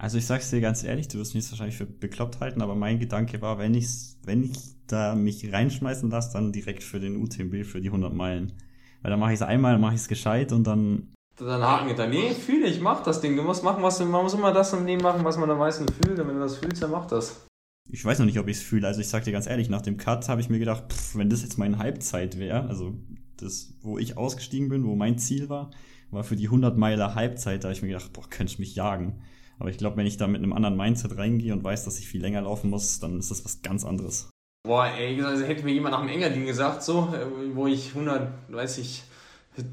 Also 0.00 0.16
ich 0.16 0.26
sag's 0.26 0.48
dir 0.48 0.62
ganz 0.62 0.84
ehrlich, 0.84 1.08
du 1.08 1.18
wirst 1.18 1.34
mich 1.34 1.50
wahrscheinlich 1.50 1.76
für 1.76 1.84
bekloppt 1.84 2.40
halten, 2.40 2.62
aber 2.62 2.74
mein 2.74 2.98
Gedanke 2.98 3.42
war, 3.42 3.58
wenn 3.58 3.74
ich, 3.74 3.88
wenn 4.24 4.42
ich 4.42 4.58
da 4.86 5.14
mich 5.14 5.52
reinschmeißen 5.52 6.10
lasse, 6.10 6.32
dann 6.32 6.50
direkt 6.50 6.82
für 6.82 6.98
den 6.98 7.22
UTMB, 7.22 7.66
für 7.66 7.82
die 7.82 7.88
100 7.88 8.14
Meilen. 8.14 8.54
Weil 9.02 9.10
dann 9.10 9.20
mache 9.20 9.32
ich 9.32 9.40
es 9.40 9.46
einmal, 9.46 9.72
dann 9.72 9.82
mache 9.82 9.94
ich 9.94 10.00
es 10.00 10.08
gescheit 10.08 10.50
und 10.52 10.66
dann... 10.66 11.12
Dann 11.38 11.62
haken 11.62 11.88
hinter. 11.88 12.06
Nee, 12.06 12.32
fühle 12.32 12.66
ich, 12.66 12.80
mach 12.80 13.02
das 13.02 13.20
Ding. 13.20 13.36
Du 13.36 13.42
musst 13.42 13.62
machen, 13.62 13.82
was 13.82 13.98
du, 13.98 14.06
man 14.06 14.22
muss 14.22 14.32
immer 14.32 14.52
das 14.52 14.72
im 14.72 14.86
Leben 14.86 15.02
machen, 15.02 15.22
was 15.24 15.36
man 15.36 15.50
am 15.50 15.58
meisten 15.58 15.86
fühlt. 15.86 16.18
Und 16.18 16.28
wenn 16.28 16.36
du 16.36 16.40
das 16.40 16.56
fühlst, 16.56 16.82
dann 16.82 16.90
mach 16.90 17.06
das 17.06 17.46
ich 17.88 18.04
weiß 18.04 18.18
noch 18.18 18.26
nicht, 18.26 18.38
ob 18.38 18.48
ich 18.48 18.58
es 18.58 18.62
fühle. 18.62 18.86
Also 18.86 19.00
ich 19.00 19.08
sag 19.08 19.24
dir 19.24 19.32
ganz 19.32 19.46
ehrlich, 19.46 19.68
nach 19.68 19.82
dem 19.82 19.96
Cut 19.96 20.28
habe 20.28 20.40
ich 20.40 20.48
mir 20.48 20.58
gedacht, 20.58 20.92
pff, 20.92 21.16
wenn 21.16 21.30
das 21.30 21.42
jetzt 21.42 21.58
meine 21.58 21.78
Halbzeit 21.78 22.38
wäre, 22.38 22.68
also 22.68 22.94
das, 23.36 23.74
wo 23.82 23.98
ich 23.98 24.16
ausgestiegen 24.16 24.68
bin, 24.68 24.84
wo 24.84 24.96
mein 24.96 25.18
Ziel 25.18 25.48
war, 25.48 25.70
war 26.10 26.24
für 26.24 26.36
die 26.36 26.46
100 26.46 26.76
Meiler 26.76 27.14
Halbzeit, 27.14 27.62
da 27.62 27.68
habe 27.68 27.74
ich 27.74 27.82
mir 27.82 27.88
gedacht, 27.88 28.12
boah, 28.12 28.28
könnte 28.28 28.52
ich 28.52 28.58
mich 28.58 28.74
jagen. 28.74 29.22
Aber 29.58 29.70
ich 29.70 29.78
glaube, 29.78 29.96
wenn 29.96 30.06
ich 30.06 30.16
da 30.16 30.26
mit 30.26 30.42
einem 30.42 30.52
anderen 30.52 30.76
Mindset 30.76 31.16
reingehe 31.16 31.52
und 31.52 31.64
weiß, 31.64 31.84
dass 31.84 31.98
ich 31.98 32.08
viel 32.08 32.20
länger 32.20 32.42
laufen 32.42 32.70
muss, 32.70 32.98
dann 33.00 33.18
ist 33.18 33.30
das 33.30 33.44
was 33.44 33.62
ganz 33.62 33.84
anderes. 33.84 34.30
Boah, 34.66 34.86
ey, 34.86 35.20
also 35.22 35.44
hätte 35.44 35.64
mir 35.64 35.72
jemand 35.72 35.92
nach 35.92 36.00
dem 36.00 36.10
Engadin 36.10 36.44
gesagt, 36.44 36.82
so, 36.82 37.14
äh, 37.14 37.54
wo 37.54 37.66
ich 37.66 37.90
100, 37.90 38.52
weiß 38.52 38.78
ich, 38.78 39.04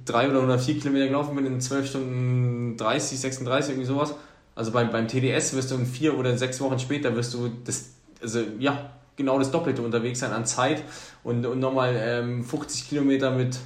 3 0.05 0.29
oder 0.29 0.37
104 0.39 0.79
Kilometer 0.79 1.07
gelaufen 1.07 1.35
bin 1.35 1.45
in 1.45 1.59
12 1.59 1.89
Stunden 1.89 2.77
30, 2.77 3.19
36, 3.19 3.71
irgendwie 3.71 3.87
sowas. 3.87 4.15
Also 4.55 4.71
beim, 4.71 4.91
beim 4.91 5.07
TDS 5.07 5.53
wirst 5.55 5.71
du 5.71 5.75
in 5.75 5.85
vier 5.85 6.17
oder 6.17 6.37
sechs 6.37 6.61
Wochen 6.61 6.79
später 6.79 7.15
wirst 7.15 7.33
du 7.33 7.49
das 7.65 7.95
also 8.23 8.41
ja, 8.59 8.89
genau 9.15 9.37
das 9.37 9.51
Doppelte 9.51 9.81
unterwegs 9.81 10.19
sein 10.19 10.31
an 10.31 10.45
Zeit 10.45 10.83
und, 11.23 11.45
und 11.45 11.59
nochmal 11.59 11.95
ähm, 11.95 12.43
50 12.43 12.89
Kilometer 12.89 13.31
mit 13.31 13.57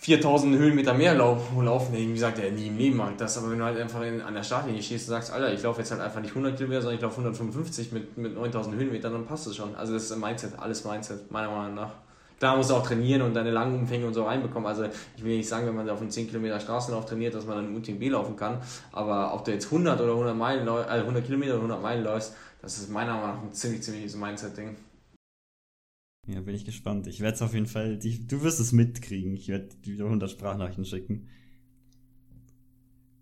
4000 0.00 0.56
Höhenmeter 0.56 0.94
mehr 0.94 1.14
laufen. 1.14 1.62
laufen. 1.64 1.94
Wie 1.94 2.12
gesagt, 2.12 2.38
ja, 2.38 2.50
nie 2.50 2.68
im 2.68 2.78
Leben 2.78 2.96
mag 2.96 3.18
das, 3.18 3.36
aber 3.36 3.50
wenn 3.50 3.58
du 3.58 3.64
halt 3.64 3.78
einfach 3.78 4.02
in, 4.02 4.22
an 4.22 4.34
der 4.34 4.42
Startlinie 4.42 4.82
stehst 4.82 5.08
und 5.08 5.10
sagst, 5.10 5.32
Alter, 5.32 5.52
ich 5.52 5.62
laufe 5.62 5.80
jetzt 5.80 5.90
halt 5.90 6.00
einfach 6.00 6.20
nicht 6.20 6.30
100 6.30 6.56
Kilometer, 6.56 6.80
sondern 6.80 6.96
ich 6.96 7.02
laufe 7.02 7.20
155 7.20 7.92
mit, 7.92 8.16
mit 8.16 8.34
9000 8.34 8.76
Höhenmetern, 8.76 9.12
dann 9.12 9.26
passt 9.26 9.46
es 9.46 9.56
schon. 9.56 9.74
Also 9.74 9.92
das 9.92 10.04
ist 10.04 10.12
ein 10.12 10.20
Mindset, 10.20 10.58
alles 10.58 10.84
Mindset, 10.84 11.30
meiner 11.30 11.50
Meinung 11.50 11.74
nach. 11.74 11.90
Da 12.38 12.54
musst 12.54 12.70
du 12.70 12.74
auch 12.74 12.86
trainieren 12.86 13.22
und 13.22 13.34
deine 13.34 13.50
langen 13.50 13.80
Umfänge 13.80 14.06
und 14.06 14.14
so 14.14 14.24
reinbekommen. 14.24 14.68
Also 14.68 14.84
ich 15.16 15.24
will 15.24 15.36
nicht 15.36 15.48
sagen, 15.48 15.66
wenn 15.66 15.74
man 15.74 15.90
auf 15.90 16.00
einen 16.00 16.10
10 16.10 16.28
Kilometer 16.28 16.60
Straßenlauf 16.60 17.04
trainiert, 17.04 17.34
dass 17.34 17.46
man 17.46 17.56
dann 17.56 17.76
UTMB 17.76 18.10
laufen 18.10 18.36
kann. 18.36 18.58
Aber 18.92 19.34
ob 19.34 19.44
du 19.44 19.50
jetzt 19.50 19.66
100 19.66 20.00
oder 20.00 20.12
100 20.12 20.36
Meilen, 20.36 20.68
äh, 20.68 21.00
100 21.00 21.24
Kilometer 21.26 21.54
oder 21.54 21.62
100 21.62 21.82
Meilen 21.82 22.04
läufst, 22.04 22.34
das 22.60 22.78
ist 22.78 22.90
meiner 22.90 23.14
Meinung 23.14 23.36
nach 23.36 23.42
ein 23.42 23.52
ziemlich, 23.52 23.82
ziemliches 23.82 24.16
Mindset-Ding. 24.16 24.76
Ja, 26.26 26.40
bin 26.42 26.54
ich 26.54 26.64
gespannt. 26.64 27.06
Ich 27.06 27.20
werde 27.20 27.36
es 27.36 27.42
auf 27.42 27.54
jeden 27.54 27.66
Fall, 27.66 27.98
die, 27.98 28.26
du 28.26 28.42
wirst 28.42 28.60
es 28.60 28.72
mitkriegen. 28.72 29.34
Ich 29.34 29.48
werde 29.48 29.68
wieder 29.82 30.04
100 30.04 30.30
Sprachnachrichten 30.30 30.84
schicken. 30.84 31.28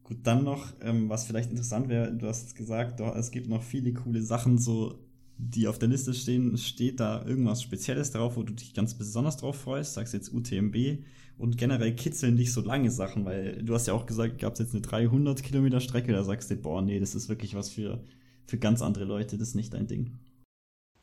Gut, 0.03 0.19
dann 0.25 0.45
noch, 0.45 0.73
ähm, 0.81 1.09
was 1.09 1.25
vielleicht 1.25 1.51
interessant 1.51 1.89
wäre, 1.89 2.13
du 2.13 2.27
hast 2.27 2.55
gesagt, 2.55 3.01
doch, 3.01 3.15
es 3.15 3.31
gibt 3.31 3.49
noch 3.49 3.63
viele 3.63 3.93
coole 3.93 4.23
Sachen, 4.23 4.59
so 4.59 4.99
die 5.39 5.69
auf 5.69 5.79
der 5.79 5.89
Liste 5.89 6.15
stehen. 6.15 6.57
Steht 6.57 7.01
da 7.01 7.25
irgendwas 7.25 7.63
Spezielles 7.63 8.11
drauf, 8.11 8.37
wo 8.37 8.43
du 8.43 8.55
dich 8.55 8.75
ganz 8.75 8.95
besonders 8.95 9.37
drauf 9.37 9.57
freust? 9.57 9.95
Sagst 9.95 10.15
jetzt 10.15 10.33
UTMB 10.33 11.05
und 11.39 11.59
generell 11.59 11.95
kitzeln 11.95 12.37
dich 12.37 12.53
so 12.53 12.61
lange 12.63 12.91
Sachen, 12.91 13.25
weil 13.25 13.63
du 13.63 13.75
hast 13.75 13.87
ja 13.87 13.95
auch 13.95 14.07
gesagt, 14.07 14.39
gab 14.39 14.55
es 14.55 14.61
jetzt 14.61 14.75
eine 14.75 14.83
300 14.83 15.43
Kilometer 15.43 15.81
Strecke, 15.81 16.13
da 16.13 16.25
sagst 16.25 16.51
du, 16.51 16.57
boah, 16.57 16.83
nee, 16.83 16.99
das 16.99 17.15
ist 17.15 17.29
wirklich 17.29 17.55
was 17.55 17.69
für, 17.71 18.03
für 18.47 18.59
ganz 18.59 18.83
andere 18.83 19.05
Leute, 19.05 19.39
das 19.39 19.49
ist 19.49 19.55
nicht 19.55 19.75
dein 19.75 19.87
Ding. 19.87 20.13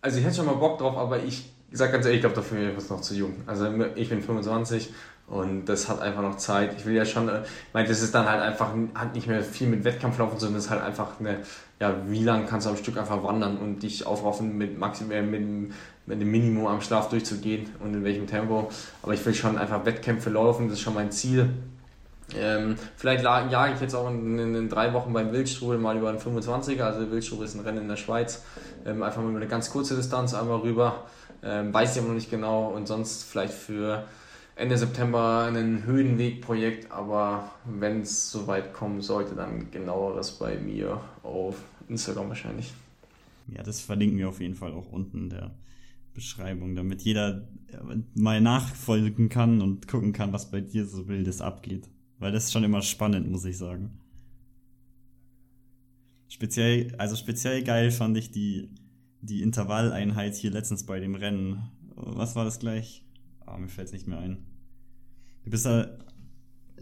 Also 0.01 0.19
ich 0.19 0.25
hätte 0.25 0.37
schon 0.37 0.45
mal 0.45 0.55
Bock 0.55 0.79
drauf, 0.79 0.97
aber 0.97 1.23
ich 1.23 1.45
sag 1.71 1.91
ganz 1.91 2.05
ehrlich, 2.05 2.17
ich 2.17 2.21
glaube, 2.21 2.35
dafür 2.35 2.57
bin 2.57 2.77
ich 2.77 2.89
noch 2.89 3.01
zu 3.01 3.15
jung. 3.15 3.35
Also 3.45 3.67
ich 3.95 4.09
bin 4.09 4.21
25 4.21 4.89
und 5.27 5.65
das 5.65 5.87
hat 5.87 6.01
einfach 6.01 6.21
noch 6.21 6.37
Zeit. 6.37 6.75
Ich 6.77 6.85
will 6.85 6.93
ja 6.93 7.05
schon, 7.05 7.29
äh, 7.29 7.41
ich 7.41 7.73
meine, 7.73 7.87
das 7.87 8.01
ist 8.01 8.13
dann 8.13 8.27
halt 8.27 8.41
einfach, 8.41 8.73
hat 8.93 9.15
nicht 9.15 9.27
mehr 9.27 9.41
viel 9.41 9.67
mit 9.67 9.83
Wettkampflaufen, 9.83 10.39
sondern 10.39 10.55
das 10.55 10.65
ist 10.65 10.71
halt 10.71 10.83
einfach 10.83 11.19
eine, 11.19 11.39
ja, 11.79 11.95
wie 12.07 12.23
lange 12.23 12.45
kannst 12.45 12.67
du 12.67 12.71
am 12.71 12.77
Stück 12.77 12.97
einfach 12.97 13.23
wandern 13.23 13.57
und 13.57 13.81
dich 13.81 14.05
aufraffen 14.05 14.57
mit 14.57 14.77
maximal, 14.77 15.23
mit, 15.23 15.71
mit 16.05 16.21
dem 16.21 16.29
Minimum 16.29 16.67
am 16.67 16.81
Schlaf 16.81 17.09
durchzugehen 17.09 17.69
und 17.79 17.93
in 17.93 18.03
welchem 18.03 18.27
Tempo. 18.27 18.69
Aber 19.01 19.13
ich 19.13 19.25
will 19.25 19.33
schon 19.33 19.57
einfach 19.57 19.85
Wettkämpfe 19.85 20.29
laufen, 20.29 20.67
das 20.67 20.77
ist 20.77 20.83
schon 20.83 20.93
mein 20.93 21.11
Ziel. 21.11 21.49
Ähm, 22.37 22.75
vielleicht 22.95 23.23
jage 23.23 23.73
ich 23.73 23.81
jetzt 23.81 23.95
auch 23.95 24.09
in, 24.09 24.39
in, 24.39 24.55
in, 24.55 24.69
drei 24.69 24.93
Wochen 24.93 25.13
beim 25.13 25.31
Wildstrudel 25.31 25.79
mal 25.79 25.97
über 25.97 26.09
einen 26.09 26.19
25er. 26.19 26.81
Also 26.81 27.11
Wildstrudel 27.11 27.45
ist 27.45 27.55
ein 27.55 27.61
Rennen 27.61 27.79
in 27.79 27.87
der 27.87 27.97
Schweiz. 27.97 28.43
Ähm, 28.85 29.03
einfach 29.03 29.21
mal 29.21 29.29
über 29.29 29.39
eine 29.39 29.47
ganz 29.47 29.69
kurze 29.69 29.95
Distanz 29.95 30.33
einmal 30.33 30.59
rüber. 30.59 31.05
Ähm, 31.43 31.73
weiß 31.73 31.93
ich 31.93 31.99
aber 31.99 32.09
noch 32.09 32.15
nicht 32.15 32.31
genau. 32.31 32.69
Und 32.69 32.87
sonst 32.87 33.23
vielleicht 33.23 33.53
für 33.53 34.05
Ende 34.55 34.77
September 34.77 35.51
ein 35.53 35.85
Höhenwegprojekt. 35.85 36.91
Aber 36.91 37.51
wenn 37.65 38.01
es 38.01 38.31
soweit 38.31 38.73
kommen 38.73 39.01
sollte, 39.01 39.35
dann 39.35 39.71
genaueres 39.71 40.31
bei 40.31 40.57
mir 40.57 41.01
auf 41.23 41.55
Instagram 41.87 42.29
wahrscheinlich. 42.29 42.73
Ja, 43.47 43.63
das 43.63 43.81
verlinken 43.81 44.17
wir 44.17 44.29
auf 44.29 44.39
jeden 44.39 44.55
Fall 44.55 44.71
auch 44.71 44.91
unten 44.91 45.23
in 45.23 45.29
der 45.29 45.51
Beschreibung, 46.13 46.75
damit 46.75 47.01
jeder 47.01 47.47
mal 48.13 48.39
nachfolgen 48.39 49.29
kann 49.29 49.61
und 49.61 49.87
gucken 49.87 50.13
kann, 50.13 50.31
was 50.31 50.51
bei 50.51 50.61
dir 50.61 50.85
so 50.85 51.07
wildes 51.07 51.41
abgeht. 51.41 51.89
Weil 52.23 52.31
das 52.31 52.45
ist 52.45 52.53
schon 52.53 52.63
immer 52.63 52.81
spannend, 52.81 53.29
muss 53.29 53.43
ich 53.43 53.57
sagen. 53.57 53.99
Speziell, 56.29 56.95
also 56.97 57.17
speziell 57.17 57.65
geil 57.65 57.91
fand 57.91 58.15
ich 58.15 58.31
die, 58.31 58.69
die 59.19 59.41
Intervalleinheit 59.41 60.33
hier 60.35 60.49
letztens 60.49 60.85
bei 60.85 61.01
dem 61.01 61.15
Rennen. 61.15 61.69
Was 61.97 62.37
war 62.37 62.45
das 62.45 62.59
gleich? 62.59 63.03
Ah, 63.45 63.57
mir 63.57 63.67
fällt 63.67 63.87
es 63.87 63.93
nicht 63.93 64.07
mehr 64.07 64.19
ein. 64.19 64.45
Du 65.43 65.51
bist 65.51 65.65
da, 65.65 65.97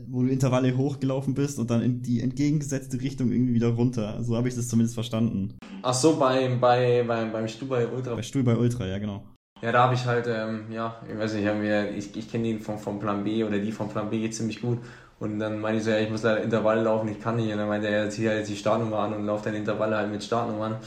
wo 0.07 0.21
du 0.21 0.29
Intervalle 0.29 0.77
hochgelaufen 0.77 1.33
bist 1.33 1.57
und 1.57 1.71
dann 1.71 1.81
in 1.81 2.03
die 2.03 2.21
entgegengesetzte 2.21 3.01
Richtung 3.01 3.31
irgendwie 3.31 3.55
wieder 3.55 3.69
runter. 3.69 4.23
So 4.23 4.37
habe 4.37 4.47
ich 4.47 4.53
das 4.53 4.67
zumindest 4.67 4.93
verstanden. 4.93 5.57
Ach 5.81 5.95
so, 5.95 6.17
bei, 6.17 6.55
bei, 6.55 7.03
bei, 7.03 7.25
beim 7.25 7.47
Stuhl 7.47 7.67
bei 7.67 7.87
Ultra. 7.87 8.13
Bei 8.13 8.21
Stuhl 8.21 8.43
bei 8.43 8.55
Ultra, 8.55 8.85
ja, 8.85 8.99
genau. 8.99 9.25
Ja, 9.63 9.71
da 9.71 9.85
habe 9.85 9.95
ich 9.95 10.05
halt, 10.05 10.27
ähm, 10.27 10.71
ja, 10.71 11.01
ich 11.11 11.17
weiß 11.17 11.33
nicht, 11.33 11.47
ich, 11.47 11.97
ich, 11.97 12.15
ich 12.15 12.31
kenne 12.31 12.43
den 12.43 12.59
vom, 12.59 12.77
vom 12.77 12.99
Plan 12.99 13.23
B 13.23 13.43
oder 13.43 13.57
die 13.57 13.71
vom 13.71 13.89
Plan 13.89 14.11
B 14.11 14.29
ziemlich 14.29 14.61
gut 14.61 14.77
und 15.22 15.38
dann 15.38 15.59
meinte 15.61 15.78
ich 15.78 15.84
so, 15.84 15.91
ja, 15.91 15.99
ich 15.99 16.09
muss 16.09 16.24
leider 16.24 16.41
Intervall 16.41 16.82
laufen, 16.82 17.07
ich 17.07 17.22
kann 17.22 17.36
nicht. 17.36 17.51
Und 17.51 17.59
dann 17.59 17.67
meinte 17.67 17.88
er, 17.88 18.09
zieh 18.09 18.28
halt 18.28 18.47
die 18.47 18.55
Startnummer 18.55 18.97
an 18.99 19.13
und 19.13 19.28
lauft 19.28 19.45
dann 19.45 19.53
Intervalle 19.53 19.95
halt 19.95 20.09
mit 20.11 20.24
Startnummern. 20.24 20.78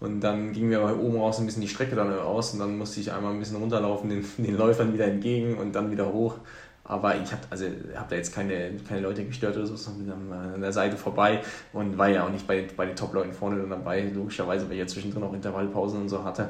Und 0.00 0.20
dann 0.20 0.52
ging 0.52 0.68
mir 0.68 0.80
aber 0.80 0.98
oben 0.98 1.16
raus 1.16 1.38
ein 1.38 1.46
bisschen 1.46 1.62
die 1.62 1.68
Strecke 1.68 1.94
dann 1.94 2.12
aus 2.18 2.52
und 2.54 2.58
dann 2.58 2.76
musste 2.76 2.98
ich 2.98 3.12
einmal 3.12 3.32
ein 3.32 3.38
bisschen 3.38 3.56
runterlaufen, 3.56 4.10
den, 4.10 4.26
den 4.44 4.58
Läufern 4.58 4.92
wieder 4.92 5.04
entgegen 5.06 5.56
und 5.58 5.76
dann 5.76 5.92
wieder 5.92 6.12
hoch. 6.12 6.34
Aber 6.82 7.14
ich 7.14 7.30
habe 7.30 7.42
also 7.50 7.66
hab 7.94 8.08
da 8.08 8.16
jetzt 8.16 8.34
keine, 8.34 8.72
keine 8.86 9.00
Leute 9.00 9.24
gestört 9.24 9.56
oder 9.56 9.66
so, 9.66 9.76
sondern 9.76 10.28
bin 10.28 10.32
an 10.32 10.60
der 10.60 10.72
Seite 10.72 10.96
vorbei 10.96 11.40
und 11.72 11.96
war 11.96 12.08
ja 12.08 12.26
auch 12.26 12.30
nicht 12.30 12.48
bei, 12.48 12.66
bei 12.76 12.86
den 12.86 12.96
Top-Leuten 12.96 13.32
vorne 13.32 13.60
dann 13.60 13.70
dabei, 13.70 14.10
logischerweise, 14.12 14.66
weil 14.66 14.72
ich 14.72 14.80
ja 14.80 14.86
zwischendrin 14.88 15.22
auch 15.22 15.32
Intervallpausen 15.32 16.00
und 16.00 16.08
so 16.08 16.24
hatte. 16.24 16.48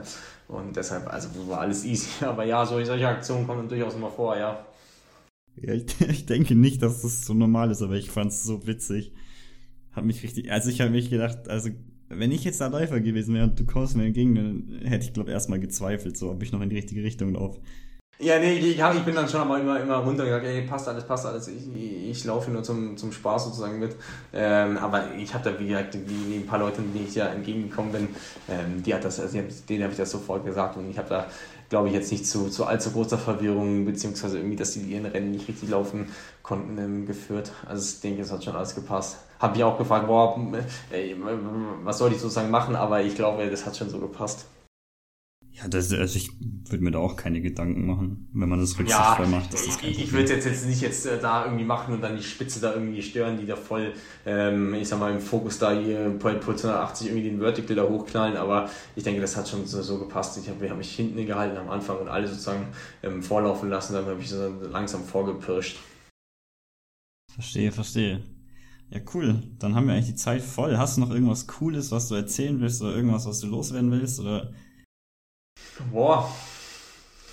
Und 0.48 0.74
deshalb, 0.74 1.12
also 1.12 1.28
war 1.46 1.60
alles 1.60 1.84
easy. 1.84 2.24
Aber 2.24 2.44
ja, 2.44 2.64
solche 2.64 3.06
Aktionen 3.06 3.46
kommen 3.46 3.68
durchaus 3.68 3.94
immer 3.96 4.10
vor, 4.10 4.34
ja. 4.38 4.64
Ja, 5.56 5.74
ich, 5.74 5.84
ich 6.08 6.26
denke 6.26 6.54
nicht, 6.54 6.82
dass 6.82 7.02
das 7.02 7.24
so 7.24 7.34
normal 7.34 7.70
ist, 7.70 7.82
aber 7.82 7.96
ich 7.96 8.10
fand 8.10 8.30
es 8.30 8.42
so 8.42 8.66
witzig. 8.66 9.12
Hab 9.92 10.04
mich 10.04 10.22
richtig, 10.22 10.50
also 10.50 10.70
ich 10.70 10.80
habe 10.80 10.90
mich 10.90 11.10
gedacht, 11.10 11.48
also 11.48 11.70
wenn 12.08 12.32
ich 12.32 12.44
jetzt 12.44 12.60
da 12.60 12.66
Läufer 12.66 13.00
gewesen 13.00 13.34
wäre 13.34 13.44
und 13.44 13.58
du 13.58 13.64
kommst 13.64 13.96
mir 13.96 14.04
entgegen, 14.04 14.34
dann 14.34 14.80
hätte 14.84 15.06
ich 15.06 15.12
glaube 15.12 15.30
erstmal 15.30 15.60
gezweifelt, 15.60 16.16
so 16.16 16.30
ob 16.30 16.42
ich 16.42 16.52
noch 16.52 16.60
in 16.60 16.70
die 16.70 16.76
richtige 16.76 17.02
Richtung 17.02 17.34
laufe. 17.34 17.60
Ja, 18.20 18.38
nee, 18.38 18.54
ich, 18.58 18.80
hab, 18.80 18.94
ich 18.94 19.02
bin 19.02 19.14
dann 19.14 19.28
schon 19.28 19.40
aber 19.40 19.58
immer, 19.58 19.80
immer 19.80 19.96
runter 19.96 20.24
gesagt, 20.24 20.44
ey, 20.44 20.62
passt 20.62 20.88
alles, 20.88 21.04
passt 21.04 21.26
alles. 21.26 21.48
Ich, 21.48 21.66
ich, 21.74 22.10
ich 22.10 22.24
laufe 22.24 22.48
nur 22.50 22.62
zum, 22.62 22.96
zum 22.96 23.10
Spaß 23.10 23.46
sozusagen 23.46 23.80
mit. 23.80 23.96
Ähm, 24.32 24.78
aber 24.78 25.14
ich 25.14 25.34
habe 25.34 25.50
da, 25.50 25.58
wie 25.58 25.66
gesagt, 25.66 25.98
wie, 26.06 26.36
ein 26.36 26.46
paar 26.46 26.60
Leute, 26.60 26.80
denen 26.82 27.06
ich 27.08 27.14
ja 27.16 27.26
entgegengekommen 27.26 27.90
bin, 27.92 28.08
ähm, 28.48 28.82
die 28.84 28.94
hat 28.94 29.04
das, 29.04 29.18
also 29.18 29.38
denen 29.68 29.82
habe 29.82 29.92
ich 29.92 29.98
das 29.98 30.12
sofort 30.12 30.44
gesagt 30.44 30.76
und 30.76 30.88
ich 30.90 30.96
habe 30.98 31.08
da 31.08 31.26
glaube 31.70 31.88
ich, 31.88 31.94
jetzt 31.94 32.12
nicht 32.12 32.26
zu, 32.26 32.48
zu 32.50 32.66
allzu 32.66 32.92
großer 32.92 33.18
Verwirrung, 33.18 33.84
beziehungsweise 33.84 34.38
irgendwie, 34.38 34.54
dass 34.54 34.72
die 34.72 34.80
ihren 34.82 35.06
Rennen 35.06 35.32
nicht 35.32 35.48
richtig 35.48 35.70
laufen 35.70 36.12
konnten, 36.42 36.78
ähm, 36.78 37.06
geführt. 37.06 37.50
Also 37.66 37.96
ich 37.96 38.00
denke, 38.00 38.22
es 38.22 38.30
hat 38.30 38.44
schon 38.44 38.54
alles 38.54 38.76
gepasst. 38.76 39.18
Habe 39.40 39.54
mich 39.54 39.64
auch 39.64 39.76
gefragt, 39.76 40.06
boah, 40.06 40.38
ey, 40.90 41.16
was 41.82 41.98
soll 41.98 42.12
ich 42.12 42.20
sozusagen 42.20 42.50
machen, 42.50 42.76
aber 42.76 43.02
ich 43.02 43.16
glaube, 43.16 43.50
das 43.50 43.66
hat 43.66 43.76
schon 43.76 43.90
so 43.90 43.98
gepasst. 43.98 44.46
Ja, 45.56 45.68
das, 45.68 45.92
also 45.92 46.16
ich 46.16 46.32
würde 46.68 46.82
mir 46.82 46.90
da 46.90 46.98
auch 46.98 47.14
keine 47.14 47.40
Gedanken 47.40 47.86
machen, 47.86 48.28
wenn 48.32 48.48
man 48.48 48.58
das 48.58 48.76
rücksichtsvoll 48.76 49.26
ja, 49.26 49.30
macht. 49.30 49.52
Das 49.52 49.64
ich 49.64 50.00
ich 50.00 50.12
würde 50.12 50.32
jetzt, 50.32 50.46
jetzt 50.46 50.66
nicht 50.66 50.80
jetzt 50.80 51.06
äh, 51.06 51.20
da 51.20 51.44
irgendwie 51.44 51.64
machen 51.64 51.94
und 51.94 52.00
dann 52.00 52.16
die 52.16 52.24
Spitze 52.24 52.60
da 52.60 52.74
irgendwie 52.74 53.00
stören, 53.00 53.38
die 53.38 53.46
da 53.46 53.54
voll, 53.54 53.92
ähm, 54.26 54.74
ich 54.74 54.88
sag 54.88 54.98
mal, 54.98 55.12
im 55.12 55.20
Fokus 55.20 55.60
da 55.60 55.70
hier 55.70 56.10
Puls 56.18 56.44
180 56.64 57.06
irgendwie 57.06 57.28
den 57.28 57.38
Vertical 57.38 57.76
da 57.76 57.84
hochknallen, 57.84 58.36
aber 58.36 58.68
ich 58.96 59.04
denke, 59.04 59.20
das 59.20 59.36
hat 59.36 59.48
schon 59.48 59.64
so, 59.64 59.80
so 59.80 60.00
gepasst. 60.00 60.36
Ich 60.42 60.48
habe 60.48 60.68
hab 60.68 60.76
mich 60.76 60.96
hinten 60.96 61.24
gehalten 61.24 61.56
am 61.56 61.70
Anfang 61.70 61.98
und 61.98 62.08
alle 62.08 62.26
sozusagen 62.26 62.66
ähm, 63.04 63.22
vorlaufen 63.22 63.70
lassen, 63.70 63.92
dann 63.92 64.06
habe 64.06 64.20
ich 64.20 64.28
so 64.28 64.52
langsam 64.72 65.04
vorgepirscht. 65.04 65.78
Verstehe, 67.32 67.70
verstehe. 67.70 68.24
Ja, 68.90 69.00
cool. 69.14 69.40
Dann 69.60 69.76
haben 69.76 69.86
wir 69.86 69.94
eigentlich 69.94 70.10
die 70.10 70.14
Zeit 70.16 70.42
voll. 70.42 70.76
Hast 70.76 70.96
du 70.96 71.00
noch 71.00 71.10
irgendwas 71.10 71.46
Cooles, 71.46 71.92
was 71.92 72.08
du 72.08 72.16
erzählen 72.16 72.60
willst 72.60 72.82
oder 72.82 72.94
irgendwas, 72.94 73.26
was 73.26 73.40
du 73.40 73.46
loswerden 73.46 73.90
willst? 73.92 74.18
Oder 74.20 74.52
Boah, 75.92 76.30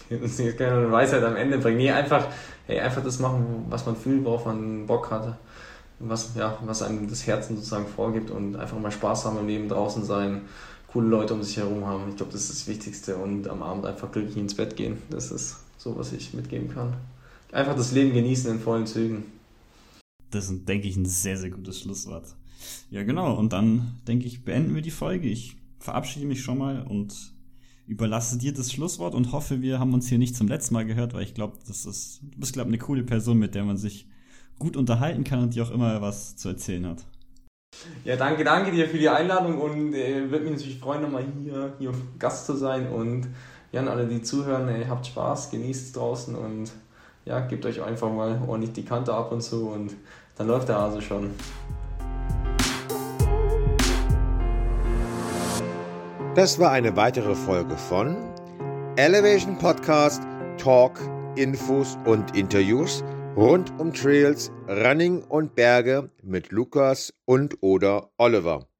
das 0.09 0.39
ist 0.39 0.57
keine 0.57 0.91
Weisheit 0.91 1.23
am 1.23 1.35
Ende 1.35 1.57
bringen. 1.57 1.77
Nee, 1.77 1.91
einfach, 1.91 2.27
hey, 2.67 2.79
einfach 2.79 3.03
das 3.03 3.19
machen, 3.19 3.65
was 3.69 3.85
man 3.85 3.95
fühlt, 3.95 4.23
worauf 4.23 4.45
man 4.45 4.85
Bock 4.87 5.11
hat. 5.11 5.37
Was, 5.99 6.31
ja, 6.35 6.57
was 6.65 6.81
einem 6.81 7.07
das 7.07 7.27
Herzen 7.27 7.55
sozusagen 7.55 7.85
vorgibt 7.85 8.31
und 8.31 8.55
einfach 8.55 8.79
mal 8.79 8.91
Spaß 8.91 9.25
haben 9.25 9.37
im 9.37 9.47
Leben, 9.47 9.69
draußen 9.69 10.03
sein, 10.03 10.41
coole 10.87 11.07
Leute 11.07 11.35
um 11.35 11.43
sich 11.43 11.57
herum 11.57 11.85
haben. 11.85 12.09
Ich 12.09 12.17
glaube, 12.17 12.31
das 12.31 12.41
ist 12.41 12.51
das 12.51 12.67
Wichtigste 12.67 13.17
und 13.17 13.47
am 13.47 13.61
Abend 13.61 13.85
einfach 13.85 14.11
glücklich 14.11 14.37
ins 14.37 14.55
Bett 14.55 14.75
gehen. 14.75 14.97
Das 15.11 15.31
ist 15.31 15.57
so, 15.77 15.95
was 15.95 16.11
ich 16.11 16.33
mitgeben 16.33 16.73
kann. 16.73 16.95
Einfach 17.51 17.75
das 17.75 17.91
Leben 17.91 18.13
genießen 18.13 18.49
in 18.49 18.59
vollen 18.59 18.87
Zügen. 18.87 19.25
Das 20.31 20.49
ist, 20.49 20.67
denke 20.67 20.87
ich, 20.87 20.95
ein 20.95 21.05
sehr, 21.05 21.37
sehr 21.37 21.51
gutes 21.51 21.81
Schlusswort. 21.81 22.35
Ja, 22.89 23.03
genau. 23.03 23.35
Und 23.35 23.53
dann, 23.53 23.99
denke 24.07 24.25
ich, 24.25 24.43
beenden 24.43 24.73
wir 24.73 24.81
die 24.81 24.91
Folge. 24.91 25.27
Ich 25.27 25.57
verabschiede 25.79 26.25
mich 26.25 26.41
schon 26.41 26.57
mal 26.57 26.81
und 26.81 27.13
überlasse 27.91 28.37
dir 28.37 28.53
das 28.53 28.71
Schlusswort 28.71 29.13
und 29.13 29.33
hoffe, 29.33 29.61
wir 29.61 29.77
haben 29.77 29.93
uns 29.93 30.07
hier 30.07 30.17
nicht 30.17 30.33
zum 30.33 30.47
letzten 30.47 30.73
Mal 30.73 30.85
gehört, 30.85 31.13
weil 31.13 31.23
ich 31.23 31.33
glaube, 31.33 31.57
das 31.67 31.85
ist, 31.85 32.21
du 32.23 32.39
bist, 32.39 32.53
glaube 32.53 32.69
eine 32.69 32.77
coole 32.77 33.03
Person, 33.03 33.37
mit 33.37 33.53
der 33.53 33.65
man 33.65 33.75
sich 33.75 34.07
gut 34.59 34.77
unterhalten 34.77 35.25
kann 35.25 35.43
und 35.43 35.55
die 35.55 35.61
auch 35.61 35.71
immer 35.71 36.01
was 36.01 36.37
zu 36.37 36.47
erzählen 36.47 36.87
hat. 36.87 37.05
Ja, 38.05 38.15
danke, 38.15 38.45
danke 38.45 38.71
dir 38.71 38.87
für 38.87 38.97
die 38.97 39.09
Einladung 39.09 39.59
und 39.59 39.93
äh, 39.93 40.31
würde 40.31 40.45
mich 40.45 40.53
natürlich 40.53 40.79
freuen, 40.79 41.01
nochmal 41.01 41.25
hier, 41.43 41.73
hier 41.79 41.91
Gast 42.17 42.45
zu 42.45 42.55
sein 42.55 42.87
und 42.87 43.27
ja, 43.73 43.81
an 43.81 43.89
alle, 43.89 44.07
die 44.07 44.21
zuhören, 44.21 44.69
ey, 44.69 44.85
habt 44.85 45.07
Spaß, 45.07 45.51
genießt 45.51 45.87
es 45.87 45.91
draußen 45.91 46.33
und 46.33 46.71
ja, 47.25 47.41
gebt 47.41 47.65
euch 47.65 47.81
einfach 47.81 48.11
mal 48.11 48.41
ordentlich 48.47 48.71
die 48.71 48.85
Kante 48.85 49.13
ab 49.13 49.33
und 49.33 49.41
zu 49.41 49.67
und 49.67 49.95
dann 50.37 50.47
läuft 50.47 50.69
der 50.69 50.77
Hase 50.77 51.01
schon. 51.01 51.31
Das 56.33 56.57
war 56.59 56.71
eine 56.71 56.95
weitere 56.95 57.35
Folge 57.35 57.75
von 57.75 58.15
Elevation 58.95 59.57
Podcast, 59.57 60.23
Talk, 60.57 60.97
Infos 61.35 61.97
und 62.05 62.37
Interviews 62.37 63.03
rund 63.35 63.77
um 63.77 63.93
Trails, 63.93 64.49
Running 64.69 65.23
und 65.23 65.55
Berge 65.55 66.09
mit 66.23 66.51
Lukas 66.51 67.13
und 67.25 67.57
oder 67.61 68.11
Oliver. 68.17 68.70